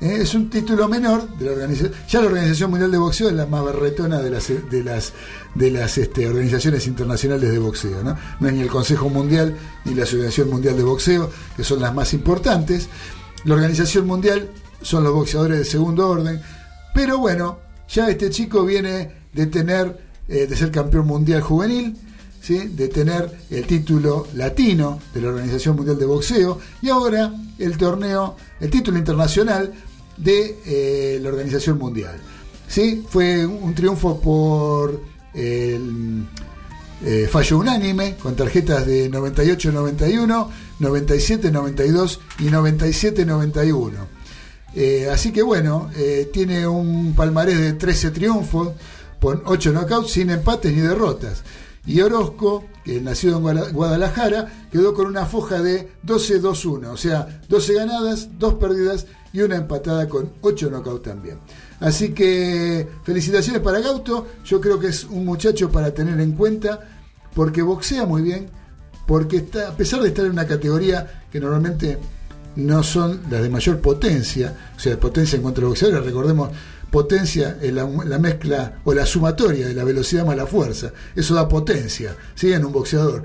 Es 0.00 0.32
un 0.34 0.48
título 0.48 0.86
menor 0.86 1.28
de 1.38 1.46
la 1.46 1.52
organización. 1.52 1.92
Ya 2.08 2.20
la 2.20 2.26
Organización 2.28 2.70
Mundial 2.70 2.92
de 2.92 2.98
Boxeo 2.98 3.28
es 3.28 3.34
la 3.34 3.46
más 3.46 3.64
berretona 3.64 4.20
de 4.20 4.30
las 4.30 4.48
de 4.48 4.84
las 4.84 5.12
de 5.56 5.70
las 5.72 5.98
este, 5.98 6.28
organizaciones 6.28 6.86
internacionales 6.86 7.50
de 7.50 7.58
boxeo, 7.58 8.04
¿no? 8.04 8.16
No 8.38 8.50
ni 8.50 8.60
el 8.60 8.68
Consejo 8.68 9.08
Mundial 9.08 9.56
ni 9.84 9.94
la 9.94 10.04
Asociación 10.04 10.50
Mundial 10.50 10.76
de 10.76 10.84
Boxeo, 10.84 11.30
que 11.56 11.64
son 11.64 11.80
las 11.80 11.92
más 11.92 12.14
importantes. 12.14 12.88
La 13.44 13.54
Organización 13.54 14.06
Mundial 14.06 14.48
son 14.82 15.02
los 15.02 15.12
boxeadores 15.12 15.58
de 15.58 15.64
segundo 15.64 16.08
orden. 16.08 16.40
Pero 16.94 17.18
bueno, 17.18 17.58
ya 17.88 18.08
este 18.08 18.30
chico 18.30 18.64
viene 18.64 19.10
de 19.32 19.46
tener, 19.46 19.98
eh, 20.28 20.46
de 20.46 20.56
ser 20.56 20.70
campeón 20.70 21.08
mundial 21.08 21.40
juvenil, 21.40 21.96
¿sí? 22.40 22.68
de 22.68 22.86
tener 22.88 23.36
el 23.50 23.66
título 23.66 24.28
latino 24.34 25.00
de 25.12 25.22
la 25.22 25.28
Organización 25.28 25.74
Mundial 25.74 25.98
de 25.98 26.06
Boxeo 26.06 26.60
y 26.82 26.88
ahora 26.88 27.32
el 27.58 27.76
torneo, 27.76 28.36
el 28.60 28.70
título 28.70 28.98
internacional 28.98 29.72
de 30.18 30.58
eh, 30.66 31.18
la 31.22 31.28
Organización 31.28 31.78
Mundial. 31.78 32.16
¿sí? 32.66 33.04
Fue 33.08 33.46
un 33.46 33.74
triunfo 33.74 34.20
por 34.20 35.00
eh, 35.34 35.78
fallo 37.30 37.58
unánime 37.58 38.16
con 38.16 38.34
tarjetas 38.34 38.86
de 38.86 39.10
98-91, 39.10 40.48
97-92 40.80 42.18
y 42.40 42.44
97-91. 42.44 43.92
Eh, 44.74 45.08
así 45.10 45.32
que 45.32 45.42
bueno, 45.42 45.90
tiene 46.32 46.66
un 46.66 47.14
palmarés 47.14 47.58
de 47.58 47.72
13 47.72 48.10
triunfos, 48.10 48.72
con 49.20 49.42
8 49.44 49.72
knockouts 49.72 50.10
sin 50.10 50.30
empates 50.30 50.72
ni 50.72 50.80
derrotas. 50.80 51.42
Y 51.86 52.02
Orozco, 52.02 52.66
que 52.84 53.00
nació 53.00 53.36
en 53.36 53.72
Guadalajara, 53.72 54.66
quedó 54.70 54.92
con 54.92 55.06
una 55.06 55.24
foja 55.24 55.62
de 55.62 55.88
12-2-1, 56.04 56.88
o 56.88 56.96
sea, 56.98 57.40
12 57.48 57.74
ganadas, 57.74 58.28
2 58.38 58.54
perdidas 58.54 59.06
y 59.38 59.42
una 59.42 59.56
empatada 59.56 60.08
con 60.08 60.32
8 60.40 60.70
knockouts 60.70 61.02
también. 61.02 61.38
Así 61.80 62.10
que 62.10 62.86
felicitaciones 63.04 63.62
para 63.62 63.80
Gauto, 63.80 64.26
yo 64.44 64.60
creo 64.60 64.78
que 64.80 64.88
es 64.88 65.04
un 65.04 65.24
muchacho 65.24 65.70
para 65.70 65.92
tener 65.92 66.20
en 66.20 66.32
cuenta, 66.32 66.80
porque 67.34 67.62
boxea 67.62 68.04
muy 68.04 68.22
bien, 68.22 68.48
porque 69.06 69.38
está, 69.38 69.68
a 69.68 69.76
pesar 69.76 70.00
de 70.00 70.08
estar 70.08 70.24
en 70.24 70.32
una 70.32 70.46
categoría 70.46 71.24
que 71.30 71.38
normalmente 71.38 71.98
no 72.56 72.82
son 72.82 73.20
las 73.30 73.42
de 73.42 73.48
mayor 73.48 73.80
potencia, 73.80 74.72
o 74.76 74.80
sea, 74.80 74.98
potencia 74.98 75.36
en 75.36 75.42
cuanto 75.42 75.60
a 75.60 75.62
los 75.62 75.70
boxeadores, 75.70 76.04
recordemos, 76.04 76.50
potencia 76.90 77.58
es 77.62 77.72
la, 77.72 77.88
la 78.06 78.18
mezcla 78.18 78.80
o 78.84 78.92
la 78.92 79.06
sumatoria 79.06 79.68
de 79.68 79.74
la 79.74 79.84
velocidad 79.84 80.26
más 80.26 80.36
la 80.36 80.46
fuerza, 80.46 80.90
eso 81.14 81.34
da 81.34 81.48
potencia, 81.48 82.16
¿sí? 82.34 82.52
En 82.52 82.64
un 82.64 82.72
boxeador. 82.72 83.22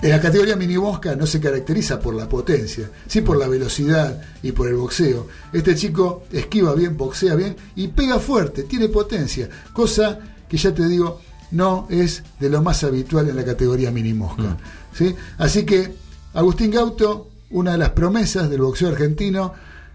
En 0.00 0.10
la 0.10 0.20
categoría 0.20 0.54
mini 0.54 0.78
mosca 0.78 1.16
no 1.16 1.26
se 1.26 1.40
caracteriza 1.40 1.98
por 1.98 2.14
la 2.14 2.28
potencia, 2.28 2.88
sí 3.08 3.20
por 3.20 3.36
la 3.36 3.48
velocidad 3.48 4.20
y 4.42 4.52
por 4.52 4.68
el 4.68 4.76
boxeo. 4.76 5.26
Este 5.52 5.74
chico 5.74 6.24
esquiva 6.32 6.72
bien, 6.74 6.96
boxea 6.96 7.34
bien 7.34 7.56
y 7.74 7.88
pega 7.88 8.20
fuerte, 8.20 8.62
tiene 8.62 8.88
potencia, 8.88 9.48
cosa 9.72 10.20
que 10.48 10.56
ya 10.56 10.72
te 10.72 10.86
digo, 10.86 11.20
no 11.50 11.88
es 11.90 12.22
de 12.38 12.48
lo 12.48 12.62
más 12.62 12.84
habitual 12.84 13.28
en 13.28 13.36
la 13.36 13.44
categoría 13.44 13.90
mini 13.90 14.14
mosca. 14.14 14.56
¿sí? 14.92 15.16
Así 15.36 15.64
que 15.64 15.92
Agustín 16.34 16.70
Gauto, 16.70 17.28
una 17.50 17.72
de 17.72 17.78
las 17.78 17.90
promesas 17.90 18.48
del 18.48 18.60
boxeo 18.60 18.90
argentino, 18.90 19.52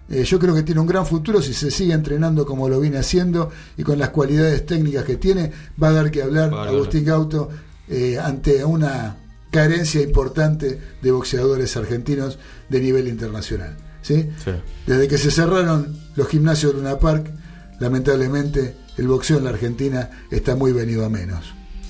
eh, 0.10 0.26
yo 0.26 0.38
creo 0.38 0.54
que 0.54 0.64
tiene 0.64 0.82
un 0.82 0.88
gran 0.88 1.06
futuro 1.06 1.42
si 1.42 1.54
se 1.54 1.72
sigue 1.72 1.94
entrenando 1.94 2.46
como 2.46 2.68
lo 2.68 2.82
viene 2.82 2.98
haciendo 2.98 3.52
y 3.78 3.84
con 3.84 3.98
las 3.98 4.10
cualidades 4.10 4.66
técnicas 4.66 5.06
que 5.06 5.16
tiene, 5.16 5.50
va 5.82 5.90
a 5.90 5.94
dar 5.94 6.12
que 6.12 6.24
hablar 6.24 6.54
Agustín 6.54 7.06
Gauto 7.06 7.50
eh, 7.88 8.20
ante 8.20 8.66
una 8.66 9.23
carencia 9.54 10.02
importante 10.02 10.82
de 11.02 11.12
boxeadores 11.12 11.78
argentinos 11.78 12.40
de 12.70 12.82
nivel 12.82 13.08
internacional. 13.08 13.78
¿sí? 14.02 14.30
Sí. 14.44 14.52
Desde 14.88 15.08
que 15.08 15.20
se 15.20 15.30
cerraron 15.30 15.96
los 16.16 16.28
gimnasios 16.28 16.74
de 16.74 16.80
Luna 16.80 16.98
Park, 16.98 17.32
lamentablemente 17.80 18.76
el 18.98 19.08
boxeo 19.08 19.38
en 19.38 19.44
la 19.44 19.52
Argentina 19.52 20.10
está 20.32 20.56
muy 20.56 20.72
venido 20.74 21.06
a 21.06 21.10
menos 21.10 21.46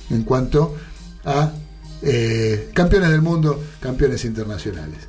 en 0.09 0.23
cuanto 0.23 0.75
a 1.23 1.53
eh, 2.01 2.69
campeones 2.73 3.09
del 3.11 3.21
mundo, 3.21 3.63
campeones 3.79 4.25
internacionales. 4.25 4.99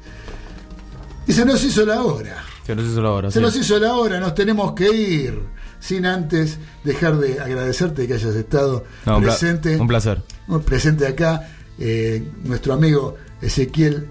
Y 1.26 1.32
se 1.32 1.44
nos 1.44 1.62
hizo 1.64 1.84
la 1.84 2.02
hora. 2.02 2.44
Se 2.64 2.76
nos 2.76 2.86
hizo 2.86 3.02
la 3.02 3.10
hora. 3.10 3.30
Se 3.32 3.40
sí. 3.40 3.44
nos 3.44 3.56
hizo 3.56 3.78
la 3.80 3.94
hora, 3.94 4.20
nos 4.20 4.34
tenemos 4.34 4.72
que 4.74 4.90
ir. 4.94 5.54
Sin 5.80 6.06
antes 6.06 6.56
dejar 6.82 7.18
de 7.18 7.40
agradecerte 7.40 8.06
que 8.06 8.14
hayas 8.14 8.34
estado 8.36 8.84
No, 9.04 9.20
presente. 9.20 9.76
un 9.78 9.86
placer. 9.88 10.22
Presente 10.64 11.06
acá, 11.06 11.46
eh, 11.78 12.22
nuestro 12.44 12.74
amigo 12.74 13.16
Ezequiel 13.40 14.06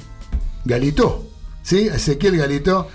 Galitó. 0.65 1.27
¿Sí? 1.61 1.88
Ezequiel 1.88 2.38
Galitó, 2.38 2.88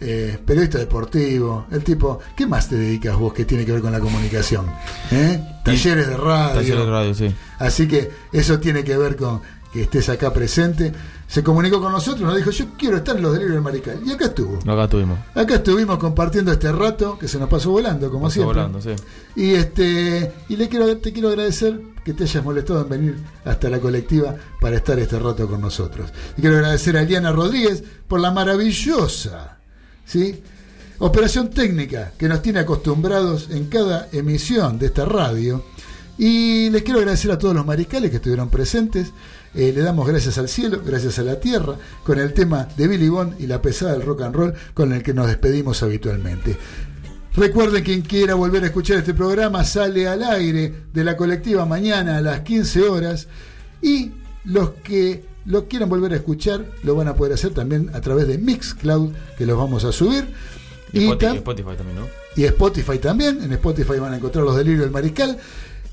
eh, 0.00 0.38
periodista 0.44 0.78
deportivo. 0.78 1.66
El 1.70 1.82
tipo, 1.82 2.20
¿qué 2.36 2.46
más 2.46 2.68
te 2.68 2.76
dedicas 2.76 3.16
vos 3.16 3.32
que 3.32 3.44
tiene 3.44 3.64
que 3.64 3.72
ver 3.72 3.80
con 3.80 3.92
la 3.92 4.00
comunicación? 4.00 4.66
¿Eh? 5.10 5.42
Talleres 5.64 6.08
de 6.08 6.16
radio. 6.16 6.54
Talleres 6.54 6.84
de 6.84 6.90
radio, 6.90 7.14
sí. 7.14 7.34
Así 7.58 7.88
que 7.88 8.10
eso 8.32 8.60
tiene 8.60 8.84
que 8.84 8.96
ver 8.96 9.16
con 9.16 9.40
que 9.76 9.82
estés 9.82 10.08
acá 10.08 10.32
presente. 10.32 10.92
Se 11.28 11.42
comunicó 11.42 11.80
con 11.80 11.92
nosotros, 11.92 12.22
nos 12.22 12.36
dijo, 12.36 12.50
yo 12.50 12.66
quiero 12.78 12.96
estar 12.96 13.16
en 13.16 13.22
los 13.22 13.32
delirios 13.32 13.54
del 13.54 13.62
Marical. 13.62 14.00
Y 14.04 14.12
acá 14.12 14.26
estuvo. 14.26 14.58
Acá 14.58 14.84
estuvimos. 14.84 15.18
Acá 15.34 15.54
estuvimos 15.56 15.98
compartiendo 15.98 16.52
este 16.52 16.70
rato 16.72 17.18
que 17.18 17.28
se 17.28 17.38
nos 17.38 17.48
pasó 17.48 17.70
volando, 17.70 18.10
como 18.10 18.24
Pasó 18.24 18.34
siempre. 18.34 18.56
volando, 18.56 18.80
sí. 18.80 18.90
Y 19.34 19.54
este 19.54 20.32
y 20.48 20.56
le 20.56 20.68
quiero, 20.68 20.96
te 20.98 21.12
quiero 21.12 21.28
agradecer 21.28 21.80
que 22.04 22.12
te 22.12 22.24
hayas 22.24 22.44
molestado 22.44 22.82
en 22.82 22.88
venir 22.88 23.16
hasta 23.44 23.68
la 23.68 23.78
colectiva 23.80 24.34
para 24.60 24.76
estar 24.76 24.98
este 24.98 25.18
rato 25.18 25.46
con 25.48 25.60
nosotros. 25.60 26.10
Y 26.36 26.40
quiero 26.40 26.56
agradecer 26.56 26.96
a 26.96 27.02
Eliana 27.02 27.32
Rodríguez 27.32 27.82
por 28.06 28.20
la 28.20 28.30
maravillosa 28.30 29.58
¿sí? 30.04 30.40
operación 30.98 31.50
técnica 31.50 32.12
que 32.16 32.28
nos 32.28 32.40
tiene 32.42 32.60
acostumbrados 32.60 33.48
en 33.50 33.66
cada 33.66 34.08
emisión 34.12 34.78
de 34.78 34.86
esta 34.86 35.04
radio. 35.04 35.64
Y 36.18 36.70
les 36.70 36.82
quiero 36.82 37.00
agradecer 37.00 37.30
a 37.30 37.38
todos 37.38 37.54
los 37.54 37.66
mariscales 37.66 38.08
que 38.10 38.16
estuvieron 38.16 38.48
presentes. 38.48 39.12
Eh, 39.56 39.72
le 39.74 39.80
damos 39.80 40.06
gracias 40.06 40.36
al 40.38 40.48
cielo, 40.48 40.82
gracias 40.84 41.18
a 41.18 41.22
la 41.22 41.40
tierra, 41.40 41.76
con 42.04 42.18
el 42.18 42.32
tema 42.34 42.68
de 42.76 42.86
Billy 42.88 43.08
Bond 43.08 43.40
y 43.40 43.46
la 43.46 43.62
pesada 43.62 43.92
del 43.92 44.02
rock 44.02 44.22
and 44.22 44.34
roll 44.36 44.54
con 44.74 44.92
el 44.92 45.02
que 45.02 45.14
nos 45.14 45.26
despedimos 45.28 45.82
habitualmente. 45.82 46.56
Recuerden, 47.34 47.82
quien 47.84 48.02
quiera 48.02 48.34
volver 48.34 48.62
a 48.64 48.66
escuchar 48.66 48.98
este 48.98 49.12
programa 49.14 49.64
sale 49.64 50.08
al 50.08 50.22
aire 50.22 50.72
de 50.92 51.04
la 51.04 51.16
colectiva 51.16 51.66
mañana 51.66 52.16
a 52.18 52.20
las 52.22 52.40
15 52.40 52.82
horas 52.88 53.28
y 53.82 54.12
los 54.44 54.70
que 54.82 55.24
lo 55.44 55.68
quieran 55.68 55.88
volver 55.88 56.12
a 56.12 56.16
escuchar 56.16 56.64
lo 56.82 56.94
van 56.94 57.08
a 57.08 57.14
poder 57.14 57.32
hacer 57.34 57.52
también 57.52 57.90
a 57.94 58.00
través 58.00 58.26
de 58.26 58.38
Mixcloud, 58.38 59.12
que 59.38 59.46
los 59.46 59.56
vamos 59.58 59.84
a 59.84 59.92
subir. 59.92 60.26
Y, 60.92 61.00
Y 61.00 61.04
Spotify, 61.10 61.26
tam- 61.26 61.36
Spotify 61.36 61.76
también, 61.76 61.98
¿no? 61.98 62.06
y 62.36 62.44
Spotify 62.44 62.98
también. 62.98 63.42
En 63.42 63.52
Spotify 63.52 63.98
van 63.98 64.12
a 64.14 64.16
encontrar 64.16 64.44
los 64.44 64.56
delirios 64.56 64.80
del 64.82 64.90
mariscal. 64.90 65.36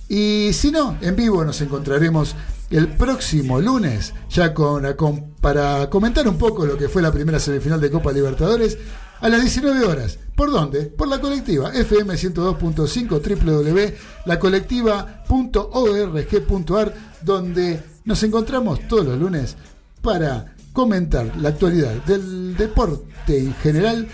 Y 0.07 0.51
si 0.53 0.71
no, 0.71 0.97
en 1.01 1.15
vivo 1.15 1.43
nos 1.43 1.59
encontraremos 1.61 2.35
el 2.75 2.87
próximo 2.89 3.59
lunes, 3.61 4.13
ya 4.29 4.53
con, 4.53 4.91
con- 4.93 5.33
para 5.41 5.89
comentar 5.89 6.27
un 6.27 6.37
poco 6.37 6.65
lo 6.65 6.77
que 6.77 6.89
fue 6.89 7.01
la 7.01 7.11
primera 7.11 7.39
semifinal 7.39 7.79
de 7.81 7.91
Copa 7.91 8.11
Libertadores, 8.11 8.77
a 9.21 9.29
las 9.29 9.41
19 9.41 9.85
horas. 9.85 10.19
¿Por 10.35 10.51
dónde? 10.51 10.83
Por 10.87 11.07
la 11.07 11.21
colectiva, 11.21 11.71
FM 11.73 12.13
102.5, 12.15 13.93
www.lacolectiva.org.ar, 15.53 16.93
donde 17.21 17.83
nos 18.05 18.23
encontramos 18.23 18.79
todos 18.87 19.05
los 19.05 19.17
lunes 19.19 19.55
para 20.01 20.55
comentar 20.73 21.31
la 21.37 21.49
actualidad 21.49 21.93
del 22.05 22.57
deporte 22.57 23.37
en 23.39 23.53
general 23.55 24.07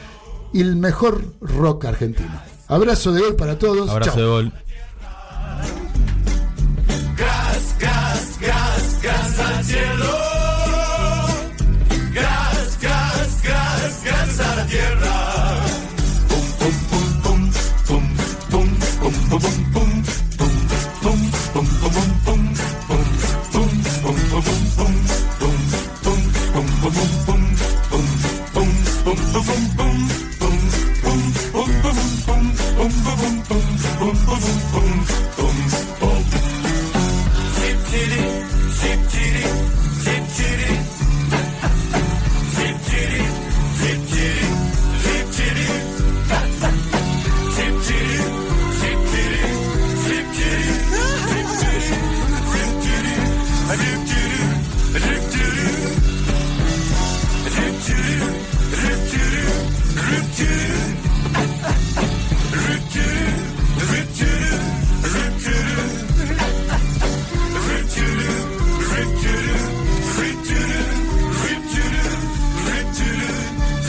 y 0.53 0.61
el 0.61 0.76
mejor 0.76 1.34
rock 1.41 1.86
argentino. 1.86 2.40
Abrazo 2.68 3.11
de 3.11 3.22
gol 3.22 3.36
para 3.36 3.57
todos. 3.57 3.90
Abrazo 3.90 4.11
Chau. 4.11 4.19
de 4.22 4.27
gol. 4.27 4.53
cielo. 9.64 10.18
Gas, 12.14 12.77
gas, 12.81 13.41
gas, 13.44 14.03
gas 14.03 14.40
a 14.40 14.56
la 14.56 14.65
tierra. 14.65 15.19
City. 37.90 38.39